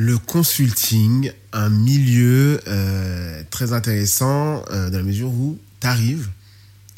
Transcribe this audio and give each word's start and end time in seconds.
Le 0.00 0.16
consulting, 0.16 1.32
un 1.52 1.70
milieu 1.70 2.60
euh, 2.68 3.42
très 3.50 3.72
intéressant 3.72 4.64
euh, 4.70 4.90
dans 4.90 4.98
la 4.98 5.02
mesure 5.02 5.28
où 5.28 5.58
tu 5.80 5.88
arrives, 5.88 6.28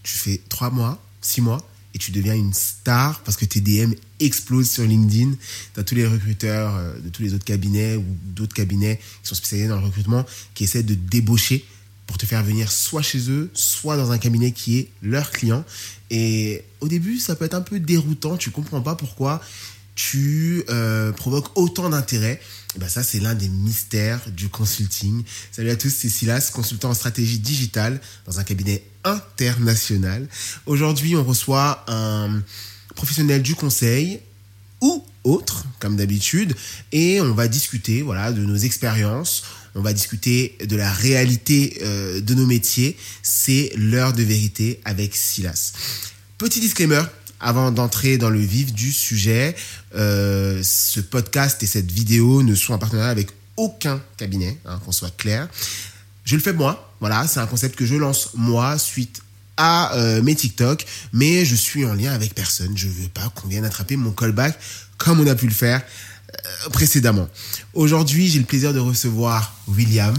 tu 0.02 0.18
fais 0.18 0.38
trois 0.50 0.68
mois, 0.68 1.02
six 1.22 1.40
mois, 1.40 1.66
et 1.94 1.98
tu 1.98 2.10
deviens 2.10 2.34
une 2.34 2.52
star 2.52 3.20
parce 3.20 3.38
que 3.38 3.46
tes 3.46 3.62
DM 3.62 3.94
explosent 4.20 4.70
sur 4.70 4.84
LinkedIn. 4.84 5.32
Tu 5.72 5.80
as 5.80 5.82
tous 5.82 5.94
les 5.94 6.06
recruteurs 6.06 6.76
euh, 6.76 7.00
de 7.00 7.08
tous 7.08 7.22
les 7.22 7.32
autres 7.32 7.46
cabinets 7.46 7.96
ou 7.96 8.04
d'autres 8.36 8.52
cabinets 8.52 9.00
qui 9.22 9.28
sont 9.30 9.34
spécialisés 9.34 9.70
dans 9.70 9.80
le 9.80 9.86
recrutement 9.86 10.26
qui 10.52 10.64
essaient 10.64 10.82
de 10.82 10.94
débaucher 10.94 11.64
pour 12.06 12.18
te 12.18 12.26
faire 12.26 12.44
venir 12.44 12.70
soit 12.70 13.00
chez 13.00 13.30
eux, 13.30 13.50
soit 13.54 13.96
dans 13.96 14.12
un 14.12 14.18
cabinet 14.18 14.52
qui 14.52 14.76
est 14.76 14.90
leur 15.00 15.30
client. 15.30 15.64
Et 16.10 16.64
au 16.82 16.88
début, 16.88 17.18
ça 17.18 17.34
peut 17.34 17.46
être 17.46 17.54
un 17.54 17.62
peu 17.62 17.80
déroutant, 17.80 18.36
tu 18.36 18.50
comprends 18.50 18.82
pas 18.82 18.94
pourquoi 18.94 19.40
tu 19.94 20.64
euh, 20.68 21.12
provoques 21.12 21.56
autant 21.56 21.90
d'intérêt. 21.90 22.40
Et 22.76 22.78
ben 22.78 22.88
ça, 22.88 23.02
c'est 23.02 23.20
l'un 23.20 23.34
des 23.34 23.48
mystères 23.48 24.20
du 24.30 24.48
consulting. 24.48 25.24
Salut 25.50 25.70
à 25.70 25.76
tous, 25.76 25.90
c'est 25.90 26.08
Silas, 26.08 26.50
consultant 26.52 26.90
en 26.90 26.94
stratégie 26.94 27.38
digitale 27.38 28.00
dans 28.26 28.38
un 28.38 28.44
cabinet 28.44 28.84
international. 29.04 30.28
Aujourd'hui, 30.66 31.16
on 31.16 31.24
reçoit 31.24 31.84
un 31.88 32.42
professionnel 32.94 33.42
du 33.42 33.54
conseil 33.54 34.20
ou 34.80 35.04
autre, 35.24 35.64
comme 35.78 35.96
d'habitude, 35.96 36.54
et 36.92 37.20
on 37.20 37.34
va 37.34 37.48
discuter 37.48 38.02
voilà, 38.02 38.32
de 38.32 38.40
nos 38.40 38.56
expériences, 38.56 39.42
on 39.74 39.82
va 39.82 39.92
discuter 39.92 40.56
de 40.64 40.76
la 40.76 40.90
réalité 40.90 41.78
euh, 41.82 42.20
de 42.20 42.34
nos 42.34 42.46
métiers. 42.46 42.96
C'est 43.22 43.72
l'heure 43.76 44.12
de 44.12 44.22
vérité 44.22 44.80
avec 44.84 45.14
Silas. 45.14 45.72
Petit 46.38 46.60
disclaimer, 46.60 47.02
avant 47.40 47.70
d'entrer 47.70 48.18
dans 48.18 48.30
le 48.30 48.40
vif 48.40 48.72
du 48.72 48.92
sujet, 48.92 49.56
euh, 49.94 50.60
ce 50.62 51.00
podcast 51.00 51.62
et 51.62 51.66
cette 51.66 51.90
vidéo 51.90 52.42
ne 52.42 52.54
sont 52.54 52.74
en 52.74 52.78
partenariat 52.78 53.10
avec 53.10 53.28
aucun 53.56 54.00
cabinet, 54.16 54.58
hein, 54.66 54.80
qu'on 54.84 54.92
soit 54.92 55.14
clair. 55.16 55.48
Je 56.24 56.36
le 56.36 56.42
fais 56.42 56.52
moi, 56.52 56.94
voilà, 57.00 57.26
c'est 57.26 57.40
un 57.40 57.46
concept 57.46 57.76
que 57.76 57.86
je 57.86 57.96
lance 57.96 58.30
moi 58.34 58.78
suite 58.78 59.22
à 59.56 59.94
euh, 59.94 60.22
mes 60.22 60.34
TikTok, 60.34 60.86
mais 61.12 61.44
je 61.44 61.54
suis 61.54 61.84
en 61.84 61.94
lien 61.94 62.12
avec 62.12 62.34
personne. 62.34 62.76
Je 62.76 62.88
veux 62.88 63.08
pas 63.08 63.28
qu'on 63.34 63.48
vienne 63.48 63.64
attraper 63.64 63.96
mon 63.96 64.12
callback 64.12 64.58
comme 64.96 65.20
on 65.20 65.26
a 65.26 65.34
pu 65.34 65.46
le 65.46 65.54
faire 65.54 65.82
euh, 65.82 66.70
précédemment. 66.70 67.28
Aujourd'hui, 67.74 68.28
j'ai 68.28 68.38
le 68.38 68.44
plaisir 68.44 68.72
de 68.72 68.78
recevoir 68.78 69.54
William. 69.66 70.14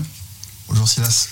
Bonjour 0.67 0.87
Silas. 0.87 1.27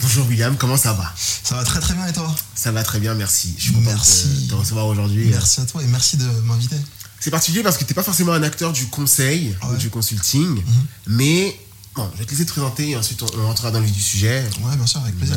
Bonjour 0.00 0.26
William, 0.28 0.56
comment 0.56 0.76
ça 0.76 0.92
va? 0.92 1.12
Ça 1.16 1.56
va 1.56 1.64
très 1.64 1.80
très 1.80 1.94
bien 1.94 2.06
et 2.06 2.12
toi? 2.12 2.32
Ça 2.54 2.70
va 2.70 2.82
très 2.84 3.00
bien, 3.00 3.14
merci. 3.14 3.54
Je 3.58 3.64
suis 3.64 3.72
content 3.72 3.90
Merci. 3.90 4.44
de 4.44 4.50
te 4.50 4.54
recevoir 4.54 4.86
aujourd'hui. 4.86 5.26
Merci 5.28 5.60
à 5.60 5.64
toi 5.66 5.82
et 5.82 5.86
merci 5.86 6.16
de 6.16 6.24
m'inviter. 6.44 6.76
C'est 7.20 7.30
particulier 7.30 7.64
parce 7.64 7.76
que 7.76 7.84
tu 7.84 7.90
n'es 7.90 7.94
pas 7.94 8.04
forcément 8.04 8.32
un 8.32 8.42
acteur 8.44 8.72
du 8.72 8.86
conseil 8.86 9.56
Ah 9.60 9.70
ou 9.70 9.76
du 9.76 9.90
consulting, 9.90 10.62
mais 11.08 11.58
bon, 11.96 12.08
je 12.14 12.18
vais 12.18 12.24
te 12.26 12.30
laisser 12.30 12.46
te 12.46 12.52
présenter 12.52 12.90
et 12.90 12.96
ensuite 12.96 13.20
on, 13.22 13.46
rentrera 13.46 13.72
dans 13.72 13.80
le 13.80 13.86
vif 13.86 13.94
du 13.94 14.02
sujet. 14.02 14.48
Ouais, 14.62 14.76
bien 14.76 14.86
sûr, 14.86 15.00
avec 15.02 15.16
plaisir. 15.16 15.36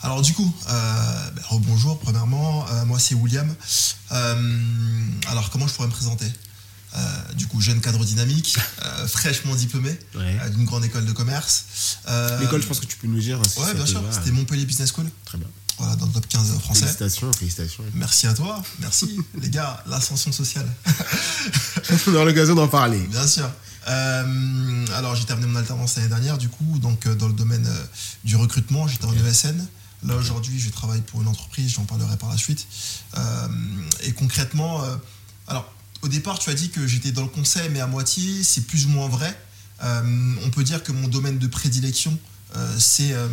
Alors 0.00 0.22
du 0.22 0.32
coup, 0.32 0.52
euh, 0.68 1.30
ben, 1.34 1.42
rebonjour 1.48 1.98
premièrement, 1.98 2.64
Euh, 2.70 2.84
moi 2.84 2.98
c'est 3.00 3.14
William. 3.16 3.52
Euh, 4.12 4.60
alors 5.28 5.50
comment 5.50 5.66
je 5.66 5.74
pourrais 5.74 5.88
me 5.88 5.92
présenter? 5.92 6.26
Euh, 6.94 7.32
Du 7.34 7.46
coup, 7.46 7.60
jeune 7.60 7.80
cadre 7.80 8.04
dynamique, 8.04 8.56
euh, 8.82 9.06
fraîchement 9.08 9.54
diplômé 9.54 9.90
Ouais. 10.14 10.38
euh, 10.42 10.48
d'une 10.50 10.64
grande 10.66 10.84
école 10.84 11.04
de 11.06 11.12
commerce. 11.12 11.64
Euh, 12.08 12.38
L'école, 12.40 12.60
je 12.62 12.66
pense 12.66 12.80
que 12.80 12.86
tu 12.86 12.96
peux 12.98 13.06
nous 13.06 13.18
dire. 13.20 13.40
si 13.48 13.58
Ouais, 13.60 13.72
bien 13.74 13.86
sûr, 13.86 14.02
c'était 14.10 14.30
Montpellier 14.30 14.66
Business 14.66 14.92
School, 14.92 15.08
Très 15.24 15.38
bien. 15.38 15.46
voilà, 15.78 15.96
dans 15.96 16.06
le 16.06 16.12
top 16.12 16.26
15 16.28 16.58
français. 16.58 16.80
Félicitations, 16.80 17.32
félicitations. 17.32 17.84
Merci 17.94 18.26
à 18.26 18.34
toi, 18.34 18.62
merci 18.80 19.18
les 19.40 19.48
gars, 19.48 19.82
l'ascension 19.86 20.32
sociale. 20.32 20.68
on 22.08 22.14
aura 22.14 22.24
l'occasion 22.26 22.54
d'en 22.54 22.68
parler. 22.68 22.98
Bien 23.08 23.26
sûr. 23.26 23.50
Euh, 23.88 24.86
alors 24.94 25.16
j'ai 25.16 25.24
terminé 25.24 25.48
mon 25.48 25.58
alternance 25.58 25.96
l'année 25.96 26.08
dernière 26.08 26.38
du 26.38 26.48
coup 26.48 26.78
donc 26.78 27.08
dans 27.16 27.26
le 27.26 27.32
domaine 27.32 27.66
euh, 27.66 27.84
du 28.22 28.36
recrutement 28.36 28.86
j'étais 28.86 29.06
en 29.06 29.12
ESN 29.12 29.66
là 30.04 30.14
aujourd'hui 30.14 30.60
je 30.60 30.70
travaille 30.70 31.00
pour 31.00 31.20
une 31.20 31.26
entreprise 31.26 31.72
j'en 31.72 31.82
parlerai 31.84 32.16
par 32.16 32.30
la 32.30 32.36
suite 32.36 32.64
Euh, 33.16 33.48
et 34.04 34.12
concrètement 34.12 34.84
euh, 34.84 34.94
alors 35.48 35.68
au 36.02 36.08
départ 36.08 36.38
tu 36.38 36.50
as 36.50 36.54
dit 36.54 36.70
que 36.70 36.86
j'étais 36.86 37.12
dans 37.12 37.22
le 37.22 37.28
conseil 37.28 37.68
mais 37.70 37.80
à 37.80 37.86
moitié 37.86 38.42
c'est 38.44 38.66
plus 38.66 38.86
ou 38.86 38.90
moins 38.90 39.08
vrai. 39.08 39.36
Euh, 39.82 40.34
on 40.44 40.50
peut 40.50 40.62
dire 40.62 40.82
que 40.84 40.92
mon 40.92 41.08
domaine 41.08 41.38
de 41.38 41.46
prédilection 41.46 42.16
euh, 42.56 42.74
c'est 42.78 43.12
euh, 43.12 43.28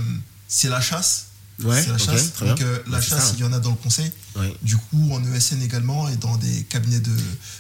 c'est 0.47 0.69
la 0.69 0.81
chasse. 0.81 1.25
Ouais, 1.63 1.81
c'est 1.81 1.90
la 1.90 1.97
chasse. 1.97 2.34
donc 2.40 2.62
euh, 2.62 2.80
la 2.88 2.97
Ouais, 2.97 3.03
c'est 3.03 3.09
chasse 3.09 3.30
ça, 3.31 3.34
il 3.38 3.41
y 3.41 3.44
en 3.44 3.52
a 3.52 3.59
dans 3.59 3.72
le 3.72 3.75
conseil. 3.75 4.09
Ouais. 4.38 4.56
du 4.62 4.78
coup 4.78 5.12
en 5.12 5.22
ESN 5.34 5.62
également 5.62 6.07
et 6.07 6.16
dans 6.16 6.38
des 6.38 6.63
cabinets 6.69 7.02
de, 7.02 7.12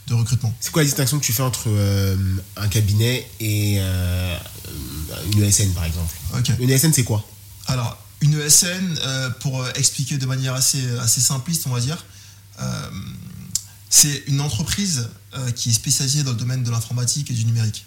de 0.07 0.13
recrutement. 0.13 0.55
C'est 0.61 0.71
quoi 0.71 0.83
la 0.83 0.85
distinction 0.85 1.19
que 1.19 1.25
tu 1.25 1.33
fais 1.33 1.43
entre 1.43 1.67
un 2.55 2.67
cabinet 2.69 3.29
et 3.41 3.79
une 5.33 5.43
ESN 5.43 5.73
par 5.73 5.83
exemple? 5.83 6.15
Une 6.59 6.69
ESN, 6.69 6.93
c'est 6.93 7.03
quoi? 7.03 7.27
Alors, 7.67 8.01
une 8.21 8.39
ESN, 8.39 8.97
pour 9.41 9.67
expliquer 9.75 10.17
de 10.17 10.25
manière 10.25 10.53
assez, 10.53 10.81
assez 10.99 11.19
simpliste, 11.19 11.67
on 11.67 11.71
va 11.71 11.81
dire, 11.81 12.05
c'est 13.89 14.23
une 14.27 14.41
entreprise 14.41 15.09
euh, 15.33 15.51
qui 15.51 15.69
est 15.69 15.73
spécialisée 15.73 16.23
dans 16.23 16.31
le 16.31 16.37
domaine 16.37 16.63
de 16.63 16.71
l'informatique 16.71 17.29
et 17.31 17.33
du 17.33 17.45
numérique. 17.45 17.85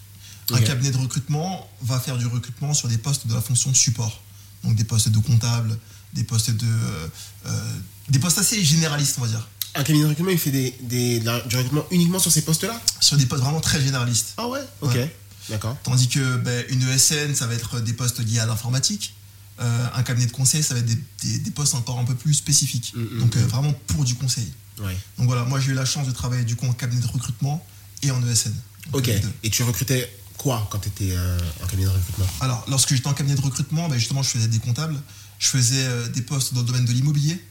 Un 0.51 0.59
cabinet 0.61 0.91
de 0.91 0.97
recrutement 0.97 1.69
va 1.81 1.99
faire 1.99 2.17
du 2.17 2.25
recrutement 2.27 2.73
sur 2.73 2.87
des 2.89 2.97
postes 2.97 3.27
de 3.27 3.33
la 3.33 3.41
fonction 3.41 3.73
support. 3.73 4.21
Donc 4.63 4.75
des 4.75 4.83
postes 4.83 5.09
de 5.09 5.17
comptable, 5.19 5.77
des 6.13 6.23
postes 6.23 6.51
de. 6.51 6.65
euh, 6.67 7.07
euh, 7.47 7.73
des 8.09 8.19
postes 8.19 8.37
assez 8.37 8.63
généralistes, 8.63 9.15
on 9.19 9.21
va 9.21 9.27
dire. 9.29 9.47
Un 9.75 9.83
cabinet 9.83 10.03
de 10.03 10.09
recrutement, 10.09 10.31
il 10.31 10.37
fait 10.37 10.51
des, 10.51 10.75
des, 10.81 11.19
du 11.19 11.55
recrutement 11.55 11.85
uniquement 11.91 12.19
sur 12.19 12.31
ces 12.31 12.41
postes-là? 12.43 12.79
Sur 12.99 13.17
des 13.17 13.25
postes 13.25 13.41
vraiment 13.43 13.61
très 13.61 13.81
généralistes. 13.81 14.33
Ah 14.37 14.47
ouais? 14.47 14.59
Ok, 14.81 14.93
Ouais. 14.95 15.15
d'accord. 15.49 15.75
Tandis 15.83 16.09
que 16.09 16.35
ben, 16.37 16.63
une 16.69 16.87
ESN, 16.87 17.33
ça 17.33 17.47
va 17.47 17.53
être 17.55 17.79
des 17.79 17.93
postes 17.93 18.19
liés 18.19 18.39
à 18.39 18.45
l'informatique. 18.45 19.15
Euh, 19.59 19.87
un 19.95 20.03
cabinet 20.03 20.27
de 20.27 20.31
conseil, 20.31 20.61
ça 20.63 20.73
va 20.73 20.81
être 20.81 20.85
des, 20.85 20.99
des- 21.23 21.39
des 21.39 21.51
postes 21.51 21.73
encore 21.75 21.97
un 21.99 22.05
peu 22.05 22.15
plus 22.15 22.33
spécifiques. 22.33 22.93
Mm, 22.95 23.01
mm, 23.01 23.19
Donc 23.19 23.35
mm. 23.35 23.39
vraiment 23.39 23.73
pour 23.87 24.03
du 24.03 24.15
conseil. 24.15 24.51
Ouais. 24.81 24.97
Donc 25.17 25.27
voilà, 25.27 25.43
moi 25.43 25.59
j'ai 25.59 25.71
eu 25.71 25.75
la 25.75 25.85
chance 25.85 26.07
de 26.07 26.11
travailler 26.11 26.43
du 26.43 26.55
coup 26.55 26.65
en 26.65 26.73
cabinet 26.73 27.01
de 27.01 27.07
recrutement 27.07 27.65
et 28.01 28.11
en 28.11 28.25
ESN. 28.27 28.53
Ok. 28.93 29.09
Et 29.43 29.49
tu 29.49 29.63
recrutais 29.63 30.11
quoi 30.37 30.67
quand 30.71 30.79
tu 30.79 30.89
étais 30.89 31.15
en 31.63 31.67
cabinet 31.67 31.85
de 31.85 31.91
recrutement? 31.93 32.25
Alors 32.41 32.65
lorsque 32.67 32.93
j'étais 32.93 33.07
en 33.07 33.13
cabinet 33.13 33.35
de 33.35 33.41
recrutement, 33.41 33.87
ben, 33.89 33.97
justement 33.97 34.23
je 34.23 34.29
faisais 34.29 34.47
des 34.47 34.59
comptables, 34.59 34.99
je 35.39 35.47
faisais 35.47 35.83
euh, 35.85 36.07
des 36.09 36.21
postes 36.21 36.53
dans 36.53 36.61
le 36.61 36.65
domaine 36.65 36.85
de 36.85 36.91
l'immobilier, 36.91 37.41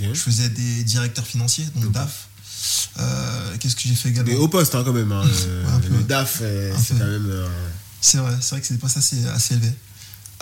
je 0.00 0.14
faisais 0.14 0.48
des 0.48 0.84
directeurs 0.84 1.26
financiers, 1.26 1.66
donc 1.76 1.90
DAF. 1.92 2.28
Euh, 2.98 3.56
Qu'est-ce 3.58 3.76
que 3.76 3.82
j'ai 3.82 3.94
fait 3.94 4.08
également? 4.10 4.30
Des 4.30 4.36
hauts 4.36 4.48
postes 4.48 4.74
hein, 4.74 4.82
quand 4.84 4.92
même. 4.92 5.12
hein. 5.12 5.22
Euh, 5.46 5.64
Ouais, 5.66 5.72
un 5.72 5.80
peu. 5.80 5.88
le 5.88 6.02
DAF, 6.02 6.38
euh, 6.42 6.74
c'est 6.78 6.94
quand 6.98 7.04
même. 7.06 7.26
euh, 7.30 7.48
C'est 8.00 8.18
vrai, 8.18 8.34
c'est 8.40 8.50
vrai 8.50 8.60
que 8.60 8.66
c'est 8.66 8.74
des 8.74 8.80
postes 8.80 8.96
assez, 8.96 9.26
assez 9.26 9.54
élevés. 9.54 9.72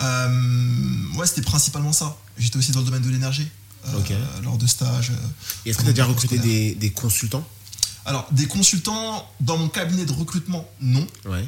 Euh, 0.01 1.13
ouais, 1.15 1.25
c'était 1.27 1.41
principalement 1.41 1.93
ça. 1.93 2.15
J'étais 2.37 2.57
aussi 2.57 2.71
dans 2.71 2.79
le 2.79 2.85
domaine 2.85 3.01
de 3.01 3.09
l'énergie. 3.09 3.47
Euh, 3.95 4.41
lors 4.43 4.57
de 4.57 4.67
stages. 4.67 5.11
euh, 5.11 5.15
Et 5.65 5.69
Est-ce 5.69 5.77
que 5.79 5.83
tu 5.83 5.89
as 5.89 5.93
déjà 5.93 6.05
recruté 6.05 6.37
des, 6.39 6.75
des 6.75 6.91
consultants 6.91 7.47
Alors, 8.05 8.27
des 8.31 8.47
consultants 8.47 9.27
dans 9.41 9.57
mon 9.57 9.69
cabinet 9.69 10.05
de 10.05 10.11
recrutement, 10.13 10.69
non. 10.81 11.05
Ouais. 11.25 11.47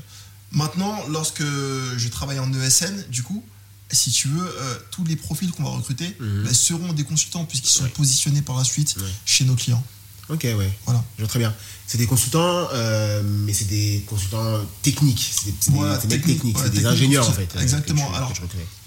Maintenant, 0.51 0.97
lorsque 1.09 1.44
je 1.44 2.07
travaille 2.09 2.39
en 2.39 2.51
ESN, 2.53 3.05
du 3.09 3.22
coup, 3.23 3.44
si 3.91 4.11
tu 4.11 4.27
veux, 4.27 4.45
euh, 4.47 4.75
tous 4.91 5.03
les 5.03 5.16
profils 5.16 5.51
qu'on 5.51 5.63
va 5.63 5.69
recruter 5.69 6.16
Mhm. 6.19 6.44
ben, 6.44 6.53
seront 6.53 6.94
des 6.94 7.03
consultants 7.03 7.45
puisqu'ils 7.45 7.69
sont 7.72 7.83
Ouais. 7.83 7.89
positionnés 7.89 8.41
par 8.41 8.57
la 8.57 8.63
suite 8.63 8.95
Ouais. 9.00 9.09
chez 9.25 9.45
nos 9.45 9.56
clients. 9.56 9.83
Ok, 10.29 10.44
ouais. 10.44 10.72
Voilà. 10.85 11.03
Je 11.17 11.23
vois 11.23 11.28
très 11.29 11.40
bien. 11.40 11.53
C'est 11.88 11.97
des 11.97 12.06
consultants, 12.06 12.67
euh, 12.72 13.23
mais 13.23 13.51
c'est 13.53 13.66
des 13.67 14.03
consultants 14.07 14.59
techniques. 14.84 15.28
C'est 15.34 15.45
des, 15.50 15.56
Voilà, 15.72 15.97
technique, 15.97 16.38
techniques, 16.38 16.57
c'est 16.62 16.69
des 16.69 16.85
ingénieurs 16.85 17.28
en 17.28 17.34
fait. 17.34 17.50
euh, 17.56 17.62
exactement. 17.62 18.13
Alors. 18.13 18.31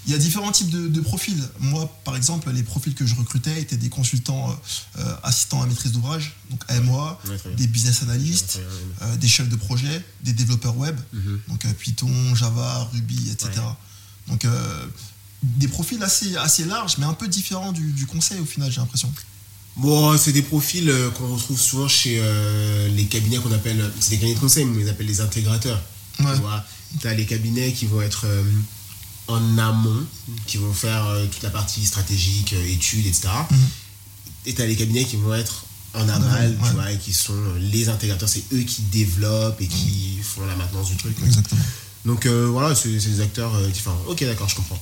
Il 0.05 0.11
y 0.11 0.15
a 0.15 0.17
différents 0.17 0.51
types 0.51 0.69
de, 0.69 0.87
de 0.89 1.01
profils. 1.01 1.41
Moi, 1.59 1.89
par 2.05 2.15
exemple, 2.17 2.49
les 2.51 2.63
profils 2.63 2.93
que 2.93 3.05
je 3.05 3.15
recrutais 3.15 3.61
étaient 3.61 3.77
des 3.77 3.89
consultants 3.89 4.57
euh, 4.99 5.15
assistants 5.23 5.61
à 5.61 5.65
maîtrise 5.65 5.91
d'ouvrage, 5.93 6.35
donc 6.49 6.61
AMOA, 6.69 7.19
Ouais, 7.29 7.55
des 7.55 7.67
business 7.67 8.03
analysts, 8.03 8.59
ouais. 9.01 9.17
des 9.17 9.27
chefs 9.27 9.47
de 9.49 9.55
projet, 9.55 10.01
des 10.23 10.33
développeurs 10.33 10.77
web, 10.77 10.97
Mhm. 11.13 11.39
donc 11.49 11.65
Python, 11.75 12.35
Java, 12.35 12.89
Ruby, 12.93 13.29
etc. 13.31 13.49
Ouais. 13.57 13.63
Donc 14.29 14.45
des 15.43 15.67
profils 15.67 16.01
assez, 16.03 16.35
assez 16.37 16.63
larges, 16.65 16.97
mais 16.99 17.05
un 17.05 17.13
peu 17.13 17.27
différents 17.27 17.73
du, 17.73 17.91
du 17.91 18.05
conseil 18.05 18.39
au 18.39 18.45
final, 18.45 18.71
j'ai 18.71 18.79
l'impression. 18.79 19.11
Bon, 19.75 20.15
c'est 20.17 20.33
des 20.33 20.43
profils 20.43 20.89
euh, 20.89 21.09
qu'on 21.11 21.33
retrouve 21.33 21.59
souvent 21.59 21.87
chez 21.87 22.19
euh, 22.21 22.87
les 22.89 23.05
cabinets 23.05 23.37
qu'on 23.37 23.51
appelle, 23.51 23.91
c'est 23.99 24.11
des 24.11 24.17
cabinets 24.17 24.35
de 24.35 24.39
conseil, 24.39 24.65
mais 24.65 24.77
on 24.77 24.79
les 24.79 24.89
appelle 24.89 25.07
les 25.07 25.21
intégrateurs. 25.21 25.81
Ouais. 26.19 26.25
Tu 26.35 26.41
vois, 26.41 26.63
as 27.05 27.13
les 27.15 27.25
cabinets 27.25 27.71
qui 27.73 27.87
vont 27.87 28.01
être 28.01 28.25
euh, 28.25 28.43
en 29.27 29.57
amont, 29.57 30.05
qui 30.45 30.57
vont 30.57 30.73
faire 30.73 31.05
euh, 31.07 31.25
toute 31.25 31.41
la 31.41 31.49
partie 31.49 31.85
stratégique, 31.85 32.53
euh, 32.53 32.71
études, 32.71 33.07
etc. 33.07 33.29
Et 34.45 34.53
tu 34.53 34.61
as 34.61 34.67
les 34.67 34.75
cabinets 34.75 35.05
qui 35.05 35.15
vont 35.15 35.33
être 35.33 35.65
en 35.95 36.07
aval, 36.09 36.57
tu 36.63 36.73
vois, 36.73 36.91
et 36.91 36.97
qui 36.97 37.13
sont 37.13 37.33
euh, 37.33 37.59
les 37.59 37.89
intégrateurs, 37.89 38.29
c'est 38.29 38.43
eux 38.53 38.61
qui 38.61 38.81
développent 38.83 39.61
et 39.61 39.67
qui 39.67 40.19
font 40.21 40.45
la 40.45 40.55
maintenance 40.55 40.89
du 40.89 40.97
truc. 40.97 41.15
Exactement. 41.25 41.61
Donc 42.05 42.25
euh, 42.25 42.47
voilà, 42.51 42.75
c'est 42.75 42.89
des 42.89 43.21
acteurs 43.21 43.53
euh, 43.55 43.69
différents. 43.69 44.01
Ok, 44.07 44.23
d'accord, 44.23 44.49
je 44.49 44.55
comprends. 44.55 44.79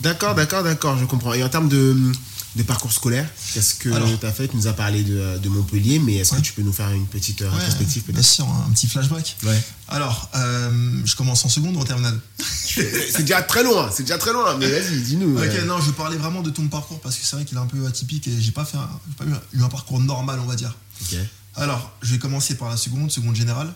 D'accord, 0.00 0.34
d'accord, 0.34 0.62
d'accord, 0.62 0.98
je 0.98 1.06
comprends. 1.06 1.32
Et 1.34 1.42
en 1.42 1.48
termes 1.48 1.68
de, 1.68 2.12
de 2.58 2.62
parcours 2.64 2.92
scolaire. 2.92 3.26
Qu'est-ce 3.54 3.74
que 3.76 3.88
tu 4.18 4.26
as 4.26 4.32
fait 4.32 4.48
Tu 4.48 4.56
nous 4.56 4.66
as 4.66 4.72
parlé 4.72 5.02
de, 5.04 5.38
de 5.38 5.48
Montpellier, 5.48 5.98
mais 6.00 6.16
est-ce 6.16 6.32
Ouais. 6.34 6.40
que 6.40 6.44
tu 6.44 6.52
peux 6.52 6.62
nous 6.62 6.72
faire 6.72 6.90
une 6.90 7.06
petite 7.06 7.40
euh, 7.42 7.48
Ouais, 7.50 7.56
rétrospective 7.56 8.02
bien 8.12 8.22
sûr, 8.22 8.46
un 8.48 8.70
petit 8.72 8.86
flashback. 8.88 9.36
Ouais. 9.44 9.62
Alors, 9.88 10.28
euh, 10.34 11.00
je 11.04 11.14
commence 11.16 11.44
en 11.44 11.48
seconde 11.48 11.76
ou 11.76 11.80
en 11.80 11.84
terminale 11.84 12.18
C'est 12.38 13.20
déjà 13.22 13.42
très 13.42 13.62
loin, 13.62 13.90
c'est 13.94 14.02
déjà 14.02 14.18
très 14.18 14.32
loin, 14.32 14.56
mais 14.58 14.68
vas-y, 14.68 15.00
dis-nous. 15.02 15.38
Ok, 15.38 15.44
euh. 15.44 15.64
non, 15.64 15.80
je 15.80 15.90
parlais 15.92 16.16
vraiment 16.16 16.42
de 16.42 16.50
ton 16.50 16.66
parcours 16.68 17.00
parce 17.00 17.16
que 17.16 17.24
c'est 17.24 17.36
vrai 17.36 17.44
qu'il 17.44 17.56
est 17.56 17.60
un 17.60 17.66
peu 17.66 17.86
atypique 17.86 18.26
et 18.28 18.40
j'ai 18.40 18.52
pas, 18.52 18.64
fait 18.64 18.76
un- 18.76 18.90
pas 19.16 19.24
eu, 19.24 19.62
un 19.62 19.68
parcours 19.68 20.00
normal, 20.00 20.38
on 20.42 20.46
va 20.46 20.56
dire. 20.56 20.76
Ok. 21.02 21.16
Alors, 21.54 21.92
je 22.02 22.12
vais 22.12 22.18
commencer 22.18 22.56
par 22.56 22.68
la 22.68 22.76
seconde, 22.76 23.10
seconde 23.10 23.34
générale, 23.36 23.72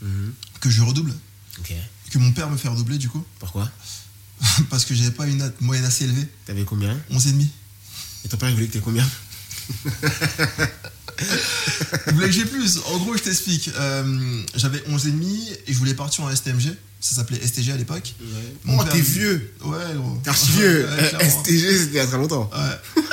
Mhm. 0.00 0.32
que 0.60 0.68
je 0.70 0.82
redouble, 0.82 1.12
Ok. 1.60 1.72
que 2.10 2.18
mon 2.18 2.32
père 2.32 2.50
me 2.50 2.56
fait 2.56 2.68
redoubler 2.68 2.98
du 2.98 3.08
coup, 3.08 3.24
Pourquoi? 3.38 3.70
Parce 4.70 4.84
que 4.84 4.94
j'avais 4.94 5.12
pas 5.12 5.26
une 5.26 5.36
note 5.38 5.60
moyenne 5.60 5.84
assez 5.84 6.04
élevée, 6.04 6.26
T'avais 6.46 6.64
combien? 6.64 6.96
11,5. 7.12 7.46
Et 8.24 8.28
ton 8.28 8.36
père, 8.36 8.48
il 8.50 8.54
voulait 8.54 8.66
que 8.68 8.72
t'aies 8.72 8.80
combien? 8.80 9.08
Vous 12.06 12.14
voulez 12.14 12.26
que 12.26 12.32
j'ai 12.32 12.44
plus 12.44 12.78
En 12.86 12.98
gros, 12.98 13.16
je 13.16 13.22
t'explique. 13.22 13.70
Euh, 13.76 14.42
j'avais 14.56 14.78
11,5 14.88 15.12
et 15.66 15.72
je 15.72 15.78
voulais 15.78 15.94
partir 15.94 16.24
en 16.24 16.34
STMG, 16.34 16.74
ça 17.00 17.16
s'appelait 17.16 17.44
STG 17.46 17.70
à 17.72 17.76
l'époque. 17.76 18.14
Mon 18.64 18.78
Oh, 18.78 18.84
t'es 18.90 19.00
vieux 19.00 19.54
Ouais, 19.64 19.78
gros. 19.94 20.18
T'es 20.22 20.30
archi 20.30 20.50
vieux 20.52 20.84
Ouais, 20.90 21.14
Euh. 21.14 21.20
STG, 21.30 21.78
c'était 21.78 21.90
il 21.90 21.94
y 21.94 21.98
a 22.00 22.06
très 22.06 22.16
longtemps. 22.16 22.50
Ouais. 22.52 23.04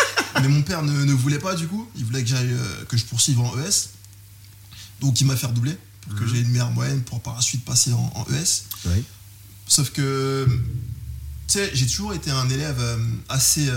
Mais 0.41 0.47
mon 0.47 0.61
père 0.61 0.81
ne, 0.83 1.03
ne 1.05 1.13
voulait 1.13 1.39
pas 1.39 1.55
du 1.55 1.67
coup. 1.67 1.87
Il 1.95 2.05
voulait 2.05 2.23
que 2.23 2.29
j'aille 2.29 2.51
euh, 2.51 2.85
que 2.87 2.97
je 2.97 3.03
poursuive 3.05 3.39
en 3.41 3.53
ES. 3.59 3.89
Donc 5.01 5.19
il 5.21 5.25
m'a 5.27 5.35
fait 5.35 5.47
redoubler 5.47 5.77
pour 6.01 6.15
que 6.15 6.23
Mhm. 6.23 6.29
j'ai 6.33 6.39
une 6.41 6.49
meilleure 6.49 6.71
moyenne 6.71 7.01
pour 7.01 7.21
par 7.21 7.35
la 7.35 7.41
suite 7.41 7.63
passer 7.65 7.91
en, 7.93 8.11
en 8.15 8.25
ES. 8.33 8.63
Ouais. 8.89 9.03
Sauf 9.67 9.91
que 9.91 10.47
tu 11.47 11.53
sais, 11.59 11.69
j'ai 11.73 11.85
toujours 11.85 12.13
été 12.13 12.31
un 12.31 12.49
élève 12.49 12.77
euh, 12.79 12.97
assez 13.27 13.67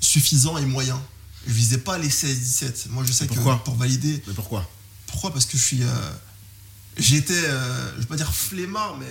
suffisant 0.00 0.56
et 0.58 0.64
moyen. 0.66 1.00
Je 1.46 1.52
visais 1.52 1.78
pas 1.78 1.96
les 1.98 2.08
16-17. 2.08 2.88
Moi 2.90 3.04
je 3.06 3.12
sais 3.12 3.26
que 3.26 3.34
Pourquoi? 3.34 3.62
pour 3.64 3.76
valider. 3.76 4.22
Mais 4.26 4.34
pourquoi? 4.34 4.68
Pourquoi? 5.06 5.32
Parce 5.32 5.46
que 5.46 5.56
je 5.56 5.62
suis. 5.62 5.82
euh, 5.82 5.86
J'étais, 6.98 7.34
euh, 7.34 7.92
je 7.96 8.00
vais 8.00 8.06
pas 8.06 8.16
dire 8.16 8.32
flemmard, 8.32 8.96
mais 8.98 9.06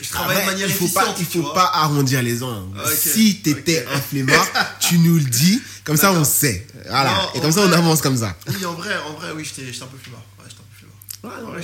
je 0.00 0.08
travaille 0.08 0.40
de 0.40 0.46
manière 0.46 0.68
il 0.68 0.72
faut 0.74 0.86
pas, 0.88 1.14
il 1.18 1.24
faut 1.26 1.42
vois. 1.42 1.54
pas 1.54 1.70
arrondir 1.74 2.22
les 2.22 2.42
angles. 2.44 2.78
Ok, 2.78 2.92
Si 2.94 3.40
t'étais 3.42 3.84
ok. 3.84 3.92
un 3.92 4.00
flemmard, 4.00 4.46
tu 4.78 4.98
nous 5.00 5.16
le 5.16 5.24
dis, 5.24 5.60
comme 5.84 5.96
ça 5.96 6.12
on 6.12 6.24
sait. 6.24 6.64
Voilà. 6.88 7.10
Non, 7.12 7.28
Et 7.34 7.40
comme 7.40 7.50
ça 7.52 7.62
on 7.62 7.72
avance 7.72 8.00
comme 8.00 8.16
ça. 8.16 8.36
Oui, 8.48 8.64
en 8.64 8.74
vrai, 8.74 8.96
en 8.98 9.14
vrai, 9.14 9.32
oui, 9.34 9.44
j'étais 9.44 9.72
j'étais 9.72 9.82
un 9.84 9.88
peu 9.88 9.98
flemmard. 9.98 10.22
Ouais, 10.38 10.44
flemmard. 11.30 11.54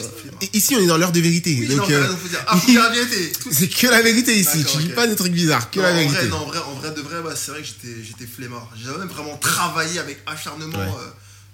Ouais, 0.41 0.49
Ici 0.53 0.75
on 0.77 0.81
est 0.81 0.87
dans 0.87 0.97
l'heure 0.99 1.13
de 1.13 1.21
vérité. 1.21 1.57
Oui, 1.61 1.67
donc 1.69 1.89
non, 1.89 1.95
euh, 1.95 2.09
donc 2.09 2.19
faut 2.19 2.29
dire. 2.29 2.45
Ah, 2.47 2.57
faut 2.57 2.71
dire 2.71 2.83
la 2.83 2.91
vérité. 2.91 3.33
Tout- 3.41 3.53
c'est 3.53 3.69
que 3.69 3.87
la 3.87 4.03
vérité 4.03 4.39
ici. 4.39 4.65
Tu 4.65 4.79
dis 4.79 4.89
pas 4.91 5.07
des 5.07 5.17
trucs 5.17 5.33
bizarres, 5.33 5.71
que 5.71 5.79
Non, 5.79 5.85
la 5.87 5.93
en 5.93 5.95
vérité. 5.95 6.15
vrai, 6.15 6.29
non, 6.29 6.37
en 6.37 6.47
vrai, 6.47 6.59
en 6.59 6.75
vrai, 6.75 6.91
de 6.93 7.01
vrai, 7.01 7.21
ouais, 7.21 7.35
c'est 7.37 7.51
vrai 7.53 7.61
que 7.63 7.67
j'étais, 7.69 8.03
j'étais 8.05 8.27
flemmard. 8.27 8.71
J'avais 8.83 8.99
même 8.99 9.09
vraiment 9.09 9.37
travaillé 9.39 9.99
avec 9.99 10.21
acharnement 10.27 10.79
Ouais. 10.79 10.85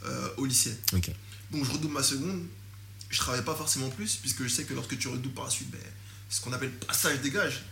euh, 0.04 0.08
euh, 0.08 0.28
au 0.36 0.44
lycée. 0.46 0.76
Donc 0.92 1.64
je 1.64 1.70
redouble 1.70 1.94
ma 1.94 2.02
seconde. 2.02 2.42
Je 3.10 3.18
travaille 3.18 3.42
pas 3.42 3.54
forcément 3.54 3.88
plus, 3.88 4.16
puisque 4.20 4.42
je 4.44 4.48
sais 4.48 4.64
que 4.64 4.74
lorsque 4.74 4.98
tu 4.98 5.08
redoubles 5.08 5.34
par 5.34 5.44
la 5.44 5.50
suite, 5.50 5.68
c'est 6.28 6.36
ce 6.36 6.40
qu'on 6.42 6.52
appelle 6.52 6.70
passage 6.70 7.20
dégage. 7.22 7.62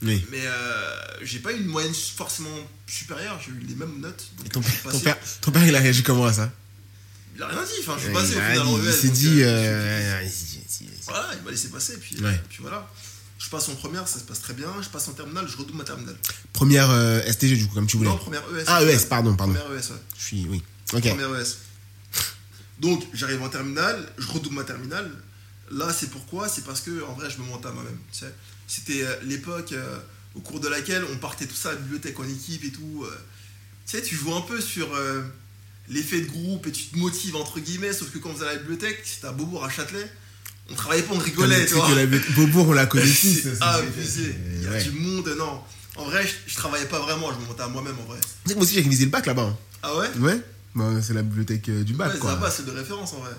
Oui. 0.00 0.24
Mais 0.30 0.42
euh, 0.46 0.94
j'ai 1.22 1.40
pas 1.40 1.52
eu 1.52 1.56
une 1.58 1.66
moyenne 1.66 1.92
forcément 1.92 2.48
supérieure, 2.86 3.38
j'ai 3.44 3.50
eu 3.52 3.58
les 3.68 3.74
mêmes 3.74 3.98
notes. 4.00 4.28
Et 4.46 4.48
ton, 4.48 4.60
père, 4.62 5.16
ton 5.40 5.50
père 5.50 5.66
il 5.66 5.74
a 5.74 5.80
réagi 5.80 6.02
comment 6.04 6.24
à 6.24 6.32
ça? 6.32 6.50
Il 7.38 7.42
a 7.44 7.46
rien 7.46 7.62
dit, 7.62 7.70
enfin, 7.80 7.94
je 7.96 8.00
suis 8.02 8.08
Il 8.10 8.14
passé 8.14 8.36
au 8.36 8.40
final 8.40 8.52
dit- 8.54 8.58
en 8.58 8.78
Il 8.82 8.88
ES, 8.88 8.92
s'est 8.92 9.08
dit. 9.10 9.42
euh, 9.42 9.46
euh, 9.46 10.12
vas-y, 10.20 10.26
vas-y, 10.26 10.84
vas-y. 10.86 11.00
Voilà, 11.06 11.28
il 11.36 11.42
m'a 11.44 11.50
laissé 11.52 11.68
passer, 11.68 11.96
puis, 11.98 12.16
puis 12.48 12.58
voilà. 12.60 12.90
Je 13.38 13.48
passe 13.48 13.68
en 13.68 13.76
première, 13.76 14.08
ça 14.08 14.18
se 14.18 14.24
passe 14.24 14.40
très 14.40 14.54
bien. 14.54 14.66
Je 14.82 14.88
passe 14.88 15.06
en 15.06 15.12
terminale, 15.12 15.46
je 15.48 15.56
redouble 15.56 15.78
ma 15.78 15.84
terminale. 15.84 16.16
Première 16.52 16.90
euh, 16.90 17.20
STG 17.22 17.56
du 17.56 17.68
coup, 17.68 17.74
comme 17.74 17.86
tu 17.86 17.96
voulais. 17.96 18.08
Non, 18.10 18.18
première 18.18 18.42
ES. 18.56 18.64
Ah, 18.66 18.82
ES, 18.82 19.06
pardon, 19.08 19.36
pardon. 19.36 19.54
Première 19.54 19.70
ES, 19.78 19.90
ouais. 19.92 19.96
Je 20.18 20.24
suis. 20.24 20.46
Oui. 20.50 20.60
Ok. 20.92 21.08
Première 21.08 21.32
ES. 21.40 21.54
Donc, 22.80 23.04
j'arrive 23.12 23.40
en 23.42 23.48
terminale, 23.48 24.04
je 24.18 24.26
redouble 24.28 24.56
ma 24.56 24.64
terminale. 24.64 25.10
Là, 25.70 25.92
c'est 25.92 26.10
pourquoi? 26.10 26.48
C'est 26.48 26.64
parce 26.64 26.80
que, 26.80 27.04
en 27.04 27.12
vrai, 27.14 27.28
je 27.30 27.38
me 27.40 27.46
mentais 27.46 27.68
à 27.68 27.72
moi-même. 27.72 27.98
tu 28.12 28.18
sais. 28.20 28.34
C'était 28.66 29.02
euh, 29.04 29.14
l'époque 29.22 29.72
euh, 29.72 29.98
au 30.34 30.40
cours 30.40 30.58
de 30.60 30.68
laquelle 30.68 31.04
on 31.12 31.16
partait 31.18 31.46
tout 31.46 31.54
ça 31.54 31.70
à 31.70 31.72
la 31.72 31.78
bibliothèque 31.78 32.18
en 32.18 32.24
équipe 32.28 32.64
et 32.64 32.70
tout. 32.72 33.06
Tu 33.86 33.96
sais, 33.96 34.02
tu 34.02 34.16
joues 34.16 34.34
un 34.34 34.40
peu 34.42 34.60
sur 34.60 34.88
l'effet 35.90 36.20
de 36.20 36.26
groupe 36.26 36.66
et 36.66 36.72
tu 36.72 36.84
te 36.84 36.96
motives, 36.98 37.36
entre 37.36 37.60
guillemets, 37.60 37.92
sauf 37.92 38.10
que 38.10 38.18
quand 38.18 38.30
on 38.30 38.34
faisait 38.34 38.46
à 38.48 38.52
la 38.52 38.58
bibliothèque, 38.58 39.00
c'était 39.04 39.26
à 39.28 39.32
Beaubourg, 39.32 39.64
à 39.64 39.70
Châtelet, 39.70 40.10
on 40.70 40.74
travaillait 40.74 41.02
pas, 41.04 41.14
on 41.14 41.18
rigolait, 41.18 41.66
tu 41.66 41.74
vois. 41.74 41.88
que 41.88 41.94
la 41.94 42.06
Beaubourg, 42.06 42.68
on 42.68 42.72
la 42.72 42.86
connaît 42.86 43.04
tous. 43.06 43.40
C'est 43.42 43.54
ça, 43.56 43.80
c'est- 43.80 43.86
abusé. 43.86 44.34
Il 44.56 44.62
y 44.62 44.66
a 44.66 44.70
Ouais. 44.70 44.82
du 44.82 44.90
monde, 44.90 45.34
non. 45.38 45.60
En 45.96 46.04
vrai, 46.04 46.26
je, 46.26 46.32
je 46.46 46.54
travaillais 46.56 46.86
pas 46.86 47.00
vraiment, 47.00 47.32
je 47.32 47.40
me 47.40 47.46
mentais 47.46 47.62
à 47.62 47.68
moi-même, 47.68 47.98
en 47.98 48.04
vrai. 48.04 48.18
Tu 48.20 48.28
sais 48.48 48.54
que 48.54 48.58
moi 48.58 48.64
aussi 48.64 48.74
j'ai 48.74 48.82
révisé 48.82 49.04
le 49.06 49.10
bac 49.10 49.26
là-bas. 49.26 49.42
hein. 49.42 49.56
Ah 49.82 49.96
ouais? 49.96 50.08
Ouais. 50.18 50.40
Bah, 50.74 50.90
c'est 51.02 51.14
la 51.14 51.22
bibliothèque 51.22 51.68
euh, 51.70 51.82
du 51.82 51.94
bac 51.94 52.12
Ouais, 52.12 52.18
quoi. 52.20 52.50
C'est 52.50 52.64
de 52.66 52.70
référence 52.70 53.12
en 53.14 53.20
vrai. 53.20 53.30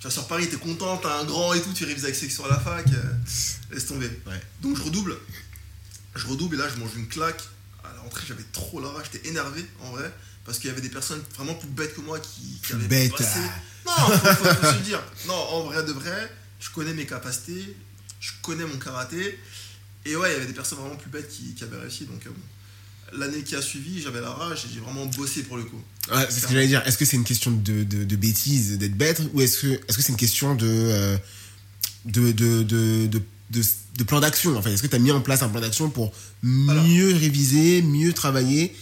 Tu 0.00 0.04
vas 0.06 0.10
sur 0.10 0.26
Paris, 0.28 0.48
t'es 0.48 0.56
content, 0.56 0.96
t'as 0.98 1.20
un 1.20 1.24
grand 1.24 1.52
et 1.54 1.60
tout, 1.60 1.72
tu 1.74 1.84
révises 1.84 2.04
avec 2.04 2.14
section 2.16 2.44
à 2.44 2.48
la 2.48 2.58
fac, 2.60 2.86
euh, 2.88 3.72
laisse 3.74 3.86
tomber. 3.86 4.06
Ouais. 4.26 4.40
Donc 4.62 4.76
je 4.76 4.82
redouble. 4.82 5.16
Je 6.16 6.26
redouble 6.26 6.54
et 6.56 6.58
là 6.58 6.68
je 6.74 6.78
mange 6.80 6.90
une 6.96 7.08
claque. 7.08 7.40
À 7.84 7.92
la 7.94 8.00
rentrée, 8.02 8.22
j'avais 8.28 8.44
trop 8.52 8.80
la 8.80 8.88
rage, 8.88 9.06
j'étais 9.12 9.28
énervé 9.28 9.64
en 9.82 9.90
vrai, 9.92 10.12
parce 10.44 10.58
qu'il 10.58 10.68
y 10.68 10.72
avait 10.72 10.80
des 10.80 10.88
personnes 10.88 11.22
vraiment 11.36 11.54
plus 11.54 11.68
bêtes 11.68 11.94
que 11.94 12.00
moi 12.00 12.18
qui, 12.18 12.60
avaient 12.72 12.86
bêtes, 12.88 13.12
passé. 13.16 13.38
ah. 13.38 13.60
Non, 13.86 14.16
faut, 14.16 14.26
faut- 14.44 14.54
faut 14.54 14.66
se 14.72 14.74
le 14.76 14.80
dire. 14.84 15.02
Non, 15.26 15.34
en 15.34 15.62
vrai 15.64 15.82
de 15.84 15.92
vrai, 15.92 16.30
je 16.60 16.70
connais 16.70 16.92
mes 16.92 17.06
capacités, 17.06 17.74
je 18.20 18.30
connais 18.42 18.64
mon 18.64 18.76
karaté. 18.78 19.38
Et 20.06 20.16
ouais, 20.16 20.30
il 20.30 20.32
y 20.32 20.36
avait 20.36 20.46
des 20.46 20.52
personnes 20.52 20.78
vraiment 20.78 20.96
plus 20.96 21.10
bêtes 21.10 21.28
qui, 21.28 21.54
qui 21.54 21.64
avaient 21.64 21.78
réussi. 21.78 22.04
Donc 22.04 22.24
euh, 22.26 22.30
bon. 22.30 23.18
l'année 23.18 23.42
qui 23.42 23.54
a 23.56 23.62
suivi, 23.62 24.00
j'avais 24.02 24.20
la 24.20 24.30
rage 24.30 24.64
et 24.64 24.68
j'ai 24.74 24.80
vraiment 24.80 25.06
bossé 25.06 25.42
pour 25.42 25.56
le 25.56 25.64
coup. 25.64 25.80
Ouais, 26.10 26.26
c'est 26.30 26.40
ce 26.40 26.46
que 26.46 26.52
j'allais 26.54 26.66
dire. 26.68 26.82
Est-ce 26.86 26.98
que 26.98 27.04
c'est 27.04 27.16
une 27.16 27.24
question 27.24 27.50
de, 27.50 27.84
de, 27.84 28.04
de 28.04 28.16
bêtise, 28.16 28.78
d'être 28.78 28.96
bête, 28.96 29.20
ou 29.34 29.40
est-ce 29.40 29.60
que 29.76 30.02
c'est 30.02 30.08
une 30.08 30.16
question 30.16 30.54
de 30.54 30.66
euh, 30.68 31.16
de, 32.06 32.32
de, 32.32 32.62
de, 32.62 33.06
de, 33.06 33.22
de- 33.50 33.62
de 33.96 34.04
plan 34.04 34.20
d'action 34.20 34.56
en 34.56 34.62
fait? 34.62 34.72
Est-ce 34.72 34.82
que 34.82 34.86
tu 34.88 34.96
as 34.96 35.00
mis 35.00 35.10
en 35.10 35.20
place 35.20 35.42
un 35.42 35.48
plan 35.48 35.60
d'action 35.60 35.90
pour 35.90 36.12
Alors. 36.68 36.84
mieux 36.84 37.14
réviser, 37.14 37.82
mieux 37.82 38.12
travailler 38.14 38.74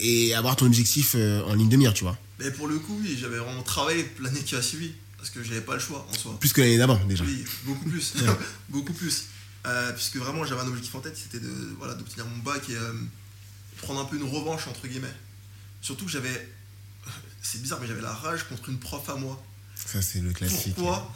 et 0.00 0.34
avoir 0.34 0.56
ton 0.56 0.66
objectif 0.66 1.14
euh, 1.14 1.42
en 1.44 1.54
ligne 1.54 1.68
de 1.68 1.76
mire, 1.76 1.94
tu 1.94 2.04
vois 2.04 2.18
Mais 2.38 2.50
pour 2.50 2.66
le 2.68 2.78
coup, 2.78 2.98
oui, 3.02 3.16
j'avais 3.20 3.38
vraiment 3.38 3.62
travaillé 3.62 4.10
l'année 4.20 4.40
qui 4.42 4.54
a 4.56 4.62
suivi. 4.62 4.92
Parce 5.16 5.30
que 5.30 5.42
j'avais 5.42 5.62
pas 5.62 5.72
le 5.74 5.80
choix 5.80 6.06
en 6.10 6.14
soi. 6.14 6.36
Plus 6.38 6.52
que 6.52 6.60
l'année 6.60 6.76
d'avant 6.76 7.00
déjà. 7.06 7.24
Oui, 7.24 7.44
beaucoup 7.64 7.88
plus. 7.88 8.12
Beaucoup 8.68 8.92
plus. 8.92 9.24
Euh, 9.66 9.92
puisque 9.92 10.16
vraiment, 10.16 10.44
j'avais 10.44 10.60
un 10.60 10.66
objectif 10.66 10.94
en 10.94 11.00
tête, 11.00 11.16
c'était 11.16 11.40
de, 11.40 11.50
voilà, 11.78 11.94
d'obtenir 11.94 12.26
mon 12.26 12.36
bac 12.42 12.68
et 12.68 12.76
euh, 12.76 12.92
prendre 13.80 14.00
un 14.00 14.04
peu 14.04 14.16
une 14.16 14.28
revanche, 14.28 14.66
entre 14.68 14.86
guillemets. 14.86 15.14
Surtout 15.80 16.04
que 16.04 16.10
j'avais. 16.10 16.48
C'est 17.42 17.62
bizarre, 17.62 17.78
mais 17.80 17.86
j'avais 17.86 18.02
la 18.02 18.12
rage 18.12 18.42
contre 18.48 18.68
une 18.68 18.78
prof 18.78 19.08
à 19.08 19.14
moi. 19.16 19.42
Ça, 19.74 20.00
c'est 20.02 20.20
le 20.20 20.32
classique. 20.32 20.74
Pourquoi 20.76 21.12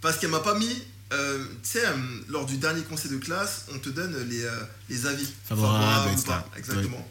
Parce 0.00 0.18
qu'elle 0.18 0.30
m'a 0.30 0.40
pas 0.40 0.58
mis. 0.58 0.82
euh, 1.12 1.44
tu 1.62 1.70
sais, 1.70 1.86
euh, 1.86 1.96
lors 2.28 2.44
du 2.46 2.56
dernier 2.58 2.82
conseil 2.82 3.10
de 3.10 3.16
classe, 3.18 3.66
on 3.74 3.78
te 3.78 3.88
donne 3.88 4.14
les, 4.28 4.44
euh, 4.44 4.60
les 4.88 5.06
avis 5.06 5.28
Favorable, 5.44 6.10
ou 6.10 6.12
etc. 6.12 6.32
Exactement. 6.56 7.08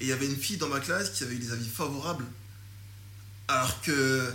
Et 0.00 0.04
il 0.04 0.08
y 0.08 0.12
avait 0.12 0.26
une 0.26 0.36
fille 0.36 0.56
dans 0.56 0.68
ma 0.68 0.80
classe 0.80 1.10
qui 1.10 1.24
avait 1.24 1.34
eu 1.34 1.38
des 1.38 1.52
avis 1.52 1.68
favorables, 1.68 2.24
alors 3.48 3.80
que. 3.82 4.32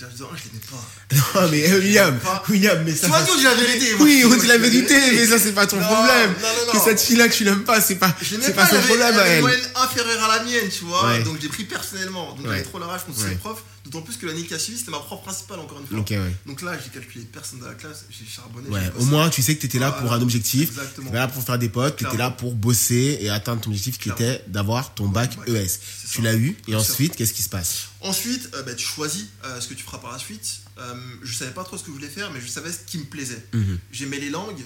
Je 0.00 0.06
disais, 0.06 0.24
je 0.36 0.44
l'aimais 0.44 0.64
pas. 0.70 1.40
Non, 1.42 1.48
mais 1.50 1.70
euh, 1.72 1.78
William, 1.80 2.18
William, 2.48 2.82
mais 2.84 2.94
ça. 2.94 3.06
Tu 3.08 3.12
ça- 3.12 3.26
nous, 3.28 3.36
dit 3.36 3.42
la 3.44 3.54
vérité. 3.54 3.94
Oui, 3.98 4.22
on 4.26 4.36
dit 4.36 4.46
la 4.46 4.58
vérité, 4.58 4.94
mais 5.12 5.26
ça, 5.26 5.38
c'est 5.38 5.52
pas 5.52 5.66
ton 5.66 5.80
problème. 5.80 6.34
non, 6.40 6.48
non, 6.66 6.72
Que 6.72 6.78
cette 6.84 7.00
fille-là 7.00 7.28
que 7.28 7.34
tu 7.34 7.44
l'aimes 7.44 7.64
pas, 7.64 7.80
c'est 7.80 7.96
pas, 7.96 8.14
c'est 8.22 8.54
pas, 8.54 8.66
son 8.68 8.76
elle 8.76 8.82
problème 8.82 9.14
elle 9.14 9.20
à 9.20 9.26
elle. 9.26 9.40
moyenne 9.40 9.60
inférieure 9.74 10.22
à 10.24 10.36
la 10.38 10.44
mienne, 10.44 10.68
tu 10.70 10.84
vois. 10.84 11.18
Donc 11.20 11.38
j'ai 11.40 11.48
pris 11.48 11.64
personnellement. 11.64 12.34
Donc 12.34 12.46
j'avais 12.46 12.62
trop 12.62 12.78
la 12.78 12.86
rage 12.86 13.04
contre 13.04 13.18
Ouais. 13.22 13.28
cette 13.30 13.40
prof. 13.40 13.62
D'autant 13.84 14.02
plus 14.02 14.16
que 14.18 14.26
l'année 14.26 14.42
qui 14.42 14.52
a 14.52 14.58
suivi, 14.58 14.78
c'était 14.78 14.90
ma 14.90 14.98
prof 14.98 15.22
principale, 15.22 15.60
encore 15.60 15.80
une 15.80 15.86
fois. 15.86 16.18
Donc 16.46 16.62
là, 16.62 16.72
j'ai 16.84 16.90
calculé 16.90 17.24
personne 17.32 17.58
dans 17.60 17.66
la 17.68 17.74
classe, 17.74 18.04
j'ai 18.10 18.26
charbonné. 18.30 18.68
Au 18.98 19.04
moins, 19.04 19.30
tu 19.30 19.42
sais 19.42 19.54
que 19.56 19.60
tu 19.60 19.66
étais 19.66 19.78
là 19.78 19.90
pour 19.92 20.12
un 20.12 20.20
objectif. 20.22 20.68
Exactement. 20.70 21.06
Tu 21.06 21.08
étais 21.08 21.18
là 21.18 21.28
pour 21.28 21.42
faire 21.42 21.58
des 21.58 21.68
potes, 21.70 21.96
tu 21.96 22.06
étais 22.06 22.16
là 22.16 22.30
pour 22.30 22.54
bosser 22.54 23.18
et 23.20 23.30
atteindre 23.30 23.62
ton 23.62 23.70
objectif 23.70 23.98
qui 23.98 24.10
était 24.10 24.42
d'avoir 24.46 24.94
ton 24.94 25.06
bac 25.08 25.36
Bac. 25.38 25.48
ES. 25.48 25.78
Tu 26.12 26.22
l'as 26.22 26.34
eu, 26.34 26.56
et 26.68 26.76
ensuite, 26.76 27.16
qu'est-ce 27.16 27.32
qui 27.32 27.42
se 27.42 27.48
passe? 27.48 27.87
Ensuite, 28.00 28.50
euh, 28.54 28.62
bah, 28.62 28.74
tu 28.74 28.86
choisis 28.86 29.26
euh, 29.44 29.60
ce 29.60 29.68
que 29.68 29.74
tu 29.74 29.82
feras 29.82 29.98
par 29.98 30.12
la 30.12 30.18
suite. 30.18 30.60
Euh, 30.78 30.94
je 31.22 31.32
savais 31.32 31.50
pas 31.50 31.64
trop 31.64 31.76
ce 31.76 31.82
que 31.82 31.88
je 31.88 31.92
voulais 31.92 32.08
faire, 32.08 32.30
mais 32.30 32.40
je 32.40 32.46
savais 32.46 32.70
ce 32.70 32.80
qui 32.86 32.98
me 32.98 33.04
plaisait. 33.04 33.44
Mhm. 33.52 33.78
J'aimais 33.90 34.18
les 34.18 34.30
langues. 34.30 34.62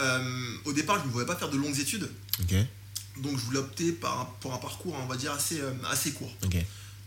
Euh, 0.00 0.56
au 0.64 0.72
départ, 0.72 0.96
je 0.96 1.02
ne 1.02 1.06
me 1.06 1.12
voyais 1.12 1.26
pas 1.26 1.36
faire 1.36 1.48
de 1.48 1.56
longues 1.56 1.78
études. 1.78 2.08
Donc 3.22 3.38
je 3.38 3.44
voulais 3.44 3.60
opter 3.60 3.92
par 3.92 4.34
pour 4.40 4.52
un 4.52 4.58
parcours, 4.58 4.94
on 4.94 5.06
va 5.06 5.16
dire, 5.16 5.32
assez, 5.32 5.58
assez 5.90 6.12
court. 6.12 6.34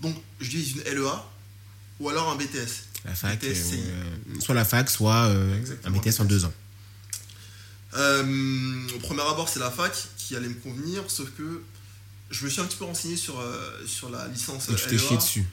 Donc 0.02 0.16
je 0.40 0.50
vise 0.50 0.72
une 0.72 0.82
LEA 0.84 1.24
ou 2.00 2.10
alors 2.10 2.30
un 2.32 2.36
BTS. 2.36 2.86
La 3.06 3.14
fac, 3.14 3.40
BTS, 3.40 4.40
soit 4.40 4.56
la 4.56 4.66
fac, 4.66 4.90
soit 4.90 5.32
un 5.84 5.92
BTS 5.92 6.20
en 6.20 6.26
deux 6.26 6.46
ans. 6.46 6.54
Au 7.94 9.00
premier 9.00 9.22
abord, 9.22 9.50
c'est 9.54 9.60
la 9.60 9.70
fac 9.70 9.94
qui 10.18 10.36
allait 10.36 10.50
me 10.50 10.56
convenir, 10.56 11.04
sauf 11.12 11.30
que 11.38 11.62
je 12.32 12.46
me 12.46 12.50
suis 12.50 12.62
un 12.62 12.66
petit 12.66 12.78
peu 12.78 12.86
renseigné 12.86 13.16
sur, 13.18 13.40
euh, 13.40 13.86
sur 13.88 14.10
la 14.10 14.28
licence 14.28 14.70
Et 14.70 14.76
tu 14.76 14.86
t'es 14.86 14.96
LEA. 14.96 15.00
chié 15.08 15.18
dessus. 15.18 15.46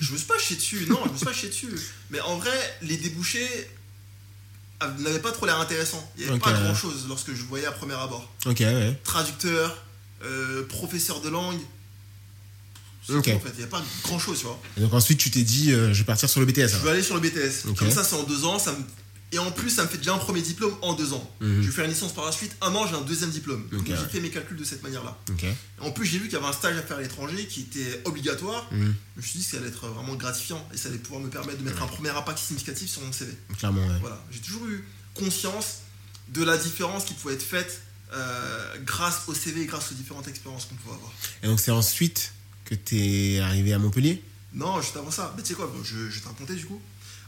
Je 0.00 0.12
me 0.12 0.16
suis 0.18 0.26
pas 0.26 0.38
chié 0.38 0.56
dessus, 0.56 0.86
non, 0.88 1.00
je 1.06 1.10
me 1.12 1.16
suis 1.16 1.26
pas 1.26 1.32
chié 1.32 1.48
dessus. 1.48 1.68
Mais 2.10 2.20
en 2.20 2.36
vrai, 2.38 2.78
les 2.82 2.96
débouchés 2.96 3.48
av- 4.80 5.00
n'avaient 5.00 5.18
pas 5.20 5.32
trop 5.32 5.46
l'air 5.46 5.58
intéressants. 5.60 6.08
Il 6.16 6.24
n'y 6.24 6.30
avait 6.30 6.38
pas 6.38 6.52
grand 6.52 6.74
chose 6.74 7.06
lorsque 7.08 7.34
je 7.34 7.42
voyais 7.42 7.66
à 7.66 7.72
premier 7.72 7.94
abord. 7.94 8.30
Ok, 8.46 8.60
ouais. 8.60 8.98
Traducteur, 9.04 9.76
euh, 10.22 10.64
professeur 10.66 11.20
de 11.20 11.28
langue, 11.28 11.58
Ok. 13.08 13.28
en 13.28 13.40
fait, 13.40 13.50
il 13.54 13.58
n'y 13.58 13.64
a 13.64 13.66
pas 13.66 13.82
grand 14.04 14.18
chose, 14.18 14.38
tu 14.38 14.44
vois. 14.46 14.58
Et 14.76 14.80
donc 14.80 14.92
ensuite, 14.94 15.18
tu 15.18 15.30
t'es 15.30 15.42
dit, 15.42 15.72
euh, 15.72 15.92
je 15.92 15.98
vais 15.98 16.04
partir 16.04 16.28
sur 16.28 16.40
le 16.40 16.46
BTS. 16.46 16.68
Je 16.68 16.76
vais 16.78 16.90
aller 16.90 17.02
sur 17.02 17.14
le 17.16 17.20
BTS. 17.20 17.74
Comme 17.76 17.90
ça, 17.90 18.02
c'est 18.04 18.14
en 18.16 18.22
deux 18.22 18.44
ans. 18.44 18.58
Ça 18.58 18.72
me... 18.72 18.78
Et 19.34 19.38
en 19.40 19.50
plus, 19.50 19.68
ça 19.68 19.82
me 19.82 19.88
fait 19.88 19.98
déjà 19.98 20.14
un 20.14 20.18
premier 20.18 20.40
diplôme 20.40 20.72
en 20.80 20.94
deux 20.94 21.12
ans. 21.12 21.28
Mhm. 21.40 21.60
Je 21.60 21.66
vais 21.66 21.72
faire 21.72 21.84
une 21.84 21.90
licence 21.90 22.14
par 22.14 22.24
la 22.24 22.30
suite. 22.30 22.56
Un 22.60 22.72
an, 22.76 22.86
j'ai 22.86 22.94
un 22.94 23.00
deuxième 23.00 23.30
diplôme. 23.30 23.66
Donc 23.72 23.84
j'ai 23.84 23.92
ouais. 23.92 23.98
fait 24.08 24.20
mes 24.20 24.30
calculs 24.30 24.56
de 24.56 24.62
cette 24.62 24.84
manière-là. 24.84 25.18
En 25.80 25.90
plus, 25.90 26.06
j'ai 26.06 26.18
vu 26.18 26.26
qu'il 26.26 26.34
y 26.34 26.36
avait 26.36 26.46
un 26.46 26.52
stage 26.52 26.76
à 26.76 26.82
faire 26.82 26.98
à 26.98 27.00
l'étranger 27.00 27.46
qui 27.48 27.62
était 27.62 28.00
obligatoire. 28.04 28.68
Mhm. 28.70 28.94
Je 29.16 29.20
me 29.20 29.26
suis 29.26 29.38
dit 29.40 29.44
que 29.44 29.50
ça 29.50 29.56
allait 29.56 29.68
être 29.68 29.88
vraiment 29.88 30.14
gratifiant 30.14 30.64
et 30.72 30.76
ça 30.76 30.88
allait 30.88 30.98
pouvoir 30.98 31.20
me 31.20 31.28
permettre 31.30 31.58
de 31.58 31.64
mettre 31.64 31.82
un 31.82 31.88
premier 31.88 32.10
impact 32.10 32.38
significatif 32.38 32.88
sur 32.88 33.02
mon 33.02 33.12
CV. 33.12 33.32
Clairement, 33.58 33.84
ouais. 33.84 33.98
Voilà, 34.00 34.24
j'ai 34.30 34.40
toujours 34.40 34.66
eu 34.66 34.84
conscience 35.14 35.78
de 36.28 36.44
la 36.44 36.56
différence 36.56 37.04
qui 37.04 37.14
pouvait 37.14 37.34
être 37.34 37.42
faite 37.42 37.82
euh, 38.12 38.76
grâce 38.84 39.22
au 39.26 39.34
CV 39.34 39.62
et 39.62 39.66
grâce 39.66 39.90
aux 39.90 39.94
différentes 39.96 40.28
expériences 40.28 40.66
qu'on 40.66 40.76
pouvait 40.76 40.94
avoir. 40.94 41.12
Et 41.42 41.48
donc 41.48 41.58
c'est 41.58 41.72
ensuite 41.72 42.32
que 42.64 42.76
t'es 42.76 43.40
arrivé 43.40 43.72
à 43.72 43.78
Montpellier? 43.78 44.22
Non, 44.52 44.80
juste 44.80 44.96
avant 44.96 45.10
ça, 45.10 45.34
mais 45.36 45.42
tu 45.42 45.48
sais 45.48 45.54
quoi, 45.54 45.70
je, 45.82 46.08
je 46.08 46.14
vais 46.14 46.20
te 46.20 46.28
raconter 46.28 46.54
du 46.54 46.64
coup. 46.64 46.80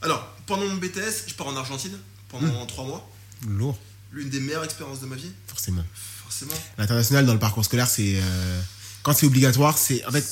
Alors, 0.03 0.27
pendant 0.47 0.67
mon 0.67 0.77
BTS, 0.77 1.25
je 1.29 1.35
pars 1.35 1.47
en 1.49 1.57
Argentine 1.57 1.97
pendant 2.29 2.47
Hmm. 2.65 2.67
trois 2.67 2.85
mois. 2.85 3.09
Lourd, 3.49 3.79
L'une 4.13 4.31
des 4.31 4.41
meilleures 4.41 4.65
expériences 4.65 5.01
de 5.01 5.07
ma 5.07 5.17
vie, 5.17 5.31
forcément. 5.47 5.85
forcément. 6.23 6.55
L'international 6.79 7.27
dans 7.27 7.33
le 7.35 7.39
parcours 7.39 7.65
scolaire, 7.65 7.89
c'est 7.89 8.17
euh, 8.17 8.61
quand 9.03 9.13
c'est 9.13 9.27
obligatoire, 9.27 9.77
c'est 9.77 10.05
en 10.07 10.11
fait 10.13 10.25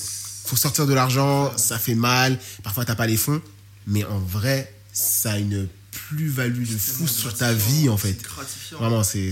faut 0.47 0.57
sortir 0.57 0.87
de 0.87 0.93
l'argent, 0.95 1.57
ça 1.57 1.79
fait 1.79 1.95
mal, 1.95 2.39
parfois 2.63 2.85
t'as 2.85 2.95
pas 2.95 3.07
les 3.07 3.17
fonds, 3.17 3.41
mais 3.87 4.05
en 4.05 4.19
vrai, 4.19 4.73
ça 4.93 5.33
a 5.33 5.39
une 5.39 5.69
plus-value 5.91 6.67
de 6.71 6.77
fou 6.79 7.07
sur 7.09 7.35
ta 7.35 7.53
vie 7.53 7.89
en 7.89 7.97
c'est 7.97 8.09
fait. 8.15 8.23
gratifiant. 8.23 8.79
Vraiment, 8.79 9.03
c'est 9.03 9.31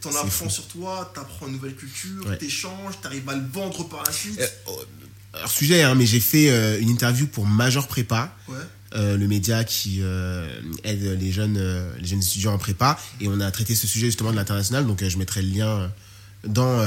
T'en 0.00 0.10
apprends 0.10 0.28
fou. 0.30 0.50
sur 0.50 0.66
toi, 0.68 1.10
t'apprends 1.14 1.46
une 1.46 1.54
nouvelle 1.54 1.74
culture, 1.74 2.26
Ouais. 2.26 2.38
t'échanges, 2.38 3.00
t'arrives 3.02 3.28
à 3.28 3.34
le 3.36 3.44
vendre 3.52 3.84
par 3.88 4.02
la 4.04 4.12
suite. 4.12 4.40
Euh, 4.40 4.46
oh, 4.68 4.80
alors 5.34 5.50
sujet, 5.50 5.82
hein, 5.82 5.94
mais 5.94 6.06
j'ai 6.06 6.20
fait 6.20 6.50
euh, 6.50 6.80
une 6.80 6.88
interview 6.90 7.26
pour 7.26 7.46
Major 7.46 7.86
Prépa, 7.88 8.34
Ouais. 8.48 8.56
Euh, 8.94 9.16
le 9.16 9.28
média 9.28 9.64
qui 9.64 9.98
euh, 10.00 10.60
aide 10.84 11.02
les 11.02 11.32
jeunes, 11.32 11.56
euh, 11.58 11.92
les 11.98 12.06
jeunes 12.06 12.22
étudiants 12.22 12.54
en 12.54 12.58
prépa, 12.58 12.98
et 13.20 13.28
on 13.28 13.40
a 13.40 13.50
traité 13.50 13.74
ce 13.74 13.86
sujet 13.86 14.06
justement 14.06 14.30
de 14.30 14.36
l'international. 14.36 14.86
Donc 14.86 15.06
je 15.06 15.18
mettrai 15.18 15.42
le 15.42 15.50
lien 15.50 15.92
dans 16.44 16.78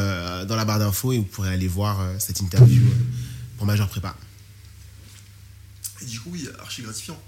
dans 0.46 0.56
la 0.56 0.66
barre 0.66 0.80
d'infos 0.80 1.14
et 1.14 1.18
vous 1.18 1.24
pourrez 1.24 1.54
aller 1.54 1.68
voir 1.68 2.04
cette 2.20 2.42
interview 2.42 2.84
pour 3.58 3.66
Major 3.66 3.88
Prépa. 3.88 4.16
Et 6.02 6.06
du 6.06 6.20
coup, 6.20 6.32
oui, 6.34 6.48
archi 6.60 6.82
gratifiant. 6.82 7.22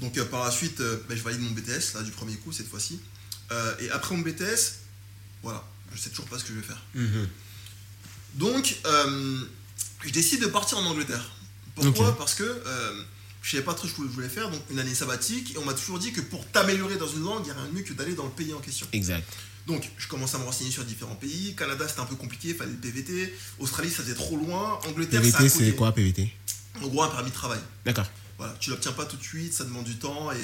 Donc 0.00 0.18
par 0.24 0.44
la 0.44 0.50
suite, 0.50 0.80
ben, 1.08 1.16
je 1.16 1.22
valide 1.22 1.40
mon 1.40 1.50
BTS, 1.50 1.94
là, 1.94 2.02
du 2.02 2.10
premier 2.10 2.34
coup, 2.36 2.52
cette 2.52 2.68
fois-ci. 2.68 3.00
Et 3.80 3.90
après 3.90 4.16
mon 4.16 4.22
BTS, 4.22 4.80
voilà, 5.42 5.64
je 5.94 6.00
sais 6.00 6.10
toujours 6.10 6.26
pas 6.26 6.38
ce 6.38 6.44
que 6.44 6.54
je 6.54 6.58
vais 6.58 6.66
faire. 6.66 6.82
Donc, 8.34 8.76
euh, 8.86 9.40
je 10.04 10.10
décide 10.10 10.42
de 10.42 10.46
partir 10.46 10.78
en 10.78 10.86
Angleterre. 10.86 11.30
Pourquoi? 11.74 12.16
Parce 12.16 12.34
que 12.34 12.44
je 13.42 13.52
savais 13.52 13.62
pas 13.62 13.74
trop 13.74 13.86
ce 13.86 13.94
que 13.94 14.02
je 14.02 14.08
voulais 14.08 14.28
faire, 14.28 14.50
donc 14.50 14.60
une 14.70 14.78
année 14.78 14.94
sabbatique, 14.94 15.54
et 15.54 15.58
on 15.58 15.64
m'a 15.64 15.74
toujours 15.74 15.98
dit 15.98 16.12
que 16.12 16.20
pour 16.20 16.46
t'améliorer 16.46 16.96
dans 16.96 17.08
une 17.08 17.24
langue, 17.24 17.42
il 17.42 17.44
n'y 17.44 17.50
a 17.50 17.54
rien 17.54 17.66
de 17.66 17.74
mieux 17.74 17.82
que 17.82 17.92
d'aller 17.92 18.14
dans 18.14 18.24
le 18.24 18.30
pays 18.30 18.52
en 18.52 18.60
question. 18.60 18.86
Exact. 18.92 19.24
Donc, 19.66 19.90
je 19.98 20.08
commence 20.08 20.34
à 20.34 20.38
me 20.38 20.44
renseigner 20.44 20.70
sur 20.70 20.84
différents 20.84 21.14
pays. 21.14 21.54
Canada, 21.54 21.86
c'était 21.86 22.00
un 22.00 22.06
peu 22.06 22.16
compliqué, 22.16 22.48
il 22.48 22.54
fallait 22.54 22.72
le 22.72 22.78
PVT. 22.78 23.34
Australie, 23.58 23.90
ça 23.90 24.02
faisait 24.02 24.14
trop 24.14 24.36
loin. 24.36 24.80
Angleterre, 24.88 25.22
ça 25.24 25.38
PVT, 25.38 25.48
c'est 25.48 25.72
quoi 25.74 25.92
PVT 25.92 26.32
En 26.82 26.88
gros, 26.88 27.02
un 27.02 27.08
permis 27.08 27.28
de 27.30 27.34
travail. 27.34 27.60
D'accord. 27.84 28.10
Voilà, 28.38 28.56
tu 28.60 28.70
l'obtiens 28.70 28.92
pas 28.92 29.04
tout 29.04 29.16
de 29.16 29.22
suite, 29.22 29.52
ça 29.52 29.64
demande 29.64 29.84
du 29.84 29.96
temps 29.96 30.32
et 30.32 30.36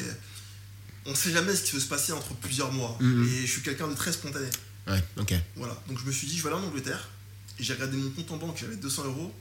on 1.07 1.15
sait 1.15 1.31
jamais 1.31 1.55
ce 1.55 1.63
qui 1.63 1.73
peut 1.73 1.81
se 1.81 1.87
passer 1.87 2.13
entre 2.13 2.35
plusieurs 2.35 2.73
mois. 2.73 2.97
Mhm. 3.01 3.29
Et 3.29 3.47
je 3.47 3.51
suis 3.51 3.63
quelqu'un 3.63 3.89
de 3.89 3.95
très 3.95 4.13
spontané. 4.13 4.49
Ouais, 4.87 5.03
ok. 5.19 5.35
Voilà, 5.57 5.81
donc 5.89 5.99
je 6.01 6.05
me 6.05 6.13
suis 6.13 6.27
dit, 6.27 6.37
je 6.37 6.43
vais 6.43 6.51
aller 6.51 6.59
en 6.59 6.67
Angleterre. 6.67 7.09
Et 7.59 7.63
j'ai 7.63 7.73
regardé 7.75 7.97
mon 7.97 8.11
compte 8.11 8.31
en 8.33 8.37
banque, 8.37 8.57
j'avais 8.61 8.77
200 8.77 9.05
euros. 9.05 9.35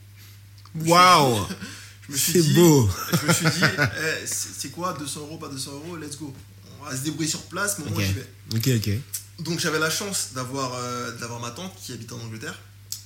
Waouh 0.76 1.46
Je 2.08 2.12
me 2.12 2.16
suis 2.18 2.32
C'est 2.32 2.42
dit, 2.42 2.54
beau 2.54 2.88
je 3.12 3.26
me 3.26 3.32
suis 3.32 3.46
dit, 3.46 3.60
eh, 4.22 4.26
c'est 4.26 4.70
quoi 4.70 4.92
200 4.92 5.20
euros, 5.20 5.38
pas 5.38 5.48
200 5.48 5.72
euros, 5.72 5.96
let's 5.96 6.16
go. 6.18 6.34
On 6.80 6.84
va 6.84 6.94
se 6.96 7.02
débrouiller 7.02 7.28
sur 7.30 7.42
place, 7.44 7.78
mais 7.78 7.86
au 7.86 7.90
moins 7.90 7.98
Ok. 8.02 8.06
j'y 8.06 8.12
vais. 8.12 8.78
Ok, 8.78 8.86
ok. 8.88 9.44
Donc 9.44 9.58
j'avais 9.58 9.78
la 9.78 9.90
chance 9.90 10.28
d'avoir 10.34 10.74
euh, 10.74 11.12
d'avoir 11.18 11.40
ma 11.40 11.50
tante 11.50 11.74
qui 11.80 11.92
habite 11.92 12.12
en 12.12 12.20
Angleterre. 12.20 12.58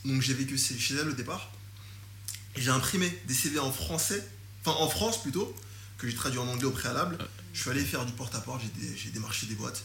Donc 0.05 0.21
j'ai 0.23 0.35
vécu 0.35 0.59
chez 0.59 0.95
elle 0.95 1.09
au 1.09 1.13
départ. 1.13 1.51
J'ai 2.57 2.71
imprimé 2.71 3.17
des 3.29 3.35
CV 3.35 3.59
en 3.61 3.71
français, 3.71 4.27
enfin 4.65 4.77
en 4.81 4.89
France 4.89 5.23
plutôt, 5.23 5.55
que 5.97 6.09
j'ai 6.09 6.15
traduit 6.15 6.39
en 6.41 6.49
anglais 6.49 6.65
au 6.67 6.71
préalable. 6.73 7.17
Je 7.53 7.61
suis 7.61 7.71
allé 7.71 7.85
faire 7.85 8.05
du 8.05 8.13
porte-à-porte, 8.13 8.61
j'ai 8.63 8.81
dé- 8.89 8.97
j'ai 8.97 9.11
démarché 9.11 9.47
des 9.47 9.55
boîtes. 9.55 9.83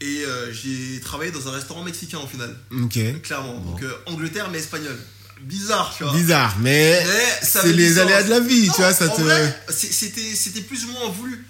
Et 0.00 0.24
euh, 0.24 0.52
j'ai 0.52 0.98
travaillé 1.00 1.30
dans 1.30 1.46
un 1.46 1.52
restaurant 1.52 1.84
mexicain 1.84 2.18
au 2.18 2.26
final, 2.26 2.56
Ok. 2.72 2.98
clairement. 3.22 3.56
Bon. 3.58 3.70
Donc 3.70 3.82
euh, 3.84 3.94
Angleterre 4.06 4.50
mais 4.50 4.58
espagnol. 4.58 4.98
Bizarre, 5.42 5.94
tu 5.96 6.04
vois. 6.04 6.12
Bizarre, 6.12 6.56
mais 6.60 7.04
c'est 7.42 7.72
les 7.72 7.98
aléas 7.98 8.22
de 8.22 8.30
la 8.30 8.40
vie, 8.40 8.66
Non, 8.68 8.72
tu 8.74 8.80
vois, 8.80 8.94
ça 8.94 9.06
en 9.08 9.16
te. 9.16 9.20
vrai, 9.22 9.64
c'était 9.70 10.34
c'était 10.34 10.60
plus 10.62 10.84
ou 10.84 10.92
moins 10.92 11.08
voulu. 11.08 11.44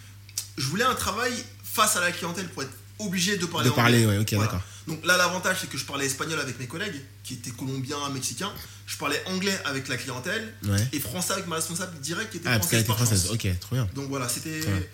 Je 0.57 0.67
voulais 0.67 0.85
un 0.85 0.95
travail 0.95 1.33
face 1.65 1.97
à 1.97 2.01
la 2.01 2.11
clientèle 2.13 2.49
pour 2.49 2.63
être 2.63 2.73
obligé 2.99 3.37
de 3.37 3.47
parler 3.47 3.69
de 3.71 3.75
parler, 3.75 4.05
anglais. 4.05 4.17
ouais, 4.17 4.23
ok, 4.23 4.33
Voilà. 4.35 4.45
d'accord. 4.47 4.63
Donc 4.89 5.05
là, 5.07 5.17
l'avantage, 5.17 5.59
c'est 5.61 5.69
que 5.71 5.79
je 5.79 5.85
parlais 5.85 6.07
espagnol 6.07 6.41
avec 6.41 6.59
mes 6.59 6.67
collègues, 6.67 7.01
qui 7.23 7.35
étaient 7.35 7.51
colombiens, 7.51 8.09
mexicains. 8.13 8.51
Je 8.87 8.97
parlais 8.97 9.23
anglais 9.27 9.57
avec 9.65 9.89
la 9.89 9.97
clientèle 9.97 10.53
Ouais. 10.65 10.89
et 10.93 10.99
français 11.01 11.35
avec 11.35 11.47
ma 11.47 11.57
responsable 11.57 11.99
directe 12.01 12.33
qui 12.33 12.39
était 12.39 12.49
Ah, 12.49 12.59
parce 12.59 12.69
qu'elle 12.71 12.85
française. 12.85 13.27
était 13.27 13.29
par 13.29 13.39
française, 13.39 13.53
ok, 13.55 13.61
trop 13.61 13.77
bien. 13.77 13.89
Donc 13.95 14.09
voilà, 14.09 14.29
c'était. 14.29 14.67
Ouais. 14.67 14.91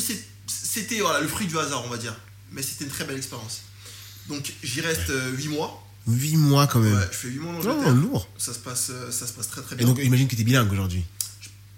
C'est- 0.00 0.24
C'était 0.48 1.00
voilà, 1.00 1.20
le 1.20 1.26
fruit 1.28 1.46
du 1.48 1.58
hasard, 1.58 1.84
on 1.84 1.88
va 1.88 1.96
dire. 1.96 2.14
Mais 2.52 2.62
c'était 2.62 2.84
une 2.84 2.90
très 2.90 3.04
belle 3.04 3.16
expérience. 3.16 3.62
Donc 4.28 4.52
j'y 4.62 4.80
reste 4.80 5.10
8 5.36 5.48
mois. 5.48 5.82
8 6.06 6.36
mois 6.36 6.66
quand 6.66 6.80
même. 6.80 6.94
Ouais, 6.94 7.08
je 7.10 7.16
fais 7.16 7.28
8 7.28 7.38
mois 7.40 7.52
en 7.52 7.62
non, 7.62 7.70
Angleterre. 7.72 7.94
lourd. 7.94 8.28
Ça, 8.38 8.52
se 8.54 8.58
passe, 8.58 8.90
euh, 8.90 9.10
ça 9.10 9.26
se 9.26 9.32
passe 9.32 9.48
très 9.48 9.62
très 9.62 9.74
Et 9.74 9.78
bien. 9.78 9.86
donc, 9.86 9.98
imagine 10.02 10.28
que 10.28 10.36
t'es 10.36 10.44
bilingue 10.44 10.70
aujourd'hui. 10.72 11.04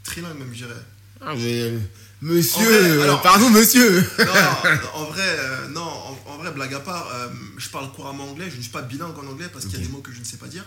Trilingue 0.04 0.38
même, 0.38 0.50
je 0.52 0.58
dirais. 0.64 0.82
Ah, 1.20 1.34
mais. 1.36 1.72
Monsieur, 2.20 2.64
vrai, 2.64 2.90
euh, 2.90 3.02
alors- 3.04 3.22
pardon, 3.22 3.48
monsieur. 3.50 4.00
non, 4.18 4.24
non, 4.24 4.80
en 4.94 5.04
vrai, 5.04 5.22
euh, 5.38 5.68
non, 5.68 5.82
en, 5.82 6.18
en 6.26 6.36
vrai, 6.38 6.50
blague 6.52 6.74
à 6.74 6.80
part, 6.80 7.08
euh, 7.14 7.28
je 7.58 7.68
parle 7.68 7.92
couramment 7.92 8.28
anglais, 8.30 8.50
je 8.50 8.56
ne 8.56 8.60
suis 8.62 8.72
pas 8.72 8.82
bilingue 8.82 9.16
en 9.16 9.26
anglais 9.26 9.46
parce 9.52 9.66
qu'il 9.66 9.74
y 9.78 9.82
a 9.82 9.86
des 9.86 9.92
mots 9.92 10.00
que 10.00 10.12
je 10.12 10.18
ne 10.18 10.24
sais 10.24 10.36
pas 10.36 10.48
dire. 10.48 10.64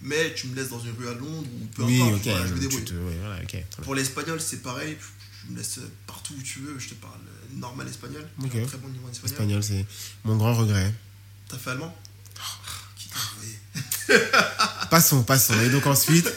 Mais 0.00 0.34
tu 0.34 0.48
me 0.48 0.56
laisses 0.56 0.70
dans 0.70 0.80
une 0.80 0.92
rue 0.98 1.08
à 1.08 1.12
Londres 1.14 1.46
ou 1.60 1.66
peu 1.66 1.82
oui, 1.82 2.00
importe, 2.00 2.16
ok. 2.16 2.22
voilà, 2.24 2.46
je 2.46 2.52
me 2.52 2.58
tu 2.58 2.60
débrouille. 2.62 2.84
te- 2.84 2.94
ouais, 2.94 3.16
voilà. 3.20 3.36
Pour 3.82 3.94
l'espagnol, 3.94 4.40
c'est 4.40 4.62
pareil, 4.62 4.96
je 5.46 5.52
me 5.52 5.58
laisse 5.58 5.78
partout 6.06 6.34
où 6.38 6.42
tu 6.42 6.60
veux, 6.60 6.78
je 6.78 6.88
te 6.88 6.94
parle 6.94 7.20
normal 7.54 7.86
espagnol. 7.88 8.26
Ok. 8.42 8.50
J'ai 8.54 8.62
un 8.62 8.66
très 8.66 8.78
bon 8.78 8.88
niveau 8.88 9.08
espagnol. 9.10 9.32
Espagnol, 9.32 9.62
c'est 9.62 9.86
mon 10.24 10.36
grand 10.36 10.54
regret. 10.54 10.92
T'as 11.48 11.58
fait 11.58 11.70
allemand? 11.70 11.94
Envoyé 13.14 14.24
Passons, 14.90 15.22
passons. 15.22 15.58
Et 15.60 15.68
donc 15.70 15.86
ensuite, 15.86 16.30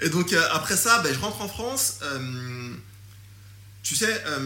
Et 0.00 0.08
donc 0.08 0.32
euh, 0.32 0.42
après 0.52 0.76
ça, 0.76 1.00
ben, 1.02 1.12
je 1.12 1.18
rentre 1.18 1.40
en 1.42 1.48
France. 1.48 1.98
euh, 2.02 2.70
tu 3.82 3.94
sais, 3.94 4.22
euh, 4.26 4.38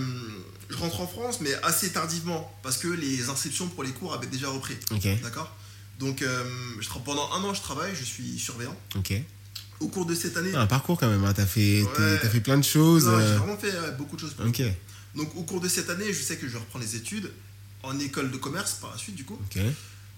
je 0.70 0.76
rentre 0.76 1.00
en 1.00 1.06
France, 1.06 1.38
mais 1.40 1.54
assez 1.62 1.90
tardivement, 1.92 2.52
parce 2.62 2.76
que 2.78 2.88
les 2.88 3.28
inscriptions 3.28 3.68
pour 3.68 3.84
les 3.84 3.90
cours 3.92 4.12
avaient 4.14 4.26
déjà 4.26 4.48
repris. 4.48 4.76
ok, 4.90 5.20
D'accord? 5.22 5.54
Donc 6.00 6.22
je 6.22 6.88
pendant 7.04 7.32
un 7.32 7.44
an, 7.44 7.54
je 7.54 7.60
travaille, 7.62 7.94
je 7.94 8.04
suis 8.04 8.38
surveillant. 8.38 8.76
ok. 8.96 9.12
Au 9.80 9.88
cours 9.88 10.06
de 10.06 10.14
cette 10.14 10.36
année, 10.36 10.50
Ah, 10.54 10.62
un 10.62 10.66
parcours 10.66 10.98
quand 10.98 11.08
même. 11.08 11.24
Hein. 11.24 11.32
T'as 11.34 11.46
fait, 11.46 11.82
Ouais. 11.82 12.18
fait 12.18 12.40
plein 12.40 12.56
de 12.56 12.64
choses. 12.64 13.06
non, 13.06 13.18
j'ai 13.20 13.36
vraiment 13.36 13.56
fait 13.56 13.72
beaucoup 13.98 14.16
de 14.16 14.20
choses. 14.20 14.32
pour 14.34 14.46
Ok. 14.46 14.62
Donc 15.14 15.34
au 15.36 15.42
cours 15.42 15.60
de 15.60 15.68
cette 15.68 15.90
année, 15.90 16.12
je 16.12 16.22
sais 16.22 16.36
que 16.36 16.46
je 16.48 16.52
vais 16.54 16.58
reprendre 16.58 16.84
les 16.84 16.96
études 16.96 17.30
en 17.82 17.98
école 17.98 18.30
de 18.30 18.36
commerce 18.36 18.72
par 18.80 18.90
la 18.92 18.98
suite, 18.98 19.14
du 19.14 19.24
coup. 19.24 19.38
ok. 19.40 19.62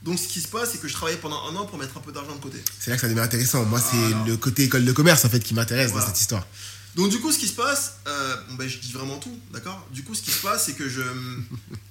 Donc 0.07 0.19
ce 0.19 0.29
qui 0.29 0.41
se 0.41 0.49
passe, 0.49 0.71
c'est 0.73 0.79
que 0.81 0.89
je 0.89 0.95
travaillais 0.95 1.19
pendant 1.19 1.43
un 1.51 1.55
an 1.57 1.67
pour 1.67 1.79
mettre 1.79 1.97
un 1.97 2.01
peu 2.01 2.13
d'argent 2.13 2.35
de 2.35 2.41
côté. 2.41 2.59
C'est 2.79 2.91
là 2.91 2.97
que 2.97 3.03
ça 3.03 3.09
devient 3.09 3.21
intéressant. 3.21 3.65
Moi, 3.67 3.81
c'est 3.81 4.15
le 4.31 4.37
côté 4.37 4.65
école 4.65 4.85
de 4.85 4.93
commerce 4.93 5.25
en 5.25 5.29
fait 5.29 5.41
qui 5.41 5.53
m'intéresse 5.53 5.91
Voilà. 5.91 6.07
dans 6.07 6.13
cette 6.13 6.21
histoire. 6.21 6.47
Donc 6.95 7.11
du 7.11 7.19
coup, 7.21 7.31
ce 7.33 7.39
qui 7.39 7.49
se 7.49 7.53
passe, 7.55 7.97
euh, 8.09 8.37
bon, 8.49 8.55
ben, 8.55 8.67
je 8.69 8.79
dis 8.79 8.93
vraiment 8.93 9.19
tout, 9.19 9.39
d'accord? 9.53 9.87
Du 9.93 10.03
coup, 10.03 10.15
ce 10.15 10.23
qui 10.23 10.31
se 10.31 10.41
passe, 10.41 10.65
c'est 10.65 10.73
que 10.75 10.89
je, 10.89 11.03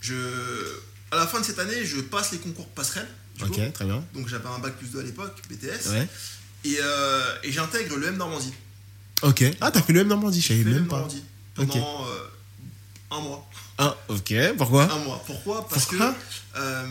je, 0.01 0.15
à 1.12 1.17
la 1.17 1.27
fin 1.27 1.39
de 1.39 1.45
cette 1.45 1.60
année, 1.60 1.86
je 1.86 2.00
passe 2.01 2.31
les 2.31 2.38
concours 2.39 2.67
passerelles. 2.69 3.07
du 3.38 3.43
Ok, 3.43 3.51
coup. 3.53 3.62
très 3.74 3.86
bien. 3.86 4.03
Donc 4.13 4.27
j'avais 4.27 4.48
un 4.48 4.60
bac 4.60 4.74
plus 4.77 4.88
2 4.88 5.00
à 5.01 5.03
l'époque, 5.03 5.36
BTS, 5.50 5.89
Ouais. 5.91 6.07
et, 6.63 6.77
euh, 6.81 7.36
et 7.43 7.51
j'intègre 7.51 7.98
le 7.98 8.07
M 8.07 8.17
Normandie. 8.17 8.53
Ok. 9.22 9.43
Ah, 9.62 9.72
t'as 9.72 9.81
fait 9.81 9.93
le 9.93 10.01
M 10.01 10.07
Normandie, 10.07 10.41
je 10.41 10.48
savais 10.48 10.63
même 10.63 10.75
M 10.77 10.88
pas. 10.88 10.95
Normandie 10.98 11.24
pendant 11.53 12.05
euh, 12.07 12.27
un 13.12 13.19
mois. 13.21 13.50
Ah, 13.77 13.95
ok. 14.09 14.33
Pourquoi 14.57 14.91
Un 14.91 15.00
mois. 15.00 15.21
Pourquoi? 15.25 15.67
Parce 15.67 15.85
Pourquoi? 15.85 16.13
que 16.13 16.59
euh, 16.59 16.85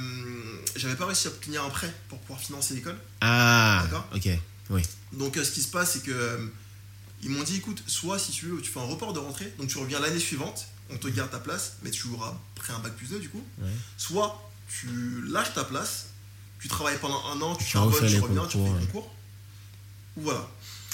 j'avais 0.76 0.96
pas 0.96 1.06
réussi 1.06 1.26
à 1.28 1.30
obtenir 1.30 1.64
un 1.64 1.70
prêt 1.70 1.92
pour 2.08 2.18
pouvoir 2.20 2.40
financer 2.40 2.74
l'école. 2.74 2.96
Ah, 3.20 3.80
D'accord? 3.84 4.06
ok. 4.14 4.28
Oui. 4.70 4.82
Donc 5.12 5.36
euh, 5.36 5.44
ce 5.44 5.50
qui 5.52 5.62
se 5.62 5.68
passe, 5.68 5.92
c'est 5.92 6.02
que 6.02 6.10
euh, 6.10 6.46
ils 7.22 7.30
m'ont 7.30 7.42
dit, 7.42 7.56
écoute, 7.56 7.82
soit 7.86 8.18
si 8.18 8.32
tu 8.32 8.46
veux, 8.46 8.60
tu 8.60 8.70
fais 8.70 8.80
un 8.80 8.84
report 8.84 9.12
de 9.12 9.18
rentrée, 9.18 9.52
donc 9.58 9.68
tu 9.68 9.78
reviens 9.78 10.00
l'année 10.00 10.20
suivante, 10.20 10.66
on 10.90 10.96
te 10.96 11.08
garde 11.08 11.30
ta 11.30 11.38
place, 11.38 11.76
mais 11.82 11.90
tu 11.90 12.08
auras 12.08 12.34
pris 12.54 12.72
un 12.72 12.78
bac 12.78 12.94
plus 12.94 13.08
2 13.08 13.18
du 13.18 13.28
coup. 13.28 13.42
Ouais. 13.60 13.68
Soit 13.96 14.50
tu 14.68 15.22
lâches 15.28 15.54
ta 15.54 15.64
place, 15.64 16.06
tu 16.60 16.68
travailles 16.68 16.98
pendant 16.98 17.22
un 17.26 17.40
an, 17.42 17.56
tu 17.56 17.64
charbonnes, 17.64 18.06
tu 18.08 18.18
reviens, 18.20 18.46
tu 18.46 18.58
fais 18.58 18.64
ouais. 18.64 18.80
concours. 18.86 19.10
Ou 20.16 20.22
voilà. 20.22 20.48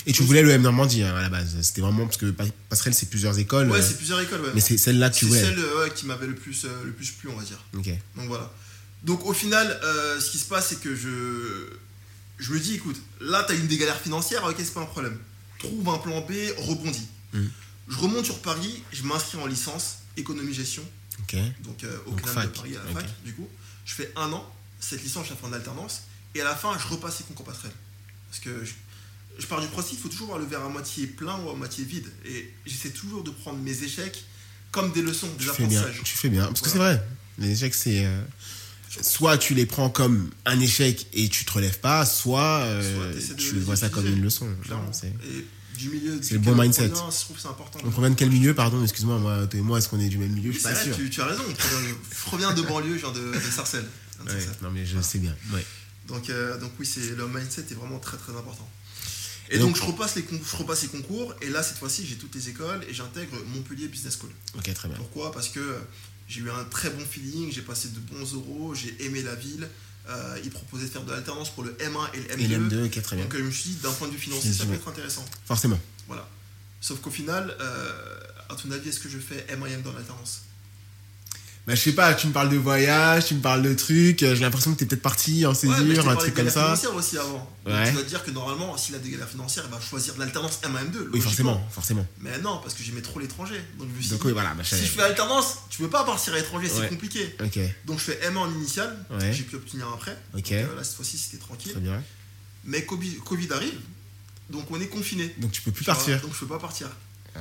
Et 0.07 0.12
tu 0.12 0.23
voulais 0.23 0.42
le 0.42 0.50
M 0.50 0.62
Normandie 0.62 1.02
hein, 1.02 1.14
à 1.14 1.23
la 1.23 1.28
base. 1.28 1.57
C'était 1.62 1.80
vraiment 1.83 2.04
parce 2.07 2.16
que 2.16 2.30
Pa- 2.30 2.45
Passerelle, 2.69 2.95
c'est 2.95 3.11
plusieurs 3.11 3.38
écoles. 3.38 3.71
Ouais, 3.71 3.78
euh, 3.78 3.83
c'est 3.83 3.97
plusieurs 3.97 4.21
écoles, 4.21 4.40
ouais. 4.40 4.50
mais 4.54 4.61
c'est 4.61 4.78
celle-là 4.78 5.11
que 5.11 5.14
tu 5.16 5.21
C'est 5.25 5.26
voulais. 5.28 5.40
celle 5.42 5.59
euh, 5.59 5.85
ouais, 5.85 5.90
qui 5.95 6.07
m'avait 6.07 6.26
le 6.26 6.35
plus, 6.35 6.64
euh, 6.64 6.85
le 6.85 6.92
plus 6.92 7.11
plu, 7.11 7.28
on 7.28 7.37
va 7.37 7.45
dire. 7.45 7.59
Ok. 7.76 7.88
Donc 8.16 8.26
voilà. 8.28 8.50
Donc 9.02 9.25
au 9.26 9.33
final, 9.33 9.78
euh, 9.83 10.19
ce 10.21 10.30
qui 10.30 10.38
se 10.38 10.47
passe, 10.47 10.69
c'est 10.69 10.80
que 10.80 10.95
je, 10.97 11.69
je 12.38 12.52
me 12.52 12.59
dis, 12.61 12.75
écoute, 12.75 13.00
là, 13.21 13.45
tu 13.47 13.52
as 13.52 13.57
une 13.57 13.66
des 13.66 13.76
galères 13.78 14.00
financières, 14.00 14.45
ok, 14.45 14.57
c'est 14.59 14.73
pas 14.75 14.80
un 14.83 14.87
problème. 14.87 15.19
trouve 15.59 15.88
un 15.88 15.99
plan 15.99 16.21
B, 16.23 16.33
rebondis. 16.59 17.09
Mm. 17.33 17.45
Je 17.88 17.97
remonte 17.97 18.25
sur 18.25 18.38
Paris, 18.40 18.83
je 18.92 19.02
m'inscris 19.02 19.38
en 19.38 19.47
licence 19.47 19.99
économie-gestion, 20.16 20.83
Ok. 21.21 21.37
donc 21.64 21.83
euh, 21.85 21.97
au 22.07 22.12
CNAM 22.12 22.45
de 22.45 22.49
Paris 22.50 22.76
à 22.76 22.85
la 22.87 23.00
fac, 23.00 23.07
du 23.25 23.33
coup. 23.35 23.49
Je 23.85 23.95
fais 23.95 24.12
un 24.16 24.33
an, 24.33 24.49
cette 24.80 25.02
licence, 25.02 25.26
je 25.26 25.30
la 25.30 25.37
fais 25.37 25.47
en 25.47 25.52
alternance, 25.52 26.02
et 26.35 26.40
à 26.40 26.45
la 26.45 26.54
fin, 26.54 26.76
je 26.78 26.87
repasse 26.92 27.19
les 27.21 27.25
concours 27.26 27.47
passerelles. 27.47 27.73
Parce 28.30 28.40
que 28.42 28.64
je, 28.64 28.73
je 29.40 29.47
pars 29.47 29.61
du 29.61 29.66
principe, 29.68 29.99
il 29.99 30.02
faut 30.02 30.09
toujours 30.09 30.28
voir 30.28 30.38
le 30.38 30.44
verre 30.47 30.62
à 30.64 30.68
moitié 30.68 31.06
plein 31.06 31.38
ou 31.40 31.50
à 31.50 31.54
moitié 31.54 31.85
vide. 31.85 32.06
Et 32.26 32.52
j'essaie 32.66 32.90
toujours 32.90 33.25
de 33.25 33.30
prendre 33.30 33.59
mes 33.59 33.82
échecs 33.82 34.25
comme 34.70 34.92
des 34.92 35.02
leçons, 35.02 35.28
des 35.38 35.44
Tu 35.44 35.50
fais 35.50 35.66
bien. 35.66 35.85
Tu 36.04 36.16
fais 36.16 36.28
bien. 36.28 36.47
Parce 36.47 36.61
que 36.61 36.68
c'est 36.68 36.78
vrai. 36.78 37.02
Les 37.38 37.50
échecs, 37.52 37.75
c'est. 37.75 38.04
euh, 38.04 38.23
soit 39.02 39.38
tu 39.38 39.54
les 39.54 39.66
prends 39.66 39.88
comme 39.90 40.30
un 40.44 40.59
échec 40.61 41.06
et 41.12 41.28
tu 41.28 41.44
te 41.44 41.52
relèves 41.52 41.78
pas, 41.80 42.04
soit, 42.04 42.62
euh, 42.64 43.20
Soit 43.20 43.35
tu 43.37 43.59
vois 43.61 43.76
ça 43.76 43.88
comme 43.88 44.06
une 44.06 44.23
leçon. 44.23 44.49
C'est- 44.92 45.12
le 46.32 46.38
bon 46.40 46.52
on 46.52 46.62
mindset. 46.62 46.88
je 46.88 47.49
important. 47.49 47.78
On 47.85 47.90
provient 47.90 48.11
de 48.11 48.14
quel 48.14 48.30
milieu, 48.30 48.52
pardon 48.54 48.82
Excuse-moi, 48.82 49.18
moi, 49.18 49.47
toi 49.47 49.59
et 49.59 49.62
moi, 49.62 49.78
est-ce 49.78 49.88
qu'on 49.88 50.00
est 50.00 50.09
du 50.09 50.18
même 50.18 50.30
milieu? 50.32 50.52
Je 50.52 50.56
Oui, 50.59 50.61
suis 50.61 50.62
c'est 50.62 50.68
pas 50.68 50.75
vrai, 50.75 50.85
sûr. 50.85 50.97
tu, 50.97 51.09
tu 51.09 51.20
as 51.23 51.26
raison. 51.26 51.42
Je 51.49 52.20
proviens 52.26 52.52
de 52.52 52.61
banlieue, 52.62 52.99
genre 52.99 53.12
de, 53.12 53.32
de 53.32 53.40
Sarcelles. 53.50 53.88
Ouais, 54.26 54.35
non, 54.62 54.70
mais 54.70 54.85
je 54.85 55.00
sais 55.00 55.18
bien. 55.18 55.35
Ouais. 55.54 55.64
Donc, 56.09 56.28
euh, 56.28 56.59
donc 56.59 56.73
oui, 56.78 56.85
c'est 56.85 57.16
le 57.16 57.26
mindset 57.28 57.64
est 57.70 57.75
vraiment 57.75 57.99
très 57.99 58.18
très 58.18 58.32
important. 58.32 58.68
Et, 59.50 59.57
Et 59.57 59.59
donc, 59.59 59.69
donc- 59.75 59.76
je 59.78 59.83
repasse 59.83 60.14
les 60.16 60.25
je 60.25 60.57
repasse 60.57 60.83
les 60.83 60.88
concours 60.88 61.35
et 61.42 61.49
là 61.50 61.62
cette 61.62 61.76
fois-ci 61.78 62.07
j'ai 62.07 62.14
toutes 62.16 62.35
les 62.37 62.49
écoles 62.49 62.85
et 62.88 62.95
j'intègre 62.95 63.37
Montpellier 63.49 63.88
Business 63.88 64.16
School. 64.19 64.30
Ok, 64.57 64.73
très 64.73 64.88
bien. 64.88 64.97
Pourquoi? 64.97 65.33
Parce 65.33 65.49
que 65.49 65.76
j'ai 66.28 66.40
eu 66.40 66.50
un 66.50 66.64
très 66.64 66.90
bon 66.90 67.04
feeling, 67.04 67.52
j'ai 67.52 67.62
passé 67.62 67.88
de 67.88 67.99
bons 67.99 68.33
euros, 68.35 68.75
j'ai 68.75 68.95
aimé 69.04 69.23
la 69.23 69.35
ville. 69.35 69.69
Euh, 70.09 70.38
ils 70.45 70.50
proposaient 70.50 70.87
de 70.87 70.90
faire 70.90 71.02
de 71.04 71.11
l'alternance 71.12 71.50
pour 71.50 71.62
le 71.64 71.73
M1 71.78 72.09
et 72.14 72.19
le 72.21 72.28
M2. 72.37 72.40
Et 72.40 72.49
l'M2, 72.49 72.87
ok, 72.87 73.02
très 73.02 73.16
bien. 73.16 73.25
Donc 73.26 73.37
je 73.37 73.42
me 73.42 73.50
suis 73.50 73.71
dit 73.71 73.76
d'un 73.76 73.92
point 73.92 74.09
de 74.09 74.12
vue 74.12 74.19
financier 74.19 74.52
ça 74.52 74.64
peut 74.66 74.75
être 74.75 74.88
intéressant. 74.88 75.25
Forcément. 75.45 75.78
Voilà. 76.07 76.28
Sauf 76.80 77.00
qu'au 77.00 77.11
final, 77.11 77.54
euh, 77.61 78.21
à 78.49 78.54
ton 78.54 78.71
avis, 78.71 78.88
est-ce 78.88 79.00
que 79.00 79.09
je 79.09 79.19
fais 79.19 79.47
M1 79.50 79.83
dans 79.83 79.92
l'alternance 79.92 80.42
Bah, 81.67 81.75
je 81.75 81.81
sais 81.81 81.93
pas, 81.93 82.14
tu 82.14 82.26
me 82.26 82.33
parles 82.33 82.49
de 82.49 82.57
voyage, 82.57 83.26
tu 83.26 83.35
me 83.35 83.40
parles 83.40 83.62
de 83.62 83.75
trucs, 83.75 84.23
euh, 84.23 84.35
j'ai 84.35 84.40
l'impression 84.40 84.73
que 84.73 84.79
t'es 84.79 84.87
peut-être 84.87 85.02
parti 85.02 85.45
en 85.47 85.50
Ouais, 85.50 85.55
césure, 85.55 86.09
un 86.09 86.17
truc 86.17 86.35
comme 86.35 86.49
ça. 86.49 86.64
financière 86.64 86.95
aussi 86.95 87.19
avant. 87.19 87.49
Ouais. 87.67 87.87
Tu 87.87 87.93
dois 87.93 88.02
te 88.02 88.09
dire 88.09 88.25
que 88.25 88.31
normalement, 88.31 88.76
s'il 88.76 88.95
a 88.95 88.99
des 88.99 89.11
galères 89.11 89.29
financières, 89.29 89.64
il 89.67 89.71
va 89.71 89.81
choisir 89.81 90.14
de 90.14 90.21
l'alternance 90.21 90.59
M1 90.62 90.90
M2. 90.90 91.11
Oui, 91.12 91.21
forcément, 91.21 91.69
forcément. 91.71 92.07
Mais 92.21 92.38
non, 92.38 92.59
parce 92.62 92.75
que 92.75 92.83
j'aimais 92.83 93.02
trop 93.02 93.21
l'étranger. 93.21 93.61
Donc 93.79 93.88
je 93.93 93.97
me 93.97 94.00
suis 94.00 94.11
Donc, 94.11 94.21
dit, 94.21 94.26
oui, 94.29 94.33
voilà, 94.33 94.55
bah, 94.55 94.64
si 94.64 94.76
je 94.76 94.90
fais 94.90 95.02
alternance, 95.02 95.59
tu 95.69 95.79
peux 95.83 95.90
pas 95.90 96.05
partir 96.05 96.33
à 96.33 96.37
l'étranger, 96.37 96.69
c'est 96.69 96.88
compliqué. 96.88 97.37
Donc 97.85 97.99
je 97.99 98.05
fais 98.05 98.21
M1 98.31 98.37
en 98.37 98.50
initial, 98.52 98.97
j'ai 99.33 99.43
pu 99.45 99.57
obtenir 99.57 99.87
Donc, 100.35 100.52
euh, 100.52 100.76
là, 100.76 100.83
cette 100.83 100.97
fois-ci, 100.97 101.19
c'était 101.19 101.43
tranquille. 101.43 101.73
très 101.73 101.81
bien. 101.81 102.02
Mais 102.64 102.85
Covid, 102.85 103.17
Covid 103.25 103.52
arrive, 103.52 103.79
donc 104.50 104.71
on 104.71 104.81
est 104.81 104.88
confiné. 104.88 105.35
Donc, 105.38 105.52
tu 105.52 105.62
peux 105.62 105.71
plus 105.71 105.85
Tu 105.85 105.90
vois, 105.90 105.95
partir. 105.95 106.21
Donc 106.21 106.35
je 106.35 106.40
peux 106.40 106.47
pas 106.47 106.59
partir. 106.59 106.88
Ah. 107.37 107.40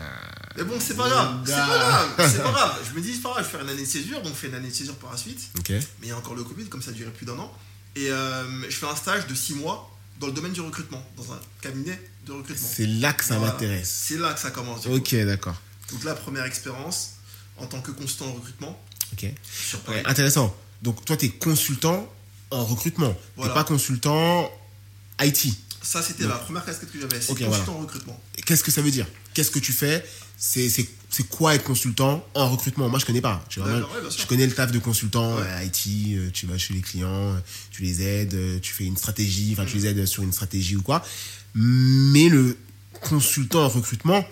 Mais 0.58 0.64
bon, 0.64 0.76
c'est 0.80 0.96
pas 0.96 1.08
grave, 1.10 1.42
c'est 1.46 1.52
pas 1.54 1.68
grave, 1.68 2.30
c'est 2.32 2.44
pas 2.44 2.52
grave. 2.52 2.80
Je 2.90 2.96
me 2.96 3.02
dis, 3.02 3.14
c'est 3.16 3.22
pas 3.22 3.30
grave, 3.32 3.44
je 3.44 3.46
vais 3.46 3.52
faire 3.52 3.62
une 3.62 3.70
année 3.70 3.82
de 3.84 3.88
césure, 3.88 4.22
donc 4.22 4.34
je 4.34 4.38
fais 4.40 4.48
une 4.48 4.56
année 4.56 4.70
de 4.70 4.74
césure 4.74 4.96
par 4.96 5.12
la 5.12 5.18
suite. 5.18 5.50
Mais 5.70 5.80
il 6.04 6.10
y 6.10 6.12
a 6.12 6.18
encore 6.18 6.36
le 6.36 6.44
Covid, 6.44 6.66
comme 6.66 6.82
ça 6.82 6.92
duré 6.92 7.12
plus 7.12 7.26
d'un 7.26 7.38
an. 7.40 7.52
Et 7.96 8.10
euh, 8.12 8.70
je 8.70 8.76
fais 8.76 8.86
un 8.88 8.96
stage 8.96 9.28
de 9.28 9.34
6 9.36 9.56
mois 9.56 9.96
dans 10.20 10.28
le 10.28 10.34
domaine 10.34 10.52
du 10.52 10.62
recrutement, 10.62 11.04
dans 11.18 11.34
un 11.34 11.40
cabinet 11.62 12.00
de 12.26 12.34
recrutement. 12.34 12.68
c'est 12.72 12.86
là 12.86 13.14
que 13.14 13.24
ça 13.24 13.38
Voilà. 13.38 13.54
m'intéresse. 13.54 14.04
C'est 14.08 14.18
là 14.18 14.34
que 14.34 14.40
ça 14.40 14.52
commence. 14.52 14.86
Ok, 14.86 15.16
d'accord. 15.26 15.56
Donc 15.92 16.04
la 16.04 16.14
première 16.14 16.46
expérience 16.46 17.14
en 17.58 17.66
tant 17.66 17.82
que 17.82 17.92
consultant 17.92 18.28
en 18.28 18.34
recrutement 18.34 18.80
Ok. 19.14 19.26
Ouais, 19.88 20.04
intéressant. 20.06 20.56
Donc, 20.82 21.04
toi, 21.04 21.18
t'es 21.18 21.30
consultant 21.30 22.12
en 22.52 22.64
recrutement. 22.64 23.16
Voilà. 23.36 23.54
T'es 23.54 23.60
pas 23.60 23.64
consultant 23.64 24.52
IT. 25.22 25.54
Ça, 25.82 26.02
c'était 26.02 26.26
la 26.26 26.36
première 26.36 26.64
casquette 26.66 26.92
que 26.92 27.00
j'avais. 27.00 27.20
C'est 27.20 27.28
consultant 27.28 27.50
voilà. 27.50 27.72
en 27.72 27.82
recrutement. 27.82 28.22
Qu'est-ce 28.46 28.64
que 28.64 28.72
ça 28.72 28.82
veut 28.82 28.92
dire? 28.92 29.08
Qu'est-ce 29.34 29.52
que 29.52 29.60
tu 29.60 29.72
fais? 29.74 30.04
C'est 30.38 30.70
c'est- 30.70 30.90
c'est 31.12 31.28
quoi 31.28 31.56
être 31.56 31.64
consultant 31.64 32.26
en 32.36 32.50
recrutement? 32.50 32.88
Moi, 32.88 33.00
je 33.00 33.06
connais 33.06 33.22
pas. 33.22 33.44
Tu 33.50 33.60
vois, 33.60 33.70
ouais, 33.74 33.82
je 34.18 34.26
connais 34.28 34.46
le 34.46 34.54
taf 34.54 34.72
de 34.72 34.78
consultant 34.80 35.36
Ouais. 35.38 35.44
euh, 35.44 35.64
IT. 35.66 36.16
euh, 36.16 36.30
Tu 36.32 36.46
vas 36.46 36.58
chez 36.58 36.74
les 36.76 36.82
clients, 36.82 37.08
euh, 37.36 37.40
tu 37.72 37.82
les 37.84 38.02
aides, 38.02 38.38
tu 38.62 38.72
fais 38.74 38.86
une 38.86 38.96
stratégie, 38.98 39.50
enfin, 39.54 39.66
tu 39.66 39.78
les 39.78 39.88
aides 39.88 40.06
sur 40.06 40.22
une 40.24 40.32
stratégie 40.32 40.76
ou 40.76 40.82
quoi. 40.84 41.04
Mais 41.56 42.30
le 42.30 42.58
consultant 43.02 43.64
en 43.66 43.70
recrutement, 43.70 44.24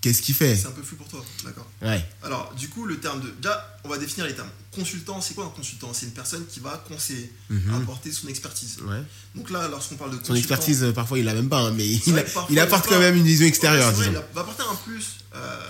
qu'est-ce 0.00 0.22
qu'il 0.22 0.34
fait 0.34 0.54
C'est 0.56 0.66
un 0.66 0.70
peu 0.72 0.82
flou 0.82 0.96
pour 0.96 1.08
toi, 1.08 1.24
d'accord. 1.44 1.66
Ouais. 1.82 2.04
Alors, 2.22 2.54
du 2.58 2.68
coup, 2.68 2.84
le 2.86 2.98
terme 2.98 3.20
de. 3.20 3.28
Déjà, 3.40 3.78
on 3.84 3.88
va 3.88 3.98
définir 3.98 4.26
les 4.26 4.34
termes. 4.34 4.48
Consultant, 4.74 5.20
c'est 5.20 5.34
quoi 5.34 5.44
un 5.46 5.48
consultant? 5.50 5.90
C'est 5.94 6.06
une 6.06 6.12
personne 6.12 6.44
qui 6.46 6.60
va 6.60 6.82
conseiller, 6.88 7.32
Mhm. 7.50 7.74
apporter 7.74 8.12
son 8.12 8.28
expertise. 8.28 8.76
Ouais. 8.86 9.02
Donc 9.34 9.50
là, 9.50 9.68
lorsqu'on 9.68 9.96
parle 9.96 10.10
de 10.10 10.16
Son 10.16 10.20
consultant. 10.20 10.38
expertise, 10.38 10.82
euh, 10.84 10.92
parfois, 10.92 11.18
il 11.18 11.24
la 11.24 11.34
même 11.34 11.48
pas, 11.48 11.60
hein, 11.60 11.72
mais 11.76 11.86
il, 11.86 12.18
a- 12.18 12.20
apporte 12.62 12.86
il 12.86 12.90
quand 12.90 12.98
même 13.00 13.16
une 13.16 13.24
vision 13.24 13.46
extérieure, 13.46 13.90
vrai, 13.92 14.06
il 14.08 14.12
va 14.34 14.40
apporter 14.40 14.62
un 14.70 14.74
plus. 14.76 15.18
Euh, 15.34 15.60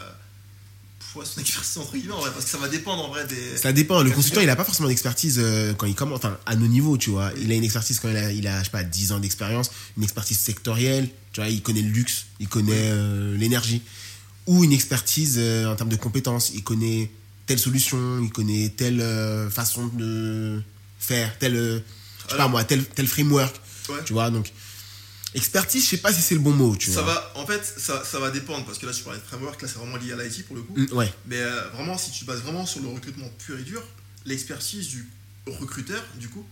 son 1.24 1.40
expertise, 1.40 1.78
entre 1.78 1.92
guillemets, 1.96 2.12
en 2.12 2.20
vrai, 2.20 2.30
parce 2.30 2.44
que 2.44 2.50
ça 2.50 2.58
va 2.58 2.68
dépendre 2.68 3.02
en 3.02 3.08
vrai 3.08 3.26
des. 3.26 3.56
Ça 3.56 3.72
dépend. 3.72 4.02
Le 4.02 4.10
consultant, 4.10 4.42
il 4.42 4.50
a 4.50 4.56
pas 4.56 4.64
forcément 4.64 4.88
d'expertise 4.88 5.38
euh, 5.38 5.72
quand 5.72 5.86
il 5.86 5.94
commence, 5.94 6.18
enfin, 6.18 6.36
à 6.44 6.56
nos 6.56 6.66
niveaux, 6.66 6.98
tu 6.98 7.08
vois. 7.08 7.30
Il 7.40 7.50
a 7.50 7.54
une 7.54 7.64
expertise 7.64 8.00
quand 8.00 8.10
il 8.10 8.16
a, 8.18 8.30
il 8.32 8.46
a, 8.46 8.58
je 8.58 8.64
sais 8.64 8.70
pas, 8.70 8.84
10 8.84 9.12
ans 9.12 9.18
d'expérience, 9.18 9.70
une 9.96 10.02
expertise 10.02 10.38
sectorielle, 10.38 11.08
tu 11.32 11.40
vois, 11.40 11.48
il 11.48 11.62
connaît 11.62 11.80
le 11.80 11.88
luxe, 11.88 12.26
il 12.38 12.48
connaît 12.48 12.90
euh, 12.92 13.34
l'énergie. 13.34 13.80
Ou 14.46 14.64
une 14.64 14.72
expertise 14.72 15.36
euh, 15.38 15.66
en 15.66 15.74
termes 15.76 15.88
de 15.88 15.96
compétences, 15.96 16.52
il 16.54 16.62
connaît 16.62 17.10
telle 17.46 17.58
solution, 17.58 18.20
il 18.22 18.30
connaît 18.30 18.68
telle 18.70 19.00
euh, 19.00 19.50
façon 19.50 19.86
de 19.88 20.60
faire, 20.98 21.36
tel, 21.38 21.56
euh, 21.56 21.78
je 22.26 22.30
sais 22.32 22.36
pas 22.36 22.48
moi, 22.48 22.64
tel, 22.64 22.84
tel 22.84 23.06
framework, 23.06 23.54
Ouais. 23.88 23.96
tu 24.04 24.12
vois. 24.14 24.30
Donc, 24.30 24.50
expertise, 25.34 25.84
je 25.84 25.88
sais 25.90 25.96
pas 25.98 26.12
si 26.12 26.22
c'est 26.22 26.34
le 26.34 26.40
bon 26.40 26.52
mot, 26.52 26.74
tu 26.76 26.90
Ça 26.90 27.02
vois. 27.02 27.14
va, 27.14 27.32
en 27.36 27.46
fait, 27.46 27.62
ça, 27.64 28.04
ça 28.04 28.18
va 28.18 28.30
dépendre, 28.30 28.64
parce 28.64 28.78
que 28.78 28.86
là, 28.86 28.92
tu 28.92 29.02
parlais 29.02 29.18
de 29.20 29.24
framework, 29.24 29.60
là, 29.62 29.68
c'est 29.68 29.78
vraiment 29.78 29.96
lié 29.96 30.12
à 30.12 30.16
l'IT 30.16 30.46
pour 30.46 30.56
le 30.56 30.62
coup. 30.62 30.74
Mm, 30.76 30.92
ouais, 30.96 31.12
Mais 31.26 31.36
euh, 31.38 31.68
vraiment, 31.74 31.96
si 31.98 32.10
tu 32.10 32.24
bases 32.24 32.40
vraiment 32.40 32.66
sur 32.66 32.80
le 32.82 32.88
recrutement 32.88 33.28
pur 33.44 33.58
et 33.58 33.62
dur, 33.62 33.82
l'expertise 34.24 34.88
du 34.88 35.08
recruteur, 35.46 36.02
du 36.18 36.28
coup, 36.28 36.44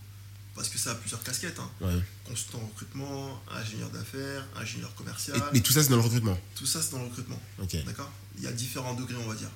parce 0.55 0.69
que 0.69 0.77
ça 0.77 0.91
a 0.91 0.95
plusieurs 0.95 1.21
casquettes, 1.23 1.59
hein. 1.59 1.69
ouais. 1.81 1.93
consultant 2.25 2.59
en 2.63 2.67
recrutement, 2.67 3.41
ingénieur 3.51 3.89
d'affaires, 3.89 4.45
ingénieur 4.55 4.93
commercial, 4.95 5.37
Et- 5.37 5.41
mais 5.53 5.59
tout 5.61 5.73
ça, 5.73 5.83
c'est 5.83 5.89
dans 5.89 5.97
le 5.97 6.01
recrutement. 6.01 6.37
tout 6.55 6.65
ça 6.65 6.81
c'est 6.81 6.91
dans 6.91 6.99
le 6.99 7.05
recrutement, 7.09 7.39
d'accord? 7.85 8.11
Il 8.37 8.43
y 8.43 8.47
a 8.47 8.51
différents 8.51 8.93
degrés, 8.93 9.15
on 9.23 9.27
va 9.29 9.35
dire. 9.35 9.49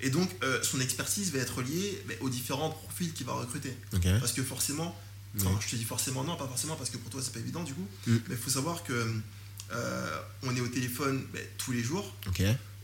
Et 0.00 0.10
donc, 0.10 0.28
euh, 0.42 0.62
son 0.62 0.80
expertise 0.80 1.30
va 1.32 1.38
être 1.38 1.62
liée 1.62 2.04
aux 2.20 2.28
différents 2.28 2.70
profils 2.70 3.12
qu'il 3.12 3.24
va 3.26 3.34
recruter. 3.34 3.76
Parce 4.20 4.32
que 4.32 4.42
forcément, 4.42 4.96
Ouais. 5.38 5.44
je 5.60 5.68
te 5.70 5.76
dis 5.76 5.84
forcément 5.84 6.24
non, 6.24 6.36
pas 6.36 6.46
forcément 6.46 6.76
parce 6.76 6.90
que 6.90 6.98
pour 6.98 7.10
toi 7.10 7.22
c'est 7.22 7.32
pas 7.32 7.38
évident 7.40 7.62
du 7.62 7.72
coup, 7.72 7.86
Mm. 8.06 8.16
mais 8.28 8.34
il 8.34 8.36
faut 8.36 8.50
savoir 8.50 8.82
que 8.84 9.14
euh, 9.72 10.20
on 10.42 10.54
est 10.54 10.60
au 10.60 10.68
téléphone 10.68 11.24
ben, 11.32 11.42
tous 11.56 11.72
les 11.72 11.82
jours, 11.82 12.14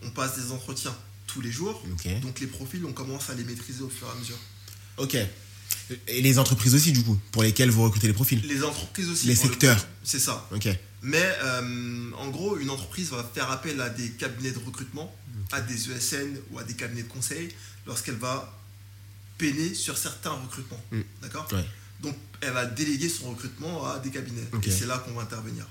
on 0.03 0.11
passe 0.11 0.37
des 0.38 0.51
entretiens 0.53 0.97
tous 1.27 1.43
les 1.43 1.53
jours, 1.53 1.83
donc 2.23 2.41
les 2.41 2.47
profils 2.47 2.83
on 2.87 2.93
commence 2.95 3.29
à 3.29 3.35
les 3.35 3.45
maîtriser 3.45 3.83
au 3.83 3.91
fur 3.91 4.07
et 4.07 4.11
à 4.12 4.14
mesure. 4.14 4.38
Ok. 4.97 5.17
Et 6.07 6.21
les 6.21 6.39
entreprises 6.39 6.75
aussi, 6.75 6.93
du 6.93 7.03
coup, 7.03 7.19
pour 7.33 7.43
lesquelles 7.43 7.71
vous 7.71 7.83
recrutez 7.83 8.07
les 8.07 8.13
profils. 8.13 8.41
Les 8.47 8.63
entreprises 8.63 9.09
aussi. 9.09 9.27
Les 9.27 9.35
le 9.35 9.41
secteurs. 9.41 9.87
C'est 10.05 10.19
ça. 10.19 10.47
Ok. 10.53 10.69
Mais 11.03 11.37
euh, 11.43 12.11
en 12.19 12.29
gros, 12.29 12.59
une 12.59 12.71
entreprise 12.71 13.11
va 13.11 13.29
faire 13.35 13.51
appel 13.51 13.81
à 13.81 13.89
des 13.89 14.11
cabinets 14.11 14.51
de 14.51 14.59
recrutement, 14.59 15.15
à 15.53 15.61
des 15.61 15.91
ESN 15.91 16.37
ou 16.51 16.59
à 16.59 16.65
des 16.65 16.75
cabinets 16.75 17.05
de 17.05 17.09
conseil 17.09 17.49
lorsqu'elle 17.87 18.17
va 18.17 18.53
peiner 19.39 19.75
sur 19.75 19.97
certains 19.97 20.31
recrutements. 20.33 20.81
Mm. 20.91 21.01
D'accord 21.23 21.49
Ouais. 21.53 21.65
Donc, 22.01 22.17
elle 22.41 22.53
va 22.53 22.67
déléguer 22.67 23.09
son 23.09 23.31
recrutement 23.31 23.87
à 23.87 23.99
des 23.99 24.11
cabinets. 24.11 24.43
Et 24.65 24.71
c'est 24.71 24.87
là 24.87 24.99
qu'on 24.99 25.13
va 25.13 25.23
intervenir. 25.23 25.67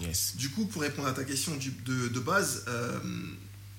Yes. 0.00 0.34
Du 0.36 0.50
coup, 0.50 0.66
pour 0.66 0.82
répondre 0.82 1.08
à 1.08 1.12
ta 1.12 1.24
question 1.24 1.56
du- 1.56 1.70
de, 1.84 2.08
de 2.08 2.20
base, 2.20 2.64
euh, 2.68 2.98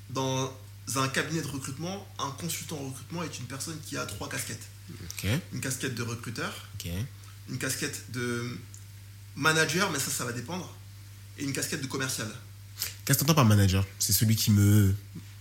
dans 0.10 0.52
un 0.96 1.08
cabinet 1.10 1.42
de 1.42 1.48
recrutement, 1.48 2.08
un 2.20 2.32
consultant 2.32 2.78
en 2.78 2.88
recrutement 2.90 3.24
est 3.24 3.38
une 3.40 3.46
personne 3.46 3.78
qui 3.86 3.98
a 3.98 4.06
trois 4.06 4.28
casquettes. 4.30 4.68
Une 5.54 5.62
casquette 5.62 5.95
de 5.95 6.04
recruteur, 6.04 6.54
une 7.50 7.58
casquette 7.58 8.12
de 8.12 8.58
manager, 9.36 9.91
mais 9.91 10.00
ça, 10.00 10.12
ça 10.12 10.26
va 10.26 10.32
dépendre, 10.32 10.73
et 11.38 11.43
une 11.43 11.54
casquette 11.54 11.82
de 11.82 11.88
commercial. 11.88 12.28
Qu'est-ce 13.06 13.17
que 13.19 13.23
t'entends 13.23 13.36
par 13.36 13.45
manager? 13.45 13.86
C'est 14.00 14.13
celui 14.13 14.36
qui 14.36 14.52
me. 14.52 14.93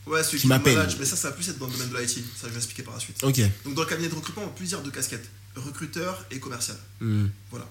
Ouais, 0.06 0.22
celui 0.22 0.38
Qui 0.38 0.42
qui, 0.42 0.46
m'appelle. 0.48 0.76
manage, 0.76 0.96
mais 0.98 1.04
ça, 1.04 1.16
ça 1.16 1.30
va 1.30 1.34
plus 1.36 1.48
être 1.48 1.58
dans 1.58 1.66
le 1.66 1.72
domaine 1.72 1.90
de 1.90 1.98
l'IT. 1.98 2.24
Ça, 2.40 2.46
je 2.46 2.48
vais 2.48 2.56
expliquer 2.56 2.82
par 2.84 2.94
la 2.94 3.00
suite. 3.00 3.22
Ok. 3.24 3.40
Donc, 3.64 3.74
dans 3.74 3.82
le 3.82 3.88
cabinet 3.88 4.08
de 4.08 4.14
recrutement, 4.14 4.44
on 4.44 4.48
a 4.48 4.50
plusieurs 4.50 4.82
de 4.82 4.90
casquettes 4.90 5.28
recruteur 5.56 6.24
et 6.30 6.38
commercial. 6.38 6.76
Hmm. 7.00 7.26
Voilà. 7.50 7.66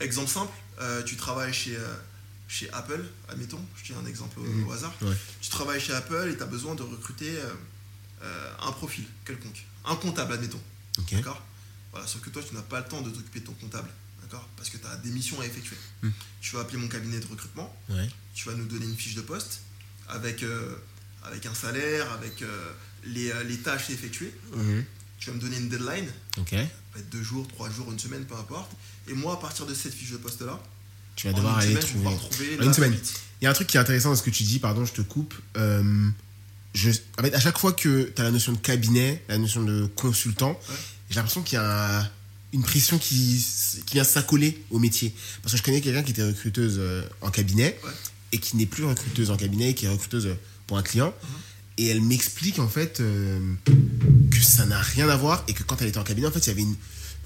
Exemple 0.00 0.30
simple, 0.30 0.52
euh, 0.80 1.02
tu 1.02 1.16
travailles 1.16 1.52
chez, 1.52 1.76
euh, 1.76 1.94
chez 2.48 2.70
Apple, 2.72 3.02
admettons, 3.28 3.60
je 3.76 3.92
dis 3.92 3.98
un 3.98 4.06
exemple 4.06 4.38
au, 4.40 4.68
au 4.68 4.72
hasard. 4.72 4.94
Ouais. 5.02 5.14
Tu 5.40 5.50
travailles 5.50 5.80
chez 5.80 5.92
Apple 5.92 6.28
et 6.32 6.36
tu 6.36 6.42
as 6.42 6.46
besoin 6.46 6.74
de 6.74 6.82
recruter 6.82 7.30
euh, 8.22 8.52
un 8.62 8.72
profil 8.72 9.04
quelconque. 9.24 9.64
Un 9.84 9.96
comptable, 9.96 10.34
admettons. 10.34 10.60
D'accord? 11.12 11.42
Voilà, 11.92 12.06
sauf 12.06 12.20
que 12.20 12.30
toi, 12.30 12.42
tu 12.46 12.54
n'as 12.54 12.62
pas 12.62 12.80
le 12.80 12.86
temps 12.86 13.00
de 13.00 13.10
t'occuper 13.10 13.40
de 13.40 13.46
ton 13.46 13.52
comptable. 13.54 13.88
D'accord? 14.22 14.48
Parce 14.56 14.68
que 14.70 14.76
tu 14.76 14.86
as 14.86 14.96
des 14.98 15.10
missions 15.10 15.40
à 15.40 15.46
effectuer. 15.46 15.76
Hmm. 16.02 16.10
Tu 16.40 16.54
vas 16.54 16.62
appeler 16.62 16.78
mon 16.78 16.88
cabinet 16.88 17.18
de 17.18 17.26
recrutement, 17.26 17.74
Ouais. 17.88 18.08
tu 18.34 18.48
vas 18.48 18.54
nous 18.54 18.66
donner 18.66 18.84
une 18.86 18.96
fiche 18.96 19.14
de 19.14 19.22
poste 19.22 19.62
avec, 20.08 20.42
euh, 20.42 20.76
avec 21.24 21.46
un 21.46 21.54
salaire, 21.54 22.10
avec 22.12 22.42
euh, 22.42 22.72
les, 23.04 23.30
euh, 23.30 23.42
les 23.44 23.58
tâches 23.58 23.90
à 23.90 23.92
effectuer. 23.92 24.32
Mhm. 24.54 24.84
Tu 25.18 25.30
vas 25.30 25.36
me 25.36 25.40
donner 25.40 25.56
une 25.58 25.68
deadline, 25.68 26.08
Ok. 26.38 26.48
ça 26.50 26.56
peut 26.92 26.98
être 27.00 27.10
deux 27.10 27.22
jours, 27.22 27.46
trois 27.48 27.68
jours, 27.70 27.90
une 27.92 27.98
semaine, 27.98 28.24
peu 28.24 28.34
importe. 28.36 28.72
Et 29.08 29.12
moi, 29.14 29.34
à 29.34 29.36
partir 29.36 29.66
de 29.66 29.74
cette 29.74 29.92
fiche 29.94 30.10
de 30.12 30.16
poste-là, 30.16 30.58
Tu 31.16 31.26
vas 31.26 31.32
devoir 31.34 31.58
aller 31.58 31.78
semaine, 31.80 32.16
trouver. 32.18 32.54
une 32.62 32.72
semaine. 32.72 32.98
Il 33.40 33.44
y 33.44 33.46
a 33.46 33.50
un 33.50 33.52
truc 33.54 33.66
qui 33.68 33.76
est 33.76 33.80
intéressant 33.80 34.10
dans 34.10 34.16
ce 34.16 34.22
que 34.22 34.30
tu 34.30 34.42
dis, 34.44 34.58
pardon, 34.58 34.84
je 34.86 34.92
te 34.92 35.02
coupe. 35.02 35.34
Euh, 35.56 36.08
je, 36.74 36.90
en 37.18 37.22
fait, 37.22 37.34
à 37.34 37.40
chaque 37.40 37.58
fois 37.58 37.72
que 37.72 38.12
tu 38.14 38.20
as 38.20 38.24
la 38.24 38.30
notion 38.30 38.52
de 38.52 38.58
cabinet, 38.58 39.22
la 39.28 39.38
notion 39.38 39.62
de 39.62 39.86
consultant, 39.96 40.50
Ouais. 40.68 40.76
j'ai 41.10 41.16
l'impression 41.16 41.42
qu'il 41.42 41.56
y 41.56 41.58
a 41.58 42.00
un- 42.00 42.08
une 42.52 42.62
pression 42.62 42.98
qui, 42.98 43.44
qui 43.86 43.94
vient 43.94 44.04
s'accoler 44.04 44.62
au 44.70 44.78
métier. 44.78 45.14
Parce 45.42 45.52
que 45.52 45.58
je 45.58 45.62
connais 45.62 45.80
quelqu'un 45.80 46.02
qui 46.02 46.10
était 46.12 46.24
recruteuse 46.26 46.76
euh, 46.78 47.02
en 47.20 47.30
cabinet 47.30 47.78
Ouais. 47.84 47.90
et 48.32 48.38
qui 48.38 48.56
n'est 48.56 48.66
plus 48.66 48.84
recruteuse 48.84 49.30
en 49.30 49.36
cabinet, 49.36 49.74
qui 49.74 49.86
est 49.86 49.88
recruteuse 49.88 50.28
pour 50.66 50.76
un 50.78 50.82
client. 50.82 51.14
Et 51.78 51.86
elle 51.86 52.02
m'explique 52.02 52.58
en 52.58 52.68
fait 52.68 53.00
euh, 53.00 53.38
que 54.30 54.40
ça 54.42 54.66
n'a 54.66 54.80
rien 54.80 55.08
à 55.08 55.16
voir 55.16 55.44
et 55.48 55.54
que 55.54 55.62
quand 55.62 55.80
elle 55.80 55.88
était 55.88 55.98
en 55.98 56.04
cabinet, 56.04 56.26
en 56.26 56.32
fait, 56.32 56.40
il 56.40 56.48
y 56.48 56.52
avait 56.52 56.62
une, 56.62 56.74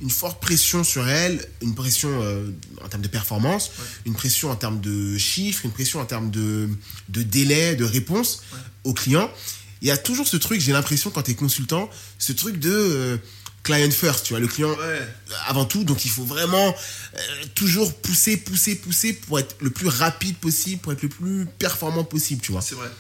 une 0.05 0.11
forte 0.11 0.39
pression 0.41 0.85
sur 0.85 1.09
elle, 1.09 1.45
une 1.63 1.75
pression 1.75 2.11
euh, 2.23 2.51
en 2.85 2.89
termes 2.89 3.03
de 3.03 3.09
performance, 3.09 3.71
Ouais. 3.79 3.85
une 4.05 4.15
pression 4.15 4.51
en 4.51 4.57
termes 4.57 4.81
de 4.83 5.17
chiffres, 5.17 5.65
une 5.65 5.73
pression 5.73 5.99
en 5.99 6.05
termes 6.05 6.31
de, 6.31 6.69
de 7.09 7.23
délai, 7.23 7.75
de 7.75 7.85
réponse 7.85 8.43
Ouais. 8.53 8.59
aux 8.85 8.93
clients. 8.95 9.33
Il 9.81 9.89
y 9.89 9.91
a 9.91 9.97
toujours 9.97 10.29
ce 10.29 10.37
truc, 10.37 10.61
j'ai 10.61 10.73
l'impression, 10.73 11.11
quand 11.11 11.23
tu 11.23 11.31
es 11.31 11.35
consultant, 11.35 11.89
ce 12.19 12.33
truc 12.33 12.59
de 12.59 12.71
euh, 12.71 13.17
client 13.63 13.91
first, 13.91 14.27
tu 14.27 14.35
vois, 14.35 14.41
le 14.41 14.47
client 14.47 14.75
Ouais, 14.77 15.09
avant 15.47 15.65
tout, 15.65 15.85
donc 15.85 16.05
il 16.05 16.11
faut 16.11 16.25
vraiment 16.25 16.69
euh, 17.17 17.19
toujours 17.55 17.95
pousser, 17.95 18.37
pousser, 18.37 18.75
pousser 18.77 19.15
pour 19.15 19.39
être 19.39 19.57
le 19.61 19.71
plus 19.71 19.89
rapide 19.89 20.37
possible, 20.37 20.83
pour 20.83 20.93
être 20.93 21.03
le 21.03 21.09
plus 21.09 21.47
performant 21.59 22.05
possible, 22.05 22.43
tu 22.43 22.53
vois. 22.53 22.61
c'est 22.61 22.75
vrai. 22.75 22.91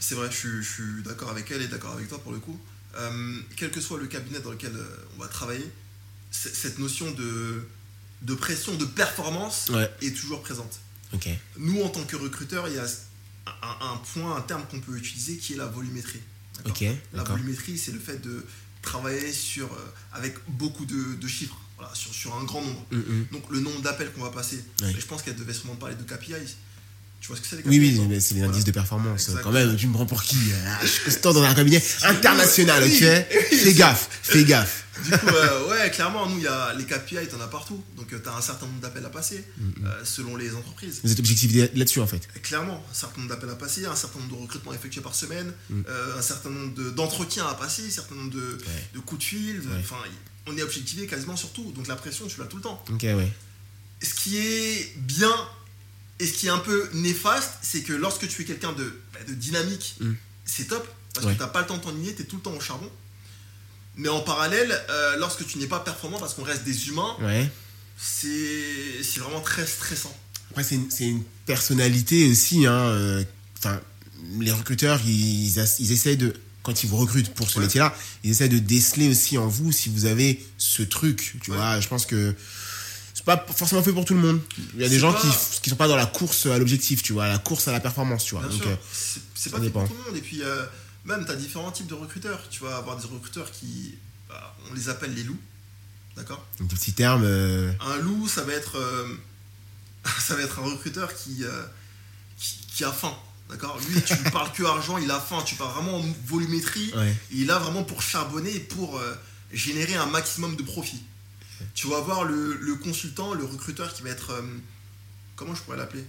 C'est 0.00 0.16
vrai, 0.16 0.28
je, 0.32 0.36
suis- 0.36 0.62
je 0.62 0.68
suis 0.68 1.02
d'accord 1.04 1.30
avec 1.30 1.48
elle 1.52 1.62
et 1.62 1.68
d'accord 1.68 1.92
avec 1.92 2.08
toi 2.08 2.18
pour 2.20 2.32
le 2.32 2.38
coup. 2.40 2.58
Quel 3.56 3.70
que 3.70 3.80
soit 3.80 3.98
le 4.00 4.06
cabinet 4.08 4.40
dans 4.40 4.50
lequel 4.50 4.72
on 5.16 5.22
va 5.22 5.28
travailler, 5.28 5.70
cette 6.30 6.78
notion 6.78 7.10
de, 7.12 7.66
de 8.22 8.34
pression, 8.34 8.74
de 8.76 8.84
performance 8.84 9.68
Ouais. 9.70 9.90
est 10.02 10.16
toujours 10.16 10.42
présente. 10.42 10.78
Nous, 11.58 11.82
en 11.82 11.88
tant 11.88 12.04
que 12.04 12.16
recruteurs, 12.16 12.68
il 12.68 12.74
y 12.74 12.78
a 12.78 12.86
un, 13.62 13.92
un 13.94 13.96
point, 14.12 14.36
un 14.36 14.40
terme 14.42 14.64
qu'on 14.70 14.80
peut 14.80 14.96
utiliser 14.96 15.36
qui 15.38 15.54
est 15.54 15.56
la 15.56 15.66
volumétrie. 15.66 16.20
La 17.12 17.24
volumétrie, 17.24 17.78
c'est 17.78 17.92
le 17.92 17.98
fait 17.98 18.18
de 18.22 18.44
travailler 18.82 19.32
sur, 19.32 19.66
euh, 19.72 19.76
avec 20.12 20.36
beaucoup 20.48 20.84
de, 20.86 21.14
de 21.16 21.28
chiffres, 21.28 21.58
voilà, 21.76 21.94
sur, 21.94 22.12
sur 22.14 22.34
un 22.34 22.44
grand 22.44 22.62
nombre. 22.62 22.86
Mm, 22.92 22.96
mm. 22.98 23.26
Donc 23.32 23.50
le 23.50 23.60
nombre 23.60 23.80
d'appels 23.82 24.12
qu'on 24.12 24.22
va 24.22 24.30
passer. 24.30 24.62
Ouais. 24.82 24.90
Et 24.92 25.00
je 25.00 25.06
pense 25.06 25.22
qu'elle 25.22 25.36
devait 25.36 25.52
sûrement 25.54 25.76
parler 25.76 25.96
de 25.96 26.02
KPIs. 26.04 26.56
Tu 27.20 27.28
vois 27.28 27.36
ce 27.36 27.42
que 27.42 27.48
c'est 27.48 27.56
les 27.56 27.62
Oui, 27.68 27.78
oui, 27.78 28.00
mais 28.08 28.18
c'est 28.18 28.34
les 28.34 28.42
indices 28.42 28.64
de 28.64 28.70
performance. 28.72 29.30
Quand 29.42 29.52
même, 29.52 29.76
tu 29.76 29.86
me 29.86 29.92
prends 29.92 30.06
pour 30.06 30.22
qui 30.22 30.36
euh, 30.52 30.74
Je 30.82 31.10
suis 31.10 31.20
dans 31.20 31.42
un 31.42 31.54
cabinet 31.54 31.82
international, 32.04 32.82
ok? 32.82 32.90
Fais 33.62 33.74
gaffe, 33.74 34.08
fais 34.22 34.44
gaffe. 34.52 34.84
Du 35.04 35.10
coup, 35.12 35.26
euh, 35.28 35.68
ouais, 35.68 35.90
clairement, 35.90 36.26
nous, 36.28 36.36
il 36.38 36.44
y 36.44 36.46
a 36.46 36.74
les 36.74 36.84
KPI, 36.84 37.26
t'en 37.30 37.40
as 37.40 37.46
partout. 37.46 37.82
Donc, 37.96 38.08
tu 38.08 38.28
as 38.28 38.34
un 38.36 38.40
certain 38.42 38.66
nombre 38.66 38.80
d'appels 38.80 39.04
à 39.04 39.08
passer 39.10 39.44
Mm, 39.58 39.86
euh, 39.86 40.00
selon 40.04 40.36
les 40.36 40.54
entreprises. 40.54 41.00
Vous 41.04 41.10
êtes 41.12 41.18
objectivé 41.18 41.70
là-dessus, 41.74 42.00
en 42.00 42.06
fait? 42.06 42.26
Clairement, 42.42 42.84
un 42.90 42.94
certain 42.94 43.18
nombre 43.22 43.30
d'appels 43.34 43.48
à 43.50 43.54
passer, 43.54 43.86
un 43.86 43.96
certain 43.96 44.18
nombre 44.20 44.36
de 44.36 44.42
recrutements 44.42 44.72
effectués 44.74 45.00
par 45.00 45.14
semaine, 45.14 45.52
Mm. 45.70 45.80
euh, 45.88 46.18
un 46.18 46.22
certain 46.22 46.50
nombre 46.50 46.74
de- 46.74 46.90
d'entretiens 46.90 47.46
à 47.46 47.54
passer, 47.54 47.82
un 47.86 47.90
certain 47.90 48.14
nombre 48.14 48.30
de, 48.30 48.40
Ouais. 48.40 48.88
de 48.94 48.98
coups 49.00 49.20
de 49.20 49.24
fil. 49.24 49.60
Ouais. 49.60 49.76
Enfin, 49.80 49.96
on 50.46 50.56
est 50.56 50.62
objectivé 50.62 51.06
quasiment 51.06 51.36
sur 51.36 51.50
tout. 51.52 51.70
Donc, 51.72 51.86
la 51.86 51.96
pression, 51.96 52.26
tu 52.26 52.38
l'as 52.40 52.46
tout 52.46 52.56
le 52.56 52.62
temps. 52.62 52.82
Ok, 52.90 53.02
ouais. 53.02 53.32
Ce 54.02 54.14
qui 54.14 54.36
est 54.38 54.92
bien 54.98 55.32
et 56.20 56.26
ce 56.26 56.32
qui 56.34 56.46
est 56.46 56.50
un 56.50 56.58
peu 56.58 56.88
néfaste, 56.94 57.54
c'est 57.62 57.82
que 57.82 57.92
lorsque 57.92 58.28
tu 58.28 58.42
es 58.42 58.44
quelqu'un 58.44 58.72
de, 58.72 59.00
bah, 59.12 59.18
de 59.26 59.34
dynamique, 59.34 59.96
Mm. 60.00 60.12
c'est 60.44 60.64
top, 60.68 60.86
parce 61.14 61.26
Ouais. 61.26 61.32
que 61.32 61.38
tu 61.38 61.42
n'as 61.44 61.48
pas 61.50 61.62
le 61.62 61.66
temps 61.66 61.78
de 61.78 61.82
t'ennuyer, 61.82 62.14
tu 62.14 62.22
es 62.22 62.24
tout 62.26 62.36
le 62.36 62.42
temps 62.42 62.54
au 62.54 62.60
charbon. 62.60 62.90
Mais 63.96 64.08
en 64.08 64.20
parallèle, 64.20 64.70
euh, 64.88 65.16
lorsque 65.18 65.44
tu 65.46 65.58
n'es 65.58 65.66
pas 65.66 65.80
performant, 65.80 66.18
parce 66.18 66.34
qu'on 66.34 66.44
reste 66.44 66.64
des 66.64 66.88
humains, 66.88 67.16
Ouais. 67.20 67.50
c'est 67.98 69.02
c'est 69.02 69.20
vraiment 69.20 69.40
très 69.40 69.66
stressant. 69.66 70.14
Après, 70.50 70.62
c'est 70.64 70.76
une, 70.76 70.90
c'est 70.90 71.04
une 71.08 71.22
personnalité 71.46 72.30
aussi. 72.30 72.66
Hein, 72.66 72.72
euh, 72.72 73.24
enfin, 73.58 73.80
les 74.40 74.52
recruteurs, 74.52 75.00
ils, 75.06 75.48
ils 75.80 75.92
essayent 75.92 76.16
de, 76.16 76.34
quand 76.62 76.82
ils 76.82 76.88
vous 76.88 76.96
recrutent 76.96 77.32
pour 77.34 77.48
ce 77.50 77.58
Ouais. 77.58 77.64
métier-là, 77.64 77.94
ils 78.24 78.30
essayent 78.30 78.48
de 78.48 78.58
déceler 78.58 79.08
aussi 79.08 79.38
en 79.38 79.46
vous 79.46 79.70
si 79.72 79.88
vous 79.88 80.06
avez 80.06 80.44
ce 80.58 80.82
truc. 80.82 81.36
Tu 81.42 81.50
Ouais. 81.50 81.56
vois, 81.56 81.80
je 81.80 81.88
pense 81.88 82.06
que 82.06 82.34
c'est 83.20 83.26
pas 83.26 83.44
forcément 83.54 83.82
fait 83.82 83.92
pour 83.92 84.06
tout 84.06 84.14
le 84.14 84.20
monde. 84.20 84.40
Il 84.74 84.80
y 84.80 84.84
a 84.84 84.88
des 84.88 84.98
gens 84.98 85.12
pas- 85.12 85.20
qui, 85.20 85.28
qui 85.60 85.68
sont 85.68 85.76
pas 85.76 85.88
dans 85.88 85.96
la 85.96 86.06
course 86.06 86.46
à 86.46 86.56
l'objectif, 86.58 87.02
tu 87.02 87.12
vois, 87.12 87.24
à 87.24 87.28
la 87.28 87.38
course 87.38 87.68
à 87.68 87.72
la 87.72 87.80
performance, 87.80 88.24
tu 88.24 88.34
vois. 88.34 88.46
Bien 88.48 88.56
Donc, 88.56 88.66
euh, 88.66 88.76
c'est 89.34 89.50
pas 89.50 89.58
fait 89.60 89.70
pour 89.70 89.82
dépend. 89.82 89.86
tout 89.86 89.94
le 89.98 90.04
monde. 90.10 90.16
Et 90.16 90.22
puis, 90.22 90.42
euh, 90.42 90.64
même, 91.04 91.26
tu 91.26 91.30
as 91.30 91.36
différents 91.36 91.70
types 91.70 91.86
de 91.86 91.92
recruteurs. 91.94 92.40
Tu 92.50 92.62
vas 92.64 92.78
avoir 92.78 92.96
des 92.96 93.06
recruteurs 93.06 93.50
qui, 93.52 93.96
bah, 94.28 94.56
on 94.70 94.74
les 94.74 94.88
appelle 94.88 95.12
les 95.14 95.22
loups. 95.24 95.38
D'accord? 96.16 96.42
Donc, 96.58 96.68
des 96.68 96.76
petits 96.76 96.94
termes. 96.94 97.24
euh, 97.24 97.70
Un 97.86 97.96
loup, 97.98 98.26
ça 98.26 98.42
va 98.42 98.54
être, 98.54 98.78
ça 100.18 100.34
va 100.34 100.40
être 100.42 100.58
un 100.60 100.62
recruteur 100.70 101.14
qui, 101.14 101.42
qui, 102.38 102.56
qui 102.74 102.84
a 102.84 102.92
faim. 102.92 103.14
D'accord? 103.50 103.78
Lui, 103.90 104.00
tu 104.02 104.14
lui 104.14 104.30
parles 104.30 104.50
que 104.52 104.62
argent, 104.62 104.96
il 104.96 105.10
a 105.10 105.20
faim. 105.20 105.42
Tu 105.44 105.56
parles 105.56 105.72
vraiment 105.74 105.98
en 105.98 106.04
volumétrie. 106.26 106.90
ouais. 106.96 107.14
Il 107.32 107.46
là 107.48 107.58
vraiment 107.58 107.82
pour 107.82 108.00
charbonner 108.00 108.54
et 108.54 108.60
pour 108.60 108.98
générer 109.52 109.96
un 109.96 110.06
maximum 110.06 110.56
de 110.56 110.62
profit. 110.62 111.02
Tu 111.74 111.86
vas 111.88 111.98
avoir 111.98 112.24
le, 112.24 112.54
le 112.56 112.74
consultant, 112.76 113.34
le 113.34 113.44
recruteur 113.44 113.92
qui 113.94 114.02
va 114.02 114.10
être. 114.10 114.30
euh, 114.30 114.42
comment 115.36 115.54
je 115.54 115.62
pourrais 115.62 115.76
l'appeler? 115.76 116.04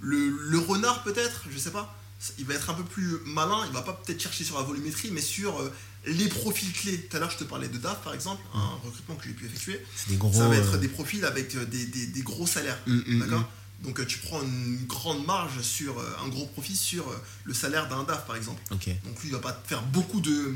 Le, 0.00 0.28
le 0.28 0.58
renard, 0.58 1.02
peut-être 1.02 1.44
Je 1.52 1.58
sais 1.58 1.70
pas. 1.70 1.96
Il 2.38 2.44
va 2.44 2.54
être 2.54 2.68
un 2.70 2.74
peu 2.74 2.84
plus 2.84 3.18
malin. 3.26 3.64
Il 3.66 3.72
va 3.72 3.82
pas 3.82 3.92
peut-être 3.94 4.20
chercher 4.22 4.44
sur 4.44 4.56
la 4.58 4.62
volumétrie, 4.64 5.10
mais 5.10 5.22
sur 5.22 5.58
euh, 5.60 5.72
les 6.06 6.28
profils 6.28 6.70
clés. 6.72 7.00
Tout 7.06 7.16
à 7.16 7.20
l'heure, 7.20 7.30
je 7.30 7.38
te 7.38 7.44
parlais 7.44 7.68
de 7.68 7.78
DAF, 7.78 8.02
par 8.02 8.12
exemple, 8.14 8.42
un 8.54 8.76
recrutement 8.84 9.14
que 9.16 9.24
j'ai 9.26 9.32
pu 9.32 9.46
effectuer. 9.46 9.80
Des 10.08 10.16
gros. 10.16 10.32
Ça 10.32 10.46
va 10.48 10.56
être 10.56 10.74
euh, 10.74 10.78
des 10.78 10.88
profils 10.88 11.24
avec 11.24 11.56
des, 11.70 11.86
des- 11.86 12.06
des 12.08 12.22
gros 12.22 12.46
salaires. 12.46 12.78
hum, 12.86 13.02
hum, 13.08 13.18
D'accord? 13.20 13.48
Donc 13.82 14.06
tu 14.06 14.18
prends 14.18 14.42
une 14.42 14.84
grande 14.86 15.24
marge 15.24 15.62
sur 15.62 15.94
un 16.22 16.28
gros 16.28 16.44
profit 16.44 16.76
sur 16.76 17.06
le 17.44 17.54
salaire 17.54 17.88
d'un 17.88 18.02
DAF 18.04 18.26
par 18.26 18.36
exemple. 18.36 18.60
Donc 19.06 19.18
lui 19.22 19.30
il 19.30 19.32
va 19.32 19.38
pas 19.38 19.52
te 19.52 19.66
faire 19.66 19.80
beaucoup 19.80 20.20
de 20.20 20.54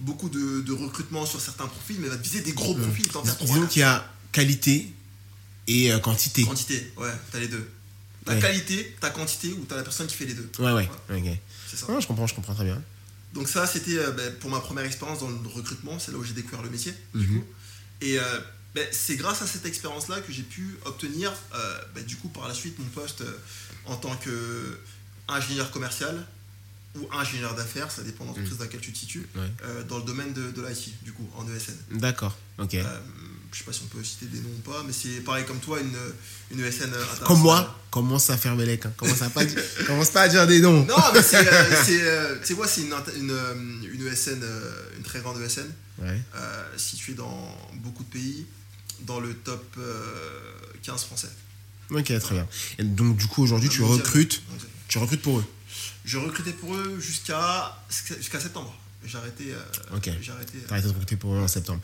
beaucoup 0.00 0.28
de, 0.28 0.60
de 0.62 0.72
recrutement 0.72 1.24
sur 1.26 1.40
certains 1.40 1.66
profils, 1.66 1.96
mais 2.00 2.08
va 2.08 2.16
te 2.16 2.22
viser 2.22 2.40
des 2.40 2.52
gros 2.52 2.74
profils. 2.74 3.06
T'en 3.08 3.22
faire 3.24 3.36
trois, 3.36 3.46
Disons 3.54 3.66
qu'il 3.66 3.80
y 3.80 3.82
a 3.84 4.04
qualité 4.32 4.92
et 5.66 5.92
euh, 5.92 5.98
quantité. 5.98 6.44
Quantité, 6.44 6.92
ouais, 6.96 7.12
t'as 7.32 7.38
les 7.40 7.48
deux. 7.48 7.68
T'as 8.24 8.34
Ouais. 8.34 8.40
qualité, 8.40 8.96
t'as 9.00 9.10
quantité 9.10 9.52
ou 9.52 9.64
t'as 9.68 9.76
la 9.76 9.82
personne 9.82 10.06
qui 10.06 10.14
fait 10.16 10.24
les 10.24 10.34
deux. 10.34 10.50
Ouais, 10.58 10.72
ouais. 10.72 10.88
Ok. 11.10 11.38
C'est 11.70 11.76
ça. 11.76 11.86
Je 12.00 12.06
comprends, 12.06 12.26
je 12.26 12.34
comprends 12.34 12.54
très 12.54 12.64
bien. 12.64 12.82
Donc 13.34 13.48
ça 13.48 13.66
c'était 13.66 13.98
euh, 13.98 14.12
ben, 14.12 14.32
pour 14.38 14.48
ma 14.50 14.60
première 14.60 14.84
expérience 14.84 15.18
dans 15.20 15.28
le 15.28 15.48
recrutement, 15.48 15.98
c'est 15.98 16.12
là 16.12 16.18
où 16.18 16.24
j'ai 16.24 16.34
découvert 16.34 16.62
le 16.62 16.70
métier. 16.70 16.94
du 17.14 17.26
Mhm. 17.26 17.38
coup. 17.40 17.44
Et 18.00 18.18
euh, 18.18 18.40
ben, 18.74 18.86
c'est 18.92 19.16
grâce 19.16 19.42
à 19.42 19.46
cette 19.46 19.66
expérience-là 19.66 20.20
que 20.20 20.32
j'ai 20.32 20.42
pu 20.42 20.76
obtenir, 20.84 21.32
euh, 21.54 21.78
ben, 21.94 22.04
du 22.04 22.16
coup, 22.16 22.28
par 22.28 22.48
la 22.48 22.54
suite, 22.54 22.78
mon 22.78 22.86
poste 22.86 23.20
euh, 23.22 23.32
en 23.86 23.96
tant 23.96 24.14
qu'ingénieur 24.16 25.70
commercial 25.70 26.26
ou 26.96 27.08
ingénieur 27.12 27.54
d'affaires, 27.54 27.90
ça 27.90 28.02
dépend 28.02 28.24
de 28.24 28.28
l'entreprise 28.30 28.56
dans 28.58 28.64
laquelle 28.64 28.80
tu 28.80 28.92
te 28.92 28.98
situes, 28.98 29.26
Ouais. 29.34 29.42
euh, 29.64 29.82
dans 29.84 29.98
le 29.98 30.04
domaine 30.04 30.32
de, 30.32 30.50
de 30.50 30.62
l'IT, 30.66 31.02
du 31.02 31.12
coup, 31.12 31.28
en 31.36 31.44
ESN. 31.48 31.74
D'accord. 31.98 32.36
Ok. 32.58 32.74
Euh, 32.74 32.82
je 33.52 33.58
sais 33.58 33.64
pas 33.64 33.72
si 33.72 33.82
on 33.84 33.96
peut 33.96 34.02
citer 34.02 34.26
des 34.26 34.38
noms 34.40 34.48
ou 34.58 34.60
pas, 34.70 34.82
mais 34.86 34.92
c'est 34.92 35.20
pareil 35.20 35.44
comme 35.44 35.58
toi, 35.60 35.78
une, 35.80 35.96
une 36.50 36.64
ESN 36.64 36.84
internationale. 36.88 37.24
Comme 37.26 37.40
moi, 37.40 37.78
commence 37.90 38.30
à 38.30 38.36
faire 38.36 38.56
Belek. 38.56 38.86
Hein. 38.86 38.92
Commence, 38.96 39.22
à 39.22 39.30
pas 39.30 39.42
commence 39.86 40.10
pas 40.10 40.22
à 40.22 40.28
dire 40.28 40.46
des 40.46 40.60
noms. 40.60 40.84
Non, 40.86 40.96
mais 41.12 41.22
c'est, 41.22 41.46
euh, 41.46 41.82
c'est, 41.84 42.02
euh, 42.02 42.36
tu 42.44 42.54
quoi, 42.56 42.66
c'est 42.66 42.82
une, 42.82 42.94
une, 43.16 43.30
euh, 43.30 43.54
une 43.92 44.06
ESN, 44.06 44.42
une 44.96 45.02
très 45.04 45.20
grande 45.20 45.40
ESN, 45.40 45.66
Ouais. 45.98 46.20
située 46.76 47.14
dans 47.14 47.56
beaucoup 47.74 48.02
de 48.02 48.08
pays, 48.08 48.46
dans 49.02 49.20
le 49.20 49.32
top 49.34 49.64
euh, 49.78 50.40
15 50.82 51.04
français. 51.04 51.28
Ok, 51.90 52.06
très 52.18 52.34
bien. 52.34 52.48
Et 52.78 52.82
donc, 52.82 53.16
du 53.16 53.26
coup, 53.28 53.42
aujourd'hui, 53.44 53.68
tu 53.68 53.82
Mondial. 53.82 53.98
recrutes, 54.00 54.42
tu 54.88 54.98
recrutes 54.98 55.22
pour 55.22 55.38
eux. 55.38 55.44
Je 56.04 56.18
recrutais 56.18 56.52
pour 56.52 56.74
eux 56.74 56.98
jusqu'à 57.00 57.76
jusqu'à 58.18 58.40
septembre. 58.40 58.74
J'ai 59.04 59.18
arrêté. 59.18 59.52
euh, 59.52 59.96
Ok. 59.96 60.10
J'ai 60.20 60.32
arrêté. 60.32 60.58
T'as 60.66 60.74
arrêté 60.74 60.88
de 60.88 60.92
recruter 60.92 61.16
pour 61.16 61.34
eux 61.34 61.38
en 61.40 61.48
septembre. 61.48 61.80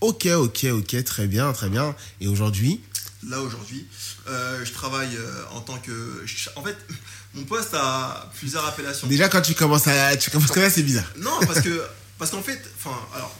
Ok, 0.00 0.26
ok, 0.26 0.66
ok, 0.72 1.04
très 1.04 1.26
bien, 1.26 1.52
très 1.52 1.68
bien. 1.68 1.94
Et 2.20 2.28
aujourd'hui, 2.28 2.80
Là 3.26 3.40
aujourd'hui, 3.40 3.84
euh, 4.28 4.64
je 4.64 4.72
travaille 4.72 5.16
euh, 5.16 5.44
en 5.50 5.60
tant 5.60 5.76
que. 5.78 6.24
En 6.54 6.62
fait, 6.62 6.76
mon 7.34 7.44
poste 7.44 7.74
a 7.74 8.30
plusieurs 8.38 8.64
appellations. 8.64 9.08
déjà, 9.08 9.28
quand 9.28 9.42
tu 9.42 9.54
commences 9.54 9.88
à. 9.88 10.16
Tu 10.16 10.30
commences 10.30 10.50
comme 10.52 10.62
ça, 10.62 10.70
c'est 10.70 10.84
bizarre. 10.84 11.10
Non, 11.18 11.38
parce 11.46 11.60
que 11.60 11.82
parce 12.18 12.30
qu'en 12.30 12.42
fait, 12.42 12.60
enfin, 12.76 12.96
alors, 13.14 13.36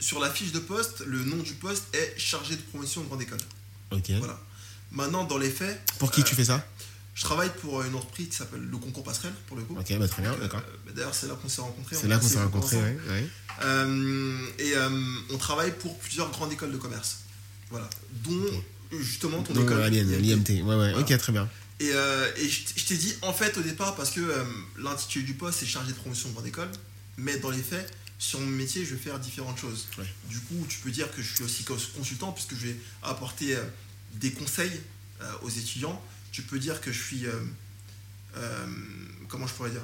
sur 0.00 0.18
la 0.18 0.28
fiche 0.30 0.50
de 0.52 0.58
poste, 0.58 1.04
le 1.06 1.22
nom 1.24 1.36
du 1.36 1.52
poste 1.54 1.84
est 1.94 2.14
chargé 2.18 2.56
de 2.56 2.62
promotion 2.62 3.02
de 3.02 3.06
grande 3.06 3.22
école. 3.22 3.38
Ok. 3.92 4.10
Voilà. 4.18 4.40
Maintenant, 4.92 5.22
dans 5.24 5.38
les 5.38 5.50
faits, 5.50 5.80
Pour 6.00 6.10
qui 6.10 6.22
Euh, 6.22 6.24
tu 6.24 6.34
fais 6.34 6.46
ça? 6.46 6.66
Je 7.20 7.24
travaille 7.26 7.50
pour 7.60 7.82
une 7.82 7.94
entreprise 7.94 8.28
qui 8.30 8.36
s'appelle 8.36 8.62
le 8.62 8.78
Concours 8.78 9.04
Passerelle, 9.04 9.34
pour 9.46 9.58
le 9.58 9.62
coup. 9.64 9.76
Ok, 9.78 9.94
bah 9.98 10.08
très 10.08 10.22
bien, 10.22 10.32
euh, 10.32 10.38
d'accord. 10.38 10.62
bah, 10.86 10.92
D'ailleurs, 10.96 11.14
c'est 11.14 11.26
là 11.28 11.34
qu'on 11.34 11.50
s'est 11.50 11.60
rencontrés. 11.60 11.94
C'est 12.00 12.08
là 12.08 12.16
qu'on 12.18 12.26
s'est 12.26 12.42
rencontrés, 12.42 12.78
ouais. 12.78 13.26
Euh, 13.62 14.46
et 14.58 14.74
euh, 14.74 14.88
on 15.28 15.36
travaille 15.36 15.72
pour 15.72 15.98
plusieurs 15.98 16.30
grandes 16.30 16.50
écoles 16.52 16.72
de 16.72 16.78
commerce. 16.78 17.18
Voilà. 17.70 17.90
Dont 18.24 18.62
justement 19.02 19.42
ton 19.42 19.52
Donc, 19.52 19.64
école. 19.64 19.84
l'IMT. 19.90 20.62
Ouais, 20.64 20.76
ouais, 20.76 20.94
ok, 20.94 21.18
très 21.18 21.32
bien. 21.32 21.46
Et, 21.78 21.90
euh, 21.92 22.30
et 22.38 22.48
je 22.48 22.84
t'ai 22.86 22.96
dit, 22.96 23.14
en 23.20 23.34
fait, 23.34 23.56
au 23.58 23.62
départ, 23.62 23.94
parce 23.96 24.10
que 24.12 24.20
euh, 24.20 24.42
l'intitulé 24.78 25.24
du 25.26 25.34
poste, 25.34 25.60
c'est 25.60 25.66
chargé 25.66 25.92
de 25.92 25.96
promotion 25.98 26.30
de 26.30 26.34
grande 26.34 26.46
école. 26.46 26.70
Mais 27.18 27.36
dans 27.38 27.50
les 27.50 27.62
faits, 27.62 27.92
sur 28.18 28.40
mon 28.40 28.46
métier, 28.46 28.84
je 28.86 28.94
vais 28.94 29.00
faire 29.00 29.18
différentes 29.18 29.58
choses. 29.58 29.88
Ouais. 29.98 30.04
Du 30.30 30.38
coup, 30.40 30.64
tu 30.70 30.78
peux 30.78 30.90
dire 30.90 31.10
que 31.14 31.20
je 31.22 31.34
suis 31.34 31.44
aussi 31.44 31.64
cons- 31.64 31.76
consultant, 31.96 32.32
puisque 32.32 32.54
je 32.54 32.68
vais 32.68 32.76
apporter 33.02 33.56
euh, 33.56 33.62
des 34.14 34.32
conseils 34.32 34.80
euh, 35.20 35.30
aux 35.42 35.50
étudiants. 35.50 36.02
Tu 36.32 36.42
peux 36.42 36.58
dire 36.58 36.80
que 36.80 36.92
je 36.92 37.02
suis. 37.02 37.26
euh, 37.26 37.32
euh, 38.36 38.66
comment 39.28 39.46
je 39.46 39.52
pourrais 39.54 39.70
dire? 39.70 39.82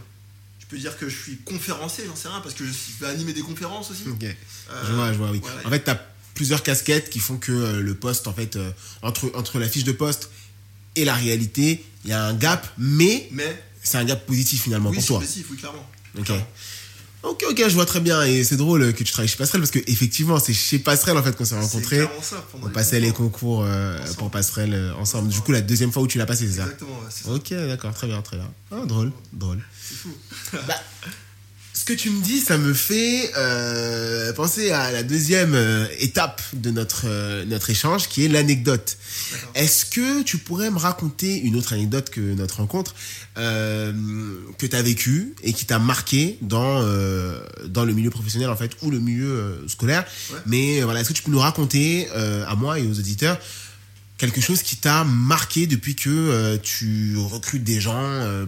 Je 0.61 0.67
peux 0.67 0.79
dire 0.79 0.97
que 0.99 1.09
je 1.09 1.17
suis 1.17 1.37
conférencier, 1.39 2.05
j'en 2.07 2.17
sais 2.17 2.29
rien, 2.29 2.41
parce 2.41 2.55
que 2.55 2.65
je 2.65 2.73
vais 3.01 3.07
animer 3.07 3.33
des 3.33 3.41
conférences 3.43 3.91
aussi. 3.91 4.09
Ok. 4.09 4.25
Euh, 4.25 4.85
Je 4.87 4.93
vois, 4.93 5.13
je 5.13 5.19
vois, 5.19 5.31
oui. 5.31 5.41
voilà. 5.41 5.67
En 5.67 5.71
fait, 5.71 5.85
tu 5.85 5.91
as 5.91 6.07
plusieurs 6.35 6.63
casquettes 6.63 7.09
qui 7.11 7.19
font 7.21 7.37
que 7.39 7.53
le 7.81 7.95
poste, 7.95 8.27
en 8.27 8.33
fait, 8.33 8.59
entre, 9.03 9.31
entre 9.35 9.59
la 9.61 9.69
fiche 9.69 9.85
de 9.85 9.93
poste 9.93 10.31
et 10.97 11.05
la 11.05 11.15
réalité, 11.15 11.85
il 12.05 12.11
y 12.11 12.13
a 12.13 12.25
un 12.25 12.35
gap, 12.35 12.67
mais 12.79 13.29
Mais 13.31 13.63
c'est 13.83 13.99
un 13.99 14.05
gap 14.05 14.27
positif 14.27 14.63
finalement 14.63 14.91
oui, 14.91 14.97
pour 14.97 15.07
toi. 15.07 15.21
positif, 15.21 15.47
oui, 15.51 15.57
clairement. 15.57 15.89
Ok. 16.19 16.25
Clairement. 16.25 16.47
Ok, 17.29 17.45
ok, 17.51 17.63
je 17.69 17.75
vois 17.75 17.87
très 17.87 18.01
bien. 18.01 18.23
Et 18.25 18.45
c'est 18.45 18.57
drôle 18.57 18.93
que 18.93 19.03
tu 19.03 19.13
travailles 19.13 19.29
chez 19.29 19.37
Passerelle 19.37 19.61
parce 19.61 19.71
que 19.73 19.81
effectivement, 19.87 20.39
c'est 20.39 20.53
chez 20.53 20.79
Passerelle 20.79 21.17
en 21.17 21.23
fait 21.23 21.35
qu'on 21.37 21.45
s'est 21.45 21.59
rencontrés. 21.59 22.07
ça, 22.23 22.45
On 22.63 22.69
passait 22.69 23.01
les 23.01 23.09
concours. 23.11 23.27
concours 23.59 23.65
euh, 23.67 23.99
pour 24.19 24.31
Passerelle 24.31 24.75
euh, 24.75 24.95
ensemble. 24.95 25.29
Du 25.29 25.41
coup, 25.41 25.51
la 25.53 25.61
deuxième 25.61 25.91
fois 25.93 26.03
où 26.03 26.07
tu 26.07 26.19
l'as 26.19 26.27
passé, 26.27 26.47
c'est 26.47 26.59
ça 26.59 26.63
Exactement, 26.63 26.91
ouais, 26.93 27.07
c'est 27.11 27.25
ça. 27.25 27.31
Ok, 27.33 27.51
d'accord, 27.51 27.93
très 27.95 28.07
bien, 28.07 28.23
très 28.23 28.37
bien. 28.37 28.49
Ah, 28.71 28.87
drôle, 28.87 29.13
drôle. 29.33 29.59
C'est 29.83 29.97
fou. 29.97 30.11
Bah, 30.53 30.75
que 31.87 31.93
tu 31.93 32.11
me 32.11 32.21
dis, 32.21 32.41
ça 32.41 32.59
me 32.59 32.75
fait 32.75 33.31
euh, 33.37 34.33
penser 34.33 34.73
à 34.73 34.91
la 34.91 35.05
deuxième 35.05 35.55
euh, 35.55 35.87
étape 36.01 36.43
de 36.53 36.73
notre, 36.73 37.05
euh, 37.05 37.45
notre 37.45 37.71
échange, 37.71 38.09
qui 38.09 38.25
est 38.25 38.29
l'anecdote. 38.29 38.99
Est-ce 39.55 39.87
que 39.87 40.23
tu 40.25 40.39
pourrais 40.39 40.73
me 40.73 40.79
raconter 40.79 41.39
une 41.39 41.55
autre 41.55 41.73
anecdote 41.73 42.11
que 42.11 42.21
notre 42.21 42.57
rencontre 42.57 42.95
que 43.37 44.67
tu 44.67 44.75
as 44.75 44.83
vécue 44.83 45.35
et 45.43 45.53
qui 45.53 45.67
t'a 45.67 45.79
marqué 45.79 46.39
dans, 46.41 46.81
dans 47.67 47.85
le 47.85 47.93
milieu 47.93 48.11
professionnel 48.11 48.49
en 48.49 48.57
fait 48.57 48.73
ou 48.83 48.91
le 48.91 48.99
milieu 48.99 49.65
scolaire? 49.69 50.07
Ouais. 50.31 50.39
Mais 50.47 50.81
voilà, 50.83 51.01
est-ce 51.01 51.11
que 51.11 51.15
tu 51.15 51.23
peux 51.23 51.31
nous 51.31 51.39
raconter 51.39 52.09
à 52.11 52.55
moi 52.57 52.79
et 52.79 52.87
aux 52.87 52.99
auditeurs 52.99 53.39
quelque 54.17 54.41
chose 54.41 54.63
qui 54.63 54.77
t'a 54.77 55.05
marqué 55.05 55.67
depuis 55.67 55.95
que 55.95 56.57
tu 56.57 57.17
recrutes 57.17 57.65
des 57.65 57.81
gens, 57.81 58.47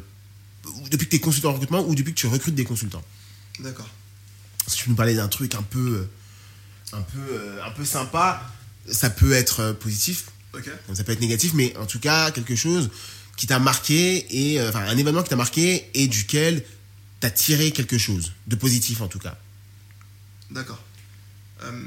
depuis 0.91 1.07
que 1.07 1.11
tu 1.11 1.17
es 1.17 1.21
consultant 1.21 1.51
en 1.51 1.55
recrutement 1.55 1.87
ou 1.87 1.95
depuis 1.95 2.15
que 2.15 2.19
tu 2.21 2.27
recrutes 2.27 2.55
des 2.55 2.65
consultants? 2.65 3.03
D'accord. 3.61 3.89
Si 4.67 4.77
tu 4.77 4.91
nous 4.91 4.95
parler 4.97 5.15
d'un 5.15 5.29
truc 5.29 5.55
un 5.55 5.63
peu, 5.63 6.09
euh, 6.93 6.97
un 6.97 7.03
peu, 7.03 7.19
euh, 7.31 7.65
un 7.65 7.71
peu 7.71 7.85
sympa, 7.85 8.43
ça 8.91 9.11
peut 9.11 9.33
être 9.33 9.61
euh, 9.61 9.73
positif, 9.73 10.27
ça 10.95 11.05
peut 11.05 11.13
être 11.13 11.21
négatif, 11.21 11.53
mais 11.55 11.77
en 11.77 11.87
tout 11.87 12.01
cas 12.01 12.31
quelque 12.31 12.57
chose 12.57 12.91
qui 13.37 13.47
t'a 13.47 13.59
marqué 13.59 14.27
et 14.53 14.61
enfin 14.69 14.81
un 14.81 14.97
événement 14.97 15.23
qui 15.23 15.29
t'a 15.31 15.37
marqué 15.37 15.89
et 15.95 16.09
duquel 16.09 16.65
t'as 17.21 17.31
tiré 17.31 17.71
quelque 17.73 17.99
chose 17.99 18.33
de 18.47 18.57
positif 18.57 19.01
en 19.01 19.09
tout 19.09 19.19
cas. 19.21 19.37
D'accord. 20.51 20.83
Euh, 21.63 21.83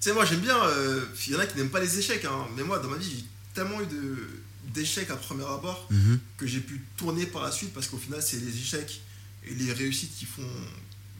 tu 0.00 0.08
sais, 0.08 0.12
moi 0.14 0.24
j'aime 0.24 0.40
bien. 0.40 0.56
euh, 0.64 1.04
Il 1.26 1.32
y 1.32 1.36
en 1.36 1.38
a 1.38 1.46
qui 1.46 1.56
n'aiment 1.56 1.70
pas 1.70 1.80
les 1.80 1.98
échecs, 1.98 2.24
hein, 2.24 2.46
mais 2.56 2.62
moi 2.64 2.78
dans 2.80 2.88
ma 2.88 2.96
vie 2.96 3.08
j'ai 3.10 3.24
tellement 3.54 3.80
eu 3.80 3.86
de- 3.86 4.28
d'échecs 4.74 5.10
à 5.10 5.16
premier 5.16 5.44
abord 5.44 5.86
Mhm. 5.90 6.18
que 6.36 6.46
j'ai 6.46 6.60
pu 6.60 6.82
tourner 6.96 7.26
par 7.26 7.42
la 7.42 7.50
suite 7.52 7.72
parce 7.72 7.86
qu'au 7.86 7.98
final 7.98 8.22
c'est 8.22 8.38
les 8.38 8.56
échecs 8.58 9.00
et 9.46 9.54
les 9.54 9.72
réussites 9.72 10.14
qui 10.16 10.24
font 10.24 10.48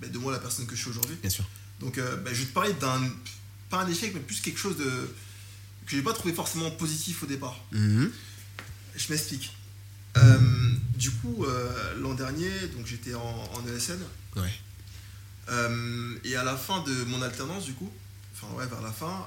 ben, 0.01 0.11
de 0.11 0.19
moi 0.19 0.33
la 0.33 0.39
personne 0.39 0.67
que 0.67 0.75
je 0.77 0.81
suis 0.81 0.91
aujourd'hui. 0.91 1.17
Bien 1.21 1.31
sûr. 1.31 1.45
Donc 1.81 1.99
euh, 1.99 2.17
ben, 2.17 2.33
je 2.35 2.41
vais 2.41 2.47
te 2.47 2.53
parler 2.53 2.73
d'un. 2.75 3.01
Pas 3.71 3.83
un 3.83 3.89
échec, 3.89 4.13
mais 4.15 4.21
plus 4.21 4.41
quelque 4.41 4.59
chose 4.59 4.77
de. 4.77 4.85
que 5.87 5.97
j'ai 5.97 6.03
pas 6.03 6.13
trouvé 6.13 6.35
forcément 6.35 6.71
positif 6.73 7.23
au 7.23 7.27
départ. 7.27 7.59
Mhm. 7.73 8.11
Je 8.97 9.13
m'explique. 9.13 9.57
Euh, 10.19 10.39
du 10.97 11.11
coup, 11.11 11.45
euh, 11.47 11.95
l'an 11.99 12.13
dernier, 12.15 12.51
donc 12.77 12.87
j'étais 12.87 13.15
en, 13.15 13.21
en 13.55 13.67
ESN. 13.67 13.99
Ouais. 14.37 14.53
Euh, 15.49 16.15
et 16.25 16.37
à 16.37 16.45
la 16.45 16.57
fin 16.57 16.83
de 16.83 16.93
mon 17.05 17.23
alternance, 17.23 17.65
du 17.65 17.73
coup, 17.73 17.91
enfin 18.35 18.53
ouais, 18.55 18.67
vers 18.67 18.83
la 18.83 18.93
fin, 18.93 19.27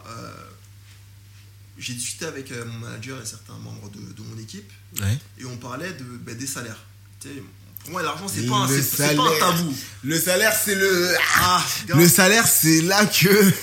j'ai 1.78 1.94
discuté 1.94 2.26
avec 2.26 2.52
mon 2.52 2.80
manager 2.80 3.22
et 3.22 3.26
certains 3.26 3.58
membres 3.58 3.90
de, 3.90 4.00
de 4.00 4.22
mon 4.22 4.38
équipe 4.40 4.72
Ouais. 5.02 5.18
et 5.40 5.46
on 5.46 5.58
parlait 5.58 5.92
de, 5.94 6.04
ben, 6.04 6.38
des 6.38 6.48
salaires. 6.48 6.82
Tu 7.20 7.28
sais, 7.30 7.44
pour 7.86 7.92
moi, 7.94 8.04
l'argent, 8.04 8.26
c'est 8.28 8.46
pas, 8.48 8.68
pas 9.16 9.30
un 9.30 9.40
tabou. 9.40 9.74
Le 10.04 10.20
salaire, 10.20 10.54
c'est 10.54 10.76
le. 10.76 11.16
Ah, 11.38 11.64
gars, 11.88 11.96
Le 11.96 12.08
salaire, 12.10 12.48
c'est 12.48 12.82
là 12.82 13.06
que. 13.06 13.12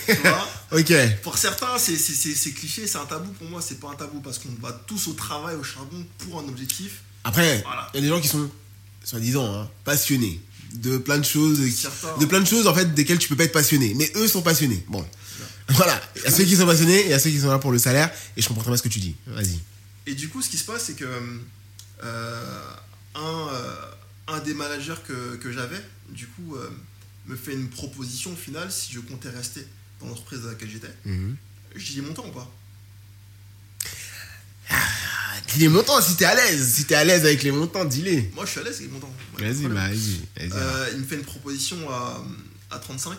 tu 0.06 0.14
vois, 0.22 0.48
ok. 0.78 0.92
pour 1.22 1.36
certains, 1.36 1.76
c'est 1.78 1.94
cliché, 2.52 2.86
c'est 2.86 2.98
un 2.98 3.04
tabou. 3.04 3.30
Pour 3.32 3.48
moi, 3.48 3.60
c'est 3.60 3.78
pas 3.80 3.88
un 3.90 3.94
tabou 3.94 4.20
parce 4.20 4.38
qu'on 4.38 4.54
va 4.60 4.72
tous 4.86 5.08
au 5.08 5.12
travail, 5.12 5.56
au 5.56 5.64
charbon 5.64 6.04
pour 6.18 6.38
un 6.40 6.44
objectif. 6.48 7.02
Après, 7.24 7.58
il 7.58 7.62
Voilà. 7.62 7.90
y 7.94 7.98
a 7.98 8.00
des 8.00 8.08
gens 8.08 8.20
qui 8.20 8.28
sont, 8.28 8.48
soi-disant, 9.04 9.52
hein, 9.54 9.68
passionnés 9.84 10.40
de 10.74 10.96
plein 10.96 11.18
de 11.18 11.24
choses, 11.24 11.60
Certains. 11.70 12.16
de 12.18 12.24
plein 12.24 12.40
de 12.40 12.46
choses 12.46 12.66
en 12.66 12.74
fait 12.74 12.94
desquelles 12.94 13.18
tu 13.18 13.28
peux 13.28 13.36
pas 13.36 13.44
être 13.44 13.52
passionné. 13.52 13.92
Mais 13.94 14.10
eux 14.16 14.26
sont 14.26 14.40
passionnés. 14.42 14.84
Bon, 14.88 15.04
voilà. 15.68 16.00
Il 16.16 16.22
y 16.22 16.26
a 16.26 16.30
ceux 16.30 16.44
qui 16.44 16.56
sont 16.56 16.64
passionnés 16.66 17.00
et 17.00 17.04
il 17.06 17.10
y 17.10 17.14
a 17.14 17.18
ceux 17.18 17.30
qui 17.30 17.40
sont 17.40 17.50
là 17.50 17.58
pour 17.58 17.72
le 17.72 17.78
salaire. 17.78 18.10
Et 18.36 18.42
je 18.42 18.48
comprends 18.48 18.62
très 18.62 18.70
bien 18.70 18.76
ce 18.78 18.82
que 18.82 18.88
tu 18.88 18.98
dis. 19.00 19.14
Vas-y. 19.26 19.58
Et 20.06 20.14
du 20.14 20.28
coup, 20.30 20.40
ce 20.42 20.48
qui 20.48 20.56
se 20.58 20.64
passe, 20.64 20.84
c'est 20.86 20.94
que 20.96 21.04
euh, 22.04 22.64
un, 23.14 23.20
euh, 23.52 23.74
un 24.28 24.40
des 24.40 24.54
managers 24.54 24.94
que, 25.06 25.36
que 25.36 25.52
j'avais, 25.52 25.80
du 26.10 26.26
coup, 26.28 26.56
euh, 26.56 26.70
me 27.26 27.36
fait 27.36 27.52
une 27.54 27.68
proposition 27.68 28.34
finale 28.36 28.70
si 28.72 28.92
je 28.92 29.00
comptais 29.00 29.30
rester 29.30 29.66
dans 30.00 30.06
l'entreprise 30.08 30.40
dans 30.42 30.48
laquelle 30.48 30.70
j'étais. 30.70 30.94
Mhm. 31.04 31.36
Je 31.74 31.92
dis 31.92 32.00
montant 32.02 32.26
ou 32.26 32.32
pas? 32.32 32.50
Ah, 34.70 34.74
dis 35.52 35.58
les 35.60 35.68
montants 35.68 36.00
si 36.00 36.16
t'es 36.16 36.24
à 36.24 36.34
l'aise. 36.34 36.72
Si 36.74 36.84
t'es 36.84 36.94
à 36.94 37.04
l'aise 37.04 37.24
avec 37.24 37.42
les 37.42 37.50
montants, 37.50 37.84
dis-les. 37.84 38.30
Moi, 38.34 38.44
je 38.46 38.50
suis 38.52 38.60
à 38.60 38.62
l'aise 38.62 38.76
avec 38.76 38.86
les 38.88 38.92
montants. 38.92 39.12
Ouais, 39.38 39.50
Vas-y, 39.52 39.66
bah, 39.68 39.88
vas-y. 39.88 40.20
vas-y. 40.36 40.50
Euh, 40.52 40.90
il 40.94 41.00
me 41.00 41.04
fait 41.06 41.16
une 41.16 41.24
proposition 41.24 41.90
à, 41.90 42.24
à 42.70 42.78
35, 42.78 43.18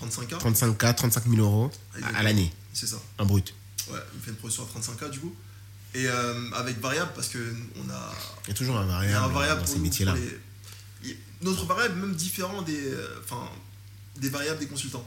35K. 0.00 0.38
35K, 0.38 0.94
35 0.94 1.24
000 1.28 1.36
euros 1.42 1.70
à, 2.02 2.18
à 2.18 2.22
l'année, 2.22 2.52
C'est 2.72 2.86
ça. 2.86 3.00
en 3.18 3.24
brut. 3.26 3.54
Ouais, 3.90 3.98
il 4.14 4.18
me 4.18 4.22
fait 4.22 4.30
une 4.30 4.36
proposition 4.36 4.64
à 4.64 4.78
35K 4.78 5.10
du 5.10 5.20
coup. 5.20 5.34
Et 5.94 6.06
euh, 6.08 6.50
avec 6.54 6.80
variable, 6.80 7.10
parce 7.14 7.28
que 7.28 7.38
on 7.76 7.90
a, 7.90 8.12
Il 8.44 8.48
y 8.48 8.50
a 8.52 8.54
toujours 8.54 8.76
un 8.78 8.86
variable, 8.86 9.24
un 9.24 9.28
variable 9.28 9.60
dans 9.60 9.66
pour 9.66 9.74
ces 9.74 9.80
métiers-là. 9.80 10.14
Notre 11.42 11.66
variable, 11.66 11.96
même 12.00 12.14
différent 12.14 12.62
des, 12.62 12.86
euh, 12.92 13.20
enfin, 13.24 13.48
des 14.16 14.28
variables 14.30 14.60
des 14.60 14.68
consultants. 14.68 15.04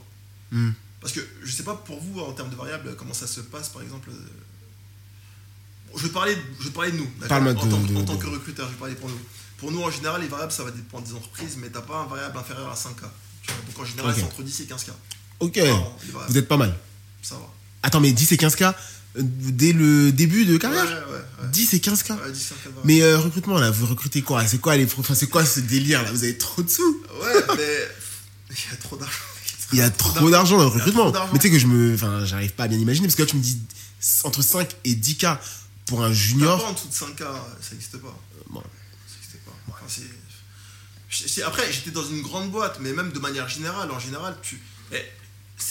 Hmm. 0.51 0.71
Parce 0.99 1.13
que 1.13 1.21
je 1.43 1.51
sais 1.51 1.63
pas 1.63 1.75
pour 1.75 2.01
vous 2.01 2.19
en 2.19 2.33
termes 2.33 2.49
de 2.49 2.55
variables 2.55 2.95
comment 2.97 3.13
ça 3.13 3.25
se 3.27 3.39
passe 3.41 3.69
par 3.69 3.81
exemple. 3.81 4.09
euh, 4.09 5.95
je 5.97 6.03
vais 6.03 6.09
parler, 6.09 6.37
je 6.59 6.65
vais 6.65 6.71
parler 6.71 6.91
de 6.91 6.97
nous. 6.97 7.07
Parle-moi 7.29 7.53
en, 7.53 7.65
de- 7.65 7.71
tant, 7.71 7.79
de- 7.81 7.95
en 7.95 8.03
tant 8.03 8.17
que 8.17 8.27
recruteur, 8.27 8.67
je 8.67 8.73
vais 8.73 8.79
parler 8.79 8.95
pour 8.95 9.09
nous. 9.09 9.19
Pour 9.57 9.71
nous 9.71 9.81
en 9.81 9.89
général, 9.89 10.21
les 10.21 10.27
variables 10.27 10.51
ça 10.51 10.63
va 10.65 10.71
dépendre 10.71 11.07
des 11.07 11.13
entreprises, 11.13 11.55
mais 11.57 11.69
t'as 11.69 11.81
pas 11.81 11.99
un 12.01 12.05
variable 12.07 12.37
inférieur 12.37 12.69
à 12.69 12.75
5K. 12.75 13.05
tu 13.43 13.51
vois. 13.51 13.61
Donc 13.67 13.79
en 13.79 13.85
général, 13.85 14.13
c'est 14.15 14.23
entre 14.23 14.43
10 14.43 14.59
et 14.61 14.65
15K. 14.65 14.89
Ok, 15.39 15.59
vous 16.27 16.37
êtes 16.37 16.47
pas 16.47 16.57
mal. 16.57 16.75
Ça 17.21 17.35
va. 17.35 17.47
Attends, 17.83 18.01
mais 18.01 18.11
10 18.11 18.31
et 18.33 18.37
15K 18.37 18.63
euh, 18.63 18.71
dès 19.17 19.71
le 19.71 20.11
début 20.11 20.45
de 20.45 20.57
carrière 20.57 20.83
ouais, 20.83 21.13
ouais. 21.13 21.49
10 21.51 21.73
et 21.73 21.77
15K 21.77 22.11
Ouais, 22.11 22.31
10 22.31 22.51
15K 22.51 22.53
de 22.65 22.69
variables. 22.69 22.81
Mais 22.83 23.01
euh, 23.01 23.17
recrutement 23.17 23.59
là, 23.59 23.71
vous 23.71 23.85
recrutez 23.85 24.21
quoi 24.21 24.45
C'est 24.47 24.59
quoi 24.59 24.75
les 24.75 24.85
enfin, 24.97 25.15
c'est 25.15 25.27
quoi 25.27 25.45
ce 25.45 25.59
délire 25.59 26.03
là? 26.03 26.11
Vous 26.11 26.23
avez 26.23 26.37
trop 26.37 26.61
de 26.61 26.69
sous 26.69 27.03
Ouais, 27.21 27.33
mais 27.57 27.89
il 28.51 28.71
y 28.71 28.73
a 28.73 28.77
trop 28.77 28.97
d'argent. 28.97 29.19
Il 29.73 29.79
y 29.79 29.81
a 29.81 29.89
trop 29.89 30.29
d'argent 30.29 30.57
dans 30.57 30.63
le 30.65 30.69
recrutement. 30.69 31.11
Mais 31.33 31.39
tu 31.39 31.47
sais 31.47 31.51
que 31.51 31.57
je 31.57 31.65
me 31.65 31.95
enfin 31.95 32.23
j'arrive 32.23 32.53
pas 32.53 32.65
à 32.65 32.67
bien 32.67 32.77
imaginer 32.77 33.07
parce 33.07 33.15
que 33.15 33.23
là 33.23 33.27
tu 33.27 33.35
me 33.35 33.41
dis 33.41 33.59
entre 34.23 34.43
5 34.43 34.69
et 34.85 34.93
10K 34.93 35.39
pour 35.87 36.03
un 36.03 36.13
junior. 36.13 36.61
pas 36.61 36.69
en 36.69 36.73
dessous 36.73 36.87
de 36.87 36.93
5K, 36.93 37.23
ça 37.61 37.71
n'existe 37.71 37.97
pas. 37.97 38.15
Bon. 38.49 38.61
Ça 38.61 39.15
n'existe 39.15 39.43
pas. 39.43 39.51
Enfin, 39.67 41.47
Après, 41.47 41.71
j'étais 41.71 41.91
dans 41.91 42.05
une 42.05 42.21
grande 42.21 42.51
boîte, 42.51 42.79
mais 42.79 42.93
même 42.93 43.11
de 43.11 43.19
manière 43.19 43.47
générale, 43.49 43.89
en 43.91 43.99
général, 43.99 44.37
tu... 44.41 44.61
eh, 44.91 44.97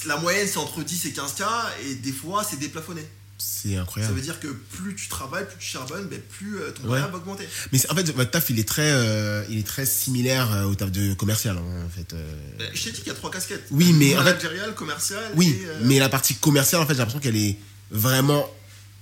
la 0.06 0.16
moyenne 0.16 0.48
c'est 0.48 0.58
entre 0.58 0.82
10 0.82 1.06
et 1.06 1.10
15K, 1.10 1.44
et 1.86 1.94
des 1.96 2.12
fois 2.12 2.44
c'est 2.44 2.58
déplafonné. 2.58 3.06
C'est 3.36 3.74
Ça 3.74 3.80
incroyable. 3.82 4.14
veut 4.14 4.20
dire 4.20 4.38
que 4.40 4.46
plus 4.46 4.94
tu 4.94 5.08
travailles, 5.08 5.44
plus 5.46 5.56
tu 5.58 5.66
charbonnes, 5.66 6.06
ben, 6.08 6.20
plus 6.20 6.58
euh, 6.58 6.70
ton 6.70 6.88
Ouais. 6.88 7.00
va 7.00 7.14
augmenter. 7.14 7.48
Mais 7.72 7.80
en 7.90 7.94
fait 7.94 8.10
votre 8.14 8.30
taf 8.30 8.48
il 8.50 8.58
est 8.58 8.68
très 8.68 8.90
euh, 8.92 9.44
il 9.50 9.58
est 9.58 9.66
très 9.66 9.86
similaire 9.86 10.52
euh, 10.52 10.64
au 10.64 10.74
taf 10.74 10.90
de 10.92 11.14
commercial 11.14 11.56
hein, 11.58 11.84
en 11.84 11.88
fait. 11.90 12.12
euh. 12.14 12.32
Eh, 12.60 12.76
Je 12.76 12.84
t'ai 12.84 12.90
dit 12.92 12.98
qu'il 12.98 13.08
y 13.08 13.10
a 13.10 13.14
trois 13.14 13.30
casquettes. 13.30 13.66
Oui, 13.70 13.92
mais 13.92 14.16
en 14.16 14.22
fait- 14.24 14.74
commerciale 14.76 15.32
Oui, 15.34 15.58
et... 15.62 15.66
euh, 15.66 15.80
mais 15.82 15.98
la 15.98 16.08
partie 16.08 16.34
commerciale 16.36 16.80
en 16.82 16.86
fait 16.86 16.92
j'ai 16.94 16.98
l'impression 16.98 17.20
qu'elle 17.20 17.36
est 17.36 17.56
vraiment 17.90 18.48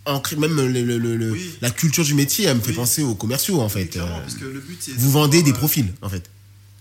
ancrée 0.07 0.37
même 0.37 0.57
le, 0.57 0.67
le- 0.69 0.99
le- 0.99 1.17
le- 1.17 1.31
Oui. 1.33 1.55
la 1.61 1.71
culture 1.71 2.05
du 2.05 2.15
métier 2.15 2.47
elle 2.47 2.57
me 2.57 2.63
fait 2.63 2.71
Oui. 2.71 2.77
penser 2.77 3.03
aux 3.03 3.15
commerciaux 3.15 3.61
en 3.61 3.67
oui, 3.67 3.71
fait. 3.71 3.87
clairement, 3.89 4.21
parce 4.21 4.35
que 4.35 4.45
le 4.47 4.61
but 4.61 4.79
c'est... 4.81 4.93
Vous 4.93 5.11
vendez 5.11 5.43
des 5.43 5.53
profils 5.53 5.93
en 6.03 6.09
fait. 6.09 6.29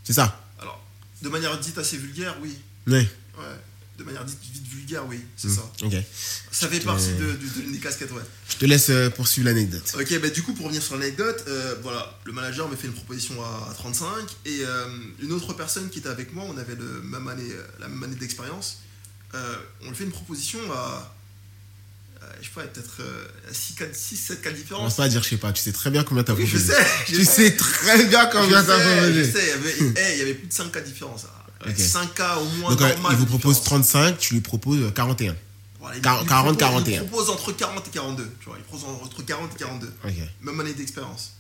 C'est 0.04 0.14
ça. 0.14 0.42
Alors, 0.60 0.82
de 1.22 1.30
manière 1.30 1.60
dite 1.60 1.78
assez 1.78 1.98
vulgaire, 1.98 2.36
oui. 2.42 2.56
Ouais. 2.88 3.08
Ouais. 3.38 3.44
De 4.00 4.04
manière 4.04 4.24
dite 4.26 4.40
oui, 5.08 5.20
c'est 5.38 5.48
Mm. 5.50 5.56
ça. 5.56 5.72
Ok. 5.86 5.94
Ça 6.52 6.68
fait 6.68 6.80
te- 6.80 6.86
partie 6.86 7.14
de, 7.14 7.32
de- 7.32 7.62
de 7.68 7.72
des 7.72 7.80
casquettes, 7.80 8.12
ouais. 8.12 8.22
Je 8.50 8.56
te 8.58 8.66
laisse 8.66 8.90
euh, 8.90 9.10
poursuivre 9.10 9.48
l'anecdote. 9.48 9.84
Ok, 10.00 10.20
bah 10.20 10.30
du 10.30 10.44
coup, 10.44 10.54
pour 10.54 10.66
revenir 10.66 10.84
sur 10.84 10.96
l'anecdote, 10.98 11.44
euh, 11.48 11.76
voilà, 11.82 12.20
le 12.26 12.32
manager 12.34 12.68
me 12.70 12.76
fait 12.76 12.88
une 12.88 12.94
proposition 12.94 13.42
à, 13.44 13.70
à 13.72 13.74
35 13.74 14.08
et 14.46 14.60
euh, 14.66 14.86
une 15.22 15.32
autre 15.32 15.54
personne 15.54 15.90
qui 15.90 16.00
était 16.00 16.10
avec 16.10 16.34
moi, 16.34 16.44
on 16.48 16.58
avait 16.58 16.76
le 16.76 17.02
même 17.04 17.28
année, 17.28 17.50
euh, 17.52 17.64
la 17.80 17.88
même 17.88 18.04
année 18.04 18.16
d'expérience, 18.16 18.80
euh, 19.34 19.56
on 19.86 19.90
lui 19.90 19.96
fait 19.96 20.04
une 20.04 20.12
proposition 20.12 20.60
à, 20.74 21.14
à, 22.22 22.26
je 22.42 22.46
sais 22.46 22.52
pas, 22.54 22.64
peut-être 22.64 22.98
euh, 23.00 23.26
à 23.50 23.54
6, 23.54 23.74
4, 23.76 23.96
6, 23.96 24.16
7 24.18 24.42
cas 24.42 24.50
de 24.50 24.56
On 24.56 24.58
va 24.58 24.62
différence. 24.62 24.96
pas 24.98 25.08
dire 25.10 25.24
je 25.24 25.30
sais 25.30 25.38
pas, 25.38 25.52
tu 25.54 25.62
sais 25.64 25.72
très 25.72 25.90
bien 25.90 26.04
combien 26.04 26.24
t'as 26.24 26.34
Oui, 26.34 26.46
je 26.46 26.58
proposé. 26.58 26.74
sais, 26.74 26.88
Tu 27.08 27.26
sais 27.26 27.56
très 27.56 28.06
bien 28.06 28.26
combien 28.28 28.64
t'as 28.64 28.78
sais, 28.78 28.84
je 28.84 28.98
proposé. 29.00 29.32
sais, 29.32 29.44
il 29.44 29.48
y 29.48 29.52
avait, 29.52 29.94
eh, 30.10 30.14
il 30.14 30.20
y 30.20 30.22
avait 30.22 30.34
plus 30.36 30.48
de 30.48 30.54
5 30.54 30.72
cas 30.72 30.82
de 30.82 30.86
différence. 30.86 31.26
Ok. 31.68 31.78
5 31.78 32.14
cas 32.14 32.38
au 32.38 32.46
moins 32.60 32.72
Donc 32.72 32.82
euh, 32.82 32.90
normal 32.90 33.12
il 33.14 33.18
vous 33.18 33.26
propose 33.26 33.60
différence. 33.60 33.84
35, 33.88 34.18
tu 34.18 34.34
lui 34.36 34.42
proposes 34.42 34.82
euh, 34.82 34.92
41. 34.92 35.36
Voilà, 35.80 35.96
il- 35.98 36.02
40, 36.02 36.24
il 36.24 36.28
40, 36.28 36.46
propose- 36.58 36.58
41. 36.60 37.02
Il 37.02 37.08
propose 37.08 37.30
entre 37.30 37.52
40 37.52 37.88
et 37.88 37.92
42. 37.92 38.36
Tu 38.40 38.46
vois, 38.46 38.56
il 38.58 38.64
propose 38.64 38.86
entre 39.04 39.22
40 39.24 39.52
et 39.56 39.58
42. 39.60 39.94
Ok. 40.06 40.14
Même 40.42 40.60
année 40.60 40.74
d'expérience. 40.74 41.34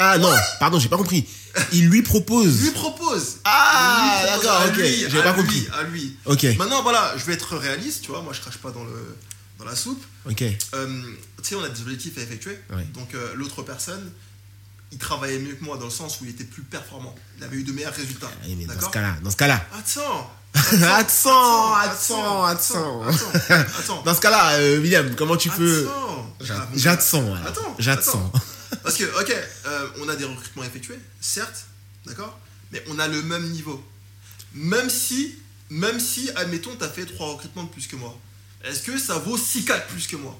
Ah 0.00 0.16
non, 0.18 0.32
pardon, 0.60 0.78
j'ai 0.78 0.88
pas 0.88 0.96
compris. 0.96 1.26
Il 1.72 1.88
lui 1.88 2.02
propose. 2.02 2.62
Lui 2.62 2.70
propose. 2.70 3.38
Ah, 3.44 4.22
d'accord, 4.26 4.62
ok, 4.68 4.78
à 4.78 5.22
pas 5.22 5.32
lui, 5.32 5.42
compris. 5.42 5.66
À 5.76 5.82
lui. 5.82 6.16
Ok, 6.24 6.44
Maintenant, 6.56 6.82
voilà, 6.82 7.14
je 7.16 7.24
vais 7.24 7.32
être 7.32 7.56
réaliste, 7.56 8.02
tu 8.02 8.12
vois. 8.12 8.22
Moi, 8.22 8.32
je 8.32 8.40
crache 8.40 8.58
pas 8.58 8.70
dans, 8.70 8.84
le, 8.84 9.16
dans 9.58 9.64
la 9.64 9.74
soupe. 9.74 10.00
ok. 10.30 10.42
Euh, 10.74 11.02
tu 11.42 11.48
sais, 11.48 11.54
on 11.56 11.64
a 11.64 11.68
des 11.68 11.80
objectifs 11.80 12.16
à 12.16 12.20
effectuer. 12.20 12.56
Ouais. 12.72 12.84
Donc, 12.94 13.12
euh, 13.14 13.32
l'autre 13.34 13.62
personne, 13.62 14.12
il 14.92 14.98
travaillait 14.98 15.38
mieux 15.38 15.54
que 15.54 15.64
moi 15.64 15.76
dans 15.76 15.84
le 15.84 15.90
sens 15.90 16.20
où 16.20 16.24
il 16.24 16.30
était 16.30 16.44
plus 16.44 16.62
performant. 16.62 17.14
Il 17.38 17.44
avait 17.44 17.56
eu 17.56 17.62
de 17.62 17.72
meilleurs 17.72 17.94
résultats. 17.94 18.30
Mais 18.46 18.64
dans 18.66 18.80
ce 18.80 18.88
cas-là, 18.90 19.16
dans 19.22 19.30
ce 19.30 19.36
cas-là. 19.36 19.64
Attends 19.78 20.30
Attends, 20.54 21.74
attends, 21.74 22.44
attends, 22.44 23.02
attends. 23.02 24.02
Dans 24.02 24.14
ce 24.14 24.20
cas-là, 24.20 24.52
euh, 24.54 24.80
William, 24.80 25.14
comment 25.14 25.36
tu 25.36 25.50
peux. 25.50 25.88
J'attends. 26.74 27.34
Attends, 27.46 27.76
J'attends. 27.78 28.32
Parce 28.82 28.96
que, 28.96 29.04
ok, 29.20 29.34
euh, 29.66 29.88
on 30.00 30.08
a 30.08 30.16
des 30.16 30.24
recrutements 30.24 30.64
effectués, 30.64 30.98
certes, 31.20 31.66
d'accord, 32.06 32.38
mais 32.72 32.82
on 32.88 32.98
a 32.98 33.08
le 33.08 33.22
même 33.22 33.48
niveau. 33.50 33.82
Même 34.54 34.90
si, 34.90 35.36
même 35.70 36.00
si, 36.00 36.30
admettons, 36.36 36.74
tu 36.76 36.84
as 36.84 36.88
fait 36.88 37.04
3 37.04 37.34
recrutements 37.34 37.64
de 37.64 37.70
plus 37.70 37.86
que 37.86 37.96
moi, 37.96 38.18
est-ce 38.64 38.82
que 38.82 38.98
ça 38.98 39.18
vaut 39.18 39.38
6 39.38 39.64
4 39.64 39.86
plus 39.88 40.06
que 40.06 40.16
moi? 40.16 40.38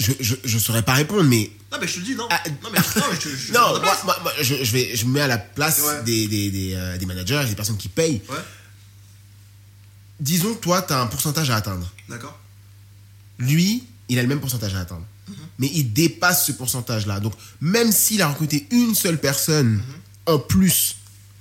Je, 0.00 0.12
je, 0.20 0.34
je 0.44 0.58
saurais 0.58 0.82
pas 0.82 0.94
répondre, 0.94 1.22
mais. 1.24 1.50
Non, 1.70 1.78
mais 1.80 1.86
je 1.86 1.94
te 1.94 1.98
le 2.00 2.04
dis, 2.06 2.14
non. 2.16 2.26
Ah, 2.30 2.42
non, 2.62 2.70
mais 2.72 2.78
non, 2.78 2.84
je, 3.12 3.18
te- 3.18 3.28
je, 3.28 3.52
Non, 3.52 3.74
je- 3.76 3.80
moi, 3.80 3.96
moi- 4.04 4.18
moi, 4.22 4.32
je, 4.40 4.64
je 4.64 4.72
vais, 4.72 4.96
je 4.96 5.04
me 5.04 5.12
mets 5.12 5.20
à 5.20 5.26
la 5.28 5.38
place 5.38 5.80
Ouais. 5.80 6.02
des, 6.02 6.26
des, 6.26 6.50
des, 6.50 6.74
euh, 6.74 6.98
des 6.98 7.06
managers, 7.06 7.44
des 7.48 7.54
personnes 7.54 7.76
qui 7.76 7.88
payent. 7.88 8.20
Ouais, 8.28 8.36
Disons, 10.18 10.54
toi, 10.54 10.82
tu 10.82 10.92
as 10.92 11.00
un 11.00 11.06
pourcentage 11.06 11.50
à 11.50 11.56
atteindre. 11.56 11.90
d'accord. 12.08 12.38
Lui, 13.38 13.84
il 14.08 14.18
a 14.18 14.22
le 14.22 14.28
même 14.28 14.40
pourcentage 14.40 14.74
à 14.74 14.80
atteindre. 14.80 15.06
Mhm. 15.28 15.34
Mais 15.58 15.70
il 15.72 15.92
dépasse 15.92 16.46
ce 16.46 16.52
pourcentage-là. 16.52 17.20
Donc, 17.20 17.32
même 17.60 17.90
s'il 17.92 18.20
a 18.20 18.28
recruté 18.28 18.66
une 18.70 18.94
seule 18.94 19.18
personne 19.18 19.82
en 20.26 20.38
plus 20.38 20.96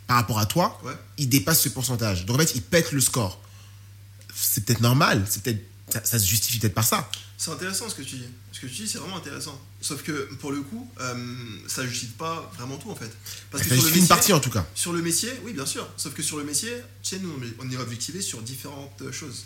par 0.08 0.18
rapport 0.18 0.40
à 0.40 0.46
toi, 0.46 0.80
Mhm. 0.82 0.88
Ouais. 0.90 0.96
il 1.18 1.28
dépasse 1.30 1.62
ce 1.62 1.70
pourcentage. 1.70 2.26
Donc, 2.26 2.38
en 2.38 2.40
fait, 2.40 2.54
il 2.56 2.62
pète 2.62 2.92
le 2.94 3.02
score. 3.02 3.42
C'est 4.34 4.64
peut-être 4.64 4.82
normal. 4.82 5.26
C'est 5.30 5.44
peut-être, 5.44 5.62
ça, 5.90 6.02
ça 6.06 6.20
se 6.20 6.26
justifie 6.26 6.60
peut-être 6.60 6.74
par 6.76 6.86
ça. 6.86 7.10
C'est 7.42 7.52
intéressant 7.52 7.88
ce 7.88 7.96
que 7.96 8.02
tu 8.02 8.18
dis. 8.18 8.26
Ce 8.52 8.60
que 8.60 8.68
tu 8.68 8.74
dis, 8.84 8.88
c'est 8.90 8.98
vraiment 8.98 9.16
intéressant. 9.16 9.60
Sauf 9.80 10.04
que, 10.04 10.28
pour 10.42 10.52
le 10.52 10.60
coup, 10.62 10.92
euh, 11.00 11.16
ça 11.68 11.88
justifie 11.88 12.12
pas 12.12 12.52
vraiment 12.58 12.78
tout, 12.78 12.92
en 12.92 12.96
fait. 12.96 13.10
Parce 13.50 13.64
Ça 13.64 13.70
que 13.70 13.76
sur 13.78 13.90
le, 13.90 13.98
une 13.98 14.08
partie, 14.10 14.34
en 14.34 14.42
tout 14.42 14.50
cas. 14.50 14.68
sur 14.76 14.92
le 14.92 15.02
métier, 15.02 15.32
oui, 15.46 15.54
bien 15.54 15.66
sûr. 15.66 15.88
Sauf 15.96 16.14
que 16.14 16.22
sur 16.22 16.36
le 16.38 16.44
métier, 16.44 16.70
sais, 17.02 17.18
nous, 17.20 17.32
on 17.60 17.72
est- 17.72 17.78
objectivé 17.78 18.22
sur 18.22 18.42
différentes 18.42 19.10
choses. 19.14 19.46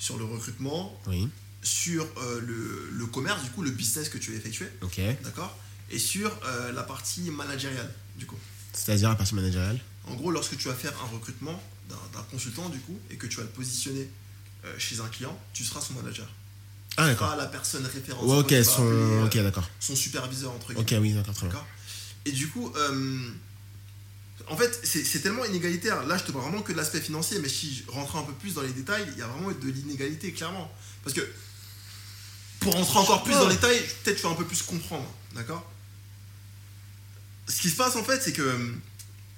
Sur 0.00 0.18
le 0.18 0.24
recrutement, 0.24 1.00
Oui. 1.06 1.28
sur 1.62 2.04
euh, 2.16 2.40
le, 2.40 2.88
le 2.92 3.06
commerce, 3.06 3.44
du 3.44 3.50
coup, 3.50 3.62
le 3.62 3.70
business 3.70 4.08
que 4.08 4.18
tu 4.18 4.32
as 4.32 4.34
effectué, 4.36 4.66
Ok. 4.80 5.00
d'accord? 5.22 5.56
Et 5.90 6.00
sur 6.00 6.28
euh, 6.44 6.72
la 6.72 6.82
partie 6.82 7.30
managériale, 7.30 7.94
du 8.16 8.26
coup. 8.26 8.38
C'est-à-dire 8.72 9.10
la 9.10 9.14
partie 9.14 9.36
managériale? 9.36 9.78
En 10.08 10.14
gros, 10.16 10.32
lorsque 10.32 10.56
tu 10.56 10.66
vas 10.66 10.74
faire 10.74 10.92
un 11.00 11.06
recrutement 11.14 11.62
d'un 11.88 11.94
d'un 12.18 12.24
consultant, 12.32 12.68
du 12.68 12.80
coup, 12.80 12.98
et 13.10 13.16
que 13.16 13.28
tu 13.28 13.36
vas 13.36 13.44
le 13.44 13.48
positionner 13.50 14.10
euh, 14.64 14.74
chez 14.76 14.98
un 14.98 15.06
client, 15.06 15.38
tu 15.52 15.62
seras 15.64 15.80
son 15.80 15.92
manager. 15.94 16.28
Ah, 16.96 17.14
seras 17.14 17.36
la 17.36 17.46
personne 17.46 17.86
référente. 17.86 18.24
Ouais, 18.24 18.36
ok, 18.38 18.64
son... 18.64 18.82
appeler, 18.86 19.00
euh, 19.00 19.24
ok, 19.26 19.36
d'accord. 19.38 19.68
son 19.80 19.96
superviseur, 19.96 20.52
entre 20.52 20.72
guillemets. 20.74 20.92
Ok, 20.92 20.98
oui, 21.00 21.12
d'accord, 21.14 21.34
très 21.34 21.48
bien. 21.48 21.64
Et 22.26 22.32
du 22.32 22.48
coup, 22.48 22.70
euh, 22.76 23.30
en 24.48 24.56
fait, 24.56 24.78
c'est 24.84 25.02
c'est 25.04 25.20
tellement 25.20 25.44
inégalitaire. 25.44 26.04
Là, 26.06 26.18
je 26.18 26.24
te 26.24 26.32
parle 26.32 26.44
vraiment 26.44 26.62
que 26.62 26.72
de 26.72 26.76
l'aspect 26.76 27.00
financier, 27.00 27.38
mais 27.40 27.48
si 27.48 27.74
je 27.86 27.90
rentrais 27.90 28.18
un 28.18 28.22
peu 28.24 28.34
plus 28.34 28.54
dans 28.54 28.62
les 28.62 28.72
détails, 28.72 29.06
il 29.12 29.18
y 29.18 29.22
a 29.22 29.26
vraiment 29.26 29.50
de 29.50 29.68
l'inégalité, 29.68 30.32
clairement. 30.32 30.70
Parce 31.02 31.14
que, 31.16 31.26
pour 32.60 32.74
rentrer 32.74 32.98
encore 32.98 33.22
plus 33.24 33.32
dans 33.34 33.48
les 33.48 33.54
détails, 33.54 33.80
peut-être 34.04 34.18
je 34.18 34.22
vais 34.22 34.28
un 34.28 34.34
peu 34.36 34.44
plus 34.44 34.62
comprendre, 34.62 35.10
d'accord? 35.34 35.68
Ce 37.48 37.60
qui 37.60 37.70
se 37.70 37.76
passe, 37.76 37.96
en 37.96 38.04
fait, 38.04 38.20
c'est 38.22 38.32
que 38.32 38.42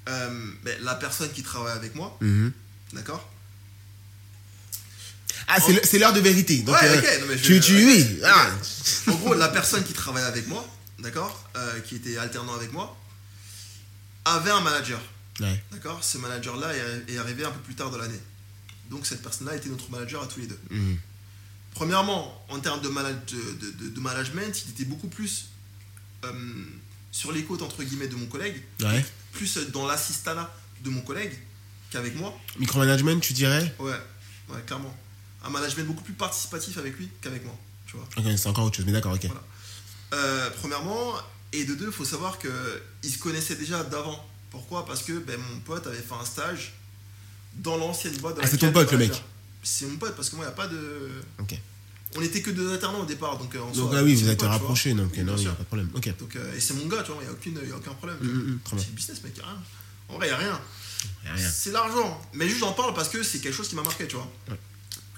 euh, 0.09 0.51
ben, 0.65 0.77
la 0.83 0.95
personne 0.97 1.31
qui 1.33 1.43
travaille 1.43 1.73
avec 1.77 1.95
moi, 1.95 2.17
Mhm. 2.21 2.53
d'accord? 2.93 3.31
Ah, 5.49 5.57
c'est 5.61 5.99
l'heure 5.99 6.13
de 6.13 6.21
vérité. 6.21 6.59
Donc, 6.59 6.75
Ouais, 6.81 6.89
euh, 6.89 6.99
ok, 6.99 7.21
non, 7.21 7.27
mais 7.29 7.39
je- 7.39 7.43
tu, 7.45 7.61
tu, 7.61 7.75
oui. 7.87 8.21
Ah. 8.25 8.51
En 9.09 9.15
gros, 9.15 9.35
la 9.35 9.49
personne 9.49 9.85
qui 9.85 9.93
travaille 9.93 10.25
avec 10.25 10.47
moi, 10.49 10.67
d'accord 10.99 11.49
euh, 11.57 11.81
Qui 11.81 11.97
était 11.97 12.17
alternant 12.17 12.55
avec 12.55 12.73
moi, 12.73 12.97
avait 14.25 14.51
un 14.51 14.61
manager. 14.61 15.01
Ouais. 15.41 15.63
D'accord 15.73 16.03
Ce 16.03 16.17
manager-là 16.19 16.73
est, 17.09 17.19
arrivé 17.19 17.45
un 17.45 17.51
peu 17.51 17.61
plus 17.61 17.75
tard 17.75 17.91
dans 17.91 17.99
l'année. 17.99 18.21
Donc 18.91 19.07
cette 19.07 19.23
personne-là 19.23 19.57
était 19.57 19.69
notre 19.69 19.91
manager 19.91 20.23
à 20.23 20.27
tous 20.27 20.41
les 20.41 20.47
deux. 20.47 20.59
Mhm. 20.71 20.97
Premièrement, 21.75 22.45
en 22.49 22.61
termes 22.61 22.81
de, 22.81 22.89
manag- 22.89 23.25
de, 23.27 23.67
de- 23.67 23.71
de- 23.85 23.89
de 23.91 24.01
management, 24.01 24.63
il 24.67 24.71
était 24.71 24.85
beaucoup 24.85 25.09
plus 25.09 25.47
euh, 26.25 26.33
sur 27.11 27.33
les 27.33 27.43
côtes, 27.45 27.63
entre 27.63 27.83
guillemets, 27.83 28.07
de 28.09 28.15
mon 28.15 28.27
collègue, 28.27 28.63
Ouais. 28.81 29.05
plus 29.33 29.59
dans 29.73 29.87
l'assistanat 29.87 30.51
de 30.83 30.91
mon 30.91 31.01
collègue 31.03 31.33
qu'avec 31.91 32.15
moi. 32.17 32.33
Micromanagement, 32.59 33.19
tu 33.21 33.33
dirais? 33.33 33.75
Ouais, 33.79 33.93
ouais, 34.49 34.61
clairement. 34.67 34.95
Un 35.45 35.51
management 35.51 35.87
beaucoup 35.87 36.03
plus 36.03 36.15
participatif 36.15 36.79
avec 36.79 36.97
lui 36.97 37.09
qu'avec 37.21 37.45
moi, 37.45 37.57
tu 37.87 37.97
vois. 37.97 38.37
C'est 38.37 38.49
encore 38.49 38.65
autre 38.65 38.77
chose, 38.77 38.87
mais 38.87 38.93
d'accord, 38.93 39.13
ok. 39.13 39.27
Voilà. 39.27 39.43
Euh, 40.15 40.51
premièrement, 40.59 41.15
et 41.53 41.65
de 41.65 41.75
deux, 41.75 41.87
il 41.87 41.93
faut 41.93 42.05
savoir 42.05 42.39
qu'ils 42.39 43.11
se 43.11 43.19
connaissaient 43.19 43.57
déjà 43.57 43.83
d'avant. 43.85 44.27
Pourquoi? 44.51 44.87
Parce 44.87 45.03
que 45.03 45.13
ben, 45.19 45.39
mon 45.39 45.61
pote 45.61 45.87
avait 45.87 45.99
fait 45.99 46.15
un 46.15 46.25
stage 46.25 46.75
dans 47.57 47.77
l'ancienne 47.77 48.17
boîte. 48.19 48.37
dans 48.37 48.43
Ah, 48.43 48.47
c'est 48.47 48.59
ton 48.59 48.73
pote, 48.73 48.91
le 48.93 48.99
mec. 48.99 49.23
C'est 49.63 49.87
mon 49.87 49.97
pote, 49.97 50.15
parce 50.15 50.31
que 50.31 50.37
moi, 50.37 50.45
il 50.45 50.49
n'y 50.49 50.53
a 50.53 50.57
pas 50.57 50.69
de. 50.69 51.11
Ok. 51.41 51.59
On 52.17 52.23
était 52.23 52.43
que 52.43 52.51
deux 52.51 52.73
alternants 52.73 53.01
au 53.01 53.07
départ, 53.07 53.39
donc 53.39 53.55
euh, 53.55 53.61
en 53.61 53.67
Donc, 53.67 53.91
soi, 53.91 53.99
ah 53.99 54.03
oui, 54.05 54.15
vous 54.15 54.29
êtes 54.29 54.39
pote, 54.39 54.49
rapprochés, 54.49 54.95
donc 54.95 55.11
il 55.17 55.25
n'y 55.25 55.31
a 55.31 55.53
pas 55.53 55.63
de 55.63 55.65
problème. 55.65 55.91
Ok. 55.95 56.17
Donc, 56.19 56.37
euh, 56.37 56.57
et 56.57 56.61
c'est 56.61 56.75
mon 56.75 56.87
gars, 56.87 57.03
tu 57.03 57.11
vois, 57.11 57.21
il 57.23 57.53
n'y 57.53 57.73
a, 57.73 57.77
aucun 57.77 57.93
problème. 57.95 58.19
très 58.65 58.77
bien. 58.77 58.85
C'est 58.85 58.91
le 58.91 58.97
business, 58.97 59.23
mec, 59.25 59.33
il 59.35 59.41
n'y 59.41 59.45
a 59.45 59.51
rien. 59.51 59.63
En 60.09 60.15
vrai, 60.15 60.27
il 60.27 60.31
n'y 60.31 60.35
a 60.35 60.39
rien. 60.39 60.61
Y 61.25 61.29
a 61.29 61.33
rien. 61.35 61.51
C'est 61.51 61.73
l'argent. 61.73 62.23
Mais 62.35 62.49
juste 62.49 62.61
j'en 62.61 62.73
parle 62.73 62.95
parce 62.95 63.09
que 63.09 63.23
c'est 63.23 63.41
quelque 63.41 63.55
chose 63.55 63.69
qui 63.69 63.75
m'a 63.75 63.83
marqué, 63.83 64.07
tu 64.07 64.15
vois. 64.15 64.31
Ouais. 64.49 64.59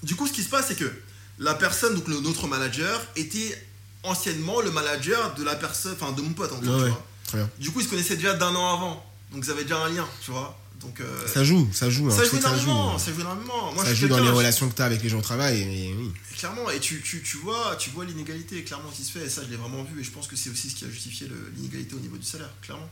Du 0.03 0.15
coup, 0.15 0.27
ce 0.27 0.33
qui 0.33 0.43
se 0.43 0.49
passe, 0.49 0.67
c'est 0.69 0.75
que 0.77 0.91
la 1.39 1.53
personne, 1.55 1.95
donc 1.95 2.07
le- 2.07 2.19
notre 2.21 2.47
manager, 2.47 3.01
était 3.15 3.57
anciennement 4.03 4.61
le 4.61 4.71
manager 4.71 5.33
de 5.35 5.43
la 5.43 5.55
personne, 5.55 5.95
enfin 5.99 6.11
de 6.11 6.21
mon 6.21 6.33
pote, 6.33 6.51
en 6.51 6.59
gros, 6.59 6.71
Ouais, 6.71 6.77
tu 6.77 6.83
ouais. 6.83 6.89
vois. 6.89 7.05
Très 7.27 7.37
bien. 7.39 7.49
Du 7.59 7.71
coup, 7.71 7.79
ils 7.81 7.85
se 7.85 7.89
connaissaient 7.89 8.15
déjà 8.15 8.33
d'un 8.33 8.53
an 8.55 8.73
avant. 8.73 9.05
Donc, 9.33 9.43
ils 9.45 9.51
avaient 9.51 9.63
déjà 9.63 9.83
un 9.83 9.89
lien, 9.89 10.07
tu 10.23 10.31
vois. 10.31 10.57
Donc, 10.79 11.01
euh, 11.01 11.27
Ça 11.27 11.43
joue, 11.43 11.67
ça 11.73 11.89
joue. 11.89 12.07
hein, 12.07 12.11
ça 12.15 12.23
joue 12.23 12.37
énormément. 12.37 12.97
joue. 12.97 13.03
Ça 13.03 13.11
joue 13.11 13.21
énormément. 13.21 13.73
Moi, 13.73 13.83
Ça 13.83 13.93
je 13.93 14.01
joue 14.01 14.07
dans 14.07 14.19
les 14.19 14.29
relations 14.29 14.69
que 14.69 14.75
tu 14.75 14.81
as 14.81 14.85
avec 14.85 15.01
les 15.03 15.09
gens 15.09 15.17
au 15.17 15.23
travail. 15.23 15.59
Et, 15.61 15.93
oui. 15.97 16.13
Clairement, 16.37 16.69
et 16.69 16.79
tu, 16.79 17.01
tu, 17.01 17.21
tu 17.23 17.37
vois, 17.37 17.75
tu 17.77 17.89
vois 17.89 18.05
l'inégalité 18.05 18.63
clairement 18.63 18.91
qui 18.91 19.03
se 19.03 19.11
fait, 19.11 19.25
et 19.25 19.29
ça 19.29 19.41
je 19.43 19.49
l'ai 19.49 19.57
vraiment 19.57 19.83
vu, 19.83 19.99
et 19.99 20.03
je 20.03 20.11
pense 20.11 20.27
que 20.27 20.35
c'est 20.35 20.51
aussi 20.51 20.69
ce 20.69 20.75
qui 20.75 20.85
a 20.85 20.89
justifié 20.89 21.27
l'inégalité 21.57 21.95
au 21.95 21.99
niveau 21.99 22.15
du 22.17 22.25
salaire, 22.25 22.51
clairement. 22.61 22.87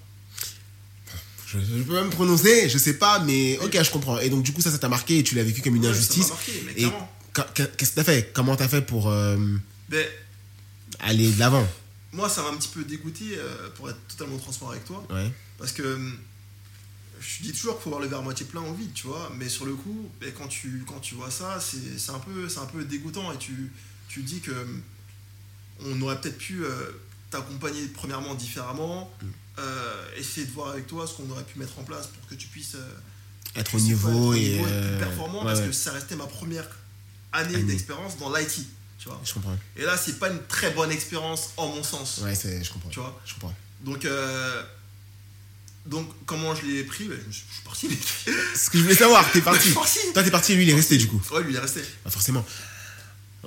Je, 1.59 1.77
je 1.79 1.83
peux 1.83 1.93
même 1.93 2.09
prononcer, 2.09 2.67
je 2.69 2.77
sais 2.77 2.95
pas, 2.97 3.19
mais 3.19 3.57
ok, 3.59 3.81
je 3.83 3.91
comprends. 3.91 4.19
Et 4.19 4.29
donc, 4.29 4.43
du 4.43 4.51
coup, 4.53 4.61
ça, 4.61 4.71
ça 4.71 4.77
t'a 4.77 4.89
marqué 4.89 5.19
et 5.19 5.23
tu 5.23 5.35
l'as 5.35 5.43
vécu 5.43 5.61
comme 5.61 5.75
une 5.75 5.81
Ouais, 5.85 5.87
ça 5.87 5.93
m'a 5.93 5.97
injustice. 5.97 6.29
marqué, 6.29 6.63
mais 6.65 6.73
Et 6.81 6.87
qu'est-ce 7.77 7.91
que 7.91 7.95
t'as 7.95 8.03
fait? 8.03 8.31
Comment 8.33 8.55
t'as 8.55 8.67
fait 8.67 8.81
pour 8.81 9.09
euh, 9.09 9.37
Ben, 9.89 10.05
aller 10.99 11.31
de 11.31 11.39
l'avant? 11.39 11.67
moi, 12.13 12.29
ça 12.29 12.41
m'a 12.43 12.49
un 12.49 12.55
petit 12.55 12.69
peu 12.69 12.83
dégoûté, 12.83 13.25
euh, 13.37 13.69
pour 13.75 13.89
être 13.89 13.99
totalement 14.07 14.37
transparent 14.37 14.71
avec 14.71 14.85
toi, 14.85 15.03
Ouais. 15.09 15.29
parce 15.57 15.71
que 15.73 15.83
hum, 15.95 16.17
je 17.19 17.43
dis 17.43 17.51
toujours 17.51 17.75
qu'il 17.75 17.83
faut 17.83 17.89
voir 17.89 18.01
le 18.01 18.07
verre 18.07 18.21
moitié 18.21 18.45
plein 18.45 18.61
ou 18.61 18.73
vide, 18.73 18.93
tu 18.93 19.07
vois, 19.07 19.31
mais 19.37 19.49
sur 19.49 19.65
le 19.65 19.73
coup, 19.75 20.09
ben, 20.21 20.31
quand, 20.37 20.47
tu, 20.47 20.83
quand 20.87 20.99
tu 20.99 21.15
vois 21.15 21.29
ça, 21.31 21.59
c'est 21.59 22.11
un, 22.11 22.19
peu- 22.19 22.47
un 22.61 22.65
peu 22.67 22.83
dégoûtant, 22.85 23.31
et 23.33 23.37
tu, 23.37 23.71
tu 24.07 24.21
dis 24.23 24.39
que 24.39 24.51
hum, 24.51 24.81
on 25.87 26.01
aurait 26.03 26.19
peut-être 26.21 26.37
pu 26.37 26.63
euh, 26.63 26.69
t'accompagner 27.31 27.85
premièrement 27.93 28.33
différemment, 28.35 29.11
Mm. 29.21 29.25
Euh, 29.59 30.05
essayer 30.17 30.45
de 30.45 30.51
voir 30.51 30.69
avec 30.71 30.87
toi 30.87 31.05
ce 31.07 31.13
qu'on 31.13 31.29
aurait 31.31 31.43
pu 31.43 31.57
mettre 31.59 31.77
en 31.79 31.83
place 31.83 32.07
pour 32.07 32.27
que 32.29 32.35
tu 32.35 32.47
puisses... 32.47 32.75
euh, 32.75 33.59
Être 33.59 33.75
au 33.75 33.79
niveau 33.79 34.33
et. 34.33 34.39
niveau, 34.39 34.65
être 34.65 34.69
plus 34.69 34.73
euh, 34.75 34.99
performant 34.99 35.39
ouais, 35.39 35.45
parce 35.45 35.59
ouais, 35.61 35.67
que 35.67 35.71
ça 35.71 35.91
restait 35.91 36.15
ma 36.15 36.25
première 36.27 36.67
année 37.31 37.55
Année. 37.55 37.63
d'expérience 37.63 38.17
dans 38.17 38.35
l'IT, 38.35 38.65
tu 38.99 39.07
vois. 39.09 39.21
Je 39.23 39.33
comprends. 39.33 39.57
Et 39.77 39.83
là, 39.83 39.97
c'est 39.97 40.19
pas 40.19 40.29
une 40.29 40.41
très 40.47 40.71
bonne 40.71 40.91
expérience 40.91 41.51
en 41.57 41.67
mon 41.67 41.83
sens, 41.83 42.19
Ouais, 42.23 42.35
c'est- 42.35 42.63
je 42.63 42.71
comprends. 42.73 42.89
tu 42.89 42.99
vois. 42.99 43.19
Je 43.25 43.33
comprends. 43.33 43.55
Donc, 43.81 44.03
euh, 44.05 44.61
donc 45.85 46.09
comment 46.25 46.55
je 46.55 46.65
l'ai 46.65 46.83
pris? 46.83 47.05
Ben, 47.05 47.17
je, 47.29 47.33
suis- 47.35 47.45
je 47.49 47.53
suis 47.55 47.63
parti. 47.63 47.87
mais- 47.89 47.97
Ce 48.57 48.69
que 48.69 48.77
je 48.77 48.83
voulais 48.83 48.95
savoir, 48.95 49.29
t'es 49.31 49.41
parti. 49.41 49.71
parti. 49.71 49.99
Toi, 50.13 50.23
t'es 50.23 50.31
parti 50.31 50.53
et 50.53 50.55
lui, 50.55 50.63
il 50.63 50.69
est 50.69 50.75
resté 50.75 50.97
du 50.97 51.07
coup. 51.07 51.21
Ouais, 51.31 51.43
lui, 51.43 51.51
il 51.53 51.55
est 51.55 51.59
resté. 51.59 51.81
Bah, 52.03 52.09
forcément. 52.11 52.45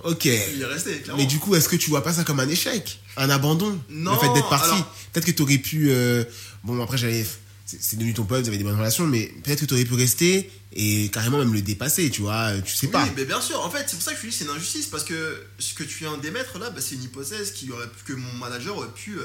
Ok. 0.05 0.24
Il 0.26 0.61
est 0.61 0.64
resté, 0.64 0.99
clairement. 1.01 1.20
Mais 1.22 1.26
du 1.26 1.38
coup, 1.38 1.55
est-ce 1.55 1.68
que 1.68 1.76
tu 1.76 1.90
vois 1.90 2.03
pas 2.05 2.12
ça 2.12 2.24
comme 2.24 2.40
un 2.40 2.49
échec? 2.49 3.01
Un 3.16 3.30
abandon? 3.30 3.78
Non, 3.90 4.12
Le 4.12 4.18
fait 4.18 4.32
d'être 4.34 4.49
parti 4.49 4.70
alors- 4.70 4.94
Peut-être 5.12 5.26
que 5.26 5.30
tu 5.32 5.42
aurais 5.42 5.59
pu. 5.59 5.90
euh, 5.90 6.24
Bon, 6.64 6.80
après, 6.82 6.99
j'allais. 6.99 7.24
C'est 7.66 7.96
devenu 7.96 8.14
ton 8.14 8.24
pote, 8.24 8.40
vous 8.42 8.49
avez 8.49 8.57
des 8.57 8.64
bonnes 8.64 8.78
relations, 8.78 9.07
mais 9.07 9.30
peut-être 9.44 9.61
que 9.61 9.64
tu 9.66 9.74
aurais 9.74 9.84
pu 9.84 9.92
rester 9.94 10.51
et 10.74 11.11
carrément 11.11 11.36
même 11.38 11.53
le 11.53 11.61
dépasser, 11.61 12.09
tu 12.11 12.22
vois. 12.22 12.53
euh, 12.55 12.61
Tu 12.62 12.74
sais 12.74 12.86
pas. 12.86 13.05
Oui, 13.05 13.11
mais 13.16 13.24
bien 13.26 13.40
sûr. 13.42 13.61
En 13.62 13.68
fait, 13.70 13.84
c'est 13.86 13.96
pour 13.96 14.03
ça 14.03 14.12
que 14.12 14.16
je 14.16 14.22
te 14.22 14.26
dis 14.28 14.32
c'est 14.34 14.44
une 14.44 14.51
injustice 14.51 14.86
parce 14.86 15.05
que 15.05 15.42
ce 15.59 15.74
que 15.74 15.84
tu 15.84 15.99
viens 16.05 16.16
d'émettre 16.16 16.59
là, 16.59 16.70
bah, 16.70 16.80
c'est 16.80 16.94
une 16.94 17.03
hypothèse 17.03 17.53
qui 17.53 17.70
aurait 17.70 17.86
pu- 17.88 18.12
que 18.12 18.18
mon 18.18 18.32
manager 18.34 18.74
aurait 18.78 18.88
pu 18.94 19.18
euh, 19.18 19.22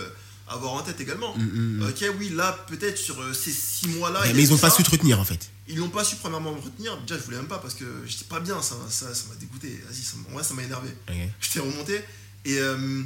avoir 0.47 0.73
en 0.73 0.81
tête 0.83 0.99
également. 0.99 1.35
Mm, 1.37 1.41
mm, 1.43 1.77
mm. 1.79 1.89
Ok, 1.89 2.05
oui, 2.19 2.29
là, 2.29 2.51
peut-être 2.67 2.97
sur 2.97 3.19
euh, 3.21 3.33
ces 3.33 3.51
six 3.51 3.87
mois-là. 3.87 4.27
il 4.27 4.35
mais 4.35 4.43
ils 4.43 4.49
eu 4.49 4.53
ont 4.53 4.57
pas 4.57 4.69
ça. 4.69 4.75
su 4.77 4.83
te 4.83 4.89
retenir 4.91 5.19
en 5.19 5.23
fait. 5.25 5.49
Ils 5.67 5.79
n'ont 5.79 5.89
pas 5.89 6.03
su 6.03 6.17
premièrement 6.17 6.53
me 6.53 6.59
retenir. 6.59 6.97
Déjà, 7.01 7.17
je 7.17 7.23
voulais 7.23 7.37
même 7.37 7.47
pas 7.47 7.59
parce 7.59 7.73
que 7.73 7.85
j'étais 8.05 8.25
pas 8.25 8.39
bien. 8.41 8.61
Ça, 8.61 8.75
ça, 8.89 9.13
ça 9.15 9.23
m'a 9.29 9.35
dégoûté. 9.35 9.81
Vas-y, 9.89 10.03
ça 10.03 10.15
m'a- 10.33 10.43
ça 10.43 10.53
m'a 10.53 10.63
énervé. 10.63 10.89
Ok. 11.09 11.15
J'étais 11.39 11.59
remonté. 11.59 12.01
Et, 12.45 12.57
euh, 12.59 13.01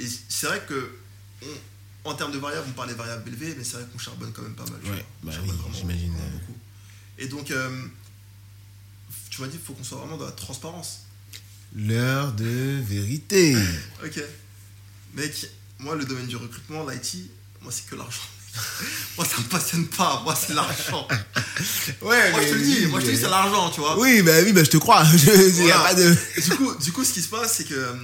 et 0.00 0.06
c'est 0.28 0.46
vrai 0.46 0.62
que, 0.66 0.90
on- 1.42 2.08
en 2.10 2.14
termes 2.14 2.32
de 2.32 2.38
variables, 2.38 2.66
on 2.68 2.72
parlait 2.72 2.92
de 2.94 2.98
variables 2.98 3.28
élevées, 3.28 3.54
mais 3.58 3.64
c'est 3.64 3.74
vrai 3.76 3.86
qu'on 3.92 3.98
charbonne 3.98 4.32
quand 4.32 4.42
même 4.42 4.54
pas 4.54 4.64
mal. 4.64 4.80
Ouais, 4.84 5.04
bah 5.22 5.32
oui, 5.42 5.50
j'imagine, 5.74 6.10
vraiment 6.12 6.24
euh. 6.24 6.38
beaucoup. 6.38 6.56
Et 7.18 7.28
donc, 7.28 7.50
euh, 7.50 7.82
tu 9.30 9.40
m'as 9.42 9.48
dit 9.48 9.56
qu'il 9.58 9.66
faut 9.66 9.72
qu'on 9.74 9.84
soit 9.84 9.98
vraiment 9.98 10.16
dans 10.16 10.24
la 10.26 10.32
transparence. 10.32 11.00
L'heure 11.74 12.32
de 12.32 12.80
vérité. 12.86 13.56
Ok. 14.04 14.22
Mec, 15.14 15.50
moi, 15.78 15.94
le 15.94 16.04
domaine 16.04 16.26
du 16.26 16.36
recrutement, 16.36 16.88
l'IT, 16.88 17.30
moi, 17.62 17.72
c'est 17.72 17.86
que 17.86 17.96
l'argent. 17.96 18.22
moi, 19.16 19.26
ça 19.26 19.38
me 19.38 19.44
passionne 19.48 19.86
pas. 19.86 20.22
Moi, 20.24 20.34
c'est 20.34 20.54
l'argent. 20.54 21.06
Ouais, 22.02 22.30
Moi, 22.32 22.42
je 22.42 22.48
te 22.48 22.54
le 22.54 22.60
dis. 22.62 22.86
Moi, 22.86 23.00
je 23.00 23.06
te 23.06 23.10
dis, 23.10 23.16
c'est 23.16 23.28
l'argent, 23.30 23.70
tu 23.70 23.80
vois. 23.80 23.98
Oui, 23.98 24.20
bah 24.22 24.32
oui, 24.44 24.52
bah 24.52 24.62
je 24.64 24.70
te 24.70 24.76
crois. 24.76 25.04
Je, 25.16 25.26
y 25.26 25.70
a 25.70 25.76
Voilà. 25.76 25.84
pas 25.84 25.94
de. 25.94 26.14
Et 26.36 26.40
du 26.42 26.50
coup, 26.50 26.74
du 26.74 26.92
coup, 26.92 27.04
ce 27.04 27.12
qui 27.12 27.22
se 27.22 27.28
passe, 27.28 27.54
c'est 27.56 27.64
que, 27.64 27.94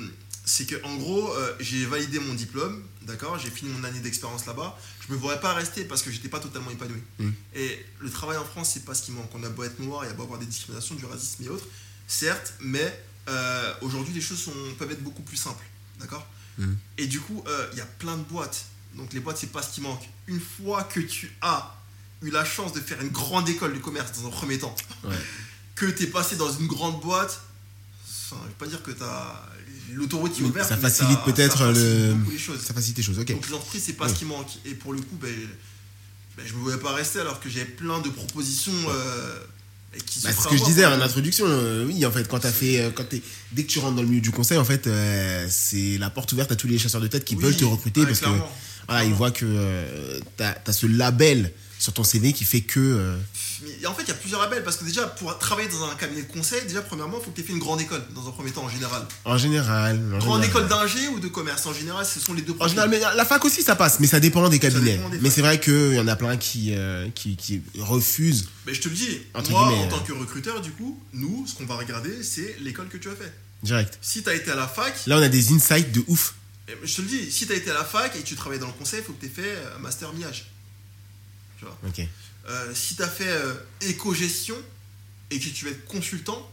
c'est 0.45 0.65
que, 0.67 0.77
en 0.85 0.97
gros, 0.97 1.31
euh, 1.35 1.55
j'ai 1.61 1.85
validé 1.85 2.19
mon 2.19 2.33
diplôme, 2.35 2.83
d'accord. 3.03 3.39
J'ai 3.39 3.51
fini 3.51 3.71
mon 3.71 3.85
année 3.85 4.01
d'expérience 4.01 4.47
là-bas. 4.47 4.79
Je 5.07 5.13
me 5.13 5.19
voudrais 5.19 5.41
pas 5.41 5.53
rester 5.53 5.85
parce 5.85 6.03
que 6.03 6.11
j'étais 6.11 6.29
pas 6.29 6.41
totalement 6.41 6.71
épanoui. 6.71 7.03
Mm. 7.19 7.31
Et 7.55 7.85
le 8.01 8.11
travail 8.11 8.39
en 8.39 8.45
France, 8.45 8.71
c'est 8.73 8.85
pas 8.85 8.95
ce 8.95 9.03
qui 9.03 9.13
manque. 9.13 9.31
On 9.35 9.43
a 9.43 9.49
beau 9.51 9.65
être 9.65 9.79
noir, 9.81 10.05
il 10.05 10.09
y 10.09 10.11
a 10.11 10.15
beau 10.15 10.23
avoir 10.23 10.39
des 10.39 10.47
discriminations, 10.47 10.95
du 10.95 11.05
racisme 11.05 11.45
et 11.45 11.49
autres, 11.49 11.67
certes, 12.07 12.55
mais 12.61 13.05
euh, 13.29 13.75
aujourd'hui, 13.83 14.15
les 14.15 14.21
choses 14.23 14.39
sont, 14.41 14.53
peuvent 14.79 14.91
être 14.93 15.03
beaucoup 15.03 15.23
plus 15.23 15.37
simples, 15.37 15.65
d'accord. 16.01 16.27
Mm. 16.59 16.73
Et 16.99 17.07
du 17.07 17.21
coup, 17.21 17.43
euh, 17.47 17.69
il 17.73 17.79
y 17.79 17.81
a 17.81 17.87
plein 17.87 18.17
de 18.17 18.23
boîtes. 18.23 18.67
Donc 18.97 19.13
les 19.13 19.21
boîtes, 19.21 19.39
c'est 19.39 19.53
pas 19.53 19.63
ce 19.63 19.75
qui 19.75 19.81
manque. 19.81 20.03
Une 20.27 20.41
fois 20.41 20.85
que 20.85 21.01
tu 21.01 21.33
as 21.41 21.75
eu 22.23 22.31
la 22.31 22.45
chance 22.45 22.73
de 22.73 22.81
faire 22.81 23.01
une 23.01 23.09
grande 23.09 23.49
école 23.49 23.73
de 23.75 23.79
commerce 23.79 24.13
dans 24.21 24.29
un 24.29 24.31
premier 24.31 24.59
temps, 24.59 24.75
Ouais. 25.05 25.15
que 25.75 25.87
tu 25.87 26.05
es 26.05 26.07
passé 26.07 26.37
dans 26.37 26.53
une 26.53 26.67
grande 26.67 27.01
boîte, 27.01 27.41
enfin, 28.31 28.41
je 28.45 28.49
vais 28.49 28.55
pas 28.59 28.67
dire 28.67 28.83
que 28.83 28.91
tu 28.93 29.03
as 29.03 29.43
l'autoroute 29.95 30.33
qui 30.35 30.43
est 30.43 30.45
ouverte, 30.45 30.69
ça 30.69 30.77
facilite 30.77 31.21
peut-être 31.25 31.59
ça 31.59 31.73
le- 31.73 32.15
beaucoup 32.15 32.31
les 32.31 32.39
choses. 32.39 32.61
Ça 32.61 32.75
facilite 32.75 32.99
les 32.99 33.03
choses, 33.03 33.19
ok. 33.19 33.33
Donc 33.33 33.47
les 33.49 33.55
entreprises, 33.55 33.83
c'est 33.87 33.93
pas 33.95 34.09
ce 34.09 34.15
qui 34.15 34.25
manque. 34.27 34.51
Et 34.65 34.75
pour 34.75 34.93
le 34.93 35.01
coup, 35.01 35.17
ben, 35.21 35.35
ben, 36.37 36.47
je 36.47 36.55
me 36.55 36.61
voyais 36.61 36.79
pas 36.79 36.93
rester 36.95 37.21
alors 37.21 37.41
que 37.41 37.49
j'avais 37.51 37.65
plein 37.67 37.99
de 38.01 38.09
propositions 38.11 38.73
euh, 38.89 39.39
Bah, 39.93 39.99
c'est 40.09 40.33
ce 40.43 40.49
que 40.49 40.57
je 40.57 40.65
disais 40.65 40.87
en 40.87 41.01
introduction. 41.01 41.45
euh, 41.47 41.85
oui, 41.87 42.05
en 42.07 42.11
fait, 42.11 42.27
quand 42.27 42.39
t'as 42.39 42.53
fait, 42.53 42.81
euh, 42.81 42.91
quand 42.95 43.05
t'es, 43.05 43.21
dès 43.53 43.65
que 43.65 43.69
tu 43.69 43.79
rentres 43.79 43.97
dans 43.97 44.03
le 44.03 44.09
milieu 44.09 44.23
du 44.23 44.31
conseil, 44.31 44.57
en 44.57 44.65
fait, 44.65 44.87
euh, 44.87 45.47
c'est 45.51 45.99
la 45.99 46.09
porte 46.09 46.33
ouverte 46.33 46.51
à 46.51 46.57
tous 46.57 46.67
les 46.67 46.79
chasseurs 46.79 47.01
de 47.01 47.09
tête 47.09 47.25
qui 47.25 47.35
Oui, 47.37 47.43
veulent 47.43 47.57
te 47.57 47.65
recruter 47.65 48.01
ouais, 48.01 48.07
parce 48.07 48.21
que 48.21 48.31
voilà, 48.89 49.05
ils 49.05 49.13
voient 49.13 49.31
que 49.31 49.45
t'as, 50.37 50.55
as 50.67 50.73
ce 50.73 50.87
label 50.87 51.53
sur 51.79 51.93
ton 51.93 52.05
CV 52.05 52.33
qui 52.33 52.45
fait 52.45 52.63
que 52.63 53.17
Mais 53.65 53.87
en 53.87 53.95
fait, 53.95 54.03
il 54.03 54.09
y 54.09 54.11
a 54.11 54.15
plusieurs 54.15 54.41
labels 54.41 54.65
parce 54.65 54.77
que 54.77 54.85
déjà, 54.85 55.07
pour 55.07 55.39
travailler 55.39 55.69
dans 55.69 55.85
un 55.85 55.95
cabinet 55.95 56.23
de 56.23 56.33
conseil, 56.33 56.63
déjà, 56.67 56.83
premièrement, 56.83 57.19
il 57.21 57.25
faut 57.25 57.31
que 57.31 57.37
tu 57.37 57.43
aies 57.43 57.45
fait 57.45 57.53
une 57.53 57.59
grande 57.59 57.81
école 57.81 58.03
dans 58.15 58.27
un 58.29 58.33
premier 58.33 58.51
temps 58.51 58.65
en 58.65 58.69
général. 58.69 59.07
en 59.25 59.39
général, 59.39 59.97
en 60.15 60.19
Grande 60.19 60.43
général- 60.43 60.45
école 60.49 60.69
d'ingé 60.69 61.09
ou 61.09 61.21
de 61.21 61.29
commerce 61.29 61.65
en 61.67 61.73
général, 61.75 62.05
ce 62.05 62.19
sont 62.21 62.35
les 62.35 62.43
deux 62.43 62.55
En 62.59 62.67
général, 62.69 62.91
mais 62.91 62.99
la 63.01 63.25
fac 63.25 63.45
aussi 63.45 63.63
ça 63.63 63.77
passe, 63.77 64.01
mais 64.01 64.07
ça 64.07 64.21
dépend 64.21 64.49
des 64.49 64.59
cabinets. 64.59 64.97
dépend 64.97 65.09
des 65.09 65.19
mais 65.19 65.31
c'est 65.31 65.43
vrai 65.43 65.61
qu'il 65.61 65.95
y 65.95 66.01
en 66.01 66.09
a 66.09 66.17
plein 66.17 66.37
qui, 66.37 66.75
euh, 66.75 67.09
qui, 67.15 67.37
qui 67.37 67.63
refusent. 67.79 68.49
Mais 68.67 68.75
je 68.75 68.81
te 68.81 68.89
le 68.89 68.95
dis, 68.95 69.21
moi, 69.51 69.63
en 69.63 69.85
euh. 69.87 69.89
tant 69.91 70.01
que 70.01 70.13
recruteur, 70.13 70.61
du 70.61 70.73
coup, 70.73 70.99
nous, 71.13 71.47
ce 71.47 71.55
qu'on 71.55 71.67
va 71.67 71.77
regarder, 71.77 72.23
c'est 72.23 72.57
l'école 72.61 72.89
que 72.89 72.97
tu 72.99 73.09
as 73.09 73.15
fait. 73.17 73.33
Direct. 73.63 73.99
Si 74.03 74.23
tu 74.25 74.29
as 74.29 74.35
été 74.35 74.51
à 74.51 74.57
la 74.57 74.67
fac, 74.67 74.95
Là, 75.07 75.19
on 75.19 75.23
a 75.23 75.29
des 75.29 75.53
insights 75.53 75.93
de 75.93 76.03
ouf. 76.09 76.35
Eh, 76.69 76.73
Je 76.85 76.97
te 76.97 77.03
le 77.03 77.09
dis, 77.09 77.31
si 77.31 77.47
tu 77.47 77.53
as 77.53 77.57
été 77.57 77.71
à 77.71 77.75
la 77.75 77.85
fac 77.85 78.15
et 78.17 78.23
tu 78.23 78.35
travailles 78.35 78.59
dans 78.59 78.67
le 78.67 78.73
conseil, 78.73 79.01
il 79.01 79.05
faut 79.05 79.13
que 79.13 79.21
tu 79.21 79.27
aies 79.27 79.29
fait 79.29 79.43
euh, 79.57 79.79
master 79.79 80.13
MIAGE. 80.13 80.47
Tu 81.59 81.65
vois? 81.65 81.79
Ok. 81.87 82.07
Euh, 82.49 82.75
si 82.75 82.97
tu 82.97 83.03
as 83.03 83.09
fait 83.09 83.29
euh, 83.29 83.55
éco-gestion 83.83 84.57
et 85.31 85.39
que 85.39 85.49
tu 85.49 85.65
veux 85.65 85.71
être 85.73 85.85
consultant, 85.87 86.51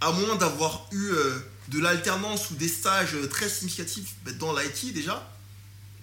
à 0.00 0.10
moins 0.12 0.36
d'avoir 0.36 0.86
eu 0.92 1.06
euh, 1.12 1.38
de 1.68 1.78
l'alternance 1.80 2.50
ou 2.50 2.54
des 2.56 2.68
stages 2.68 3.16
très 3.30 3.48
significatifs 3.48 4.14
bah, 4.24 4.32
dans 4.32 4.56
l'IT 4.58 4.92
déjà, 4.92 5.30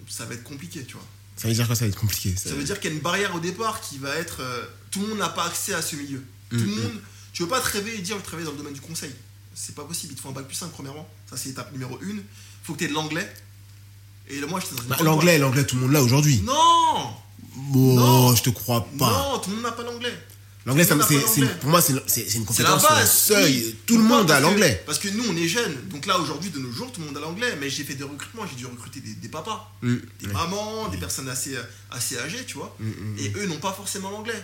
ça 0.08 0.24
va 0.24 0.34
être 0.34 0.42
compliqué, 0.44 0.84
tu 0.84 0.94
vois. 0.94 1.06
Ça 1.36 1.48
veut 1.48 1.54
dire 1.54 1.66
quoi 1.66 1.76
Ça 1.76 1.84
va 1.84 1.88
être 1.90 1.98
compliqué. 1.98 2.34
Ça 2.36 2.50
veut 2.54 2.64
dire 2.64 2.80
qu'il 2.80 2.90
y 2.90 2.92
a 2.92 2.96
une 2.96 3.02
barrière 3.02 3.34
au 3.34 3.40
départ 3.40 3.80
qui 3.80 3.98
va 3.98 4.14
être... 4.16 4.42
tout 4.90 5.00
le 5.00 5.08
monde 5.08 5.18
n'a 5.18 5.28
pas 5.28 5.46
accès 5.46 5.72
à 5.74 5.82
ce 5.82 5.96
milieu. 5.96 6.22
Tout 6.50 6.56
le 6.56 6.64
Mm, 6.66 6.82
monde... 6.82 7.00
Tu 7.32 7.42
veux 7.42 7.48
pas 7.48 7.60
te 7.60 7.68
rêver 7.68 7.94
et 7.96 8.02
dire 8.02 8.18
je 8.18 8.22
travaille 8.22 8.44
dans 8.44 8.50
le 8.52 8.58
domaine 8.58 8.74
du 8.74 8.80
conseil. 8.82 9.10
C'est 9.54 9.74
pas 9.74 9.84
possible, 9.84 10.12
il 10.12 10.16
te 10.16 10.20
faut 10.20 10.28
un 10.28 10.32
bac 10.32 10.46
plus 10.46 10.54
5 10.56 10.70
premièrement. 10.70 11.08
Ça 11.30 11.36
c'est 11.36 11.48
étape 11.50 11.72
numéro 11.72 11.98
1. 12.02 12.16
faut 12.62 12.74
que 12.74 12.78
tu 12.80 12.84
aies 12.84 12.88
de 12.88 12.92
l'anglais. 12.94 13.30
Et 14.28 14.40
moi 14.42 14.60
une 14.60 14.88
Bah, 14.88 14.96
l'anglais, 15.02 15.38
l'anglais, 15.38 15.64
tout 15.64 15.76
le 15.76 15.82
monde 15.82 15.92
l'a 15.92 16.02
aujourd'hui. 16.02 16.40
Non 16.42 17.14
Bon, 17.54 17.94
Non. 17.96 18.34
je 18.34 18.42
te 18.42 18.50
crois 18.50 18.86
pas. 18.98 19.10
Non, 19.32 19.38
tout 19.38 19.50
le 19.50 19.56
monde 19.56 19.64
n'a 19.64 19.72
pas 19.72 19.82
l'anglais. 19.82 20.12
L'anglais, 20.64 20.86
pour 20.86 20.96
moi, 21.70 21.82
c'est, 21.82 21.92
une 21.92 22.00
C'est 22.06 22.38
la 22.38 22.44
compétence 22.44 22.82
le 22.84 22.88
base. 22.88 23.12
seuil. 23.12 23.74
Tout 23.84 23.96
le 23.98 24.04
monde 24.04 24.30
a 24.30 24.38
l'anglais. 24.38 24.80
Parce 24.86 25.00
que 25.00 25.08
nous, 25.08 25.24
on 25.28 25.36
est 25.36 25.48
jeunes. 25.48 25.76
Donc 25.90 26.06
là, 26.06 26.16
aujourd'hui, 26.20 26.50
de 26.50 26.60
nos 26.60 26.70
jours, 26.70 26.92
tout 26.92 27.00
le 27.00 27.06
monde 27.08 27.16
a 27.16 27.20
l'anglais. 27.20 27.56
Mais 27.60 27.68
j'ai 27.68 27.82
fait 27.82 27.94
des 27.94 28.04
recrutements, 28.04 28.46
j'ai 28.48 28.54
dû 28.54 28.66
recruter 28.66 29.00
des, 29.00 29.14
des 29.14 29.28
papas, 29.28 29.72
Mm, 29.82 29.96
des 30.20 30.26
mamans, 30.28 30.88
des 30.88 30.98
personnes 30.98 31.28
assez, 31.28 31.56
euh, 31.56 31.62
assez 31.90 32.16
âgées, 32.16 32.44
tu 32.46 32.58
vois. 32.58 32.76
Mm, 32.78 32.86
mm, 32.90 33.18
Et 33.18 33.32
eux 33.38 33.46
n'ont 33.46 33.58
pas 33.58 33.72
forcément 33.72 34.10
l'anglais. 34.10 34.40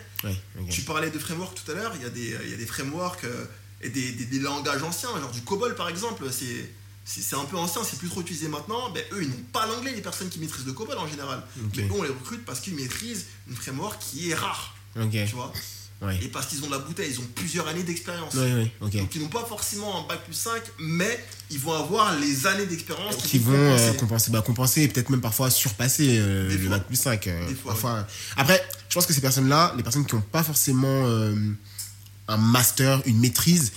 Tu 0.71 0.81
parlais 0.83 1.11
de 1.11 1.19
framework 1.21 1.55
tout 1.55 1.71
à 1.71 1.75
l'heure, 1.77 1.93
il 1.95 2.03
y 2.03 2.07
a 2.07 2.11
des, 2.11 2.37
il 2.47 2.51
y 2.51 2.55
a 2.55 2.57
des 2.57 2.67
frameworks 2.67 3.23
euh, 3.25 3.45
et 3.81 3.89
des, 3.89 4.11
des- 4.11 4.25
des 4.25 4.41
langages 4.41 4.83
anciens, 4.83 5.11
genre 5.21 5.31
du 5.31 5.43
COBOL 5.43 5.77
par 5.77 5.89
exemple, 5.89 6.25
c'est, 6.33 6.69
c'est, 7.11 7.23
c'est 7.23 7.37
un 7.37 7.45
peu 7.47 7.57
ancien, 7.57 7.81
c'est 7.89 7.99
plus 7.99 8.09
trop 8.11 8.21
utilisé 8.21 8.49
maintenant. 8.49 8.91
Ben, 8.91 9.03
eux, 9.13 9.23
ils 9.23 9.29
n'ont 9.31 9.45
pas 9.53 9.67
l'anglais, 9.67 9.93
les 9.95 10.03
personnes 10.03 10.29
qui 10.29 10.39
maîtrisent 10.39 10.67
le 10.67 10.73
COBOL 10.75 10.99
en 10.99 11.09
général. 11.09 11.43
Mais 11.77 11.83
eux, 11.85 11.89
on 11.99 12.03
les 12.03 12.11
recrute 12.11 12.45
parce 12.45 12.61
qu'ils 12.61 12.75
maîtrisent 12.75 13.25
une 13.49 13.57
framework 13.57 13.99
qui 13.99 14.31
est 14.31 14.35
rare, 14.35 14.75
tu 14.95 15.35
vois. 15.35 15.53
Ouais. 16.01 16.17
Et 16.23 16.29
parce 16.29 16.47
qu'ils 16.47 16.63
ont 16.63 16.67
de 16.67 16.71
la 16.73 16.79
bouteille, 16.79 17.11
ils 17.11 17.19
ont 17.19 17.27
plusieurs 17.35 17.67
années 17.67 17.83
d'expérience. 17.83 18.35
Ouais, 18.35 18.53
ouais, 18.55 18.73
ok. 18.81 18.97
Donc 18.99 19.13
ils 19.17 19.21
n'ont 19.21 19.29
pas 19.29 19.45
forcément 19.45 20.05
un 20.05 20.07
bac 20.07 20.23
plus 20.25 20.33
5, 20.35 20.63
mais 20.79 21.25
ils 21.51 21.59
vont 21.59 21.73
avoir 21.73 22.17
les 22.21 22.47
années 22.47 22.67
d'expérience 22.67 23.17
qui 23.17 23.39
vont 23.41 23.53
euh, 23.55 23.93
compenser. 23.95 24.31
bah, 24.31 24.41
compenser 24.43 24.83
et 24.83 24.89
peut-être 24.89 25.11
même 25.11 25.21
parfois 25.21 25.51
surpasser 25.51 26.19
euh, 26.21 26.57
le 26.57 26.69
bac 26.69 26.87
plus 26.87 26.95
5. 27.01 27.27
euh, 27.27 27.49
Des 27.49 27.55
fois, 27.57 27.73
parfois. 27.73 28.07
Après, 28.37 28.65
je 28.89 28.95
pense 28.95 29.07
que 29.07 29.13
ces 29.13 29.21
personnes-là, 29.21 29.75
les 29.77 29.83
personnes 29.83 30.07
qui 30.07 30.15
n'ont 30.15 30.21
pas 30.21 30.45
forcément 30.45 31.05
un 32.29 32.37
master, 32.37 33.03
une 33.07 33.19
maîtrise, 33.19 33.73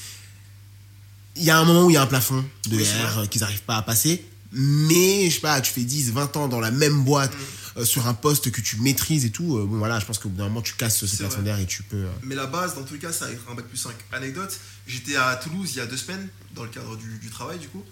il 1.36 1.44
y 1.44 1.50
a 1.50 1.58
un 1.58 1.64
moment 1.66 1.86
où 1.86 1.90
il 1.90 1.94
y 1.94 1.98
a 1.98 2.02
un 2.02 2.08
plafond 2.08 2.44
de 2.68 2.76
Oui, 2.78 2.84
R 2.84 3.20
euh, 3.20 3.26
qu'ils 3.28 3.42
n'arrivent 3.42 3.64
pas 3.64 3.78
à 3.78 3.82
passer. 3.82 4.26
Mais, 4.52 5.30
je 5.30 5.36
sais 5.36 5.42
pas, 5.42 5.62
tu 5.62 5.72
fais 5.72 5.84
10, 5.84 6.12
20 6.12 6.36
ans 6.38 6.48
dans 6.48 6.60
la 6.60 6.72
même 6.72 7.04
boîte, 7.04 7.34
Mm. 7.34 7.80
euh, 7.80 7.86
sur 7.86 8.08
un 8.08 8.14
poste 8.14 8.52
que 8.52 8.60
tu 8.60 8.76
maîtrises 8.82 9.24
et 9.24 9.30
tout. 9.32 9.58
euh, 9.58 9.66
bon, 9.66 9.78
voilà, 9.78 10.00
je 10.00 10.06
pense 10.06 10.20
qu'au 10.20 10.28
bout 10.30 10.38
d'un 10.38 10.46
moment, 10.50 10.62
tu 10.62 10.74
casses 10.76 11.06
ce 11.06 11.16
plafond 11.18 11.42
d'air 11.42 11.58
et 11.60 11.66
tu 11.66 11.84
peux. 11.84 11.96
euh, 12.04 12.10
Mais 12.24 12.36
la 12.36 12.48
base, 12.48 12.76
dans 12.76 12.84
tous 12.84 12.96
les 12.96 13.00
cas, 13.00 13.14
ça 13.14 13.26
va 13.28 13.32
être 13.32 13.50
un 13.50 13.56
bac 13.56 13.66
plus 13.66 13.78
5. 13.78 13.94
Anecdote, 14.12 14.58
j'étais 14.88 15.16
à 15.16 15.36
Toulouse 15.38 15.70
il 15.74 15.78
y 15.78 15.80
a 15.82 15.86
deux 15.86 15.96
semaines, 15.98 16.28
dans 16.54 16.64
le 16.64 16.70
cadre 16.70 16.98
du, 16.98 17.18
du 17.20 17.30
travail 17.30 17.60
du 17.60 17.70
coup. 17.70 17.84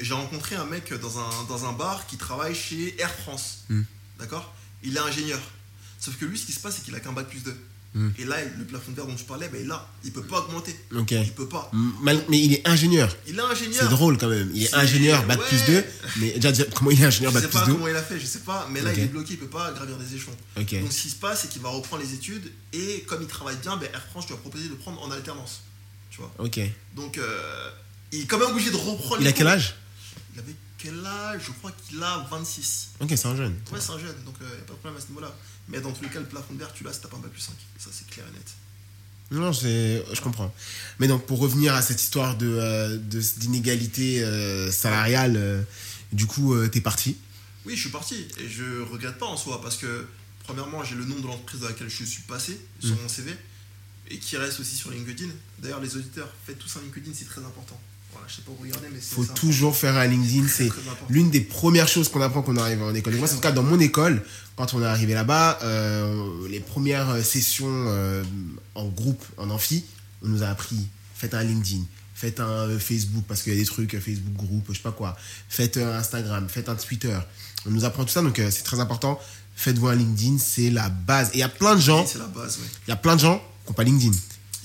J'ai 0.00 0.14
rencontré 0.14 0.54
un 0.56 0.64
mec 0.66 0.92
dans 1.00 1.18
un, 1.18 1.28
dans 1.48 1.64
un 1.66 1.72
bar 1.72 2.06
qui 2.06 2.16
travaille 2.16 2.54
chez 2.54 2.94
Air 3.00 3.12
France. 3.12 3.64
Hmm. 3.68 3.82
D'accord? 4.20 4.54
Il 4.84 4.96
est 4.96 5.00
ingénieur. 5.00 5.40
Sauf 5.98 6.16
que 6.16 6.24
lui, 6.24 6.38
ce 6.38 6.46
qui 6.46 6.52
se 6.52 6.60
passe, 6.60 6.76
c'est 6.76 6.84
qu'il 6.84 6.94
a 6.94 7.00
qu'un 7.00 7.12
bac 7.12 7.26
plus 7.28 7.40
2. 7.42 7.54
Et 8.18 8.24
là, 8.24 8.36
le 8.58 8.64
plafond 8.64 8.90
de 8.90 8.96
verre 8.96 9.06
dont 9.06 9.14
tu 9.14 9.24
parlais, 9.24 9.48
ben, 9.48 9.66
là, 9.66 9.88
il 10.04 10.12
peut 10.12 10.22
pas 10.22 10.40
augmenter. 10.40 10.76
Ok. 10.94 11.12
Il 11.12 11.32
peut 11.32 11.48
pas. 11.48 11.70
Mal- 11.72 12.22
Mais 12.28 12.38
il 12.38 12.52
est 12.54 12.68
ingénieur. 12.68 13.14
Il 13.26 13.38
est 13.38 13.40
ingénieur. 13.42 13.82
C'est 13.82 13.88
drôle 13.88 14.18
quand 14.18 14.28
même. 14.28 14.50
Il 14.54 14.64
est 14.64 14.74
ingénieur, 14.74 15.24
bac 15.26 15.38
ouais. 15.40 15.46
plus 15.48 15.64
2. 15.66 15.84
Mais 16.18 16.30
déjà, 16.32 16.52
déjà, 16.52 16.64
comment 16.74 16.90
il 16.90 17.00
est 17.00 17.06
ingénieur, 17.06 17.32
Je 17.32 17.36
bac 17.38 17.44
sais 17.44 17.48
plus 17.48 17.58
pas 17.58 17.66
2 17.66 17.72
comment 17.72 17.88
il 17.88 17.96
a 17.96 18.02
fait, 18.02 18.20
je 18.20 18.26
sais 18.26 18.40
pas. 18.40 18.68
Mais 18.70 18.80
là, 18.82 18.92
il 18.92 19.00
est 19.00 19.06
bloqué, 19.06 19.32
il 19.34 19.38
peut 19.38 19.46
pas 19.46 19.72
gravir 19.72 19.96
des 19.96 20.14
échelons. 20.14 20.36
Ok. 20.60 20.78
Donc 20.80 20.92
ce 20.92 21.02
qui 21.02 21.10
se 21.10 21.16
passe, 21.16 21.42
c'est 21.42 21.48
qu'il 21.48 21.62
va 21.62 21.70
reprendre 21.70 22.02
les 22.02 22.12
études 22.12 22.52
et 22.72 23.04
comme 23.06 23.22
il 23.22 23.28
travaille 23.28 23.56
bien, 23.56 23.76
ben, 23.76 23.88
Air 23.92 24.04
France 24.10 24.26
lui 24.26 24.34
a 24.34 24.38
proposé 24.38 24.64
de 24.64 24.70
le 24.70 24.76
prendre 24.76 25.00
en 25.02 25.10
alternance. 25.10 25.62
Tu 26.10 26.18
vois 26.18 26.32
Ok. 26.38 26.60
Donc 26.94 27.16
euh, 27.18 27.70
il 28.12 28.22
est 28.22 28.26
quand 28.26 28.38
même 28.38 28.50
obligé 28.50 28.70
de 28.70 28.76
reprendre 28.76 29.16
Il 29.20 29.24
les 29.24 29.30
a 29.30 29.32
quel 29.32 29.46
âge? 29.46 29.74
Il 30.34 30.40
avait 30.40 30.54
quel 30.78 31.04
âge? 31.06 31.40
Je 31.46 31.52
crois 31.52 31.72
qu'il 31.88 32.02
a 32.02 32.26
26. 32.30 32.90
Ok, 33.00 33.08
c'est 33.16 33.26
un 33.26 33.36
jeune. 33.36 33.54
Ouais, 33.72 33.80
c'est 33.80 33.92
un 33.92 33.98
jeune, 33.98 34.14
donc 34.26 34.34
il 34.40 34.46
n'y 34.46 34.52
a 34.52 34.56
pas 34.56 34.72
de 34.74 34.78
problème 34.78 34.96
à 34.96 35.00
ce 35.00 35.08
niveau-là. 35.08 35.34
Mais 35.68 35.80
dans 35.80 35.92
tous 35.92 36.02
les 36.04 36.10
cas, 36.10 36.20
le 36.20 36.26
plafond 36.26 36.54
de 36.54 36.58
verre, 36.58 36.72
tu 36.72 36.84
l'as 36.84 36.92
si 36.92 37.00
t'as 37.00 37.08
pas 37.08 37.16
un 37.16 37.20
bac 37.20 37.30
plus 37.32 37.40
5. 37.40 37.52
Ça, 37.78 37.90
c'est 37.92 38.06
clair 38.08 38.24
et 38.28 38.32
net. 38.32 38.54
Non, 39.32 39.50
je 39.52 40.20
comprends. 40.20 40.54
Mais 41.00 41.08
donc, 41.08 41.26
pour 41.26 41.40
revenir 41.40 41.74
à 41.74 41.82
cette 41.82 42.00
histoire 42.00 42.36
de, 42.36 42.46
euh, 42.46 42.96
de- 42.96 43.20
d'inégalité 43.38 44.22
euh, 44.22 44.70
salariale, 44.70 45.34
euh, 45.36 45.62
du 46.12 46.26
coup, 46.26 46.54
t'es 46.68 46.80
parti. 46.80 47.16
Oui, 47.64 47.74
je 47.74 47.80
suis 47.80 47.90
parti 47.90 48.14
et 48.38 48.48
je 48.48 48.82
regrette 48.82 49.18
pas 49.18 49.26
en 49.26 49.36
soi 49.36 49.60
parce 49.60 49.76
que, 49.76 50.06
premièrement, 50.44 50.84
j'ai 50.84 50.94
le 50.94 51.04
nom 51.04 51.18
de 51.18 51.26
l'entreprise 51.26 51.60
dans 51.60 51.66
laquelle 51.68 51.88
je 51.90 52.04
suis 52.04 52.22
passé 52.22 52.60
sur 52.80 52.94
Mm. 52.94 52.98
mon 53.02 53.08
CV 53.08 53.34
et 54.08 54.18
qui 54.20 54.36
reste 54.36 54.60
aussi 54.60 54.76
sur 54.76 54.92
LinkedIn. 54.92 55.30
D'ailleurs, 55.58 55.80
les 55.80 55.96
auditeurs, 55.96 56.32
faites 56.46 56.60
tous 56.60 56.76
un 56.76 56.82
LinkedIn, 56.82 57.10
c'est 57.12 57.24
très 57.28 57.40
important. 57.42 57.80
Je 58.28 58.34
sais 58.36 58.42
pas 58.42 58.52
où 58.58 58.62
regarder, 58.62 58.88
mais 58.92 58.98
c'est 59.00 59.14
Faut 59.14 59.24
toujours 59.24 59.76
faire 59.76 59.96
un 59.96 60.06
LinkedIn. 60.06 60.46
C'est 60.48 60.68
l'une 61.08 61.30
des 61.30 61.40
premières 61.40 61.88
choses 61.88 62.08
qu'on 62.08 62.20
apprend 62.20 62.42
quand 62.42 62.52
on 62.52 62.56
arrive 62.58 62.82
en 62.82 62.94
école. 62.94 63.14
Et 63.14 63.18
moi, 63.18 63.26
c'est 63.28 63.34
en 63.34 63.36
tout 63.36 63.42
cas 63.42 63.52
dans 63.52 63.62
mon 63.62 63.78
école, 63.80 64.22
quand 64.56 64.74
on 64.74 64.82
est 64.82 64.86
arrivé 64.86 65.14
là-bas, 65.14 65.58
euh, 65.62 66.48
les 66.48 66.60
premières 66.60 67.24
sessions 67.24 67.66
euh, 67.68 68.22
en 68.74 68.88
groupe, 68.88 69.24
en 69.36 69.50
amphi, 69.50 69.84
on 70.22 70.28
nous 70.28 70.42
a 70.42 70.48
appris 70.48 70.88
faites 71.14 71.34
un 71.34 71.42
LinkedIn, 71.42 71.82
Faites 72.16 72.40
un 72.40 72.48
euh, 72.48 72.78
Facebook 72.78 73.24
parce 73.28 73.42
qu'il 73.42 73.52
y 73.52 73.56
a 73.56 73.58
des 73.58 73.66
trucs, 73.66 73.92
Facebook 74.00 74.32
groupe, 74.32 74.64
je 74.70 74.76
sais 74.76 74.82
pas 74.82 74.90
quoi. 74.90 75.18
Faites 75.50 75.76
un 75.76 75.98
Instagram, 75.98 76.48
faites 76.48 76.70
un 76.70 76.74
Twitter. 76.74 77.14
On 77.66 77.70
nous 77.70 77.84
apprend 77.84 78.04
tout 78.04 78.10
ça, 78.10 78.22
donc 78.22 78.38
euh, 78.38 78.50
c'est 78.50 78.62
très 78.62 78.80
important. 78.80 79.20
Faites-vous 79.54 79.88
un 79.88 79.94
LinkedIn, 79.94 80.38
c'est 80.38 80.70
la 80.70 80.88
base. 80.88 81.28
Et 81.30 81.34
il 81.34 81.40
y 81.40 81.42
a 81.42 81.50
plein 81.50 81.74
de 81.74 81.80
gens, 81.80 82.06
C'est 82.06 82.16
la 82.16 82.24
base, 82.24 82.56
ouais. 82.56 82.64
il 82.86 82.90
y 82.90 82.92
a 82.92 82.96
plein 82.96 83.16
de 83.16 83.20
gens 83.20 83.36
qui 83.36 83.70
n'ont 83.70 83.74
pas 83.74 83.84
LinkedIn. 83.84 84.16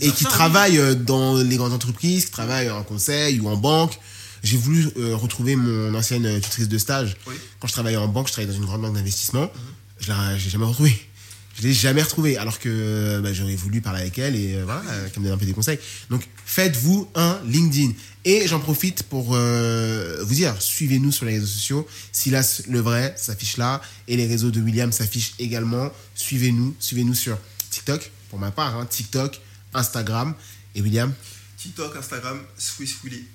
Et 0.02 0.12
qui 0.12 0.24
travaillent 0.26 0.80
euh, 0.80 0.96
dans 0.96 1.38
les 1.38 1.58
grandes 1.58 1.74
entreprises, 1.74 2.26
qui 2.26 2.32
travaillent 2.32 2.70
en 2.70 2.84
conseil 2.84 3.40
ou 3.40 3.48
en 3.48 3.58
banque. 3.58 4.00
J'ai 4.44 4.58
voulu 4.58 4.90
euh, 4.98 5.16
retrouver 5.16 5.56
mon 5.56 5.94
ancienne 5.94 6.26
euh, 6.26 6.40
tutrice 6.40 6.68
de 6.68 6.78
stage. 6.78 7.16
Oui. 7.28 7.36
Quand 7.60 7.68
je 7.68 7.74
travaillais 7.74 7.98
en 7.98 8.08
banque, 8.08 8.28
je 8.28 8.34
travaillais 8.34 8.52
dans 8.52 8.60
une 8.60 8.66
grande 8.66 8.82
banque 8.82 8.96
d'investissement. 8.96 9.52
Je 10.00 10.08
l'ai 10.08 10.40
j'ai 10.40 10.50
jamais 10.50 10.66
retrouvé. 10.66 11.00
Je 11.58 11.64
l'ai 11.64 11.74
jamais 11.74 12.02
retrouvé. 12.02 12.38
Alors 12.38 12.58
que 12.58 13.20
bah, 13.22 13.34
j'aurais 13.34 13.56
voulu 13.56 13.82
parler 13.82 14.02
avec 14.02 14.18
elle 14.18 14.36
et 14.36 14.56
euh, 14.56 14.64
voilà, 14.66 14.82
euh, 14.90 15.10
qu'elle 15.10 15.22
me 15.22 15.28
donne 15.28 15.36
un 15.36 15.38
peu 15.38 15.46
des 15.46 15.54
conseils. 15.54 15.78
Donc 16.10 16.28
faites-vous 16.46 17.08
un 17.14 17.40
LinkedIn. 17.46 17.92
Et 18.26 18.48
j'en 18.48 18.60
profite 18.60 19.04
pour 19.04 19.34
vous 19.34 20.34
dire, 20.36 20.56
suivez-nous 20.60 21.12
sur 21.12 21.26
les 21.26 21.34
réseaux 21.34 21.48
sociaux. 21.48 21.88
Silas 22.12 22.62
le 22.70 22.80
vrai 22.80 23.16
s'affiche 23.18 23.58
là 23.58 23.82
et 24.08 24.16
les 24.16 24.28
réseaux 24.28 24.52
de 24.52 24.62
William 24.62 24.92
s'affichent 24.92 25.34
également. 25.40 25.92
Suivez-nous, 26.14 26.76
suivez-nous 26.80 27.16
sur 27.16 27.38
TikTok 27.72 28.12
pour 28.30 28.38
ma 28.38 28.52
part, 28.52 28.78
hein, 28.78 28.86
TikTok, 28.86 29.42
Instagram 29.74 30.36
et 30.76 30.82
William. 30.82 31.14
TikTok, 31.58 31.96
Instagram, 31.96 32.42
Swiss 32.58 32.96
Willy. 33.04 33.26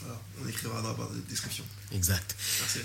Voilà, 0.00 0.20
on 0.42 0.48
écrira 0.48 0.82
dans 0.82 0.90
la 0.92 1.08
description. 1.28 1.64
Exact. 1.92 2.36
Merci. 2.60 2.78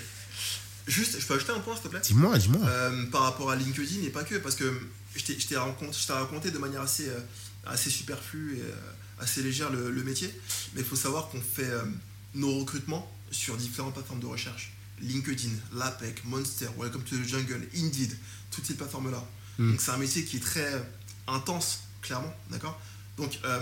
Juste, 0.86 1.20
je 1.20 1.26
peux 1.26 1.34
ajouter 1.34 1.52
un 1.52 1.60
point, 1.60 1.74
s'il 1.74 1.84
te 1.84 1.88
plaît? 1.88 2.00
Dis-moi, 2.02 2.38
dis-moi. 2.38 2.66
Euh, 2.66 3.06
par 3.06 3.22
rapport 3.22 3.50
à 3.50 3.56
LinkedIn 3.56 4.02
et 4.04 4.10
pas 4.10 4.24
que, 4.24 4.36
parce 4.36 4.54
que 4.56 4.80
je 5.14 5.22
t'ai- 5.22 5.56
raconté, 5.56 6.50
de 6.50 6.58
manière 6.58 6.80
assez, 6.80 7.08
euh, 7.08 7.20
assez 7.66 7.90
superflue 7.90 8.56
et 8.58 8.62
euh, 8.62 8.74
assez 9.22 9.42
légère 9.42 9.70
le, 9.70 9.90
le 9.90 10.02
métier, 10.02 10.32
mais 10.74 10.80
il 10.80 10.86
faut 10.86 10.96
savoir 10.96 11.28
qu'on 11.28 11.40
fait 11.40 11.70
nos 12.34 12.58
recrutements 12.60 13.10
sur 13.30 13.56
différentes 13.56 13.94
plateformes 13.94 14.20
de 14.20 14.26
recherche. 14.26 14.72
LinkedIn, 15.00 15.50
l'APEC, 15.74 16.24
Monster, 16.24 16.68
Welcome 16.78 17.02
to 17.04 17.16
the 17.16 17.26
Jungle, 17.28 17.66
Indeed, 17.76 18.16
toutes 18.50 18.66
ces 18.66 18.74
plateformes-là. 18.74 19.24
Mm. 19.58 19.70
Donc 19.72 19.80
c'est 19.80 19.90
un 19.90 19.96
métier 19.98 20.24
qui 20.24 20.38
est 20.38 20.40
très 20.40 20.82
intense, 21.26 21.80
clairement, 22.02 22.34
d'accord? 22.50 22.80
Donc 23.20 23.38
euh, 23.44 23.60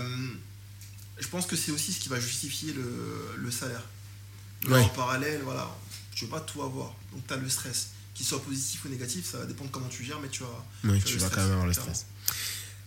je 1.19 1.27
pense 1.27 1.45
que 1.45 1.55
c'est 1.55 1.71
aussi 1.71 1.91
ce 1.93 1.99
qui 1.99 2.09
va 2.09 2.19
justifier 2.19 2.73
le, 2.73 3.35
le 3.37 3.51
salaire. 3.51 3.83
Ouais. 4.67 4.79
En 4.81 4.89
parallèle, 4.89 5.41
voilà, 5.43 5.69
tu 6.15 6.25
veux 6.25 6.31
pas 6.31 6.39
tout 6.41 6.61
avoir. 6.61 6.95
Donc 7.13 7.25
tu 7.27 7.33
as 7.33 7.37
le 7.37 7.49
stress. 7.49 7.89
Qu'il 8.13 8.25
soit 8.25 8.41
positif 8.43 8.83
ou 8.85 8.89
négatif, 8.89 9.29
ça 9.31 9.37
va 9.37 9.45
dépendre 9.45 9.69
comment 9.71 9.87
tu 9.87 10.03
gères, 10.03 10.19
mais 10.21 10.27
tu 10.27 10.43
as. 10.43 10.89
Oui, 10.89 11.01
tu 11.05 11.13
vas 11.17 11.27
stress, 11.27 11.31
quand 11.35 11.41
même 11.43 11.51
avoir 11.51 11.67
le 11.67 11.73
stress. 11.73 12.05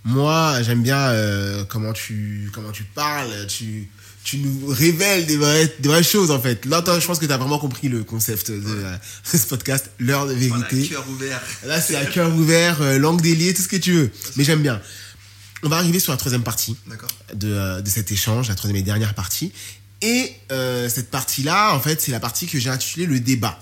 Moi, 0.05 0.62
j'aime 0.62 0.83
bien 0.83 0.99
euh, 0.99 1.64
comment 1.64 1.93
tu 1.93 2.51
comment 2.53 2.73
tu 2.73 2.85
parles, 2.85 3.47
tu 3.47 3.89
tu 4.25 4.39
nous 4.39 4.66
révèles 4.68 5.27
des 5.27 5.37
vraies, 5.37 5.75
des 5.81 5.89
vraies 5.89 6.03
choses 6.03 6.31
en 6.31 6.41
fait. 6.41 6.64
Là, 6.66 6.83
je 7.01 7.07
pense 7.07 7.18
que 7.18 7.27
tu 7.27 7.33
as 7.33 7.39
vraiment 7.39 7.59
compris 7.59 7.89
le 7.89 8.05
concept 8.05 8.51
de, 8.51 8.62
euh, 8.66 8.97
ce 9.25 9.37
podcast, 9.47 9.91
l'heure 9.99 10.27
de 10.27 10.35
Voilà, 10.35 10.66
vérité. 10.68 10.89
cœur 10.89 11.09
ouvert. 11.09 11.41
Là, 11.64 11.81
c'est 11.81 11.97
à 11.97 12.05
cœur 12.07 12.35
ouvert, 12.35 12.83
euh, 12.83 12.99
langue 12.99 13.20
déliée, 13.20 13.53
tout 13.55 13.62
ce 13.62 13.68
que 13.68 13.77
tu 13.77 13.93
veux. 13.93 14.11
Mais 14.37 14.45
j'aime 14.45 14.62
bien. 14.62 14.81
On 15.62 15.68
va 15.68 15.76
arriver 15.76 16.00
sur 16.00 16.12
la 16.12 16.18
troisième 16.18 16.42
partie 16.42 16.76
de, 17.34 17.48
euh, 17.48 17.80
de 17.80 17.88
cet 17.88 18.10
échange, 18.10 18.48
la 18.48 18.54
troisième 18.54 18.76
et 18.76 18.82
dernière 18.82 19.14
partie. 19.14 19.52
Et 20.02 20.32
euh, 20.50 20.88
cette 20.88 21.10
partie-là, 21.12 21.74
en 21.74 21.80
fait, 21.80 22.00
c'est 22.00 22.10
la 22.10 22.18
partie 22.18 22.46
que 22.46 22.58
j'ai 22.58 22.70
intitulée 22.70 23.06
le 23.06 23.20
débat. 23.20 23.56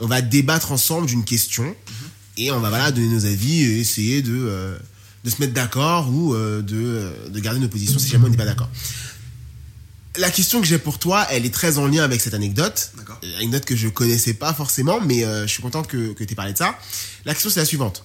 On 0.00 0.06
va 0.06 0.22
débattre 0.22 0.70
ensemble 0.70 1.08
d'une 1.08 1.24
question 1.24 1.74
et 2.36 2.52
on 2.52 2.60
va 2.60 2.68
voilà, 2.68 2.92
donner 2.92 3.08
nos 3.08 3.24
avis 3.26 3.62
et 3.62 3.80
essayer 3.80 4.22
de, 4.22 4.30
euh, 4.32 4.78
de 5.24 5.30
se 5.30 5.40
mettre 5.40 5.52
d'accord 5.52 6.08
ou 6.10 6.34
euh, 6.34 6.62
de, 6.62 7.30
de 7.30 7.40
garder 7.40 7.58
nos 7.58 7.68
positions 7.68 7.98
si 7.98 8.08
jamais 8.08 8.26
on 8.26 8.28
n'est 8.28 8.36
pas 8.36 8.44
d'accord. 8.44 8.70
La 10.16 10.30
question 10.30 10.60
que 10.60 10.66
j'ai 10.66 10.78
pour 10.78 11.00
toi, 11.00 11.26
elle 11.30 11.44
est 11.44 11.52
très 11.54 11.78
en 11.78 11.88
lien 11.88 12.04
avec 12.04 12.20
cette 12.20 12.34
anecdote. 12.34 12.92
Anecdote 13.38 13.64
que 13.64 13.74
je 13.74 13.88
connaissais 13.88 14.34
pas 14.34 14.54
forcément, 14.54 15.00
mais 15.00 15.22
je 15.22 15.46
suis 15.46 15.62
content 15.62 15.82
que, 15.82 16.12
que 16.12 16.22
tu 16.22 16.32
aies 16.32 16.36
parlé 16.36 16.52
de 16.52 16.58
ça. 16.58 16.78
La 17.24 17.32
question, 17.32 17.50
c'est 17.50 17.60
la 17.60 17.66
suivante. 17.66 18.04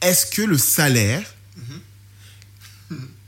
Est-ce 0.00 0.26
que 0.26 0.42
le 0.42 0.58
salaire... 0.58 1.35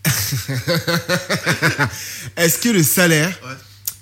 Est-ce 2.36 2.58
que 2.58 2.68
le 2.68 2.82
salaire, 2.82 3.36
Ouais. 3.44 3.54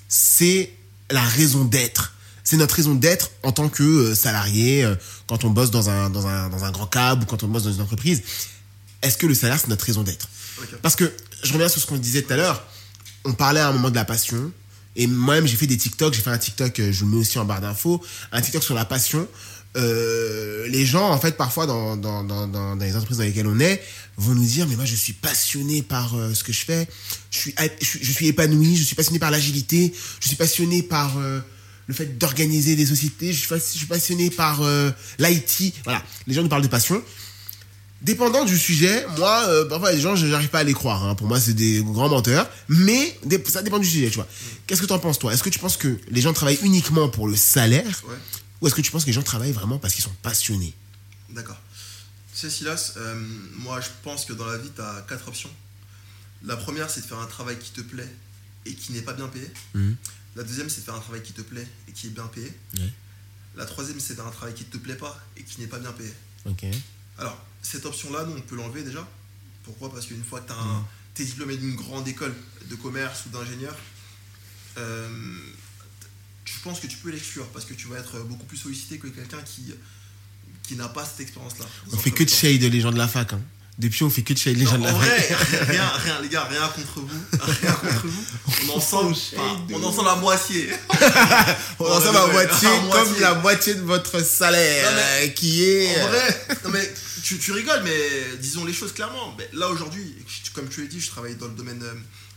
c'est 0.08 0.70
la 1.10 1.22
raison 1.22 1.64
d'être? 1.64 2.14
C'est 2.44 2.56
notre 2.56 2.76
raison 2.76 2.94
d'être 2.94 3.30
en 3.42 3.52
tant 3.52 3.68
que 3.68 3.82
euh, 3.82 4.14
salarié, 4.14 4.84
euh, 4.84 4.94
quand 5.26 5.44
on 5.44 5.50
bosse 5.50 5.70
dans 5.70 5.90
un, 5.90 6.10
dans, 6.10 6.26
un, 6.26 6.48
dans 6.48 6.64
un 6.64 6.70
grand 6.70 6.86
cab 6.86 7.22
ou 7.22 7.26
quand 7.26 7.42
on 7.42 7.48
bosse 7.48 7.64
dans 7.64 7.72
une 7.72 7.80
entreprise. 7.80 8.22
Est-ce 9.02 9.18
que 9.18 9.26
le 9.26 9.34
salaire, 9.34 9.58
c'est 9.60 9.68
notre 9.68 9.84
raison 9.84 10.02
d'être? 10.02 10.28
Parce 10.82 10.96
que, 10.96 11.12
je 11.42 11.52
reviens 11.52 11.68
sur 11.68 11.80
ce 11.80 11.86
qu'on 11.86 11.96
disait 11.98 12.22
tout 12.22 12.32
à 12.32 12.36
l'heure, 12.36 12.64
on 13.24 13.32
parlait 13.32 13.60
à 13.60 13.68
un 13.68 13.72
moment 13.72 13.90
de 13.90 13.94
la 13.96 14.04
passion, 14.04 14.52
et 14.94 15.06
moi-même 15.06 15.46
j'ai 15.46 15.56
fait 15.56 15.66
des 15.66 15.76
TikTok, 15.76 16.14
j'ai 16.14 16.22
fait 16.22 16.30
un 16.30 16.38
TikTok, 16.38 16.78
euh, 16.80 16.92
je 16.92 17.04
le 17.04 17.10
mets 17.10 17.16
aussi 17.18 17.38
en 17.38 17.44
barre 17.44 17.60
d'infos, 17.60 18.02
un 18.32 18.40
TikTok 18.40 18.62
sur 18.62 18.74
la 18.74 18.84
passion. 18.84 19.26
Euh, 19.76 20.66
les 20.68 20.86
gens, 20.86 21.10
en 21.10 21.18
fait, 21.20 21.36
parfois 21.36 21.66
dans, 21.66 21.96
dans, 21.96 22.24
dans, 22.24 22.74
les 22.76 22.96
entreprises 22.96 23.18
dans 23.18 23.24
lesquelles 23.24 23.46
on 23.46 23.60
est, 23.60 23.82
vont 24.16 24.34
nous 24.34 24.44
dire, 24.44 24.66
mais 24.66 24.76
moi 24.76 24.84
je 24.86 24.94
suis 24.94 25.12
passionné 25.12 25.82
par 25.82 26.14
euh, 26.14 26.32
ce 26.32 26.42
que 26.44 26.52
je 26.52 26.64
fais, 26.64 26.88
je 27.30 27.38
suis, 27.38 27.54
je 27.80 28.12
suis, 28.12 28.26
épanoui, 28.28 28.76
je 28.76 28.84
suis 28.84 28.96
passionné 28.96 29.18
par 29.18 29.30
l'agilité, 29.30 29.92
je 30.20 30.28
suis 30.28 30.36
passionné 30.36 30.82
par... 30.82 31.18
euh, 31.18 31.40
le 31.88 31.94
fait 31.94 32.18
d'organiser 32.18 32.74
des 32.74 32.86
sociétés, 32.86 33.32
je 33.32 33.46
suis, 33.60 33.86
passionné 33.86 34.28
par 34.30 34.60
l'IT. 35.20 35.72
Voilà, 35.84 36.02
les 36.26 36.34
gens 36.34 36.42
nous 36.42 36.48
parlent 36.48 36.62
de 36.62 36.66
passion. 36.66 37.00
Dépendant 38.02 38.44
du 38.44 38.58
sujet, 38.58 39.06
moi, 39.16 39.46
parfois 39.68 39.92
les 39.92 40.00
gens, 40.00 40.16
je 40.16 40.26
n'arrive 40.26 40.48
pas 40.48 40.58
à 40.58 40.64
les 40.64 40.72
croire. 40.72 41.04
hein. 41.04 41.14
Pour 41.14 41.28
moi, 41.28 41.38
c'est 41.38 41.54
des 41.54 41.84
grands 41.84 42.08
menteurs. 42.08 42.50
Mais 42.68 43.16
ça 43.48 43.62
dépend 43.62 43.78
du 43.78 43.86
sujet, 43.86 44.08
tu 44.08 44.16
vois. 44.16 44.26
Qu'est-ce 44.66 44.80
que 44.82 44.86
tu 44.86 44.92
en 44.92 44.98
penses, 44.98 45.20
toi? 45.20 45.32
Est-ce 45.32 45.44
que 45.44 45.48
tu 45.48 45.60
penses 45.60 45.76
que 45.76 45.96
les 46.10 46.20
gens 46.20 46.32
travaillent 46.32 46.58
uniquement 46.64 47.08
pour 47.08 47.28
le 47.28 47.36
salaire? 47.36 48.02
Ou 48.60 48.66
est-ce 48.66 48.74
que 48.74 48.80
tu 48.80 48.90
penses 48.90 49.02
que 49.04 49.08
les 49.08 49.12
gens 49.12 49.22
travaillent 49.22 49.52
vraiment 49.52 49.78
parce 49.78 49.94
qu'ils 49.94 50.04
sont 50.04 50.14
passionnés? 50.22 50.74
D'accord. 51.30 51.60
Tu 52.32 52.40
sais, 52.40 52.50
Silas, 52.50 52.92
euh, 52.96 53.14
moi 53.54 53.80
je 53.80 53.88
pense 54.02 54.24
que 54.24 54.32
dans 54.32 54.46
la 54.46 54.58
vie, 54.58 54.70
tu 54.74 54.80
as 54.80 55.04
quatre 55.08 55.28
options. 55.28 55.50
La 56.44 56.56
première, 56.56 56.90
c'est 56.90 57.00
de 57.00 57.06
faire 57.06 57.18
un 57.18 57.26
travail 57.26 57.58
qui 57.58 57.70
te 57.70 57.80
plaît 57.80 58.08
et 58.66 58.74
qui 58.74 58.92
n'est 58.92 59.02
pas 59.02 59.12
bien 59.14 59.28
payé. 59.28 59.50
Mhm. 59.74 59.96
La 60.36 60.42
deuxième, 60.42 60.68
c'est 60.68 60.80
de 60.80 60.84
faire 60.84 60.94
un 60.94 61.00
travail 61.00 61.22
qui 61.22 61.32
te 61.32 61.40
plaît 61.40 61.66
et 61.88 61.92
qui 61.92 62.08
est 62.08 62.10
bien 62.10 62.26
payé. 62.26 62.52
La 63.56 63.64
troisième, 63.64 63.98
c'est 64.00 64.10
de 64.12 64.16
faire 64.18 64.26
un 64.26 64.30
travail 64.32 64.54
qui 64.54 64.64
ne 64.64 64.68
te 64.70 64.76
plaît 64.76 64.96
pas 64.96 65.18
et 65.36 65.42
qui 65.42 65.60
n'est 65.60 65.66
pas 65.66 65.78
bien 65.78 65.92
payé. 65.92 66.12
Ok. 66.44 66.64
Alors, 67.18 67.42
cette 67.62 67.86
option-là, 67.86 68.24
nous, 68.24 68.36
on 68.36 68.40
peut 68.42 68.54
l'enlever 68.56 68.82
déjà. 68.82 69.08
Pourquoi? 69.64 69.90
Parce 69.90 70.04
qu'une 70.06 70.22
fois 70.22 70.40
que 70.40 70.52
Mhm. 70.52 70.84
tu 71.14 71.22
es 71.22 71.24
diplômé 71.24 71.56
d'une 71.56 71.74
grande 71.74 72.06
école 72.06 72.34
de 72.70 72.74
commerce 72.76 73.24
ou 73.26 73.30
d'ingénieur, 73.30 73.74
euh, 74.76 75.08
je 76.46 76.60
pense 76.62 76.80
que 76.80 76.86
tu 76.86 76.96
peux 76.98 77.10
l'exclure 77.10 77.46
parce 77.48 77.64
que 77.64 77.74
tu 77.74 77.88
vas 77.88 77.98
être 77.98 78.18
beaucoup 78.20 78.46
plus 78.46 78.56
sollicité 78.56 78.98
que 78.98 79.08
quelqu'un 79.08 79.42
qui, 79.42 79.74
qui 80.62 80.74
n'a 80.76 80.88
pas 80.88 81.04
cette 81.04 81.20
expérience-là. 81.20 81.66
On 81.92 81.96
fait 81.98 82.10
que 82.10 82.24
de 82.24 82.28
shade 82.30 82.62
les 82.62 82.80
gens 82.80 82.92
de 82.92 82.98
la 82.98 83.08
fac. 83.08 83.32
Hein. 83.32 83.40
Depuis, 83.78 84.04
on 84.04 84.10
fait 84.10 84.22
que 84.22 84.32
de 84.32 84.38
shade 84.38 84.56
les 84.56 84.64
gens 84.64 84.78
de 84.78 84.84
la 84.84 84.94
en 84.94 84.98
fac. 84.98 85.08
vrai, 85.08 85.36
rien, 85.72 85.86
rien, 85.86 86.20
les 86.22 86.28
gars, 86.30 86.44
rien 86.44 86.66
contre 86.68 87.00
vous. 87.00 87.20
Rien 87.40 87.72
contre 87.72 88.06
vous. 88.06 88.24
On 88.72 88.76
en 88.76 88.80
sent, 88.80 88.96
On 88.96 89.14
shade 89.14 89.38
enfin, 89.38 89.64
de 89.68 89.74
on 89.74 89.82
en 89.84 89.92
sent 89.92 90.04
la 90.04 90.14
moitié. 90.16 90.70
On 91.78 91.84
Ouais, 91.84 91.90
en 91.90 92.00
sort 92.00 92.12
ouais, 92.12 92.18
à 92.18 92.26
ouais, 92.26 92.32
moitié, 92.32 92.68
comme 92.90 93.20
la 93.20 93.34
moitié 93.34 93.74
de 93.74 93.82
votre 93.82 94.24
salaire, 94.24 94.90
Non, 94.90 94.96
mais- 94.96 95.26
euh, 95.26 95.28
qui 95.28 95.62
est... 95.64 96.00
En 96.00 96.06
euh, 96.06 96.08
vrai, 96.08 96.46
non 96.64 96.70
mais 96.70 96.94
tu, 97.22 97.38
tu 97.38 97.52
rigoles, 97.52 97.82
mais 97.84 98.36
disons 98.40 98.64
les 98.64 98.72
choses 98.72 98.92
clairement. 98.92 99.34
Mais 99.36 99.48
là 99.52 99.68
aujourd'hui, 99.68 100.14
comme 100.54 100.68
tu 100.68 100.80
l'as 100.80 100.86
dit, 100.88 101.00
je 101.00 101.08
travaille 101.08 101.34
dans 101.36 101.48
le 101.48 101.54
domaine 101.54 101.82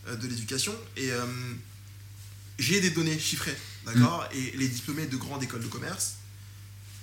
euh, 0.10 0.16
de 0.18 0.28
l'éducation 0.28 0.74
et 0.98 1.10
euh, 1.12 1.24
j'ai 2.58 2.82
des 2.82 2.90
données 2.90 3.18
chiffrées, 3.18 3.56
d'accord? 3.86 4.28
Et 4.34 4.52
les 4.58 4.68
diplômés 4.68 5.06
de 5.08 5.18
grandes 5.18 5.44
écoles 5.44 5.62
de 5.64 5.68
commerce 5.68 6.16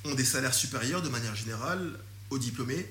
ont 0.04 0.14
des 0.14 0.24
salaires 0.24 0.54
supérieurs 0.54 1.02
de 1.02 1.08
manière 1.08 1.34
générale 1.34 1.98
aux 2.30 2.38
diplômés 2.38 2.86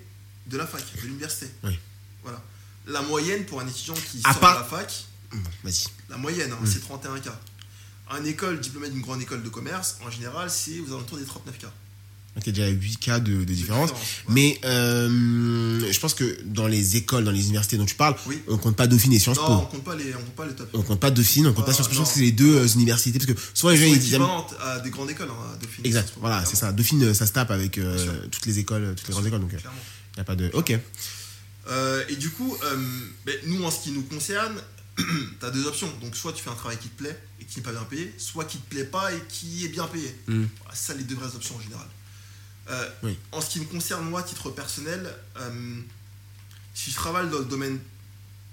de 0.47 0.57
la 0.57 0.67
fac, 0.67 0.83
de 0.95 1.01
l'université. 1.01 1.49
Oui. 1.63 1.77
Voilà. 2.23 2.41
La 2.87 3.01
moyenne 3.01 3.45
pour 3.45 3.61
un 3.61 3.67
étudiant 3.67 3.93
qui 3.95 4.21
À 4.23 4.31
sort 4.31 4.41
part- 4.41 4.55
de 4.57 4.59
la 4.71 4.77
fac, 4.79 5.05
Vas-y. 5.63 5.85
la 6.09 6.17
moyenne, 6.17 6.51
hein, 6.51 6.57
Mm. 6.61 6.65
c'est 6.67 6.79
31K. 6.79 7.29
Un 8.09 8.23
école 8.25 8.59
diplômé 8.59 8.89
d'une 8.89 9.01
grande 9.01 9.21
école 9.21 9.41
de 9.41 9.49
commerce, 9.49 9.97
en 10.05 10.11
général, 10.11 10.49
c'est 10.51 10.79
aux 10.79 10.87
alentours 10.93 11.17
des 11.17 11.25
39K. 11.25 11.65
Ok, 12.37 12.49
déjà 12.49 12.67
8 12.67 12.97
cas 12.99 13.19
de, 13.21 13.31
de 13.45 13.53
différence. 13.53 13.91
ouais. 13.91 13.97
Mais 14.27 14.59
euh, 14.65 15.89
je 15.91 15.99
pense 16.01 16.13
que 16.13 16.37
dans 16.43 16.67
les 16.67 16.97
écoles, 16.97 17.23
dans 17.23 17.31
les 17.31 17.45
universités 17.45 17.77
dont 17.77 17.85
tu 17.85 17.95
parles, 17.95 18.15
Oui. 18.27 18.41
on 18.49 18.57
compte 18.57 18.75
pas 18.75 18.87
Dauphine 18.87 19.13
et 19.13 19.19
Sciences 19.19 19.37
Non, 19.37 19.43
on 19.45 19.59
Po. 19.61 19.65
compte 19.67 19.83
pas 19.85 19.95
les, 19.95 20.13
on 20.13 20.17
compte 20.19 20.35
pas 20.35 20.45
les 20.45 20.53
top. 20.53 20.69
On 20.73 20.81
compte 20.81 20.99
pas 20.99 21.11
Dauphine, 21.11 21.47
on 21.47 21.53
compte 21.53 21.65
pas 21.65 21.71
Sciences 21.73 21.87
Po. 21.87 21.93
Je 21.93 21.99
pense 21.99 22.09
que 22.09 22.15
c'est 22.15 22.21
les 22.21 22.33
deux 22.33 22.57
euh, 22.57 22.67
universités. 22.67 23.17
Parce 23.19 23.31
que 23.31 23.39
souvent 23.53 23.71
les 23.71 23.77
gens 23.77 23.85
Ils 23.85 23.99
disent. 23.99 24.19
à 24.61 24.79
des 24.79 24.89
grandes 24.89 25.09
écoles, 25.11 25.29
hein, 25.31 25.57
Dauphine. 25.61 25.85
Exact, 25.85 26.09
Po, 26.13 26.19
voilà, 26.19 26.43
c'est 26.43 26.57
ça. 26.57 26.73
Dauphine, 26.73 27.03
euh, 27.03 27.13
ça 27.13 27.25
se 27.25 27.31
tape 27.31 27.51
avec 27.51 27.77
euh, 27.77 28.27
toutes 28.29 28.45
les 28.47 28.59
écoles, 28.59 28.95
toutes 28.97 29.07
les 29.07 29.13
grandes 29.13 29.27
écoles. 29.27 29.39
Donc, 29.41 29.51
il 29.53 30.15
n'y 30.17 30.21
a 30.21 30.23
pas 30.25 30.35
de. 30.35 30.49
Ok. 30.53 30.71
Et 32.09 32.15
du 32.17 32.29
coup, 32.31 32.57
ben, 33.25 33.35
nous, 33.47 33.63
en 33.63 33.71
ce 33.71 33.81
qui 33.83 33.91
nous 33.91 34.03
concerne, 34.03 34.55
tu 34.97 35.45
as 35.45 35.51
deux 35.51 35.65
options. 35.67 35.89
Donc, 36.01 36.15
soit 36.17 36.33
tu 36.33 36.43
fais 36.43 36.49
un 36.49 36.53
travail 36.55 36.77
qui 36.79 36.89
te 36.89 36.97
plaît 37.01 37.17
et 37.39 37.45
qui 37.45 37.57
n'est 37.59 37.63
pas 37.63 37.71
bien 37.71 37.83
payé, 37.89 38.13
soit 38.17 38.43
qui 38.45 38.57
te 38.57 38.69
plaît 38.69 38.83
pas 38.85 39.13
et 39.13 39.21
qui 39.29 39.65
est 39.65 39.69
bien 39.69 39.85
payé. 39.87 40.13
Mm. 40.27 40.43
Voilà, 40.59 40.73
c'est 40.75 40.91
ça 40.91 40.97
les 40.97 41.03
deux 41.05 41.15
vraies 41.15 41.33
options 41.35 41.55
en 41.55 41.61
général. 41.61 41.87
Euh, 42.69 42.89
Oui. 43.03 43.17
En 43.31 43.41
ce 43.41 43.49
qui 43.49 43.59
me 43.59 43.65
concerne, 43.65 44.07
moi, 44.09 44.21
à 44.21 44.23
titre 44.23 44.49
personnel, 44.49 45.13
euh, 45.37 45.81
si 46.73 46.89
je 46.91 46.95
travaille 46.95 47.29
dans 47.29 47.39
le 47.39 47.45
domaine. 47.45 47.79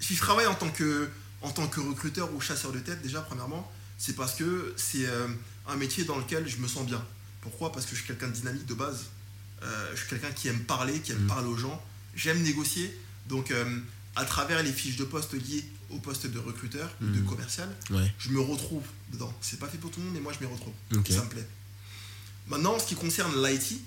Si 0.00 0.14
je 0.14 0.20
travaille 0.20 0.46
en 0.46 0.54
tant 0.54 0.70
que 0.70 1.08
en 1.40 1.50
tant 1.50 1.66
que 1.66 1.80
recruteur 1.80 2.32
ou 2.34 2.40
chasseur 2.40 2.70
de 2.72 2.78
tête, 2.78 3.02
déjà, 3.02 3.20
premièrement, 3.20 3.70
c'est 3.98 4.14
parce 4.14 4.34
que 4.34 4.72
c'est 4.76 5.06
euh, 5.06 5.26
un 5.66 5.74
métier 5.76 6.04
dans 6.04 6.16
lequel 6.18 6.46
je 6.48 6.56
me 6.58 6.68
sens 6.68 6.86
bien. 6.86 7.04
Pourquoi? 7.40 7.72
Parce 7.72 7.84
que 7.86 7.92
je 7.92 7.96
suis 7.96 8.06
quelqu'un 8.06 8.28
de 8.28 8.32
dynamique 8.32 8.66
de 8.66 8.74
base. 8.74 9.06
Je 9.92 9.96
suis 9.98 10.08
quelqu'un 10.08 10.30
qui 10.32 10.48
aime 10.48 10.64
parler, 10.64 11.00
qui 11.00 11.12
aime 11.12 11.24
Mm. 11.24 11.26
parler 11.28 11.46
aux 11.48 11.56
gens. 11.56 11.80
J'aime 12.16 12.42
négocier. 12.42 12.96
Donc, 13.28 13.52
à 14.16 14.24
travers 14.24 14.60
les 14.62 14.72
fiches 14.72 14.96
de 14.96 15.04
poste 15.04 15.32
liées 15.34 15.64
au 15.90 15.98
poste 15.98 16.26
de 16.26 16.38
recruteur, 16.38 16.88
ou 17.00 17.06
de 17.06 17.20
Mm. 17.20 17.26
commercial, 17.26 17.68
Ouais. 17.90 18.12
je 18.18 18.30
me 18.30 18.40
retrouve 18.40 18.82
dedans. 19.12 19.32
C'est 19.40 19.58
pas 19.60 19.68
fait 19.68 19.78
pour 19.78 19.90
tout 19.92 20.00
le 20.00 20.06
monde, 20.06 20.14
mais 20.14 20.20
moi, 20.20 20.32
je 20.38 20.44
m'y 20.44 20.52
retrouve. 20.52 20.72
Ok. 20.96 21.08
Ça 21.10 21.22
me 21.24 21.28
plaît. 21.28 21.46
Maintenant, 22.48 22.74
en 22.74 22.78
ce 22.80 22.86
qui 22.86 22.94
concerne 22.96 23.32
l'IT, 23.44 23.80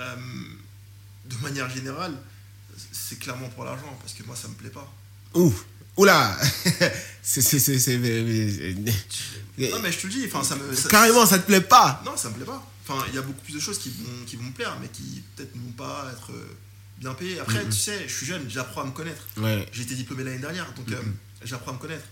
euh, 0.00 0.16
de 1.26 1.36
manière 1.42 1.68
générale, 1.70 2.14
c'est 2.92 3.18
clairement 3.18 3.48
pour 3.50 3.64
l'argent, 3.64 3.96
parce 4.00 4.12
que 4.14 4.22
moi, 4.24 4.34
ça 4.36 4.48
me 4.48 4.54
plaît 4.54 4.70
pas. 4.70 4.90
Ouh. 5.34 5.52
Oula. 5.96 6.38
c'est 7.22 7.42
c'est 7.42 7.58
c'est 7.58 7.78
c'est- 7.78 7.98
mais- 7.98 8.74
mais- 9.58 9.70
Non, 9.70 9.78
mais 9.82 9.92
je 9.92 9.98
te 9.98 10.06
le 10.06 10.12
dis, 10.12 10.24
enfin, 10.26 10.42
ça 10.42 10.56
me. 10.56 10.74
ça- 10.74 10.88
Carrément, 10.88 11.26
ça 11.26 11.38
te 11.38 11.44
plaît 11.46 11.60
pas. 11.60 12.02
Non, 12.04 12.16
ça 12.16 12.30
me 12.30 12.34
plaît 12.34 12.46
pas. 12.46 12.66
Enfin, 12.88 13.04
il 13.08 13.14
y 13.14 13.18
a 13.18 13.22
beaucoup 13.22 13.42
plus 13.42 13.52
de 13.54 13.60
choses 13.60 13.78
qui 13.78 13.90
vont, 13.90 14.24
qui 14.26 14.36
vont 14.36 14.44
me 14.44 14.52
plaire, 14.52 14.76
mais 14.80 14.88
qui 14.88 15.22
peut-être 15.36 15.54
ne 15.54 15.60
vont 15.60 15.72
pas 15.72 16.08
être 16.12 16.32
euh, 16.32 16.56
bien 16.98 17.12
payées. 17.14 17.38
Après, 17.40 17.62
tu 17.66 17.72
sais, 17.72 18.08
je 18.08 18.12
suis 18.14 18.26
jeune, 18.26 18.48
j'apprends 18.48 18.82
à 18.82 18.84
me 18.86 18.90
connaître. 18.92 19.26
Ouais. 19.36 19.68
J'ai 19.72 19.82
été 19.82 19.94
diplômé 19.94 20.24
l'année 20.24 20.38
dernière, 20.38 20.72
donc 20.72 20.90
euh, 20.90 20.96
j'apprends 21.44 21.72
à 21.72 21.74
me 21.74 21.78
connaître. 21.78 22.06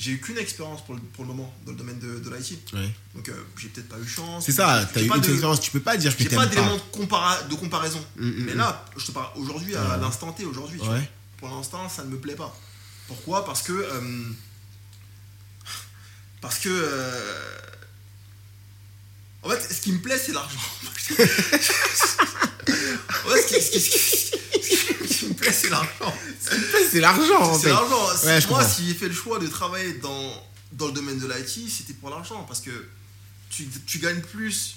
J'ai 0.00 0.12
eu 0.12 0.20
qu'une 0.20 0.38
expérience 0.38 0.84
pour 0.84 0.94
le, 0.94 1.00
pour 1.00 1.24
le 1.24 1.28
moment 1.28 1.52
dans 1.66 1.72
le 1.72 1.76
domaine 1.78 1.98
de, 1.98 2.20
de 2.20 2.30
l'IT. 2.34 2.72
Ouais. 2.72 2.88
Donc, 3.16 3.28
euh, 3.28 3.34
j'ai 3.56 3.66
peut-être 3.68 3.88
pas 3.88 3.98
eu 3.98 4.06
chance. 4.06 4.44
C'est 4.46 4.52
ça, 4.52 4.80
J'ai 4.80 4.86
t'as 4.94 5.00
eu 5.02 5.06
une 5.16 5.20
de- 5.20 5.30
expérience, 5.32 5.60
tu 5.60 5.72
peux 5.72 5.80
pas 5.80 5.96
dire 5.96 6.16
que 6.16 6.22
J'ai 6.22 6.28
pas 6.28 6.46
t'aimes 6.46 6.50
d'élément 6.50 6.78
pas. 6.78 6.98
de, 6.98 7.04
compara- 7.04 7.48
de 7.48 7.54
comparaison. 7.56 8.04
Mm, 8.16 8.28
mm, 8.28 8.44
Mais 8.44 8.54
mm. 8.54 8.58
là, 8.58 8.84
je 8.96 9.04
te 9.06 9.10
parle 9.10 9.30
aujourd'hui, 9.36 9.74
à 9.74 9.82
Ouais. 9.96 10.00
l'instant 10.00 10.32
T, 10.32 10.44
aujourd'hui. 10.44 10.80
Ouais. 10.80 11.10
Pour 11.38 11.48
l'instant, 11.48 11.88
ça 11.88 12.04
ne 12.04 12.10
me 12.10 12.18
plaît 12.18 12.36
pas. 12.36 12.56
Pourquoi? 13.08 13.44
Parce 13.44 13.62
que. 13.62 13.72
euh, 13.72 14.22
parce 16.40 16.58
que. 16.60 16.68
euh, 16.70 17.58
en 19.42 19.50
fait, 19.50 19.74
ce 19.74 19.80
qui 19.80 19.90
me 19.92 19.98
plaît, 19.98 20.18
c'est 20.18 20.32
l'argent. 20.32 20.58
ouais, 22.68 23.42
ce 23.42 23.46
qui, 23.48 23.62
ce 23.62 23.70
qui- 23.70 23.80
ce 23.80 23.90
qui- 23.90 23.98
ce 23.98 24.92
qui 24.92 24.94
c'est 25.52 25.70
l'argent. 25.70 26.14
C'est 26.90 27.00
l'argent 27.00 27.42
en 27.42 27.58
C'est 27.58 27.68
l'argent. 27.68 28.06
Ouais, 28.24 28.40
Moi, 28.48 28.64
si 28.68 28.88
j'ai 28.88 28.94
fait 28.94 29.08
le 29.08 29.14
choix 29.14 29.38
de 29.38 29.46
travailler 29.46 29.94
dans, 29.94 30.32
dans 30.72 30.86
le 30.86 30.92
domaine 30.92 31.18
de 31.18 31.26
l'IT, 31.26 31.68
c'était 31.70 31.92
pour 31.94 32.10
l'argent. 32.10 32.42
Parce 32.48 32.60
que 32.60 32.70
tu, 33.50 33.66
tu 33.86 33.98
gagnes 33.98 34.20
plus. 34.20 34.76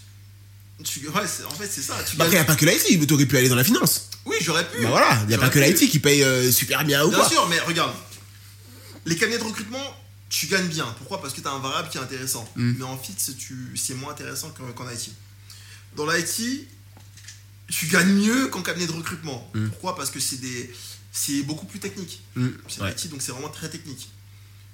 Tu, 0.84 1.08
ouais, 1.08 1.22
en 1.46 1.50
fait, 1.56 1.68
c'est 1.72 1.82
ça. 1.82 1.96
Tu 2.10 2.16
Bah, 2.18 2.26
Après, 2.26 2.38
gagnes- 2.38 2.38
y 2.38 2.38
a 2.38 2.46
pas 2.46 2.56
que 2.56 2.66
l'IT, 2.66 3.00
mais 3.00 3.06
t'aurais 3.06 3.26
pu 3.26 3.38
aller 3.38 3.50
dans 3.50 3.56
la 3.56 3.64
finance. 3.64 4.10
oui, 4.26 4.38
j'aurais 4.42 4.68
pu. 4.68 4.82
Bah 4.82 4.90
voilà, 4.90 5.22
y 5.30 5.34
a 5.34 5.38
pas 5.38 5.50
que 5.50 5.60
l'IT 5.60 5.90
qui 5.90 6.00
paye 6.00 6.24
euh, 6.24 6.52
super 6.52 6.84
bien 6.86 7.04
ou 7.06 7.10
Bien 7.10 7.20
quoi. 7.20 7.30
sûr, 7.30 7.48
mais 7.50 7.60
regarde, 7.60 7.94
les 9.06 9.16
cabinets 9.16 9.38
de 9.38 9.44
recrutement, 9.44 9.84
tu 10.30 10.48
gagnes 10.48 10.68
bien. 10.68 10.86
Pourquoi? 10.98 11.22
Parce 11.22 11.34
que 11.34 11.42
tu 11.42 11.48
as 11.48 11.52
un 11.52 11.60
variable 11.60 11.90
qui 11.90 11.98
est 11.98 12.02
intéressant. 12.02 12.50
Mm. 12.56 12.74
Mais 12.80 12.84
en 12.84 12.98
fixe, 12.98 13.32
tu, 13.38 13.74
c'est 13.76 13.94
moins 13.94 14.12
intéressant 14.12 14.50
qu'en 14.76 14.90
IT. 14.90 15.12
Dans 15.96 16.06
l'IT, 16.10 16.68
tu 17.72 17.88
gagnes 17.88 18.14
mieux 18.14 18.48
qu'en 18.50 18.62
cabinet 18.62 18.86
de 18.88 18.92
recrutement. 18.92 19.50
Mm. 19.56 19.70
Pourquoi? 19.70 19.96
Parce 19.96 20.12
que 20.12 20.20
c'est, 20.20 20.38
des, 20.38 20.72
c'est 21.12 21.42
beaucoup 21.44 21.66
plus 21.66 21.80
technique. 21.80 22.22
Mm, 22.36 22.48
C'est 22.68 22.82
ouais. 22.82 22.94
donc 23.10 23.22
c'est 23.22 23.32
vraiment 23.32 23.50
très 23.50 23.70
technique. 23.70 24.10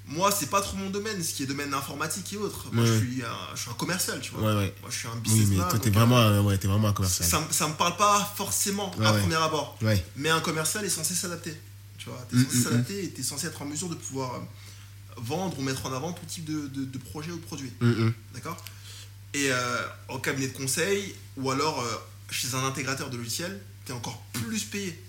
Moi, 0.09 0.31
c'est 0.31 0.49
pas 0.49 0.61
trop 0.61 0.77
mon 0.77 0.89
domaine, 0.89 1.21
ce 1.21 1.33
qui 1.33 1.43
est 1.43 1.47
domaine 1.47 1.73
informatique 1.73 2.31
et 2.33 2.37
autres. 2.37 2.67
Moi, 2.71 2.83
Ouais. 2.85 2.89
je, 2.89 2.97
suis 3.05 3.23
un, 3.23 3.55
je 3.55 3.61
suis 3.61 3.69
un 3.69 3.73
commercial, 3.73 4.19
tu 4.21 4.31
vois. 4.31 4.55
Ouais. 4.55 4.73
Moi, 4.81 4.89
je 4.89 4.97
suis 4.99 5.07
un 5.09 5.11
Oui, 5.15 5.19
businessman. 5.21 5.57
mais 5.65 5.69
toi, 5.69 5.79
t'es 5.79 5.89
vraiment, 5.89 6.17
un- 6.17 6.41
ouais, 6.43 6.57
t'es 6.57 6.67
vraiment 6.69 6.87
un 6.87 6.91
euh, 6.91 6.93
commercial. 6.93 7.27
ça, 7.27 7.45
ça 7.51 7.67
me 7.67 7.73
parle 7.73 7.97
pas 7.97 8.33
forcément 8.37 8.91
à 9.03 9.11
premier 9.13 9.35
abord. 9.35 9.77
Mais 10.15 10.29
un 10.29 10.39
commercial 10.39 10.85
est 10.85 10.89
censé 10.89 11.13
s'adapter. 11.13 11.53
Tu 11.97 12.09
vois, 12.09 12.25
t'es 12.29 12.37
Mm, 12.37 12.45
censé 12.45 12.61
s'adapter 12.63 13.03
et 13.03 13.09
t'es 13.09 13.23
censé 13.23 13.47
être 13.47 13.61
en 13.61 13.65
mesure 13.65 13.89
de 13.89 13.95
pouvoir 13.95 14.35
euh, 14.35 14.39
vendre 15.17 15.59
ou 15.59 15.61
mettre 15.61 15.85
en 15.85 15.93
avant 15.93 16.13
tout 16.13 16.25
type 16.25 16.45
de, 16.45 16.67
de, 16.69 16.85
de 16.85 16.97
projet 16.99 17.31
ou 17.31 17.37
de 17.37 17.41
produit. 17.45 17.71
D'accord? 18.33 18.55
Et 19.33 19.51
euh, 19.51 19.81
au 20.07 20.19
cabinet 20.19 20.47
de 20.47 20.53
conseil 20.57 21.13
ou 21.35 21.51
alors 21.51 21.81
euh, 21.81 21.95
chez 22.29 22.53
un 22.55 22.65
intégrateur 22.65 23.09
de 23.09 23.17
logiciel, 23.17 23.59
t'es 23.85 23.93
encore 23.93 24.21
plus 24.33 24.63
payé. 24.63 25.01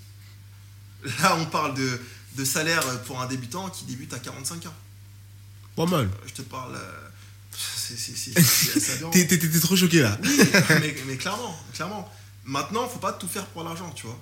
Là, 1.20 1.36
on 1.36 1.46
parle 1.46 1.74
de, 1.74 2.00
de 2.36 2.44
salaire 2.44 2.82
pour 3.02 3.20
un 3.20 3.26
débutant 3.26 3.68
qui 3.70 3.84
débute 3.84 4.12
à 4.14 4.18
45 4.18 4.66
ans. 4.66 4.74
Pas 5.76 5.86
mal. 5.86 6.08
Je 6.26 6.32
te 6.32 6.42
parle. 6.42 6.74
euh, 6.76 7.08
t'es- 9.26 9.38
t'es 9.38 9.60
trop 9.60 9.76
choqué 9.76 10.00
là. 10.02 10.18
Oui, 10.22 10.40
mais, 10.80 10.96
mais 11.06 11.16
clairement, 11.16 11.58
clairement. 11.72 12.12
Maintenant, 12.44 12.88
faut 12.88 12.98
pas 12.98 13.12
tout 13.12 13.28
faire 13.28 13.46
pour 13.46 13.62
l'argent, 13.62 13.90
tu 13.94 14.06
vois. 14.06 14.18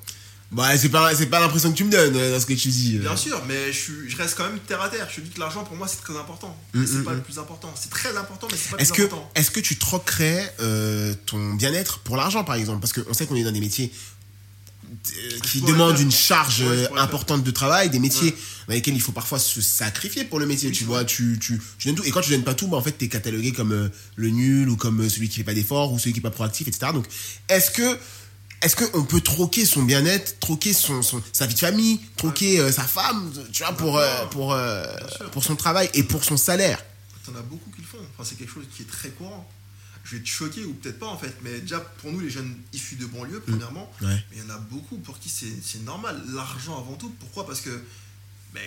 Bah, 0.53 0.79
c'est 0.79 0.89
pas, 0.91 1.13
c'est 1.15 1.27
pas 1.27 1.41
l'impression 1.41 1.73
que 1.73 1.77
tu 1.77 1.83
me 1.85 1.91
donnes 1.91 2.17
euh, 2.17 2.33
dans 2.33 2.41
ce 2.41 2.47
que 2.47 2.53
tu 2.55 2.69
dis. 2.69 2.97
euh. 2.97 3.01
Bien 3.01 3.17
sûr, 3.17 3.43
mais 3.49 3.73
je, 3.73 3.79
suis- 3.79 4.09
je 4.09 4.17
reste 4.17 4.37
quand 4.37 4.45
même 4.49 4.59
terre 4.61 4.81
à 4.81 4.89
terre. 4.89 5.09
Je 5.11 5.17
te 5.17 5.21
dis 5.21 5.31
que 5.31 5.41
l'argent 5.41 5.65
pour 5.65 5.77
moi 5.77 5.89
c'est 5.89 6.01
très 6.01 6.17
important. 6.17 6.57
Mm, 6.73 6.81
Mais 6.81 6.87
c'est 6.87 6.93
mm, 6.99 7.05
pas 7.05 7.13
mm. 7.13 7.17
le 7.17 7.23
plus 7.23 7.39
important. 7.41 7.75
C'est 7.79 7.91
très 7.91 8.17
important, 8.17 8.47
mais 8.51 8.57
c'est 8.57 8.71
pas 8.71 8.77
le 8.77 8.83
Est-ce 8.83 8.93
plus 8.93 9.03
que, 9.03 9.07
important. 9.07 9.31
est-ce 9.35 9.51
que 9.51 9.61
tu 9.61 9.77
troquerais 9.77 10.55
euh, 10.61 11.15
ton 11.27 11.55
bien-être 11.55 11.99
pour 11.99 12.17
l'argent, 12.17 12.45
par 12.45 12.55
exemple? 12.55 12.81
Parce 12.81 12.93
qu'on 12.93 13.13
sait 13.13 13.27
qu'on 13.27 13.35
est 13.35 13.43
dans 13.43 13.51
des 13.53 13.59
métiers 13.61 13.91
euh, 14.89 15.39
qui 15.43 15.63
demandent 15.63 15.99
une 15.99 16.13
charge 16.13 16.61
Ouais, 16.63 16.89
importante 16.97 17.43
de 17.43 17.51
travail, 17.51 17.91
des 17.91 17.99
métiers 17.99 18.31
Ouais. 18.31 18.37
dans 18.69 18.75
lesquels 18.75 18.95
il 18.95 19.01
faut 19.01 19.11
parfois 19.13 19.41
se 19.41 19.61
sacrifier 19.61 20.25
pour 20.25 20.39
le 20.39 20.47
métier. 20.47 20.69
Oui, 20.69 20.75
tu 20.77 20.85
vois, 20.85 21.05
tu, 21.05 21.39
tu, 21.41 21.61
tu 21.79 21.89
donnes 21.89 21.97
tout. 21.97 22.05
Et 22.05 22.11
quand 22.13 22.21
tu 22.21 22.31
donnes 22.31 22.45
pas 22.45 22.55
tout, 22.55 22.69
bah, 22.69 22.77
en 22.77 22.83
fait, 22.83 22.93
t'es 22.93 23.09
catalogué 23.09 23.53
comme 23.53 23.91
le 24.15 24.31
nul 24.31 24.69
ou 24.69 24.77
comme 24.77 25.09
celui 25.11 25.29
qui 25.29 25.39
fait 25.39 25.45
pas 25.45 25.55
d'efforts 25.55 25.93
ou 25.93 25.99
celui 25.99 26.13
qui 26.13 26.21
est 26.21 26.23
pas 26.23 26.31
proactif, 26.31 26.69
etc. 26.69 26.93
Donc, 26.95 27.07
est-ce 27.49 27.73
que 27.73 27.99
est-ce 28.63 28.77
qu'on 28.77 29.05
peut 29.05 29.21
troquer 29.21 29.65
son 29.67 29.83
bien-être, 29.83 30.39
troquer 30.41 30.73
son, 30.73 31.03
son- 31.03 31.23
sa 31.33 31.47
vie 31.47 31.55
de 31.55 31.59
famille, 31.59 32.01
troquer 32.17 32.59
euh, 32.61 32.73
sa 32.73 32.83
femme, 32.85 33.33
tu 33.53 33.63
vois, 33.63 33.73
pour, 33.73 33.99
euh, 33.99 34.27
pour, 34.27 34.53
euh, 34.55 34.85
pour 35.33 35.45
son 35.45 35.57
travail 35.57 35.91
et 35.95 36.03
pour 36.03 36.25
son 36.25 36.37
salaire? 36.37 36.83
T'en 37.25 37.35
as 37.37 37.43
beaucoup 37.43 37.71
qui 37.71 37.83
le 37.83 37.87
font. 37.87 37.99
Enfin, 38.15 38.29
c'est 38.29 38.37
quelque 38.39 38.53
chose 38.53 38.65
qui 38.75 38.83
est 38.83 38.87
très 38.91 39.11
courant. 39.11 39.49
Je 40.05 40.17
vais 40.17 40.23
te 40.23 40.29
choquer 40.29 40.65
ou 40.65 40.73
peut-être 40.75 41.01
pas 41.01 41.09
en 41.09 41.19
fait, 41.19 41.35
mais 41.43 41.59
déjà 41.59 41.81
pour 41.81 42.13
nous 42.13 42.21
les 42.21 42.31
jeunes 42.31 42.55
issus 42.73 42.95
de 42.95 43.07
banlieue, 43.07 43.43
premièrement, 43.45 43.91
Ouais. 44.01 44.09
mais 44.31 44.37
il 44.37 44.39
y 44.39 44.47
en 44.47 44.55
a 44.55 44.59
beaucoup 44.59 44.99
pour 44.99 45.19
qui 45.19 45.29
c'est 45.29 45.53
c'est 45.65 45.83
normal. 45.83 46.23
L'argent 46.33 46.79
avant 46.79 46.95
tout. 46.95 47.13
Pourquoi? 47.19 47.45
Parce 47.45 47.61
que 47.61 47.71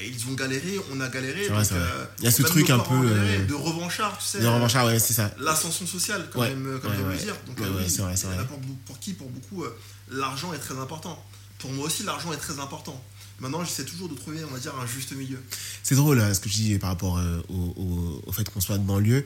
ils 0.03 0.27
ont 0.29 0.33
galéré, 0.33 0.79
on 0.91 0.99
a 1.01 1.09
galéré. 1.09 1.47
Vrai, 1.47 1.63
donc, 1.63 1.71
euh, 1.73 2.05
Il 2.19 2.25
y 2.25 2.27
a 2.27 2.31
ce 2.31 2.41
même 2.41 2.51
truc 2.51 2.69
un 2.69 2.79
peu, 2.79 2.95
galéré, 3.09 3.37
euh, 3.37 3.45
de 3.45 3.53
revanchard, 3.53 4.17
tu 4.17 4.25
sais. 4.25 4.39
De 4.39 4.47
revanchard, 4.47 4.85
ouais, 4.87 4.99
c'est 4.99 5.13
ça. 5.13 5.31
l'ascension 5.39 5.85
sociale, 5.87 6.27
Ouais, 6.35 6.47
j'aime 6.49 6.79
comme 6.81 6.91
ouais, 6.91 6.97
le 6.97 7.03
ouais. 7.09 7.17
dire. 7.17 7.35
Donc, 7.47 7.59
euh, 7.61 7.71
oui, 7.77 7.89
c'est 7.89 8.01
vrai, 8.01 8.15
c'est. 8.15 8.27
Pour, 8.47 8.59
pour 8.85 8.99
qui, 8.99 9.13
pour 9.13 9.29
beaucoup, 9.29 9.63
euh, 9.63 9.75
l'argent 10.11 10.53
est 10.53 10.59
très 10.59 10.77
important. 10.77 11.23
Pour 11.59 11.71
moi 11.71 11.85
aussi, 11.87 12.03
l'argent 12.03 12.31
est 12.33 12.37
très 12.37 12.59
important. 12.59 13.03
Maintenant, 13.39 13.63
j'essaie 13.63 13.85
toujours 13.85 14.09
de 14.09 14.15
trouver, 14.15 14.39
on 14.43 14.53
va 14.53 14.59
dire, 14.59 14.73
un 14.81 14.85
juste 14.85 15.13
milieu. 15.13 15.39
C'est 15.83 15.95
drôle 15.95 16.19
hein, 16.19 16.33
ce 16.33 16.39
que 16.41 16.49
tu 16.49 16.55
dis 16.59 16.77
par 16.77 16.89
rapport 16.89 17.17
euh, 17.17 17.41
au, 17.49 17.53
au- 17.77 18.21
au 18.27 18.31
fait 18.33 18.49
qu'on 18.49 18.59
soit 18.61 18.77
de 18.77 18.83
banlieue. 18.83 19.23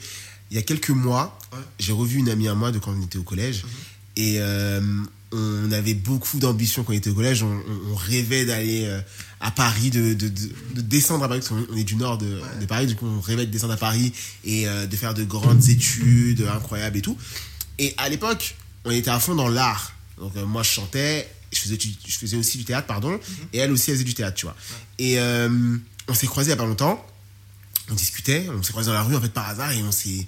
Il 0.52 0.56
y 0.56 0.60
a 0.60 0.62
quelques 0.62 0.92
mois, 0.92 1.40
j'ai 1.80 1.94
revu 1.94 2.20
une 2.20 2.30
amie 2.30 2.48
à 2.48 2.54
moi 2.54 2.72
de 2.72 2.78
quand 2.78 2.92
on 2.92 3.02
était 3.02 3.18
au 3.18 3.24
collège. 3.24 3.64
Mhm. 3.64 3.70
Et 4.16 4.36
euh, 4.40 4.82
on 5.32 5.72
avait 5.72 5.94
beaucoup 5.96 6.40
d'ambition 6.40 6.84
quand 6.84 6.94
on 6.94 6.96
était 6.96 7.10
au 7.10 7.16
collège. 7.16 7.44
On, 7.44 7.96
rêvait 7.96 8.46
d'aller 8.46 8.86
euh, 8.86 9.00
à 9.40 9.50
Paris, 9.52 9.90
de, 9.90 10.14
de, 10.14 10.28
de- 10.30 10.52
de 10.76 10.82
descendre 10.82 11.24
à 11.24 11.28
Paris, 11.28 11.40
parce 11.40 11.50
qu'on 11.50 11.66
on 11.74 11.78
est 11.78 11.84
du 11.84 11.96
nord 11.96 12.18
de, 12.18 12.40
Paris. 12.68 12.86
Du 12.88 12.96
coup, 12.96 13.08
on 13.08 13.22
rêvait 13.22 13.46
de 13.46 13.52
descendre 13.52 13.74
à 13.74 13.78
Paris 13.78 14.14
et 14.46 14.68
euh, 14.68 14.86
de 14.86 14.96
faire 14.96 15.14
de 15.14 15.24
grandes 15.24 15.68
études 15.70 16.42
incroyables 16.54 16.98
et 16.98 17.02
tout. 17.02 17.18
Et 17.80 17.94
à 17.98 18.10
l'époque, 18.10 18.56
on 18.86 18.92
était 18.92 19.10
à 19.10 19.20
fond 19.20 19.36
dans 19.36 19.48
l'art. 19.50 19.94
Donc 20.20 20.36
euh, 20.38 20.46
moi, 20.46 20.62
je 20.64 20.70
chantais, 20.70 21.28
je 21.52 21.60
faisais, 21.60 21.78
je 21.80 22.18
faisais 22.18 22.38
aussi 22.38 22.58
du 22.60 22.66
théâtre, 22.66 22.88
pardon. 22.88 23.20
Et 23.52 23.58
elle 23.58 23.72
aussi, 23.72 23.90
elle 23.90 23.96
faisait 23.96 24.04
du 24.06 24.14
théâtre, 24.14 24.36
tu 24.36 24.46
vois. 24.46 24.56
Et 25.00 25.20
euh, 25.20 25.50
on 26.08 26.14
s'est 26.14 26.28
croisés 26.28 26.50
il 26.50 26.52
y 26.52 26.54
a 26.54 26.58
pas 26.58 26.66
longtemps. 26.66 27.04
On 27.90 27.96
discutait, 27.96 28.48
on 28.50 28.62
s'est 28.64 28.72
croisés 28.72 28.88
dans 28.88 28.94
la 28.94 29.04
rue 29.04 29.16
en 29.16 29.22
fait 29.22 29.34
par 29.34 29.50
hasard 29.50 29.72
et 29.72 29.82
on 29.84 29.92
s'est 29.92 30.26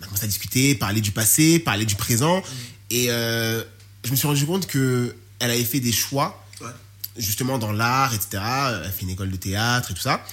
on 0.00 0.02
a 0.02 0.06
commencé 0.06 0.24
à 0.24 0.26
discuter, 0.26 0.74
parler 0.74 1.00
du 1.00 1.10
passé, 1.12 1.58
parler 1.58 1.86
du 1.86 1.94
présent. 1.94 2.42
Et 2.90 3.06
euh, 3.10 3.62
je 4.04 4.10
me 4.10 4.16
suis 4.16 4.26
rendu 4.26 4.46
compte 4.46 4.66
que 4.66 5.14
elle 5.38 5.50
avait 5.50 5.64
fait 5.64 5.80
des 5.80 5.92
choix 5.92 6.42
Ouais. 6.60 6.68
justement 7.16 7.58
dans 7.58 7.72
l'art, 7.72 8.14
etc. 8.14 8.28
Elle 8.32 8.84
a 8.84 8.90
fait 8.90 9.02
une 9.02 9.10
école 9.10 9.30
de 9.30 9.36
théâtre 9.36 9.90
et 9.90 9.94
tout 9.94 10.00
ça. 10.02 10.24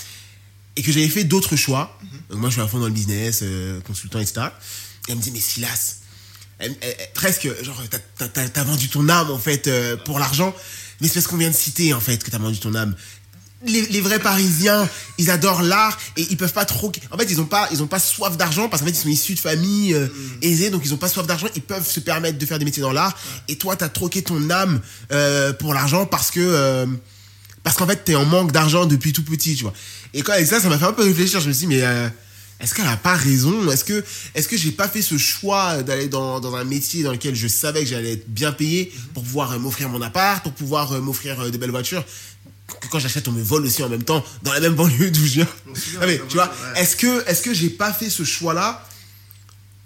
Et 0.75 0.81
que 0.81 0.91
j'avais 0.91 1.09
fait 1.09 1.23
d'autres 1.25 1.55
choix. 1.55 1.99
Donc 2.29 2.39
moi, 2.39 2.49
je 2.49 2.53
suis 2.53 2.61
à 2.61 2.67
fond 2.67 2.79
dans 2.79 2.87
le 2.87 2.91
business, 2.93 3.39
euh, 3.43 3.81
consultant, 3.81 4.19
etc. 4.19 4.47
Et 5.07 5.11
elle 5.11 5.17
me 5.17 5.21
dit, 5.21 5.31
mais 5.31 5.39
Silas, 5.39 5.97
elle- 6.59 6.75
elle- 6.81 6.95
elle- 6.99 7.09
presque, 7.13 7.47
genre, 7.63 7.81
t'as 8.17 8.63
vendu 8.63 8.87
ton 8.89 9.07
âme, 9.09 9.29
en 9.31 9.37
fait, 9.37 9.67
euh, 9.67 9.97
pour 9.97 10.17
l'argent. 10.19 10.55
Mais 11.01 11.07
c'est 11.07 11.15
parce 11.15 11.27
qu'on 11.27 11.37
vient 11.37 11.51
de 11.51 11.55
citer, 11.55 11.93
en 11.93 11.99
fait, 11.99 12.23
que 12.23 12.31
t'as 12.31 12.37
vendu 12.39 12.59
ton 12.59 12.73
âme. 12.75 12.95
Les, 13.65 13.81
les 13.87 14.01
vrais 14.01 14.19
Parisiens, 14.19 14.89
ils 15.17 15.31
adorent 15.31 15.61
l'art 15.61 15.97
et 16.17 16.27
ils 16.29 16.35
peuvent 16.35 16.51
pas 16.51 16.65
trop. 16.65 16.91
En 17.11 17.17
fait, 17.17 17.27
ils 17.29 17.39
ont 17.39 17.45
pas, 17.45 17.69
ils 17.71 17.81
ont 17.81 17.87
pas 17.87 17.99
soif 17.99 18.35
d'argent 18.35 18.67
parce 18.67 18.81
qu'en 18.81 18.87
fait, 18.87 18.93
ils 18.93 18.97
sont 18.97 19.07
issus 19.07 19.35
de 19.35 19.39
familles 19.39 19.93
euh, 19.93 20.07
aisées, 20.41 20.69
donc 20.69 20.81
ils 20.83 20.93
ont 20.93 20.97
pas 20.97 21.07
soif 21.07 21.25
d'argent. 21.25 21.47
Ils 21.55 21.61
peuvent 21.61 21.87
se 21.87 22.01
permettre 22.01 22.37
de 22.37 22.45
faire 22.45 22.59
des 22.59 22.65
métiers 22.65 22.81
dans 22.81 22.91
l'art. 22.91 23.17
Et 23.47 23.55
toi, 23.55 23.77
t'as 23.77 23.87
troqué 23.87 24.21
ton 24.21 24.49
âme 24.49 24.81
euh, 25.13 25.53
pour 25.53 25.73
l'argent 25.73 26.05
parce 26.05 26.29
que 26.29 26.41
euh, 26.41 26.85
parce 27.63 27.77
qu'en 27.77 27.87
fait, 27.87 28.03
t'es 28.03 28.15
en 28.15 28.25
manque 28.25 28.51
d'argent 28.51 28.85
depuis 28.85 29.13
tout 29.13 29.23
petit, 29.23 29.55
tu 29.55 29.63
vois. 29.63 29.73
Et 30.13 30.23
quand 30.23 30.33
avec 30.33 30.45
ça, 30.45 30.59
ça 30.59 30.67
m'a 30.67 30.77
fait 30.77 30.85
un 30.85 30.91
peu 30.91 31.03
réfléchir. 31.03 31.39
Je 31.39 31.47
me 31.47 31.53
suis 31.53 31.65
dit, 31.65 31.75
mais 31.75 31.81
est-ce 32.59 32.73
qu'elle 32.75 32.87
a 32.87 32.97
pas 32.97 33.15
raison? 33.15 33.71
Est-ce 33.71 33.85
que, 33.85 34.03
est-ce 34.35 34.49
que 34.49 34.57
j'ai 34.57 34.71
pas 34.71 34.89
fait 34.89 35.01
ce 35.01 35.17
choix 35.17 35.81
d'aller 35.83 36.09
dans, 36.09 36.41
dans 36.41 36.55
un 36.55 36.65
métier 36.65 37.03
dans 37.03 37.13
lequel 37.13 37.35
je 37.35 37.47
savais 37.47 37.83
que 37.83 37.89
j'allais 37.89 38.13
être 38.13 38.27
bien 38.27 38.51
payé 38.51 38.91
pour 39.13 39.23
pouvoir 39.23 39.57
m'offrir 39.59 39.87
mon 39.87 40.01
appart, 40.01 40.43
pour 40.43 40.51
pouvoir 40.51 41.01
m'offrir 41.01 41.49
de 41.49 41.57
belles 41.57 41.71
voitures? 41.71 42.03
Quand 42.89 42.99
j'achète, 42.99 43.27
on 43.27 43.31
me 43.31 43.41
vole 43.41 43.65
aussi 43.65 43.83
en 43.83 43.89
même 43.89 44.03
temps, 44.03 44.23
dans 44.43 44.53
la 44.53 44.59
même 44.59 44.75
banlieue 44.75 45.11
d'où 45.11 45.25
je 45.25 45.33
viens. 45.33 45.47
Ah, 46.01 46.05
mais, 46.05 46.21
tu 46.29 46.35
vois, 46.35 46.47
ouais. 46.47 46.81
est-ce 46.81 46.95
que, 46.95 47.27
est-ce 47.27 47.41
que 47.41 47.53
j'ai 47.53 47.69
pas 47.69 47.91
fait 47.93 48.09
ce 48.09 48.23
choix-là 48.23 48.87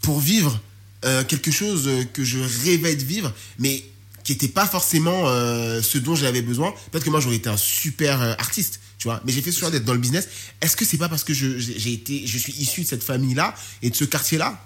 pour 0.02 0.20
vivre 0.20 0.60
euh, 1.06 1.24
quelque 1.24 1.52
chose 1.52 1.88
euh, 1.88 2.04
que 2.06 2.24
je 2.24 2.40
rêvais 2.66 2.96
de 2.96 3.04
vivre, 3.04 3.34
mais 3.60 3.84
qui 4.24 4.34
n'était 4.34 4.48
pas 4.48 4.66
forcément 4.66 5.28
euh, 5.28 5.82
ce 5.82 5.98
dont 5.98 6.16
j'avais 6.16 6.42
besoin? 6.42 6.74
Peut-être 6.92 7.06
que 7.06 7.10
moi, 7.10 7.20
j'aurais 7.20 7.38
été 7.38 7.50
un 7.50 7.58
super 7.58 8.22
euh, 8.22 8.34
artiste, 8.38 8.80
tu 8.98 9.08
vois, 9.08 9.22
mais 9.26 9.32
j'ai 9.32 9.42
fait 9.42 9.52
ce 9.52 9.60
choix 9.60 9.72
d'être 9.72 9.86
dans 9.86 9.94
le 9.94 10.00
business. 10.00 10.28
Est-ce 10.62 10.76
que 10.76 10.86
c'est 10.86 10.98
pas 10.98 11.10
parce 11.10 11.24
que 11.24 11.34
je, 11.34 11.58
j'ai 11.60 11.94
été, 11.94 12.28
je 12.28 12.38
suis 12.38 12.54
issu 12.54 12.82
de 12.82 12.88
cette 12.88 13.04
famille-là 13.04 13.56
et 13.82 13.90
de 13.90 13.96
ce 13.96 14.06
quartier-là? 14.06 14.62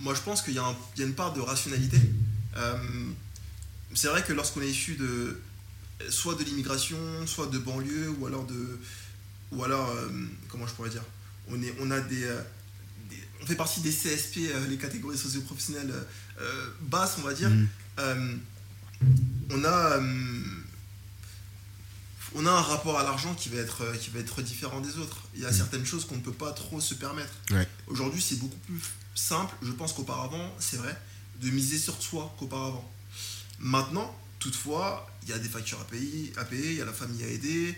Moi, 0.00 0.14
je 0.14 0.20
pense 0.20 0.42
qu'il 0.42 0.54
y, 0.54 0.56
y 0.56 1.02
a 1.02 1.06
une 1.06 1.14
part 1.14 1.32
de 1.32 1.40
rationalité. 1.40 1.98
C'est 3.94 4.08
vrai 4.08 4.22
que 4.22 4.32
lorsqu'on 4.32 4.62
est 4.62 4.70
issu 4.70 4.94
de 4.94 5.40
soit 6.10 6.34
de 6.34 6.44
l'immigration, 6.44 6.98
soit 7.26 7.46
de 7.46 7.58
banlieue, 7.58 8.10
ou 8.18 8.26
alors 8.26 8.44
de, 8.46 8.78
ou 9.52 9.62
alors 9.64 9.88
euh, 9.90 10.08
comment 10.48 10.66
je 10.66 10.72
pourrais 10.74 10.90
dire, 10.90 11.02
on 11.48 11.62
est, 11.62 11.74
on 11.80 11.90
a 11.90 12.00
des, 12.00 12.24
euh, 12.24 12.40
des- 13.10 13.22
on 13.42 13.46
fait 13.46 13.54
partie 13.56 13.80
des 13.80 13.92
CSP, 13.92 14.38
euh, 14.52 14.66
les 14.68 14.76
catégories 14.78 15.18
socio-professionnelles 15.18 15.94
basses, 16.82 17.16
on 17.18 17.22
va 17.22 17.32
dire. 17.34 17.50
Euh, 17.98 18.36
on 19.50 19.64
a 19.64 20.00
on 22.36 22.46
a 22.46 22.50
un 22.50 22.60
rapport 22.60 22.98
à 22.98 23.04
l'argent 23.04 23.32
qui 23.34 23.48
va 23.48 23.58
être 23.58 23.96
qui 24.00 24.10
va 24.10 24.18
être 24.18 24.42
différent 24.42 24.80
des 24.80 24.98
autres. 24.98 25.18
Il 25.34 25.42
y 25.42 25.46
a 25.46 25.50
Mhm. 25.50 25.56
certaines 25.56 25.86
choses 25.86 26.04
qu'on 26.04 26.16
ne 26.16 26.20
peut 26.22 26.32
pas 26.32 26.52
trop 26.52 26.80
se 26.80 26.94
permettre. 26.94 27.32
Ouais. 27.52 27.68
Aujourd'hui, 27.86 28.20
c'est 28.20 28.36
beaucoup 28.40 28.58
plus 28.66 28.80
simple, 29.14 29.54
je 29.62 29.70
pense 29.70 29.92
qu'auparavant, 29.92 30.52
c'est 30.58 30.76
vrai, 30.78 30.98
de 31.40 31.50
miser 31.50 31.78
sur 31.78 32.00
soi 32.02 32.34
qu'auparavant. 32.38 32.90
Maintenant, 33.60 34.12
toutefois, 34.44 35.06
il 35.22 35.30
y 35.30 35.32
a 35.32 35.38
des 35.38 35.48
factures 35.48 35.80
à 35.80 35.84
payer, 35.84 36.32
à 36.36 36.44
payer, 36.44 36.70
il 36.72 36.76
y 36.78 36.82
a 36.82 36.84
la 36.84 36.92
famille 36.92 37.24
à 37.24 37.28
aider, 37.28 37.74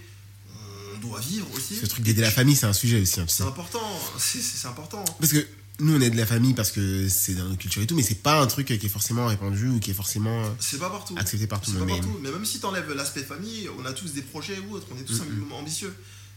on 0.95 0.99
doit 0.99 1.21
vivre 1.21 1.47
aussi. 1.55 1.77
Ce 1.77 1.87
truc 1.87 2.05
d'aider 2.05 2.23
la 2.23 2.31
famille, 2.31 2.57
c'est 2.57 2.67
un 2.67 2.73
sujet 2.73 3.01
aussi. 3.01 3.21
hein. 3.21 3.27
C'est 3.29 3.45
important, 3.45 3.89
c'est 4.19 4.67
important. 4.69 5.05
Parce 5.21 5.33
que 5.33 5.47
nous, 5.79 5.95
on 5.97 6.01
aide 6.01 6.15
la 6.15 6.27
famille 6.27 6.55
parce 6.55 6.73
que 6.73 7.09
c'est 7.09 7.35
dans 7.35 7.45
nos 7.45 7.57
cultures 7.57 7.83
et 7.83 7.87
tout, 7.87 7.95
mais 7.95 8.03
c'est 8.03 8.23
pas 8.23 8.41
un 8.41 8.47
truc 8.47 8.67
qui 8.67 8.75
est 8.75 8.89
forcément 8.89 9.27
répandu 9.27 9.69
ou 9.69 9.79
qui 9.79 9.91
est 9.91 9.95
forcément 9.95 10.45
euh, 10.45 10.49
C'est 10.59 10.79
pas 10.79 10.91
partout. 10.91 11.15
accepté 11.19 11.47
par 11.47 11.61
tout 11.61 11.71
C'est 11.71 11.79
pas 11.79 11.85
mais- 11.85 11.99
partout. 11.99 12.19
Mais 12.23 12.31
même 12.31 12.45
si 12.47 12.59
tu 12.61 12.67
enlèves 12.67 12.91
l'aspect 12.93 13.23
famille, 13.23 13.69
on 13.79 13.85
a 13.85 13.93
tous 13.93 14.13
des 14.13 14.23
projets 14.23 14.59
ou 14.59 14.73
autres, 14.75 14.87
on 14.91 14.99
est 14.99 15.05
tous 15.05 15.21
un 15.21 15.25
Mhm. 15.25 15.31
minimum 15.31 15.53
ambitieux. 15.53 15.95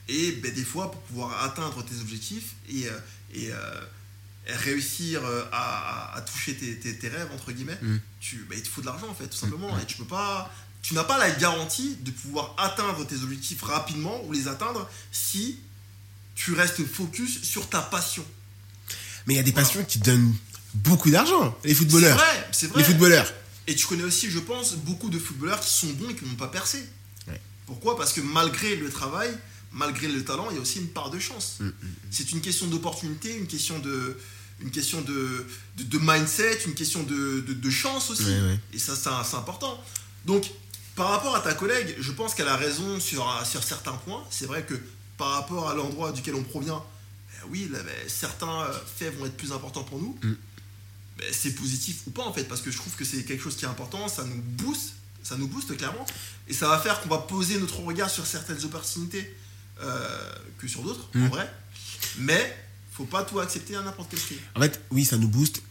Et 0.09 0.34
ben, 0.43 0.53
des 0.53 0.63
fois, 0.65 0.91
pour 0.91 1.01
pouvoir 1.01 1.43
atteindre 1.43 1.84
tes 1.86 1.95
objectifs 2.01 2.53
et, 2.69 2.88
euh, 2.88 2.99
et, 3.34 3.51
euh, 3.51 3.55
et 3.55 3.99
réussir 4.48 5.24
euh, 5.26 5.44
à, 5.52 6.14
à- 6.14 6.18
à 6.18 6.22
toucher 6.22 6.56
tes, 6.56 6.78
tes- 6.80 6.98
tes 6.98 7.08
rêves, 7.10 7.30
entre 7.34 7.52
guillemets, 7.52 7.78
Mhm. 7.82 8.00
tu, 8.20 8.46
ben, 8.50 8.58
il 8.58 8.64
te 8.64 8.68
faut 8.70 8.82
de 8.82 8.86
l'argent 8.88 9.08
en 9.10 9.14
fait, 9.14 9.28
tout 9.28 9.38
simplement. 9.38 9.74
Mhm. 9.76 9.82
Et 9.82 9.86
tu 9.86 9.98
peux 9.98 10.06
pas. 10.06 10.52
Tu 10.82 10.94
n'as 10.94 11.04
pas 11.04 11.18
la 11.18 11.30
garantie 11.32 11.98
de 12.02 12.10
pouvoir 12.12 12.56
atteindre 12.58 13.06
tes 13.06 13.18
objectifs 13.18 13.62
rapidement 13.64 14.24
ou 14.26 14.32
les 14.32 14.48
atteindre 14.48 14.90
si 15.12 15.60
tu 16.36 16.54
restes 16.54 16.86
focus 16.86 17.42
sur 17.44 17.68
ta 17.68 17.82
passion. 17.82 18.26
Mais 19.28 19.34
il 19.34 19.38
y 19.38 19.42
a 19.42 19.44
des 19.44 19.52
passions 19.52 19.84
qui 19.84 20.00
donnent 20.00 20.34
beaucoup 20.74 21.12
d'argent. 21.12 21.58
Les 21.66 21.72
C'est 21.72 21.76
footballeurs. 21.76 22.18
vrai, 22.18 22.48
c'est 22.54 22.68
vrai. 22.68 22.80
Les 22.80 22.86
footballeurs. 22.86 23.32
Et 23.68 23.76
tu 23.76 23.86
connais 23.88 24.04
aussi, 24.04 24.32
je 24.32 24.40
pense, 24.40 24.76
beaucoup 24.76 25.10
de 25.10 25.20
footballeurs 25.20 25.60
qui 25.60 25.70
sont 25.72 25.88
bons 25.94 26.10
et 26.10 26.16
qui 26.16 26.24
n'ont 26.26 26.36
pas 26.36 26.48
percé. 26.48 26.80
Ouais. 27.28 27.40
Pourquoi? 27.68 27.98
Parce 27.98 28.14
que 28.14 28.22
malgré 28.22 28.78
le 28.78 28.90
travail, 28.90 29.30
malgré 29.72 30.07
le 30.07 30.24
talent, 30.24 30.47
il 30.51 30.55
y 30.55 30.57
a 30.57 30.61
aussi 30.61 30.80
une 30.80 30.89
part 30.89 31.09
de 31.09 31.20
chance. 31.20 31.57
Mm, 31.59 31.65
mm. 31.67 31.74
C'est 32.11 32.32
une 32.32 32.41
question 32.41 32.67
d'opportunité, 32.67 33.36
une 33.36 33.47
question 33.47 33.80
de, 33.80 34.17
une 34.61 34.72
question 34.72 35.01
de, 35.01 35.45
de, 35.78 35.84
de 35.84 35.99
mindset, 36.01 36.59
une 36.65 36.74
question 36.74 37.03
de, 37.03 37.41
de, 37.41 37.70
chance 37.70 38.09
aussi. 38.09 38.34
Et 38.74 38.80
ça, 38.80 38.95
c'est 38.95 39.09
un- 39.09 39.24
c'est 39.24 39.36
important. 39.38 39.82
Donc, 40.26 40.49
par 40.95 41.09
rapport 41.09 41.36
à 41.36 41.39
ta 41.39 41.53
collègue, 41.53 41.95
je 41.99 42.11
pense 42.11 42.34
qu'elle 42.36 42.47
a 42.47 42.57
raison 42.57 42.99
sur, 42.99 43.26
sur 43.45 43.63
certains 43.63 43.93
points. 43.93 44.24
C'est 44.30 44.45
vrai 44.47 44.63
que 44.65 44.76
par 45.17 45.32
rapport 45.32 45.70
à 45.70 45.74
l'endroit 45.74 46.11
duquel 46.11 46.36
on 46.36 46.43
provient, 46.43 46.84
eh 47.36 47.47
oui, 47.49 47.70
là, 47.72 47.80
ben, 47.84 47.93
certains 48.07 48.63
euh, 48.63 48.74
faits 48.97 49.17
vont 49.17 49.26
être 49.26 49.38
plus 49.38 49.51
importants 49.53 49.84
pour 49.84 49.99
nous. 49.99 50.17
Mm. 50.24 50.36
Ben, 51.20 51.28
c'est 51.32 51.53
positif 51.53 52.01
ou 52.07 52.11
pas 52.11 52.24
en 52.24 52.34
fait, 52.34 52.43
parce 52.45 52.61
que 52.61 52.72
je 52.72 52.78
trouve 52.78 52.95
que 52.95 53.05
c'est 53.05 53.24
quelque 53.24 53.43
chose 53.43 53.55
qui 53.55 53.65
est 53.65 53.67
important, 53.67 54.07
ça 54.07 54.24
nous 54.24 54.41
booste, 54.41 54.93
ça 55.24 55.36
nous 55.38 55.47
booste 55.47 55.76
clairement, 55.76 56.05
et 56.47 56.53
ça 56.53 56.70
va 56.70 56.80
faire 56.80 57.01
qu'on 57.01 57.09
va 57.09 57.17
poser 57.17 57.59
notre 57.59 57.80
regard 57.82 58.09
sur 58.09 58.26
certaines 58.26 58.63
opportunités 58.63 59.30
euh, 59.82 60.30
que 60.57 60.67
sur 60.67 60.84
d'autres, 60.84 61.07
en 61.15 61.19
Mm. 61.19 61.27
vrai. 61.30 61.53
Mais 62.17 62.55
faut 62.91 63.05
pas 63.05 63.23
tout 63.23 63.39
accepter 63.39 63.75
à 63.75 63.82
n'importe 63.82 64.09
quel 64.11 64.19
prix. 64.19 64.38
En 64.55 64.61
fait, 64.61 64.82
oui, 64.91 65.05
ça 65.05 65.17
nous 65.17 65.27
booste. 65.30 65.61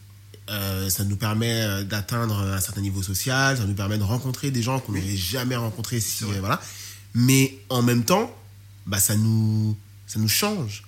euh, 0.49 0.89
ça 0.89 1.03
nous 1.03 1.15
permet 1.15 1.61
euh, 1.61 1.83
d'atteindre 1.83 2.39
un 2.39 2.59
certain 2.59 2.81
niveau 2.81 3.03
social, 3.03 3.55
ça 3.57 3.65
nous 3.65 3.75
permet 3.75 3.99
de 3.99 4.03
rencontrer 4.03 4.49
des 4.49 4.63
gens 4.63 4.79
qu'on 4.79 4.93
Oui. 4.93 5.01
n'aurait 5.01 5.15
jamais 5.15 5.55
rencontrés 5.55 5.99
si 5.99 6.23
voilà. 6.23 6.59
Mais 7.13 7.59
en 7.69 7.83
même 7.83 8.03
temps, 8.03 8.35
bah 8.87 8.99
ça 8.99 9.15
nous 9.15 9.77
ça 10.07 10.17
nous 10.17 10.27
change. 10.27 10.83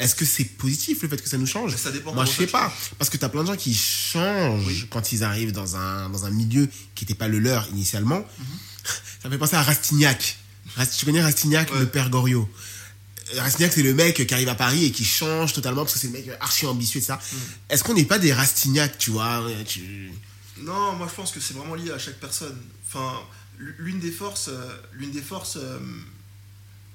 Est-ce 0.00 0.14
que 0.14 0.24
c'est 0.24 0.44
positif 0.46 1.02
le 1.02 1.08
fait 1.08 1.20
que 1.22 1.28
ça 1.28 1.36
nous 1.36 1.46
change? 1.46 1.76
Ça 1.76 1.90
dépend 1.92 2.14
Moi, 2.14 2.24
je 2.24 2.30
sais 2.32 2.46
pas. 2.46 2.70
change. 2.70 2.92
Parce 2.98 3.10
que 3.10 3.18
tu 3.18 3.24
as 3.26 3.28
plein 3.28 3.42
de 3.42 3.48
gens 3.48 3.56
qui 3.56 3.74
changent 3.74 4.66
Oui. 4.66 4.86
quand 4.90 5.12
ils 5.12 5.22
arrivent 5.22 5.52
dans 5.52 5.76
un, 5.76 6.08
dans 6.08 6.24
un 6.24 6.30
milieu 6.30 6.66
qui 6.94 7.04
n'était 7.04 7.14
pas 7.14 7.28
le 7.28 7.38
leur 7.38 7.68
initialement. 7.68 8.20
Mhm. 8.38 8.46
Ça 9.22 9.28
me 9.28 9.34
fait 9.34 9.38
penser 9.38 9.56
à 9.56 9.62
Rastignac. 9.62 10.38
Tu 10.98 11.04
connais 11.06 11.22
Rastignac, 11.22 11.70
Ouais. 11.72 11.80
le 11.80 11.86
père 11.88 12.10
Goriot? 12.10 12.48
Euh, 13.34 13.40
Rastignac, 13.40 13.72
c'est 13.72 13.82
le 13.82 13.94
mec 13.94 14.26
qui 14.26 14.34
arrive 14.34 14.48
à 14.48 14.54
Paris 14.54 14.84
et 14.86 14.92
qui 14.92 15.04
change 15.04 15.52
totalement 15.52 15.82
parce 15.82 15.94
que 15.94 15.98
c'est 16.00 16.06
le 16.08 16.12
mec 16.14 16.28
archi 16.40 16.66
ambitieux 16.66 17.00
et 17.00 17.04
ça. 17.04 17.18
Mhm. 17.32 17.38
Est-ce 17.70 17.84
qu'on 17.84 17.94
n'est 17.94 18.04
pas 18.04 18.18
des 18.18 18.32
Rastignac, 18.32 18.98
tu 18.98 19.10
vois? 19.10 19.42
Euh, 19.42 19.64
tu- 19.64 20.12
Non, 20.58 20.92
moi 20.96 21.06
je 21.08 21.14
pense 21.14 21.32
que 21.32 21.40
c'est 21.40 21.54
vraiment 21.54 21.74
lié 21.74 21.90
à 21.90 21.98
chaque 21.98 22.20
personne. 22.20 22.56
Enfin, 22.86 23.12
l'une 23.58 24.00
des 24.00 24.10
forces, 24.10 24.48
euh, 24.48 24.76
l'une 24.92 25.10
des 25.12 25.22
forces 25.22 25.56
euh, 25.56 25.78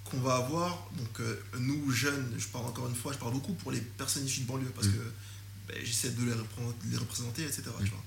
qu'on 0.06 0.20
va 0.20 0.36
avoir, 0.36 0.90
donc 0.98 1.20
euh, 1.20 1.42
nous 1.60 1.92
jeunes, 1.92 2.34
je 2.38 2.46
parle 2.48 2.66
encore 2.66 2.88
une 2.88 2.96
fois, 2.96 3.12
je 3.14 3.18
parle 3.18 3.34
beaucoup 3.34 3.54
pour 3.54 3.72
les 3.72 3.82
personnes 3.82 4.26
issues 4.26 4.42
de 4.42 4.46
banlieue 4.48 4.72
parce 4.76 4.88
Mm. 4.88 4.94
que 4.94 5.04
ben, 5.70 5.78
j'essaie 5.84 6.12
de 6.12 6.24
les, 6.24 6.32
représenter, 6.34 6.78
de 6.86 6.92
les 6.92 6.98
représenter, 6.98 7.42
etc. 7.44 7.64
tu 7.84 7.90
vois. 7.90 8.04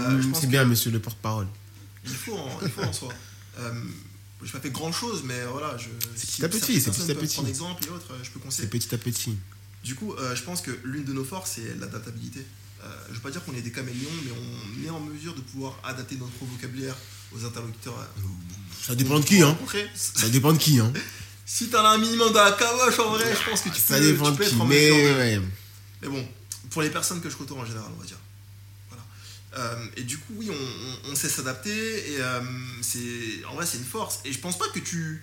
Euh, 0.00 0.10
Mm, 0.10 0.22
je 0.22 0.28
pense 0.28 0.40
C'est 0.42 0.46
bien, 0.46 0.64
monsieur 0.64 0.90
le 0.90 0.98
porte-parole. 1.00 1.46
qu'il 2.04 2.14
faut, 2.16 2.36
en, 2.36 2.58
il 2.62 2.70
faut 2.70 2.82
en 2.82 2.92
soi. 2.92 3.08
Euh, 4.40 4.44
j'ai 4.46 4.52
pas 4.52 4.60
fait 4.60 4.70
grand 4.70 4.92
chose, 4.92 5.22
mais 5.24 5.44
voilà, 5.50 5.76
je. 5.76 5.86
C'est 6.16 6.26
si 6.26 6.32
petit 6.42 6.44
à 6.44 6.48
petit, 6.48 6.80
c'est 6.80 6.90
petit 6.90 7.10
à 7.10 7.14
petit. 7.14 7.34
prendre 7.34 7.48
exemple 7.48 7.84
et 7.86 7.90
autres, 7.90 8.12
euh, 8.12 8.18
je 8.22 8.30
peux 8.30 8.38
C'est 8.38 8.44
conseiller. 8.44 8.68
petit 8.68 8.94
à 8.94 8.98
petit. 8.98 9.36
Du 9.84 9.94
coup, 9.94 10.12
euh, 10.14 10.34
je 10.34 10.42
pense 10.42 10.60
que 10.60 10.70
l'une 10.84 11.04
de 11.04 11.12
nos 11.12 11.24
forces, 11.24 11.52
c'est 11.56 11.78
l'adaptabilité. 11.80 12.44
Euh, 12.84 12.86
je 13.06 13.10
ne 13.10 13.14
veux 13.16 13.20
pas 13.22 13.30
dire 13.30 13.44
qu'on 13.44 13.54
est 13.54 13.60
des 13.62 13.72
caméléons, 13.72 14.08
mais 14.24 14.30
on 14.32 14.86
est 14.86 14.90
en 14.90 15.00
mesure 15.00 15.34
de 15.34 15.40
pouvoir 15.40 15.78
adapter 15.84 16.16
notre 16.16 16.32
vocabulaire 16.40 16.94
aux 17.34 17.44
interlocuteurs. 17.44 17.98
euh, 17.98 18.22
Ça 18.86 18.94
dépend 18.94 19.18
de 19.18 19.24
qui, 19.24 19.42
hein. 19.42 19.56
Ça 19.94 20.28
dépend 20.28 20.52
de 20.52 20.58
qui, 20.58 20.78
hein. 20.78 20.92
Si 21.44 21.68
t'as 21.70 21.88
un 21.90 21.98
minimum 21.98 22.32
dans 22.32 22.44
la 22.44 22.52
caboche, 22.52 22.98
en 23.00 23.10
vrai, 23.14 23.34
je 23.34 23.50
pense 23.50 23.62
que 23.62 23.70
tu 23.70 23.80
Ça 23.80 23.98
peux, 23.98 24.04
dépend 24.12 24.30
tu 24.32 24.38
de 24.38 24.44
qui. 24.44 24.50
être 24.54 24.60
en 24.60 24.66
Mais 24.66 24.90
ouais. 24.92 25.40
Mais 26.02 26.08
bon, 26.08 26.28
pour 26.70 26.82
les 26.82 26.90
personnes 26.90 27.20
que 27.20 27.30
je 27.30 27.36
côtoie 27.36 27.56
en 27.58 27.64
général, 27.64 27.90
on 27.96 28.00
va 28.00 28.06
dire. 28.06 28.18
Euh, 29.56 29.86
et 29.96 30.02
du 30.02 30.18
coup, 30.18 30.34
oui, 30.36 30.50
on, 30.50 31.08
on- 31.08 31.12
on 31.12 31.14
sait 31.14 31.28
s'adapter. 31.28 32.12
Et 32.12 32.16
euh, 32.20 32.40
c'est, 32.82 33.44
en 33.50 33.54
vrai, 33.54 33.64
c'est 33.66 33.78
une 33.78 33.84
force. 33.84 34.20
Et 34.24 34.32
je 34.32 34.38
pense 34.38 34.58
pas 34.58 34.68
que 34.68 34.78
tu. 34.78 35.22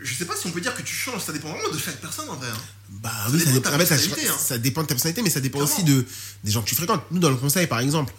Je 0.00 0.14
sais 0.14 0.24
pas 0.26 0.36
si 0.36 0.46
on 0.46 0.50
peut 0.52 0.60
dire 0.60 0.74
que 0.74 0.82
tu 0.82 0.94
changes. 0.94 1.22
Ça 1.24 1.32
dépend 1.32 1.50
vraiment 1.52 1.68
de 1.72 1.78
chaque 1.78 2.00
personne 2.00 2.28
en 2.28 2.36
vrai. 2.36 2.48
hein. 2.48 2.58
Bah 2.90 3.10
Ça 3.26 3.30
oui, 3.32 3.44
dépend 3.52 3.70
en 3.70 3.78
fait, 3.78 3.86
ça, 3.86 3.96
personnalité, 3.96 4.28
hein. 4.28 4.36
ça 4.38 4.58
dépend 4.58 4.82
de 4.82 4.86
ta 4.86 4.94
personnalité, 4.94 5.22
mais 5.22 5.30
ça 5.30 5.40
dépend 5.40 5.58
Clairement. 5.58 5.74
aussi 5.74 5.84
de, 5.84 6.06
des 6.44 6.50
gens 6.52 6.62
que 6.62 6.68
tu 6.68 6.74
fréquentes. 6.74 7.02
Nous, 7.10 7.18
dans 7.18 7.30
le 7.30 7.36
conseil, 7.36 7.66
par 7.66 7.80
exemple, 7.80 8.12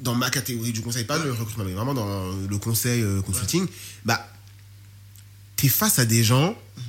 dans 0.00 0.14
ma 0.14 0.30
catégorie 0.30 0.72
du 0.72 0.80
conseil, 0.82 1.04
pas 1.04 1.18
Ouais. 1.18 1.24
le 1.24 1.32
recrutement, 1.32 1.64
mais 1.64 1.72
vraiment 1.74 1.94
dans 1.94 2.32
le 2.32 2.58
conseil 2.58 3.02
euh, 3.02 3.20
consulting, 3.22 3.66
bah, 4.04 4.26
t'es 5.56 5.68
face 5.68 5.98
à 5.98 6.04
des 6.04 6.24
gens 6.24 6.56
Mhm. 6.76 6.82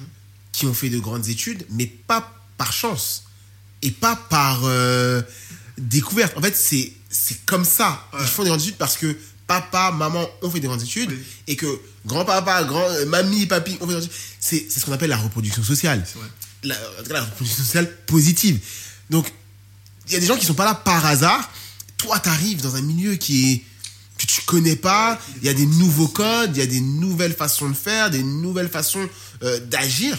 qui 0.52 0.66
ont 0.66 0.74
fait 0.74 0.90
de 0.90 1.00
grandes 1.00 1.28
études, 1.28 1.66
mais 1.70 1.86
pas 1.88 2.34
par 2.58 2.72
chance 2.74 3.24
et 3.82 3.92
pas 3.92 4.16
par 4.16 4.62
découverte. 5.80 6.38
En 6.38 6.42
fait, 6.42 6.56
c'est 6.56 6.94
c'est 7.10 7.44
comme 7.46 7.66
ça. 7.66 8.08
Ils 8.20 8.26
font 8.26 8.44
des 8.44 8.50
grandes 8.50 8.62
études 8.62 8.78
parce 8.78 8.98
que 8.98 9.16
papa, 9.48 9.92
maman 9.92 10.28
ont 10.44 10.50
fait 10.52 10.60
des 10.60 10.68
grandes 10.68 10.84
études 10.84 11.10
Oui. 11.12 11.18
et 11.48 11.56
que 11.56 11.80
grand-papa, 12.06 12.64
grand, 12.66 12.82
euh, 12.88 13.06
mamie, 13.08 13.48
papy 13.48 13.78
ont 13.82 13.88
fait 13.88 13.88
des 13.88 13.94
grandes 13.94 14.04
études. 14.04 14.18
C'est 14.40 14.68
c'est 14.70 14.80
ce 14.80 14.86
qu'on 14.86 14.92
appelle 14.94 15.10
la 15.10 15.18
reproduction 15.18 15.64
sociale 15.64 16.06
la, 16.64 16.76
la 17.10 17.24
reproduction 17.24 17.64
sociale 17.64 17.90
positive. 18.06 18.60
Donc, 19.10 19.32
il 20.08 20.14
y 20.14 20.16
a 20.18 20.20
des 20.20 20.26
gens 20.28 20.38
qui 20.38 20.46
sont 20.46 20.54
pas 20.54 20.66
là 20.66 20.76
par 20.76 21.06
hasard. 21.06 21.50
Toi, 21.98 22.20
tu 22.20 22.30
arrives 22.30 22.62
dans 22.62 22.76
un 22.76 22.82
milieu 22.82 23.16
qui 23.16 23.52
est 23.54 23.64
que 24.18 24.26
tu 24.26 24.42
connais 24.42 24.76
pas. 24.76 25.20
Il 25.42 25.46
y 25.46 25.50
a 25.50 25.54
des 25.54 25.66
nouveaux 25.66 26.10
codes, 26.10 26.52
il 26.56 26.60
y 26.60 26.64
a 26.64 26.68
des 26.68 26.82
nouvelles 26.82 27.34
façons 27.34 27.70
de 27.70 27.74
faire, 27.76 28.10
des 28.12 28.22
nouvelles 28.24 28.70
façons 28.70 29.08
euh, 29.44 29.60
d'agir. 29.62 30.18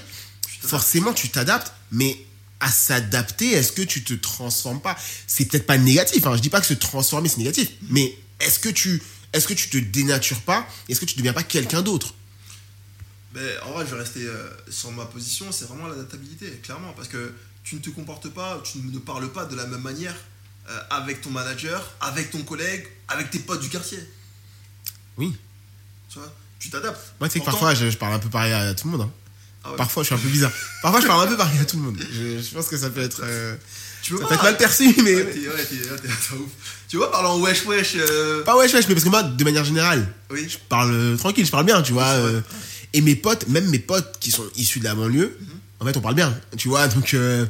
Forcément, 0.62 1.12
tu 1.12 1.28
t'adaptes, 1.28 1.72
mais 1.92 2.16
à 2.60 2.70
s'adapter, 2.70 3.52
est-ce 3.52 3.72
que 3.72 3.82
tu 3.82 4.04
te 4.04 4.14
transformes 4.14 4.80
pas? 4.80 4.96
C'est 5.26 5.46
peut-être 5.46 5.66
pas 5.66 5.78
négatif. 5.78 6.26
Hein. 6.26 6.36
Je 6.36 6.42
dis 6.42 6.50
pas 6.50 6.60
que 6.60 6.66
se 6.66 6.74
transformer 6.74 7.28
c'est 7.28 7.38
négatif, 7.38 7.68
mais 7.88 8.16
est-ce 8.40 8.58
que 8.58 8.68
tu 8.68 9.02
est-ce 9.32 9.46
que 9.46 9.54
tu 9.54 9.68
te 9.70 9.78
dénatures 9.78 10.40
pas? 10.42 10.66
Est-ce 10.88 11.00
que 11.00 11.04
tu 11.06 11.16
deviens 11.16 11.32
pas 11.32 11.42
quelqu'un 11.42 11.82
d'autre? 11.82 12.14
Mais 13.32 13.58
en 13.64 13.70
vrai, 13.72 13.86
je 13.86 13.94
vais 13.94 14.00
rester 14.00 14.24
euh, 14.24 14.50
sur 14.70 14.90
ma 14.90 15.06
position, 15.06 15.52
c'est 15.52 15.66
vraiment 15.66 15.86
l'adaptabilité, 15.86 16.48
clairement, 16.64 16.92
parce 16.94 17.06
que 17.06 17.32
tu 17.62 17.76
ne 17.76 17.80
te 17.80 17.90
comportes 17.90 18.28
pas, 18.28 18.60
tu 18.64 18.78
ne 18.78 18.98
parles 18.98 19.32
pas 19.32 19.44
de 19.44 19.54
la 19.54 19.66
même 19.66 19.82
manière 19.82 20.16
euh, 20.68 20.80
avec 20.90 21.20
ton 21.20 21.30
manager, 21.30 21.94
avec 22.00 22.32
ton 22.32 22.42
collègue, 22.42 22.88
avec 23.06 23.30
tes 23.30 23.38
potes 23.38 23.60
du 23.60 23.68
quartier. 23.68 24.00
Oui. 25.16 25.36
Tu 26.08 26.18
vois 26.18 26.32
tu 26.60 26.68
t'adaptes. 26.68 27.14
Moi, 27.18 27.28
tu 27.28 27.32
sais 27.32 27.40
que 27.40 27.44
parfois, 27.46 27.74
je, 27.74 27.90
je 27.90 27.96
parle 27.96 28.12
un 28.12 28.18
peu 28.18 28.28
pareil 28.28 28.52
à 28.52 28.74
tout 28.74 28.86
le 28.86 28.96
monde. 28.96 29.08
hein. 29.08 29.12
Ah 29.64 29.70
ouais. 29.72 29.76
Parfois, 29.76 30.02
je 30.02 30.06
suis 30.06 30.14
un 30.14 30.18
peu 30.18 30.28
bizarre. 30.28 30.52
Parfois, 30.82 31.00
je 31.00 31.06
parle 31.06 31.26
un 31.26 31.30
peu 31.30 31.36
pareil 31.36 31.58
à 31.60 31.64
tout 31.64 31.76
le 31.76 31.82
monde. 31.82 31.98
Je, 32.12 32.40
je 32.42 32.54
pense 32.54 32.66
que 32.68 32.76
ça 32.78 32.88
peut 32.90 33.02
être, 33.02 33.20
euh, 33.22 33.54
tu 34.02 34.14
ça 34.16 34.20
pas 34.22 34.28
peut 34.28 34.34
être 34.34 34.42
mal 34.42 34.56
perçu, 34.56 34.94
mais. 35.02 35.14
Ouais, 35.14 35.24
t'es- 35.26 35.48
ouais, 35.48 35.64
t'es- 35.64 35.90
ouais, 35.90 35.98
t'es- 36.00 36.08
t'es 36.08 36.34
ouf. 36.36 36.50
Tu 36.88 36.96
vois, 36.96 37.10
parlant 37.12 37.38
wesh 37.38 37.66
wesh. 37.66 37.92
euh, 37.96 38.42
Pas 38.42 38.56
wesh, 38.56 38.72
wesh, 38.72 38.88
mais 38.88 38.94
parce 38.94 39.04
que 39.04 39.10
moi, 39.10 39.22
de 39.22 39.44
manière 39.44 39.64
générale, 39.64 40.12
Oui. 40.30 40.46
je 40.48 40.56
parle 40.68 40.92
euh, 40.92 41.16
tranquille, 41.16 41.44
je 41.44 41.50
parle 41.50 41.66
bien, 41.66 41.82
tu 41.82 41.92
vois. 41.92 42.06
euh, 42.06 42.40
et 42.94 43.00
mes 43.02 43.14
potes, 43.16 43.46
même 43.48 43.68
mes 43.68 43.78
potes 43.78 44.16
qui 44.18 44.30
sont 44.30 44.44
issus 44.56 44.80
de 44.80 44.84
la 44.84 44.94
banlieue, 44.94 45.36
Mhm. 45.40 45.46
en 45.80 45.84
fait, 45.84 45.96
on 45.96 46.00
parle 46.00 46.14
bien, 46.16 46.34
tu 46.56 46.68
vois. 46.68 46.88
Donc, 46.88 47.12
euh, 47.14 47.44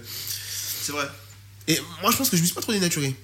C'est 0.83 0.93
vrai. 0.93 1.09
et 1.69 1.79
moi, 2.03 2.11
je 2.11 2.17
pense 2.17 2.29
que 2.29 2.37
je 2.37 2.43
me 2.43 2.47
suis 2.47 2.55
pas 2.55 2.61
trop 2.61 2.73
dénaturé. 2.73 3.15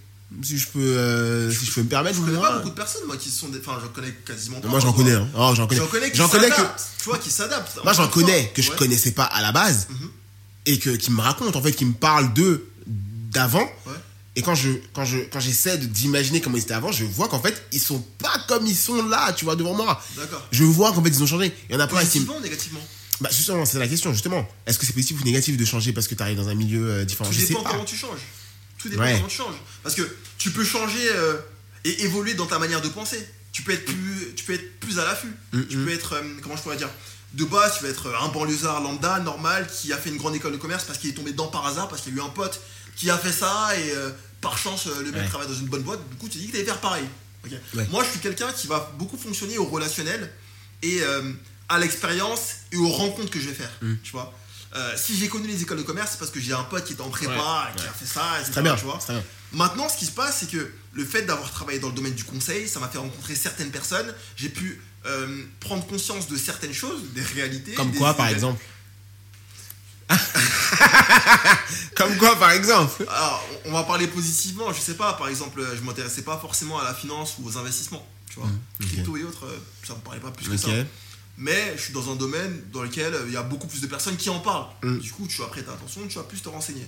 Si 0.42 0.58
je 0.58 0.66
peux, 0.68 0.80
euh, 0.80 1.50
si 1.52 1.64
je 1.66 1.72
peux 1.72 1.82
me 1.82 1.88
permettre, 1.88 2.16
Je 2.18 2.22
connais 2.24 2.40
pas 2.40 2.56
beaucoup 2.56 2.70
de 2.70 2.74
personnes, 2.74 3.02
moi, 3.06 3.16
qui 3.16 3.30
sont 3.30 3.48
des. 3.48 3.60
Enfin, 3.60 3.78
j'en 3.80 3.88
connais 3.88 4.12
quasiment 4.26 4.60
pas. 4.60 4.66
Moi, 4.68 4.80
j'en 4.80 4.92
connais, 4.92 5.12
hein. 5.12 5.28
Oh, 5.36 5.52
j'en 5.54 5.66
connais. 5.68 5.80
J'en 5.80 5.86
connais 6.28 6.48
connais 6.50 6.50
que. 6.50 6.62
Tu 6.98 7.04
vois, 7.04 7.18
qui 7.18 7.30
s'adaptent. 7.30 7.78
Moi, 7.84 7.92
j'en 7.92 8.08
connais 8.08 8.50
que 8.54 8.60
je 8.60 8.70
Ouais. 8.70 8.76
connaissais 8.76 9.12
pas 9.12 9.24
à 9.24 9.40
la 9.40 9.52
base 9.52 9.86
Mhm. 9.88 10.10
et 10.66 10.78
que 10.80 10.90
qui 10.90 11.12
me 11.12 11.20
racontent 11.20 11.56
en 11.56 11.62
fait, 11.62 11.72
qui 11.72 11.84
me 11.84 11.92
parlent 11.94 12.32
d'eux 12.34 12.68
d'avant. 12.86 13.62
Ouais. 13.86 13.92
Et 14.34 14.42
quand 14.42 14.54
je 14.56 14.70
quand 14.92 15.04
je 15.04 15.18
quand 15.32 15.40
j'essaie 15.40 15.78
de- 15.78 15.86
d'imaginer 15.86 16.40
comment 16.40 16.56
ils 16.56 16.62
étaient 16.62 16.74
avant, 16.74 16.90
je 16.92 17.04
vois 17.04 17.28
qu'en 17.28 17.40
fait 17.40 17.64
ils 17.72 17.80
sont 17.80 18.00
pas 18.18 18.36
comme 18.48 18.66
ils 18.66 18.76
sont 18.76 19.06
là, 19.06 19.32
tu 19.32 19.44
vois 19.46 19.56
devant 19.56 19.74
moi. 19.74 20.02
D'accord. 20.16 20.46
Je 20.50 20.64
vois 20.64 20.92
qu'en 20.92 21.02
fait 21.02 21.08
ils 21.08 21.22
ont 21.22 21.26
changé. 21.26 21.54
Il 21.70 21.74
y 21.74 21.78
en 21.78 21.80
a 21.80 21.86
plein 21.86 22.04
qui 22.04 22.26
négativement? 22.42 22.80
Bah 23.20 23.30
justement 23.32 23.64
c'est 23.64 23.78
la 23.78 23.88
question 23.88 24.12
justement. 24.12 24.46
Est-ce 24.66 24.78
que 24.78 24.84
c'est 24.84 24.92
positif 24.92 25.20
ou 25.20 25.24
négatif 25.24 25.56
de 25.56 25.64
changer 25.64 25.92
parce 25.94 26.06
que 26.08 26.14
tu 26.14 26.22
arrives 26.22 26.36
dans 26.36 26.48
un 26.48 26.54
milieu 26.54 26.86
euh, 26.90 27.04
différent? 27.06 27.30
Tout 27.30 27.34
Je 27.36 27.40
sais 27.40 27.46
dépend 27.48 27.62
pas. 27.62 27.70
comment 27.70 27.84
tu 27.84 27.96
changes. 27.96 28.20
Tout 28.78 28.88
dépend 28.88 29.02
Ouais. 29.02 29.14
comment 29.16 29.28
tu 29.28 29.36
changes. 29.36 29.56
Parce 29.82 29.94
que 29.94 30.02
tu 30.38 30.50
peux 30.50 30.64
changer 30.64 31.08
euh, 31.12 31.36
et 31.84 32.04
évoluer 32.04 32.34
dans 32.34 32.46
ta 32.46 32.58
manière 32.58 32.80
de 32.80 32.88
penser. 32.88 33.26
Tu 33.52 33.62
peux 33.62 33.72
être 33.72 33.84
plus, 33.86 34.34
tu 34.36 34.44
peux 34.44 34.52
être 34.54 34.80
plus 34.80 34.98
à 34.98 35.04
l'affût. 35.04 35.32
Mm, 35.52 35.62
Tu 35.70 35.76
mm. 35.78 35.84
peux 35.84 35.92
être, 35.92 36.12
euh, 36.14 36.22
comment 36.42 36.56
je 36.56 36.62
pourrais 36.62 36.76
dire, 36.76 36.90
de 37.34 37.44
base, 37.44 37.78
tu 37.78 37.82
vas 37.84 37.88
être 37.90 38.14
un 38.22 38.28
banlieusard 38.28 38.80
lambda, 38.80 39.18
normal, 39.20 39.66
qui 39.68 39.92
a 39.92 39.96
fait 39.98 40.10
une 40.10 40.16
grande 40.16 40.34
école 40.36 40.52
de 40.52 40.56
commerce 40.58 40.84
parce 40.84 40.98
qu'il 40.98 41.10
est 41.10 41.14
tombé 41.14 41.32
dedans 41.32 41.48
par 41.48 41.66
hasard, 41.66 41.88
parce 41.88 42.02
qu'il 42.02 42.14
y 42.14 42.18
a 42.18 42.22
eu 42.22 42.24
un 42.26 42.30
pote 42.30 42.60
qui 42.96 43.10
a 43.10 43.18
fait 43.18 43.32
ça 43.32 43.70
et 43.78 43.90
euh, 43.92 44.10
par 44.40 44.56
chance, 44.58 44.86
euh, 44.86 45.02
le 45.02 45.10
mec 45.12 45.22
Ouais. 45.22 45.28
travaille 45.28 45.48
dans 45.48 45.54
une 45.54 45.66
bonne 45.66 45.82
boîte. 45.82 46.00
Du 46.10 46.16
coup, 46.16 46.28
tu 46.28 46.38
dis 46.38 46.46
que 46.46 46.52
tu 46.52 46.56
allais 46.58 46.66
faire 46.66 46.80
pareil. 46.80 47.04
Ouais. 47.74 47.86
Moi, 47.90 48.02
je 48.04 48.10
suis 48.10 48.20
quelqu'un 48.20 48.50
qui 48.52 48.66
va 48.66 48.92
beaucoup 48.98 49.16
fonctionner 49.16 49.56
au 49.58 49.64
relationnel 49.64 50.30
et 50.82 51.00
euh, 51.02 51.32
à 51.68 51.78
l'expérience 51.78 52.56
et 52.72 52.76
aux 52.76 52.88
rencontres 52.88 53.30
que 53.30 53.40
je 53.40 53.48
vais 53.48 53.54
faire. 53.54 53.70
Mm. 53.82 53.94
Tu 54.02 54.12
vois? 54.12 54.32
Euh, 54.76 54.94
si 54.96 55.16
j'ai 55.16 55.28
connu 55.28 55.46
les 55.48 55.62
écoles 55.62 55.78
de 55.78 55.82
commerce, 55.82 56.10
c'est 56.12 56.18
parce 56.18 56.30
que 56.30 56.38
j'ai 56.40 56.52
un 56.52 56.64
pote 56.64 56.84
qui 56.84 56.92
était 56.92 57.02
en 57.02 57.08
prépa, 57.10 57.32
Ouais, 57.32 57.72
qui 57.76 57.82
ouais. 57.82 57.88
a 57.88 57.92
fait 57.92 58.04
ça, 58.06 58.36
etc. 58.38 58.52
Très 58.52 58.62
bien. 58.62 58.76
Tu 58.76 58.84
vois. 58.84 58.98
c'est 59.00 59.06
très 59.06 59.14
bien. 59.14 59.24
Maintenant, 59.52 59.88
ce 59.88 59.96
qui 59.96 60.04
se 60.06 60.10
passe, 60.10 60.38
c'est 60.40 60.50
que 60.50 60.70
le 60.92 61.04
fait 61.04 61.22
d'avoir 61.22 61.50
travaillé 61.50 61.78
dans 61.78 61.88
le 61.88 61.94
domaine 61.94 62.14
du 62.14 62.24
conseil, 62.24 62.68
ça 62.68 62.78
m'a 62.80 62.88
fait 62.88 62.98
rencontrer 62.98 63.34
certaines 63.34 63.70
personnes. 63.70 64.12
J'ai 64.36 64.48
pu 64.50 64.82
euh, 65.06 65.44
prendre 65.60 65.86
conscience 65.86 66.28
de 66.28 66.36
certaines 66.36 66.74
choses, 66.74 67.00
des 67.14 67.22
réalités. 67.22 67.72
Comme 67.74 67.90
des- 67.90 67.96
quoi 67.98 68.12
par 68.14 68.28
exemple 68.28 68.62
Comme 71.96 72.16
quoi 72.16 72.36
par 72.36 72.50
exemple 72.52 73.04
Alors, 73.08 73.44
on 73.64 73.72
va 73.72 73.82
parler 73.84 74.06
positivement. 74.06 74.72
Je 74.72 74.80
sais 74.80 74.94
pas, 74.94 75.14
par 75.14 75.28
exemple, 75.28 75.64
je 75.76 75.80
m'intéressais 75.82 76.22
pas 76.22 76.38
forcément 76.38 76.78
à 76.78 76.84
la 76.84 76.94
finance 76.94 77.36
ou 77.38 77.48
aux 77.48 77.56
investissements. 77.58 78.06
Tu 78.28 78.38
vois, 78.40 78.48
Mmh, 78.48 78.84
crypto 78.86 79.16
et 79.16 79.24
autres, 79.24 79.46
euh, 79.46 79.58
ça 79.86 79.94
me 79.94 80.00
parlait 80.00 80.20
pas 80.20 80.30
plus 80.30 80.46
que 80.48 80.52
Ok. 80.54 80.58
ça. 80.60 80.68
Mais 81.39 81.74
je 81.76 81.82
suis 81.82 81.93
dans 81.93 82.11
un 82.11 82.16
domaine 82.16 82.62
dans 82.72 82.82
lequel 82.82 83.14
il 83.26 83.32
y 83.32 83.37
a 83.37 83.43
beaucoup 83.43 83.66
plus 83.66 83.80
de 83.80 83.87
personnes 83.87 84.16
qui 84.16 84.30
en 84.30 84.41
parlent. 84.41 84.66
Mm. 84.82 84.99
Du 84.99 85.12
coup, 85.12 85.26
tu 85.28 85.39
vas 85.43 85.49
prêter 85.49 85.68
attention, 85.70 86.01
tu 86.09 86.16
vas 86.16 86.24
plus 86.24 86.41
te 86.41 86.49
renseigner. 86.49 86.87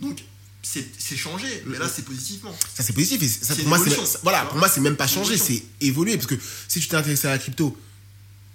Donc, 0.00 0.22
c'est 0.62 0.86
c'est 0.98 1.16
changé, 1.16 1.46
mais 1.66 1.76
Mm. 1.76 1.80
là, 1.80 1.88
c'est 1.88 2.04
positivement. 2.04 2.54
Ça 2.74 2.82
c'est 2.82 2.92
positif 2.92 3.22
et 3.22 3.28
ça 3.28 3.54
pour 3.54 3.66
moi 3.68 3.78
voilà 4.22 4.44
pour 4.46 4.58
moi 4.58 4.68
c'est 4.68 4.80
même 4.80 4.96
pas 4.96 5.06
évolution. 5.06 5.44
c'est 5.44 5.62
évoluer 5.80 6.16
parce 6.16 6.26
que 6.26 6.34
si 6.68 6.80
tu 6.80 6.88
t'es 6.88 6.96
intéressé 6.96 7.26
à 7.28 7.30
la 7.30 7.38
crypto 7.38 7.76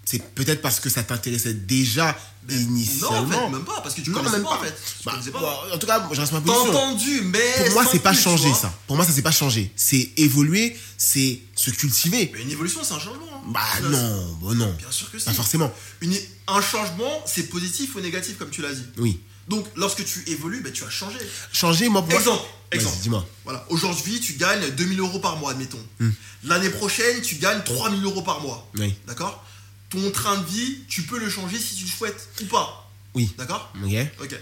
c'est 0.05 0.21
peut-être 0.35 0.61
parce 0.61 0.79
que 0.79 0.89
ça 0.89 1.01
t'intéressait 1.03 1.53
déjà 1.53 2.17
Mais 2.47 2.55
initialement 2.55 3.21
Non, 3.21 3.37
en 3.37 3.45
fait, 3.47 3.49
même 3.51 3.63
pas, 3.65 3.79
parce 3.81 3.95
que 3.95 4.01
tu 4.01 4.09
Non, 4.09 4.17
connaissais 4.17 4.35
même 4.37 4.43
pas, 4.43 4.49
pas. 4.57 4.57
en 4.57 4.63
fait. 4.63 4.75
Bah, 5.05 5.19
pas. 5.39 5.63
en 5.73 5.77
tout 5.77 5.87
cas 5.87 6.07
je 6.11 6.19
reste 6.19 6.33
ma 6.33 6.41
T'as 6.41 6.45
position 6.53 6.69
entendu, 6.71 7.21
mais. 7.21 7.39
pour 7.65 7.71
moi 7.73 7.85
c'est 7.91 7.99
pas 7.99 8.11
vois. 8.13 8.53
ça 8.55 8.73
pour 8.87 8.95
moi 8.97 9.05
ça 9.05 9.11
c'est 9.13 9.21
pas 9.21 9.31
changer 9.31 9.71
c'est 9.75 10.09
évoluer 10.17 10.77
c'est 10.97 11.39
se 11.55 11.71
cultiver 11.71 12.31
Mais 12.33 12.41
une 12.41 12.51
évolution, 12.51 12.81
c'est 12.83 12.93
un 12.93 12.99
changement. 12.99 13.27
hein. 13.33 13.41
bah 13.47 13.61
Ça, 13.81 13.87
non 13.89 14.33
bon 14.41 14.53
non 14.55 14.73
Bien 14.77 14.91
sûr 14.91 15.09
que 15.11 15.17
si. 15.19 15.25
pas 15.25 15.33
forcément 15.33 15.71
Une- 16.01 16.17
un 16.47 16.61
changement, 16.61 17.23
c'est 17.25 17.43
positif 17.49 17.95
ou 17.95 18.01
négatif, 18.01 18.37
comme 18.37 18.49
tu 18.49 18.61
l'as 18.61 18.73
dit. 18.73 18.83
oui 18.97 19.19
Donc, 19.47 19.65
lorsque 19.77 20.03
tu 20.05 20.23
évolues, 20.27 20.59
ben, 20.61 20.71
tu 20.73 20.83
as 20.83 20.89
changé. 20.89 21.17
changer 21.53 21.87
moi 21.89 22.01
pour 22.01 22.13
Exemple, 22.13 22.43
exemple. 22.71 22.97
dis-moi 23.01 23.25
Voilà, 23.45 23.65
aujourd'hui, 23.69 24.19
tu 24.19 24.33
gagnes 24.33 24.69
2000 24.71 24.99
euros 24.99 25.19
par 25.19 25.37
mois, 25.37 25.51
admettons. 25.51 25.79
Hmm. 26.01 26.09
L'année 26.45 26.69
prochaine, 26.69 27.21
tu 27.21 27.35
gagnes 27.35 27.61
3000 27.63 28.03
euros 28.03 28.21
par 28.21 28.41
mois. 28.41 28.69
oui 28.77 28.93
D'accord? 29.07 29.45
Ton 29.93 30.11
train 30.11 30.37
de 30.37 30.45
vie, 30.45 30.79
tu 30.89 31.03
peux 31.03 31.19
le 31.19 31.29
changer 31.29 31.57
si 31.59 31.75
tu 31.75 31.83
le 31.85 31.89
souhaites 31.89 32.27
ou 32.41 32.45
pas. 32.45 32.91
oui 33.13 33.33
D'accord? 33.37 33.71
Ok 33.81 33.93
Ok. 34.23 34.35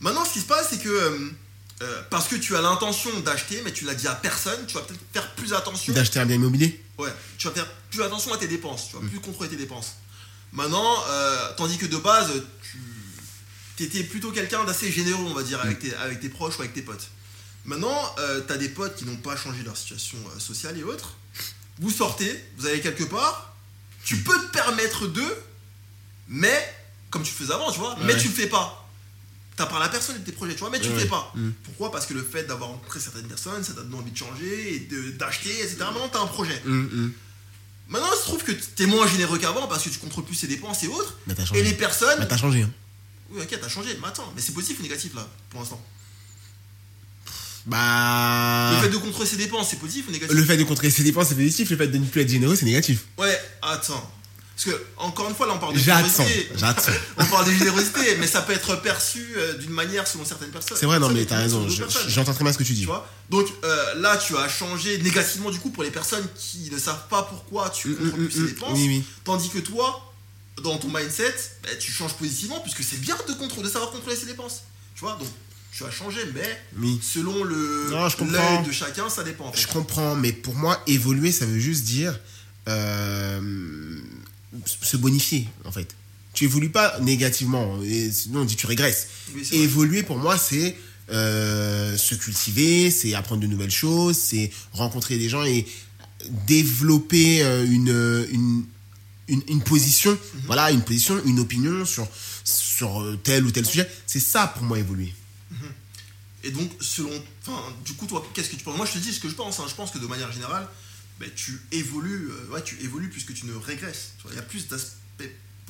Maintenant, 0.00 0.24
ce 0.24 0.34
qui 0.34 0.40
se 0.40 0.46
passe, 0.46 0.68
c'est 0.70 0.78
que 0.82 0.88
euh, 0.88 1.30
euh, 1.82 2.02
parce 2.10 2.28
que 2.28 2.36
tu 2.36 2.54
as 2.56 2.60
l'intention 2.60 3.18
d'acheter, 3.20 3.60
mais 3.64 3.72
tu 3.72 3.84
l'as 3.86 3.94
dit 3.94 4.06
à 4.06 4.14
personne, 4.14 4.66
tu 4.66 4.74
vas 4.74 4.82
peut-être 4.82 5.00
faire 5.12 5.34
plus 5.34 5.52
attention. 5.54 5.92
d'acheter 5.94 6.18
un 6.20 6.26
bien 6.26 6.36
immobilier? 6.36 6.84
Ouais, 6.98 7.12
tu 7.38 7.46
vas 7.48 7.54
faire 7.54 7.66
plus 7.90 8.02
attention 8.02 8.32
à 8.34 8.36
tes 8.38 8.48
dépenses, 8.48 8.86
Mm. 8.86 8.88
tu 8.90 8.96
vas 9.04 9.08
plus 9.08 9.20
contrôler 9.20 9.48
tes 9.50 9.56
dépenses. 9.56 9.94
Maintenant, 10.52 10.94
euh, 11.08 11.52
tandis 11.56 11.78
que 11.78 11.86
de 11.86 11.96
base, 11.96 12.30
tu 13.76 13.84
étais 13.84 14.04
plutôt 14.04 14.30
quelqu'un 14.30 14.64
d'assez 14.64 14.92
généreux, 14.92 15.24
on 15.26 15.34
va 15.34 15.42
dire, 15.42 15.58
Mm. 15.58 15.66
avec 15.66 15.78
tes, 15.78 15.94
avec 15.94 16.20
tes 16.20 16.28
proches 16.28 16.58
ou 16.58 16.60
avec 16.60 16.74
tes 16.74 16.82
potes. 16.82 17.08
Maintenant, 17.64 18.14
tu 18.46 18.52
as 18.52 18.56
des 18.58 18.68
potes 18.68 18.96
qui 18.96 19.04
n'ont 19.06 19.16
pas 19.16 19.36
changé 19.36 19.62
leur 19.62 19.76
situation 19.76 20.18
euh, 20.36 20.38
sociale 20.38 20.76
et 20.78 20.82
autres. 20.82 21.14
Vous 21.78 21.90
sortez, 21.90 22.44
vous 22.58 22.66
allez 22.66 22.80
quelque 22.80 23.04
part, 23.04 23.51
tu 24.04 24.16
peux 24.18 24.38
te 24.38 24.52
permettre 24.52 25.06
d'eux, 25.06 25.36
mais, 26.28 26.74
comme 27.10 27.22
tu 27.22 27.32
faisais 27.32 27.52
avant, 27.52 27.70
tu 27.72 27.78
vois, 27.78 27.96
mais 28.02 28.16
tu 28.16 28.28
le 28.28 28.34
fais 28.34 28.46
pas. 28.48 28.78
T'as 29.56 29.66
parlé 29.66 29.84
à 29.84 29.88
personne 29.90 30.18
de 30.18 30.24
tes 30.24 30.32
projets, 30.32 30.54
tu 30.54 30.60
vois, 30.60 30.70
mais 30.70 30.80
tu 30.80 30.88
le 30.88 30.98
fais 30.98 31.06
pas. 31.06 31.30
Mm. 31.34 31.50
Pourquoi? 31.64 31.92
Parce 31.92 32.06
que 32.06 32.14
le 32.14 32.22
fait 32.22 32.44
d'avoir 32.44 32.70
rencontré 32.70 32.98
certaines 33.00 33.26
personnes, 33.28 33.62
ça 33.62 33.74
t'a 33.74 33.82
donné 33.82 33.96
envie 33.96 34.10
de 34.10 34.16
changer 34.16 34.74
et 34.76 34.78
de- 34.80 35.10
d'acheter, 35.12 35.50
etc. 35.60 35.76
Maintenant, 35.80 36.08
t'as 36.08 36.20
un 36.22 36.26
projet. 36.26 36.60
Hum. 36.66 37.12
Maintenant, 37.88 38.08
il 38.12 38.16
se 38.16 38.22
trouve 38.22 38.42
que 38.42 38.52
t'es 38.52 38.86
moins 38.86 39.06
généreux 39.06 39.38
qu'avant 39.38 39.66
parce 39.68 39.84
que 39.84 39.90
tu 39.90 39.98
contrôles 39.98 40.24
plus 40.24 40.40
tes 40.40 40.46
dépenses 40.46 40.82
et 40.84 40.88
autres. 40.88 41.18
T'as 41.28 41.42
Et 41.42 41.46
changé 41.46 41.62
les 41.62 41.74
personnes. 41.74 42.18
bah 42.18 42.26
t'as 42.26 42.38
changé 42.38 42.62
hein. 42.62 42.70
Oui, 43.30 43.42
ok, 43.42 43.58
t'as 43.60 43.68
changé. 43.68 43.96
Mais 44.00 44.08
attends, 44.08 44.32
mais 44.34 44.40
c'est 44.40 44.52
positif 44.52 44.78
ou 44.80 44.82
négatif 44.82 45.14
là, 45.14 45.28
pour 45.50 45.60
l'instant? 45.60 45.84
Bah 47.66 48.72
Le 48.72 48.82
fait 48.82 48.88
de 48.88 48.96
contrôler 48.96 49.28
ses 49.28 49.36
dépenses, 49.36 49.68
c'est 49.70 49.78
positif 49.78 50.06
ou 50.08 50.12
négatif? 50.12 50.36
Le 50.36 50.44
fait 50.44 50.56
de 50.56 50.64
contrer 50.64 50.90
ses 50.90 51.02
dépenses 51.04 51.28
c'est 51.28 51.34
positif 51.36 51.70
le 51.70 51.76
fait 51.76 51.88
de 51.88 51.98
ne 51.98 52.04
plus 52.04 52.20
être 52.22 52.28
généreux 52.28 52.56
c'est 52.56 52.64
négatif 52.66 53.04
Ouais, 53.18 53.38
attends. 53.62 54.10
Parce 54.54 54.76
que, 54.76 54.84
encore 54.98 55.28
une 55.28 55.34
fois, 55.34 55.46
là, 55.46 55.54
on 55.54 55.58
parle 55.58 55.74
de 55.74 55.78
générosité. 55.78 56.50
j'attends. 56.54 56.92
on 57.16 57.24
parle 57.24 57.46
de 57.46 57.52
générosité, 57.52 58.16
mais 58.20 58.26
ça 58.26 58.42
peut 58.42 58.52
être 58.52 58.76
perçu 58.82 59.26
euh, 59.36 59.54
d'une 59.54 59.70
manière 59.70 60.06
selon 60.06 60.24
certaines 60.24 60.50
personnes. 60.50 60.76
C'est 60.78 60.86
vrai, 60.86 60.98
non, 61.00 61.08
mais 61.08 61.24
t'as 61.24 61.38
raison. 61.38 61.66
J'entends 62.08 62.34
très 62.34 62.44
bien 62.44 62.52
ce 62.52 62.58
que 62.58 62.62
tu 62.62 62.74
dis. 62.74 62.80
Tu 62.82 62.86
vois? 62.86 63.08
Donc 63.30 63.46
euh, 63.64 63.94
là, 63.96 64.16
tu 64.18 64.36
as 64.36 64.48
changé 64.48 64.98
négativement 64.98 65.50
du 65.50 65.58
coup 65.58 65.70
pour 65.70 65.82
les 65.82 65.90
personnes 65.90 66.26
qui 66.36 66.70
ne 66.70 66.78
savent 66.78 67.08
pas 67.08 67.22
pourquoi 67.22 67.70
tu 67.70 67.88
Hum, 67.88 67.96
contrôles 67.96 68.20
hum, 68.20 68.26
plus 68.26 68.32
ses 68.34 68.40
hum, 68.40 68.46
dépenses. 68.48 68.78
Oui, 68.78 68.86
oui. 68.88 69.04
Tandis 69.24 69.48
que 69.48 69.58
toi, 69.58 70.12
dans 70.62 70.76
ton 70.76 70.88
mindset, 70.88 71.34
bah, 71.62 71.70
tu 71.80 71.90
changes 71.90 72.14
positivement 72.14 72.60
puisque 72.60 72.84
c'est 72.84 73.00
bien 73.00 73.16
de, 73.26 73.32
contrôler, 73.32 73.66
de 73.66 73.72
savoir 73.72 73.90
contrôler 73.90 74.16
ses 74.16 74.26
dépenses. 74.26 74.62
Tu 74.94 75.00
vois? 75.00 75.16
Donc 75.18 75.28
tu 75.74 75.84
as 75.84 75.90
changé, 75.90 76.20
mais 76.34 76.60
Oui. 76.78 77.00
selon 77.02 77.44
le 77.44 77.88
Non, 77.90 78.08
je 78.08 78.16
comprends. 78.16 78.32
l'œil 78.56 78.66
de 78.66 78.72
chacun, 78.72 79.08
ça 79.08 79.22
dépend. 79.24 79.46
en 79.48 79.52
fait. 79.52 79.60
Je 79.60 79.68
comprends, 79.68 80.14
mais 80.16 80.32
pour 80.32 80.54
moi, 80.54 80.80
évoluer, 80.86 81.32
ça 81.32 81.46
veut 81.46 81.58
juste 81.58 81.84
dire 81.84 82.18
euh, 82.68 83.40
se 84.82 84.96
bonifier, 84.96 85.48
en 85.64 85.72
fait. 85.72 85.94
Tu 86.34 86.44
évolues 86.44 86.70
pas 86.70 86.98
négativement, 87.00 87.82
et 87.82 88.10
sinon 88.10 88.40
on 88.40 88.44
dit 88.44 88.56
tu 88.56 88.66
régresses. 88.66 89.08
Oui, 89.34 89.42
c'est 89.44 89.56
vrai. 89.56 89.64
Évoluer, 89.64 90.02
pour 90.02 90.18
moi, 90.18 90.38
c'est 90.38 90.76
euh, 91.10 91.96
se 91.96 92.14
cultiver, 92.14 92.90
c'est 92.90 93.14
apprendre 93.14 93.42
de 93.42 93.46
nouvelles 93.46 93.70
choses, 93.70 94.16
c'est 94.16 94.50
rencontrer 94.72 95.18
des 95.18 95.28
gens 95.28 95.44
et 95.44 95.66
développer 96.46 97.42
euh, 97.42 97.64
une, 97.66 98.26
une, 98.32 98.64
une, 99.28 99.42
une 99.48 99.62
position, 99.62 100.12
Mhm. 100.12 100.40
voilà, 100.46 100.70
une 100.70 100.82
position, 100.82 101.20
une 101.26 101.40
opinion 101.40 101.84
sur, 101.84 102.06
sur 102.44 103.04
tel 103.24 103.44
ou 103.44 103.50
tel 103.50 103.66
sujet. 103.66 103.88
C'est 104.06 104.20
ça, 104.20 104.46
pour 104.46 104.62
moi, 104.62 104.78
évoluer. 104.78 105.12
Et 106.44 106.50
donc, 106.50 106.70
selon. 106.80 107.10
Enfin, 107.46 107.60
du 107.84 107.92
coup, 107.94 108.06
toi, 108.06 108.24
qu'est-ce 108.34 108.50
que 108.50 108.56
tu 108.56 108.64
penses? 108.64 108.76
Moi, 108.76 108.86
je 108.86 108.92
te 108.92 108.98
dis 108.98 109.12
ce 109.12 109.20
que 109.20 109.28
je 109.28 109.34
pense. 109.34 109.60
hein. 109.60 109.64
Je 109.68 109.74
pense 109.74 109.90
que 109.92 109.98
de 109.98 110.06
manière 110.06 110.32
générale, 110.32 110.66
ben, 111.20 111.30
tu 111.36 111.60
évolues. 111.70 112.30
euh, 112.30 112.52
ouais, 112.54 112.62
tu 112.62 112.80
évolues 112.82 113.08
plus 113.10 113.24
que 113.24 113.32
tu 113.32 113.46
ne 113.46 113.54
régresses. 113.54 114.12
Il 114.30 114.34
y 114.36 114.38
a 114.38 114.42
plus 114.42 114.66
d'aspects 114.66 114.96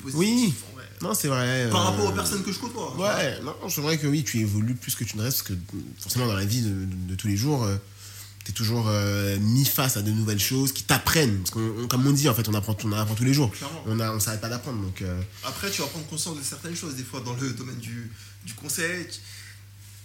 positifs. 0.01 0.17
Oui. 0.17 0.53
en 0.71 0.75
vrai. 0.75 0.89
Non, 1.01 1.13
c'est 1.13 1.27
vrai. 1.27 1.69
Par 1.69 1.81
euh, 1.81 1.89
rapport 1.91 2.05
aux 2.07 2.11
personnes 2.15 2.43
que 2.43 2.51
je 2.51 2.57
côtoie. 2.59 2.95
Ouais, 2.97 3.39
non, 3.41 3.55
c'est 3.69 3.81
vrai 3.81 3.97
que 3.99 4.07
oui, 4.07 4.23
tu 4.23 4.39
évolues 4.39 4.73
plus 4.75 4.95
que 4.95 5.03
tu 5.03 5.15
ne 5.17 5.21
restes, 5.21 5.43
parce 5.43 5.49
que 5.49 5.77
forcément 5.99 6.25
dans 6.25 6.33
la 6.35 6.45
vie 6.45 6.61
de, 6.63 6.69
de- 6.69 7.09
de 7.09 7.15
tous 7.15 7.27
les 7.27 7.37
jours, 7.37 7.67
tu 8.43 8.51
es 8.51 8.53
toujours 8.55 8.87
euh, 8.89 9.37
mis 9.39 9.65
face 9.65 9.95
à 9.95 10.01
de 10.01 10.09
nouvelles 10.11 10.39
choses 10.39 10.73
qui 10.73 10.83
t'apprennent. 10.83 11.37
Parce 11.37 11.51
qu'on, 11.51 11.75
on- 11.83 11.87
comme 11.87 12.07
on 12.07 12.11
dit, 12.13 12.27
en 12.29 12.33
fait, 12.33 12.49
on 12.49 12.53
apprend, 12.55 12.75
on 12.83 12.91
apprend 12.93 13.13
tous 13.13 13.23
les 13.25 13.33
jours. 13.35 13.51
Clairement. 13.51 13.83
On 13.85 13.95
ne 14.15 14.19
s'arrête 14.19 14.41
pas 14.41 14.49
d'apprendre. 14.49 14.81
Donc, 14.81 15.03
euh, 15.03 15.21
Après, 15.43 15.69
tu 15.69 15.81
vas 15.81 15.87
prendre 15.87 16.07
conscience 16.07 16.35
de 16.35 16.41
certaines 16.43 16.75
choses. 16.75 16.95
Des 16.95 17.03
fois, 17.03 17.19
dans 17.21 17.33
le 17.33 17.51
domaine 17.51 17.77
du, 17.77 18.11
du 18.43 18.53
conseil, 18.55 19.05
tu, 19.07 19.19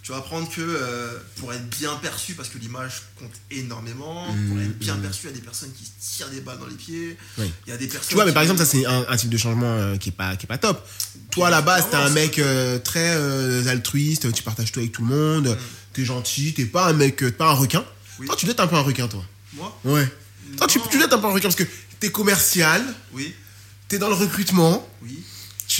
Tu 0.09 0.13
vas 0.13 0.21
apprendre 0.21 0.49
que 0.49 0.59
euh, 0.59 1.19
pour 1.35 1.53
être 1.53 1.69
bien 1.69 1.93
perçu, 1.97 2.33
parce 2.33 2.49
que 2.49 2.57
l'image 2.57 3.03
compte 3.19 3.29
énormément, 3.51 4.33
Mmh, 4.33 4.49
pour 4.49 4.59
être 4.59 4.79
bien 4.79 4.95
mmh. 4.95 5.01
perçu, 5.01 5.27
il 5.27 5.29
y 5.29 5.33
a 5.33 5.35
des 5.35 5.43
personnes 5.43 5.71
qui 5.71 5.85
se 5.85 6.17
tirent 6.17 6.29
des 6.29 6.41
balles 6.41 6.57
dans 6.57 6.65
les 6.65 6.73
pieds. 6.73 7.15
Oui. 7.37 7.51
Il 7.67 7.69
y 7.69 7.73
a 7.73 7.77
des 7.77 7.85
personnes. 7.85 8.09
Tu 8.09 8.15
vois, 8.15 8.25
mais 8.25 8.33
par 8.33 8.41
exemple, 8.41 8.57
ça 8.57 8.65
c'est 8.65 8.87
un, 8.87 9.05
un 9.07 9.17
type 9.17 9.29
de 9.29 9.37
changement 9.37 9.71
euh, 9.71 9.97
qui 9.97 10.09
est 10.09 10.11
pas 10.11 10.35
qui 10.35 10.47
est 10.47 10.47
pas 10.47 10.57
top. 10.57 10.83
Toi 11.29 11.49
à 11.49 11.49
la 11.51 11.61
base, 11.61 11.91
t'es 11.91 11.95
un 11.95 12.09
mec 12.09 12.39
euh, 12.39 12.79
très 12.79 13.67
altruiste, 13.67 14.33
tu 14.33 14.41
partages 14.41 14.71
tout 14.71 14.79
avec 14.79 14.93
tout 14.93 15.03
le 15.03 15.09
monde, 15.09 15.55
t'es 15.93 16.03
gentil, 16.03 16.55
t'es 16.55 16.65
pas 16.65 16.87
un 16.87 16.93
mec, 16.93 17.17
t'es 17.17 17.31
pas 17.31 17.51
un 17.51 17.53
requin. 17.53 17.85
Oui. 18.17 18.25
Toi, 18.25 18.35
tu 18.35 18.47
dois 18.47 18.53
être 18.53 18.61
un 18.61 18.67
peu 18.67 18.77
un 18.77 18.81
requin, 18.81 19.07
toi. 19.07 19.23
Moi 19.53 19.79
Ouais. 19.83 20.11
Toi, 20.57 20.65
tu, 20.65 20.79
tu 20.89 20.97
dois 20.97 21.05
être 21.05 21.13
un 21.13 21.19
peu 21.19 21.27
un 21.27 21.33
requin 21.33 21.49
parce 21.49 21.55
que 21.55 21.65
t'es 21.99 22.09
commercial, 22.09 22.83
Oui, 23.13 23.31
t'es 23.87 23.99
dans 23.99 24.09
le 24.09 24.15
recrutement, 24.15 24.89
oui. 25.03 25.19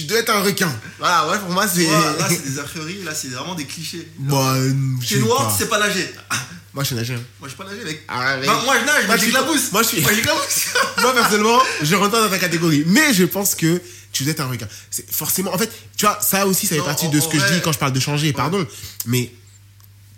Tu 0.01 0.05
dois 0.05 0.19
être 0.19 0.29
un 0.29 0.41
requin. 0.41 0.73
Voilà, 0.97 1.27
ouais, 1.29 1.39
pour 1.39 1.49
moi 1.49 1.67
c'est. 1.67 1.83
Voilà, 1.85 2.13
là, 2.17 2.27
c'est 2.29 2.45
des 2.53 2.59
a 2.59 2.63
priori, 2.63 3.03
là, 3.03 3.13
c'est 3.13 3.27
vraiment 3.29 3.55
des 3.55 3.65
clichés. 3.65 4.07
Bah, 4.19 4.53
euh, 4.55 4.71
T'es 5.01 5.15
sais 5.15 5.19
noir, 5.19 5.45
pas. 5.47 5.51
tu 5.51 5.57
sais 5.63 5.69
pas 5.69 5.79
nager. 5.79 6.09
Moi, 6.73 6.83
je 6.83 6.87
suis 6.89 6.95
nageur. 6.95 7.19
moi, 7.39 7.49
je 7.49 7.49
sais 7.49 7.57
pas 7.57 7.63
nager, 7.69 7.83
mec. 7.83 8.03
Ah, 8.07 8.37
mec. 8.37 8.45
Bah, 8.45 8.61
moi, 8.63 8.75
je 8.79 8.85
nage, 8.85 8.95
Moi, 8.99 9.05
moi, 9.07 9.15
je 9.15 9.21
suis- 9.21 9.31
j'éclabousse. 9.31 9.71
moi, 9.71 9.81
je 9.81 9.87
suis- 9.87 10.01
Moi, 10.01 10.11
j'éclabousse. 10.13 10.65
Moi, 11.01 11.13
personnellement, 11.15 11.59
je 11.81 11.95
rentre 11.95 12.11
dans 12.21 12.29
ta 12.29 12.37
catégorie. 12.37 12.83
Mais 12.85 13.11
je 13.11 13.23
pense 13.23 13.55
que 13.55 13.81
tu 14.13 14.23
dois 14.23 14.31
être 14.33 14.39
un 14.41 14.47
requin. 14.49 14.67
C'est 14.91 15.11
forcément. 15.11 15.51
En 15.51 15.57
fait, 15.57 15.69
tu 15.97 16.05
vois, 16.05 16.19
ça 16.21 16.45
aussi, 16.45 16.67
ça 16.67 16.75
fait 16.75 16.79
Non, 16.81 16.85
partie 16.85 17.07
en- 17.07 17.09
de 17.09 17.19
ce 17.19 17.27
que 17.27 17.39
je 17.39 17.53
dis 17.55 17.61
quand 17.61 17.71
je 17.71 17.79
parle 17.79 17.91
de 17.93 17.99
changer, 17.99 18.33
pardon. 18.33 18.65
Mais 19.07 19.31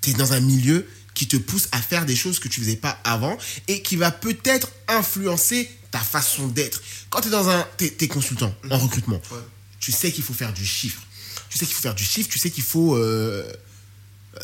t'es 0.02 0.12
dans 0.12 0.34
un 0.34 0.42
milieu 0.42 0.86
qui 1.14 1.26
te 1.28 1.38
pousse 1.38 1.70
à 1.72 1.82
faire 1.82 2.06
des 2.06 2.18
choses 2.18 2.38
que 2.40 2.50
tu 2.50 2.60
faisais 2.60 2.76
pas 2.76 3.00
avant 3.06 3.38
et 3.70 3.82
qui 3.82 3.96
va 3.96 4.12
peut-être 4.12 4.68
influencer 4.90 5.70
ta 5.90 6.00
façon 6.00 6.48
d'être. 6.50 6.82
Quand 7.10 7.22
t'es 7.22 7.30
dans 7.30 7.50
un. 7.50 7.66
T'es 7.78 8.08
consultant 8.10 8.54
en 8.70 8.78
recrutement. 8.78 9.22
Ouais. 9.32 9.38
Tu 9.82 9.92
sais 9.92 10.12
qu'il 10.12 10.24
faut 10.24 10.34
faire 10.34 10.54
du 10.54 10.66
chiffre. 10.66 11.02
Tu 11.50 11.58
sais 11.58 11.66
qu'il 11.66 11.76
faut 11.76 11.82
faire 11.82 11.96
du 11.96 12.06
chiffre. 12.06 12.30
Tu 12.30 12.40
sais 12.40 12.50
qu'il 12.50 12.64
faut. 12.64 12.96
euh, 12.96 13.44
euh, 14.38 14.40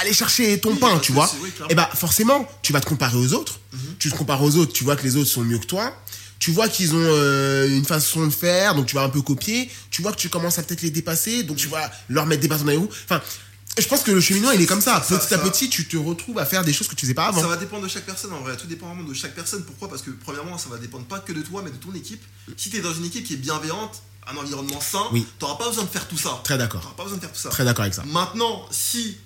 aller 0.00 0.12
chercher 0.12 0.58
ton 0.58 0.72
Oui, 0.72 0.78
pain, 0.80 0.98
tu 0.98 1.12
vois. 1.12 1.30
oui, 1.42 1.52
et 1.70 1.76
bah 1.76 1.88
forcément, 1.94 2.50
tu 2.62 2.72
vas 2.72 2.80
te 2.80 2.86
comparer 2.86 3.16
aux 3.16 3.32
autres. 3.34 3.60
Tu 4.00 4.10
te 4.10 4.16
compares 4.16 4.42
aux 4.42 4.56
autres, 4.56 4.72
tu 4.72 4.82
vois 4.82 4.96
que 4.96 5.04
les 5.04 5.16
autres 5.16 5.30
sont 5.30 5.44
mieux 5.44 5.58
que 5.58 5.66
toi. 5.66 5.96
Tu 6.40 6.50
vois 6.50 6.68
qu'ils 6.68 6.92
ont 6.94 6.98
euh, 7.00 7.68
une 7.68 7.84
façon 7.84 8.26
de 8.26 8.32
faire, 8.32 8.74
donc 8.74 8.86
tu 8.86 8.96
vas 8.96 9.02
un 9.04 9.08
peu 9.08 9.22
copier. 9.22 9.70
Tu 9.92 10.02
vois 10.02 10.10
que 10.10 10.16
tu 10.16 10.28
commences 10.28 10.58
à 10.58 10.64
peut-être 10.64 10.82
les 10.82 10.90
dépasser, 10.90 11.44
donc 11.44 11.56
tu 11.56 11.68
vas 11.68 11.88
leur 12.08 12.26
mettre 12.26 12.42
des 12.42 12.48
bâtons 12.48 12.64
dans 12.64 12.72
les 12.72 12.76
roues. 12.78 12.90
Enfin, 13.04 13.22
je 13.78 13.86
pense 13.86 14.02
que 14.02 14.10
le 14.10 14.20
cheminement, 14.20 14.50
il 14.50 14.60
est 14.60 14.66
comme 14.66 14.80
ça. 14.80 15.00
Ça- 15.08 15.18
Petit 15.18 15.34
à 15.34 15.38
petit, 15.38 15.70
tu 15.70 15.86
te 15.86 15.96
retrouves 15.96 16.40
à 16.40 16.44
faire 16.44 16.64
des 16.64 16.72
choses 16.72 16.88
que 16.88 16.96
tu 16.96 17.02
faisais 17.02 17.14
pas 17.14 17.26
avant. 17.26 17.40
Ça 17.40 17.46
va 17.46 17.56
dépendre 17.56 17.84
de 17.84 17.88
chaque 17.88 18.04
personne 18.06 18.32
en 18.32 18.40
vrai, 18.40 18.56
tout 18.56 18.66
dépend 18.66 18.88
vraiment 18.88 19.04
de 19.08 19.14
chaque 19.14 19.36
personne. 19.36 19.62
Pourquoi? 19.64 19.88
Parce 19.88 20.02
que 20.02 20.10
premièrement, 20.10 20.58
ça 20.58 20.68
va 20.68 20.78
dépendre 20.78 21.04
pas 21.06 21.20
que 21.20 21.32
de 21.32 21.42
toi, 21.42 21.62
mais 21.64 21.70
de 21.70 21.76
ton 21.76 21.94
équipe. 21.94 22.22
Si 22.56 22.70
tu 22.70 22.78
es 22.78 22.80
dans 22.80 22.92
une 22.92 23.04
équipe 23.04 23.24
qui 23.24 23.34
est 23.34 23.36
bienveillante, 23.36 24.02
un 24.26 24.36
environnement 24.36 24.80
sain, 24.80 25.04
Oui. 25.12 25.26
t'auras 25.38 25.56
pas 25.56 25.68
besoin 25.68 25.84
de 25.84 25.88
faire 25.90 26.06
tout 26.08 26.16
ça. 26.18 26.40
Très 26.44 26.56
d'accord. 26.58 26.80
Pas 26.94 27.02
besoin 27.04 27.18
de 27.18 27.22
faire 27.22 27.32
tout 27.32 27.40
ça. 27.40 27.48
Très 27.50 27.64
d'accord 27.64 27.82
avec 27.82 27.94
ça. 27.94 28.04
Maintenant, 28.06 28.66
si 28.70 29.16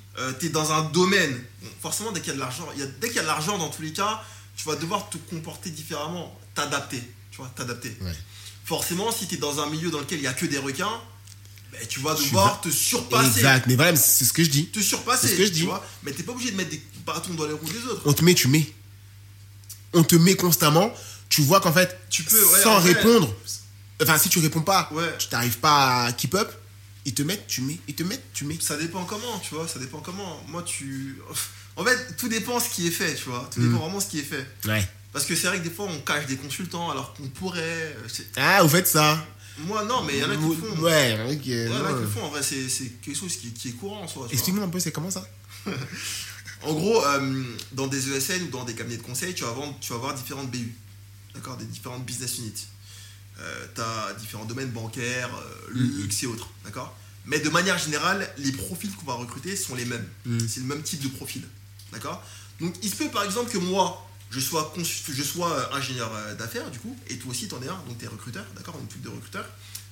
tu 0.40 0.46
es 0.46 0.48
dans 0.48 0.72
un 0.72 0.82
domaine, 0.84 1.32
bon, 1.62 1.68
forcément, 1.82 2.12
dès 2.12 2.20
qu'il 2.20 2.28
y 2.28 2.32
a 2.32 2.34
de 2.34 2.40
l'argent, 2.40 2.66
dès 3.00 3.08
qu'il 3.08 3.16
y 3.16 3.20
a 3.20 3.22
de 3.22 3.26
l'argent 3.26 3.58
dans 3.58 3.68
tous 3.68 3.82
les 3.82 3.92
cas, 3.92 4.22
tu 4.56 4.64
vas 4.66 4.76
devoir 4.76 5.08
te 5.10 5.18
comporter 5.18 5.68
différemment, 5.70 6.34
t'adapter. 6.54 7.02
Tu 7.30 7.36
vois, 7.38 7.50
t'adapter. 7.54 7.94
Ouais. 8.00 8.14
Forcément, 8.64 9.12
si 9.12 9.26
tu 9.26 9.34
es 9.34 9.38
dans 9.38 9.60
un 9.60 9.66
milieu 9.68 9.90
dans 9.90 9.98
lequel 10.00 10.18
il 10.18 10.24
y 10.24 10.26
a 10.26 10.32
que 10.32 10.46
des 10.46 10.56
requins, 10.58 10.98
ben, 11.72 11.86
tu 11.86 12.00
vas 12.00 12.14
Tu 12.14 12.24
devoir 12.24 12.60
te 12.62 12.70
surpasser. 12.70 13.40
Exact. 13.40 13.66
Mais 13.66 13.76
voilà, 13.76 13.94
c'est 13.96 14.24
ce 14.24 14.32
que 14.32 14.42
je 14.42 14.48
dis. 14.50 14.68
Te 14.68 14.80
surpasser. 14.80 15.28
C'est 15.28 15.34
ce 15.34 15.38
que 15.38 15.44
je 15.44 15.48
tu 15.50 15.54
dis. 15.56 15.62
vois. 15.66 15.84
Mais 16.04 16.12
t'es 16.12 16.22
pas 16.22 16.32
obligé 16.32 16.50
de 16.52 16.56
mettre 16.56 16.70
des 16.70 16.80
bâtons 17.04 17.34
dans 17.34 17.44
les 17.44 17.52
roues 17.52 17.66
des 17.70 17.84
autres. 17.84 18.00
On 18.06 18.12
te 18.14 18.24
met, 18.24 18.32
tu 18.34 18.48
mets. 18.48 18.72
On 19.92 20.02
te 20.02 20.16
met 20.16 20.34
constamment. 20.36 20.90
Tu 21.28 21.42
vois 21.42 21.60
qu'en 21.60 21.72
fait, 21.72 21.98
Tu 22.08 22.22
peux, 22.22 22.42
ouais, 22.42 22.62
sans 22.62 22.76
en 22.76 22.80
répondre, 22.80 23.32
enfin, 24.02 24.18
si 24.18 24.28
tu 24.28 24.38
réponds 24.38 24.62
pas, 24.62 24.88
Ouais. 24.92 25.14
tu 25.18 25.28
t'arrives 25.28 25.58
pas 25.58 26.04
à 26.06 26.12
keep 26.12 26.34
up, 26.34 26.50
ils 27.04 27.14
te 27.14 27.22
mettent, 27.22 27.46
tu 27.46 27.60
mets, 27.62 27.78
ils 27.88 27.94
te 27.94 28.02
mettent, 28.02 28.24
tu 28.32 28.44
mets. 28.44 28.58
Ça 28.60 28.76
dépend 28.76 29.04
comment, 29.04 29.38
tu 29.38 29.54
vois, 29.54 29.66
ça 29.68 29.78
dépend 29.78 30.00
comment. 30.00 30.42
Moi, 30.48 30.62
tu. 30.62 31.18
En 31.76 31.84
fait, 31.84 32.16
tout 32.16 32.28
dépend 32.28 32.58
ce 32.58 32.70
qui 32.70 32.86
est 32.88 32.90
fait, 32.90 33.14
tu 33.14 33.24
vois. 33.28 33.48
Tout 33.52 33.60
dépend 33.60 33.78
vraiment 33.80 34.00
ce 34.00 34.06
qui 34.06 34.18
est 34.18 34.22
fait. 34.22 34.46
Ouais. 34.66 34.88
Parce 35.12 35.24
que 35.24 35.34
c'est 35.36 35.46
vrai 35.46 35.58
que 35.58 35.64
des 35.64 35.70
fois, 35.70 35.86
on 35.86 35.98
cache 36.00 36.26
des 36.26 36.36
consultants 36.36 36.90
alors 36.90 37.14
qu'on 37.14 37.28
pourrait. 37.28 37.60
euh, 37.96 38.24
Ah, 38.36 38.62
vous 38.62 38.68
faites 38.68 38.88
ça 38.88 39.24
Moi, 39.58 39.84
non, 39.84 40.02
mais 40.02 40.14
il 40.14 40.18
y 40.20 40.24
en 40.24 40.30
a 40.30 40.36
qui 40.36 40.42
le 40.42 40.54
font. 40.54 40.80
Ouais, 40.82 41.10
il 41.12 41.18
y 41.18 41.22
en 41.22 41.28
a 41.30 41.36
qui 41.36 42.00
le 42.00 42.06
font. 42.06 42.24
En 42.24 42.28
vrai, 42.30 42.42
c'est 42.42 42.66
quelque 43.02 43.16
chose 43.16 43.36
qui, 43.36 43.50
qui 43.52 43.68
est 43.68 43.72
courant 43.72 44.02
en 44.02 44.08
soi. 44.08 44.26
Explique-moi 44.30 44.64
un 44.64 44.68
peu, 44.68 44.80
c'est 44.80 44.92
comment 44.92 45.10
ça? 45.10 45.26
En 46.62 46.72
gros, 46.72 47.04
euh, 47.04 47.44
dans 47.72 47.86
des 47.86 48.10
ESN 48.10 48.44
ou 48.44 48.48
dans 48.48 48.64
des 48.64 48.74
cabinets 48.74 48.96
de 48.96 49.02
conseil, 49.02 49.34
tu 49.34 49.44
vas, 49.44 49.50
vendre, 49.52 49.76
tu 49.80 49.90
vas 49.90 49.96
avoir 49.96 50.14
différentes 50.14 50.50
BU. 50.50 50.74
D'accord 51.34 51.56
Des 51.58 51.66
différentes 51.66 52.04
business 52.04 52.38
units. 52.38 52.66
Tu 53.74 53.80
as 53.80 54.14
différents 54.14 54.44
domaines 54.44 54.70
bancaires, 54.70 55.30
euh, 55.34 55.70
luxe 55.72 56.22
et 56.22 56.26
autres. 56.26 56.48
D'accord? 56.64 56.96
Mais 57.26 57.40
de 57.40 57.48
manière 57.50 57.76
générale, 57.78 58.28
les 58.38 58.52
profils 58.52 58.90
qu'on 58.94 59.06
va 59.06 59.14
recruter 59.14 59.56
sont 59.56 59.74
les 59.74 59.84
mêmes. 59.84 60.06
Mhm. 60.24 60.48
C'est 60.48 60.60
le 60.60 60.66
même 60.66 60.82
type 60.82 61.00
de 61.02 61.08
profil. 61.08 61.42
D'accord? 61.92 62.22
Donc, 62.60 62.74
il 62.82 62.90
se 62.90 62.96
peut 62.96 63.10
par 63.10 63.24
exemple 63.24 63.50
que 63.50 63.58
moi, 63.58 64.08
je 64.30 64.40
sois, 64.40 64.72
consu- 64.76 65.12
je 65.12 65.22
sois 65.22 65.52
euh, 65.52 65.74
ingénieur 65.76 66.10
euh, 66.14 66.34
d'affaires, 66.34 66.70
du 66.70 66.78
coup, 66.78 66.96
et 67.08 67.18
toi 67.18 67.30
aussi, 67.30 67.48
t'en 67.48 67.60
es 67.62 67.68
un, 67.68 67.78
donc 67.86 67.98
tu 67.98 68.04
es 68.04 68.08
recruteur, 68.08 68.44
d'accord? 68.56 68.74
On 68.80 68.84
est 68.84 69.02
des 69.02 69.08
recruteurs. 69.08 69.46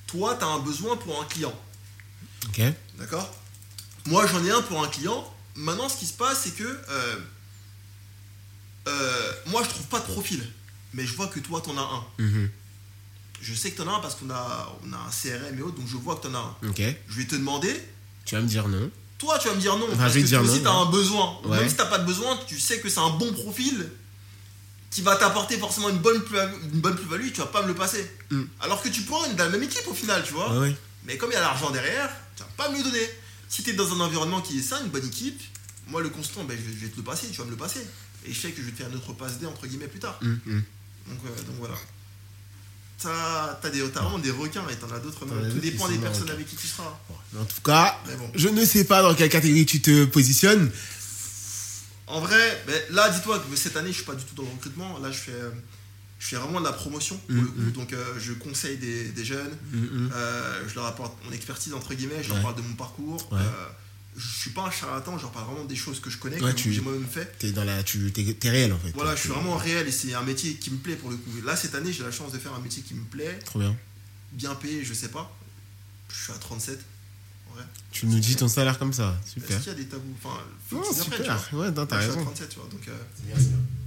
Toi, 0.07 0.35
tu 0.37 0.43
as 0.43 0.47
un 0.47 0.59
besoin 0.59 0.97
pour 0.97 1.21
un 1.21 1.25
client. 1.25 1.53
Ok. 2.47 2.61
D'accord? 2.97 3.33
Moi, 4.07 4.25
j'en 4.27 4.43
ai 4.45 4.51
un 4.51 4.61
pour 4.61 4.83
un 4.83 4.87
client. 4.87 5.31
Maintenant, 5.55 5.87
ce 5.89 5.97
qui 5.97 6.05
se 6.05 6.13
passe, 6.13 6.41
c'est 6.43 6.51
que 6.55 6.63
euh, 6.63 7.15
euh, 8.87 9.31
moi, 9.47 9.63
je 9.63 9.69
trouve 9.69 9.87
pas 9.87 9.99
de 9.99 10.05
profil. 10.05 10.45
Mais 10.93 11.05
je 11.05 11.13
vois 11.15 11.27
que 11.27 11.39
toi, 11.39 11.61
t'en 11.61 11.77
as 11.77 11.81
un. 11.81 12.05
Mhm. 12.23 12.49
Je 13.45 13.53
sais 13.53 13.69
que 13.69 13.77
t'en 13.77 13.87
as 13.87 13.97
un 13.97 13.99
parce 13.99 14.15
qu'on 14.15 14.29
a, 14.31 14.75
on 14.83 14.91
a 14.91 14.97
un 14.97 15.09
CRM 15.11 15.59
et 15.59 15.61
autres, 15.61 15.75
donc 15.77 15.87
je 15.87 15.97
vois 15.97 16.15
que 16.15 16.23
t'en 16.27 16.33
as 16.33 16.39
un. 16.39 16.67
Ok. 16.67 16.81
Je 17.07 17.17
vais 17.17 17.25
te 17.25 17.35
demander. 17.35 17.79
Tu 18.25 18.33
vas 18.33 18.41
me 18.41 18.47
dire 18.47 18.67
non. 18.67 18.89
Toi, 19.19 19.37
tu 19.37 19.47
vas 19.47 19.53
me 19.53 19.61
dire 19.61 19.77
non. 19.77 19.85
Enfin, 19.85 19.97
parce 19.97 20.13
je 20.13 20.19
vais 20.19 20.23
que 20.23 20.27
dire 20.29 20.41
non, 20.43 20.59
t'as 20.63 20.73
ouais. 20.73 20.87
un 20.87 20.89
besoin. 20.89 21.39
Ouais. 21.45 21.59
Même 21.59 21.69
si 21.69 21.75
t'as 21.75 21.85
pas 21.85 21.99
de 21.99 22.05
besoin, 22.05 22.39
tu 22.47 22.59
sais 22.59 22.79
que 22.79 22.89
c'est 22.89 22.99
un 22.99 23.11
bon 23.11 23.31
profil 23.33 23.87
qui 24.89 25.01
va 25.03 25.15
t'apporter 25.15 25.59
forcément 25.59 25.89
une 25.89 25.99
bonne 25.99 26.21
plus- 26.23 26.39
une 26.39 26.79
bonne 26.79 26.95
plus-value. 26.95 27.31
tu 27.31 27.39
vas 27.39 27.45
pas 27.45 27.61
me 27.61 27.67
le 27.67 27.75
passer. 27.75 28.09
Mm. 28.31 28.43
Alors 28.61 28.81
que 28.81 28.89
tu 28.89 29.01
pourrais 29.03 29.29
être 29.29 29.35
dans 29.35 29.43
la 29.43 29.51
même 29.51 29.63
équipe 29.63 29.87
au 29.87 29.93
final, 29.93 30.23
tu 30.25 30.33
vois. 30.33 30.57
Ouais. 30.59 30.75
Mais 31.05 31.17
comme 31.17 31.29
il 31.29 31.33
y 31.33 31.37
a 31.37 31.41
l'argent 31.41 31.69
derrière, 31.69 32.09
tu 32.35 32.41
vas 32.41 32.49
pas 32.57 32.69
me 32.71 32.77
le 32.77 32.83
donner. 32.83 33.07
Si 33.47 33.61
tu 33.61 33.69
es 33.69 33.73
dans 33.73 33.93
un 33.93 33.99
environnement 33.99 34.41
qui 34.41 34.57
est 34.57 34.63
sain, 34.63 34.81
une 34.83 34.89
bonne 34.89 35.05
équipe, 35.05 35.39
moi 35.87 36.01
le 36.01 36.09
constant, 36.09 36.43
ben, 36.45 36.57
je, 36.57 36.85
vais, 36.85 36.91
te 36.91 36.97
le 36.97 37.03
passer, 37.03 37.27
tu 37.29 37.37
vas 37.37 37.45
me 37.45 37.51
le 37.51 37.57
passer. 37.57 37.85
Et 38.25 38.33
je 38.33 38.39
sais 38.39 38.51
que 38.51 38.61
je 38.61 38.65
vais 38.65 38.71
te 38.71 38.77
faire 38.77 38.89
une 38.89 38.95
autre 38.95 39.13
passe 39.13 39.37
D 39.37 39.45
entre 39.45 39.67
guillemets 39.67 39.87
plus 39.87 39.99
tard. 39.99 40.17
Mhm. 40.21 40.63
Donc, 41.07 41.19
euh, 41.25 41.41
donc 41.43 41.55
voilà. 41.59 41.75
T'as 43.01 43.53
t'as 43.61 43.69
des- 43.69 43.81
vraiment 43.81 44.17
des 44.19 44.31
requins 44.31 44.63
et 44.69 44.75
t'en 44.75 44.89
as 44.95 44.99
d'autres. 44.99 45.25
As 45.25 45.51
Tout 45.51 45.59
dépend 45.59 45.87
des 45.89 45.97
personnes 45.97 46.29
avec 46.29 46.47
qui 46.47 46.55
tu 46.55 46.65
seras. 46.67 46.97
En 47.37 47.43
tout 47.43 47.61
cas, 47.63 47.99
bon. 48.17 48.31
je 48.35 48.47
ne 48.47 48.63
sais 48.65 48.85
pas 48.85 49.01
dans 49.01 49.13
quelle 49.13 49.29
catégorie 49.29 49.65
tu 49.65 49.81
te 49.81 50.05
positionnes. 50.05 50.71
En 52.07 52.21
vrai, 52.21 52.63
ben, 52.67 52.79
là 52.91 53.09
dis-toi 53.09 53.39
que 53.39 53.55
cette 53.55 53.75
année 53.77 53.89
je 53.89 53.95
suis 53.97 54.05
pas 54.05 54.13
du 54.15 54.23
tout 54.23 54.35
dans 54.35 54.43
le 54.43 54.49
recrutement. 54.49 54.99
Là 54.99 55.11
je 55.11 55.17
fais, 55.17 55.31
je 56.19 56.27
fais 56.27 56.35
vraiment 56.37 56.59
de 56.59 56.65
la 56.65 56.71
promotion 56.73 57.17
pour 57.17 57.35
le 57.35 57.41
Mhm. 57.41 57.47
coup. 57.47 57.71
Donc 57.79 57.93
euh, 57.93 58.13
je 58.19 58.33
conseille 58.33 58.77
des, 58.77 59.05
des 59.09 59.25
jeunes. 59.25 59.51
Mhm. 59.73 60.11
Euh, 60.13 60.61
je 60.69 60.75
leur 60.75 60.85
apporte 60.85 61.17
mon 61.25 61.31
expertise 61.31 61.73
entre 61.73 61.93
guillemets, 61.95 62.21
je 62.23 62.29
leur 62.29 62.37
Ouais. 62.37 62.43
parle 62.43 62.55
de 62.55 62.61
mon 62.61 62.75
parcours. 62.75 63.27
Ouais. 63.31 63.39
Euh, 63.39 63.67
je 64.17 64.27
suis 64.27 64.49
pas 64.51 64.63
un 64.63 64.71
charlatan, 64.71 65.17
je 65.17 65.25
parle 65.27 65.45
vraiment 65.47 65.65
des 65.65 65.75
choses 65.75 65.99
que 65.99 66.09
je 66.09 66.17
connais, 66.17 66.41
Ouais, 66.41 66.53
que 66.53 66.71
j'ai 66.71 66.81
moi-même 66.81 67.05
fait. 67.05 67.37
T'es 67.39 67.51
dans 67.51 67.63
la, 67.63 67.83
tu, 67.83 68.11
t'es, 68.11 68.33
t'es 68.33 68.49
réel 68.49 68.71
en 68.73 68.79
fait. 68.79 68.91
Voilà, 68.95 69.15
je 69.15 69.19
suis 69.21 69.29
T'es- 69.29 69.35
vraiment 69.35 69.57
réel 69.57 69.87
et 69.87 69.91
c'est 69.91 70.13
un 70.13 70.23
métier 70.23 70.55
qui 70.55 70.71
me 70.71 70.77
plaît 70.77 70.95
pour 70.95 71.09
le 71.09 71.17
coup. 71.17 71.29
Là 71.43 71.55
cette 71.55 71.75
année 71.75 71.91
j'ai 71.91 72.03
la 72.03 72.11
chance 72.11 72.31
de 72.31 72.37
faire 72.39 72.53
un 72.53 72.59
métier 72.59 72.81
qui 72.83 72.93
me 72.93 73.03
plaît, 73.03 73.37
Trop 73.45 73.59
bien. 73.59 73.75
bien 74.31 74.55
payé, 74.55 74.83
je 74.85 74.93
sais 74.93 75.09
pas. 75.09 75.35
Je 76.09 76.23
suis 76.23 76.31
à 76.33 76.37
37. 76.37 76.79
En 77.51 77.55
vrai. 77.55 77.63
Tu 77.91 78.05
nous 78.05 78.19
dis 78.19 78.35
ton 78.35 78.47
salaire 78.47 78.79
comme 78.79 78.93
ça. 78.93 79.19
Super. 79.25 79.51
Est-ce 79.51 79.63
qu'il 79.63 79.73
y 79.73 79.75
a 79.75 79.77
des 79.79 79.85
tabous? 79.87 80.15
Enfin, 80.23 80.37
Non, 80.71 80.81
qu'ils 80.81 81.01
apprennent, 81.01 81.19
tu 81.21 81.25
vois. 81.29 81.39
super. 81.39 81.59
Ouais, 81.59 81.71
non, 81.71 81.85
t'as 81.85 81.95
Moi, 81.95 82.05
je 82.05 82.11
suis 82.11 82.11
à 82.11 82.19
raison. 82.19 82.23
37, 82.25 82.49
tu 82.49 82.59
vois. 82.59 82.69
Donc, 82.69 82.87
euh, 82.87 82.97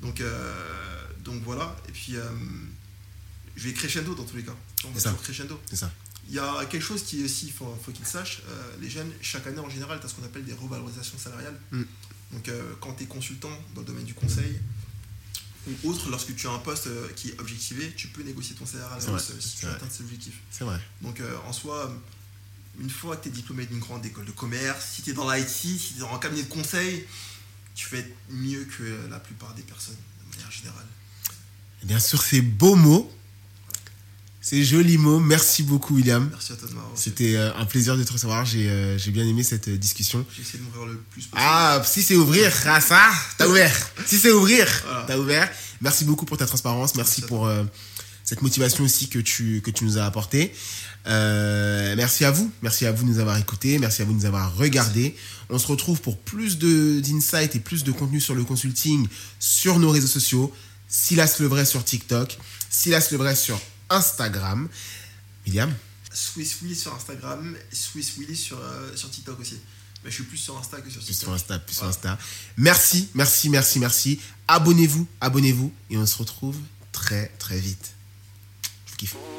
donc, 0.03 0.21
euh, 0.21 1.03
donc 1.25 1.43
voilà. 1.45 1.77
Et 1.89 1.93
puis, 1.93 2.17
euh, 2.17 2.23
je 3.57 3.65
vais 3.69 3.73
crescendo 3.75 4.15
dans 4.15 4.25
tous 4.25 4.37
les 4.37 4.43
cas. 4.43 4.55
On 4.85 4.89
va 4.89 4.95
C'est 4.95 5.01
ça. 5.01 5.11
toujours 5.11 5.23
crescendo. 5.25 5.61
C'est 5.69 5.77
ça. 5.77 5.91
Il 6.29 6.35
y 6.35 6.39
a 6.39 6.65
quelque 6.67 6.83
chose 6.83 7.03
qui 7.03 7.23
est 7.23 7.25
aussi, 7.25 7.47
il 7.47 7.53
faut, 7.53 7.75
faut 7.83 7.91
qu'ils 7.91 8.07
sachent, 8.07 8.43
euh, 8.49 8.77
les 8.81 8.91
jeunes, 8.91 9.11
chaque 9.23 9.47
année 9.47 9.61
en 9.61 9.71
général, 9.71 9.99
tu 9.99 10.07
as 10.07 10.09
ce 10.11 10.15
qu'on 10.15 10.25
appelle 10.25 10.45
des 10.45 10.53
revalorisations 10.53 11.17
salariales. 11.17 11.59
Mm. 11.73 11.83
Donc 12.33 12.49
euh, 12.49 12.75
quand 12.81 12.93
tu 12.95 13.05
es 13.05 13.07
consultant 13.07 13.51
dans 13.75 13.81
le 13.81 13.87
domaine 13.87 14.05
du 14.05 14.13
conseil 14.13 14.61
ou 15.67 15.91
autre, 15.91 16.11
lorsque 16.11 16.35
tu 16.37 16.47
as 16.47 16.51
un 16.51 16.59
poste 16.59 16.89
euh, 16.89 17.09
qui 17.17 17.31
est 17.31 17.41
objectivé, 17.41 17.93
tu 17.97 18.09
peux 18.09 18.23
négocier 18.23 18.55
ton 18.57 18.67
salaire 18.67 18.93
à 18.93 18.99
la 18.99 19.13
hausse 19.13 19.33
si 19.41 19.57
tu 19.57 19.67
atteins 19.67 19.89
ces 19.91 20.03
objectifs. 20.03 20.41
C'est 20.51 20.65
vrai. 20.65 20.79
Donc 21.01 21.23
en 21.47 21.53
soi, 21.53 21.91
une 22.79 22.91
fois 22.91 23.17
que 23.17 23.25
tu 23.25 23.29
es 23.31 23.33
diplômé 23.33 23.65
d'une 23.65 23.79
grande 23.79 24.05
école 24.05 24.27
de 24.27 24.31
commerce, 24.31 24.85
si 24.93 25.03
tu 25.03 25.11
es 25.11 25.13
dans 25.15 25.31
l'IT, 25.31 25.49
si 25.49 25.79
tu 25.79 25.97
es 25.97 26.01
dans 26.01 26.15
un 26.15 26.19
cabinet 26.19 26.43
de 26.43 26.49
conseil, 26.49 27.07
tu 27.75 27.97
être 27.97 28.13
mieux 28.29 28.65
que 28.65 29.09
la 29.09 29.19
plupart 29.19 29.55
des 29.55 29.63
personnes, 29.63 29.97
de 30.27 30.37
manière 30.37 30.51
générale. 30.51 30.87
Et 31.83 31.87
bien 31.87 32.01
sûr, 32.01 32.21
ces 32.21 32.43
beaux 32.43 32.75
mots, 32.75 33.11
ces 34.49 34.65
jolis 34.65 34.97
mots. 34.97 35.21
Merci 35.21 35.63
beaucoup, 35.63 35.97
William. 35.97 36.27
Merci 36.31 36.53
à 36.53 36.57
toi 36.57 36.69
de 36.69 36.75
m'avoir. 36.75 36.93
C'était 36.95 37.37
euh, 37.37 37.55
un 37.55 37.67
plaisir 37.67 37.99
de 37.99 38.03
te 38.05 38.13
recevoir. 38.13 38.47
J'ai 38.47 38.69
euh, 38.71 38.97
j'ai 38.97 39.11
bien 39.11 39.27
aimé 39.27 39.43
cette 39.43 39.69
euh, 39.69 39.77
discussion. 39.77 40.25
J'ai 40.35 40.41
essayé 40.41 40.59
de 40.61 40.65
m'ouvrir 40.65 40.87
le 40.87 40.97
plus 41.11 41.27
possible. 41.27 41.37
Ah, 41.37 41.83
si 41.85 42.03
c'est 42.03 42.17
ouvrir, 42.17 42.51
ah 42.67 42.81
ça, 42.81 43.11
t'as 43.37 43.47
ouvert. 43.47 43.75
Si 44.07 44.17
c'est 44.19 44.33
ouvrir, 44.33 44.67
Voilà. 44.87 45.05
t'as 45.07 45.19
ouvert. 45.19 45.51
Merci 45.83 46.07
beaucoup 46.07 46.25
pour 46.25 46.39
ta 46.39 46.47
transparence. 46.47 46.95
Merci 46.95 47.21
Merci 47.21 47.25
à 47.25 47.27
pour 47.27 47.47
euh, 47.47 47.63
cette 48.25 48.41
motivation 48.41 48.85
aussi 48.85 49.09
que 49.11 49.19
tu, 49.19 49.61
que 49.63 49.71
tu 49.71 49.85
nous 49.85 49.99
as 49.99 50.07
apporté. 50.07 50.55
Euh, 51.07 51.95
merci 51.97 52.25
à 52.25 52.31
vous, 52.31 52.51
merci 52.63 52.87
à 52.87 52.93
vous 52.93 53.05
de 53.05 53.09
nous 53.11 53.19
avoir 53.19 53.37
écoutés, 53.39 53.79
merci 53.79 54.01
à 54.03 54.07
vous 54.07 54.13
de 54.13 54.19
nous 54.19 54.27
avoir 54.27 54.57
regardés. 54.57 55.15
On 55.51 55.59
se 55.59 55.67
retrouve 55.67 56.01
pour 56.01 56.19
plus 56.19 56.59
de 56.59 57.01
d'insights 57.01 57.55
et 57.55 57.61
plus 57.61 57.85
de 57.85 57.93
contenu 57.93 58.21
sur 58.21 58.35
le 58.35 58.45
consulting 58.45 59.07
sur 59.39 59.79
nos 59.79 59.91
réseaux 59.91 60.07
sociaux. 60.07 60.53
Silas 60.89 61.37
Levray 61.39 61.67
sur 61.67 61.85
TikTok, 61.85 62.39
Silas 62.71 63.09
Levray 63.13 63.37
sur 63.37 63.61
Instagram. 63.91 64.69
William 65.47 65.75
Swiss 66.13 66.61
Willy 66.63 66.75
sur 66.75 66.95
Instagram, 66.95 67.57
Swiss 67.73 68.17
Willy 68.19 68.37
sur, 68.37 68.59
euh, 68.59 68.97
sur 68.97 69.11
TikTok 69.11 69.39
aussi. 69.41 69.61
Mais 70.05 70.11
je 70.11 70.17
suis 70.17 70.25
plus 70.25 70.37
sur 70.39 70.57
Insta 70.57 70.81
que 70.81 70.91
sur 70.91 71.01
Plus 71.01 71.07
TikTok. 71.07 71.25
sur 71.25 71.33
Insta, 71.33 71.59
plus 71.59 71.75
sur. 71.75 71.87
Insta. 71.87 72.19
Merci, 72.57 73.09
merci, 73.15 73.49
merci, 73.51 73.79
merci. 73.79 74.21
Abonnez-vous, 74.47 75.07
abonnez-vous. 75.21 75.73
Et 75.91 75.97
on 75.97 76.07
se 76.07 76.17
retrouve 76.19 76.57
très, 76.93 77.29
très 77.39 77.59
vite. 77.59 77.95
Je 78.87 78.91
vous 78.93 78.97
kiffe. 78.97 79.38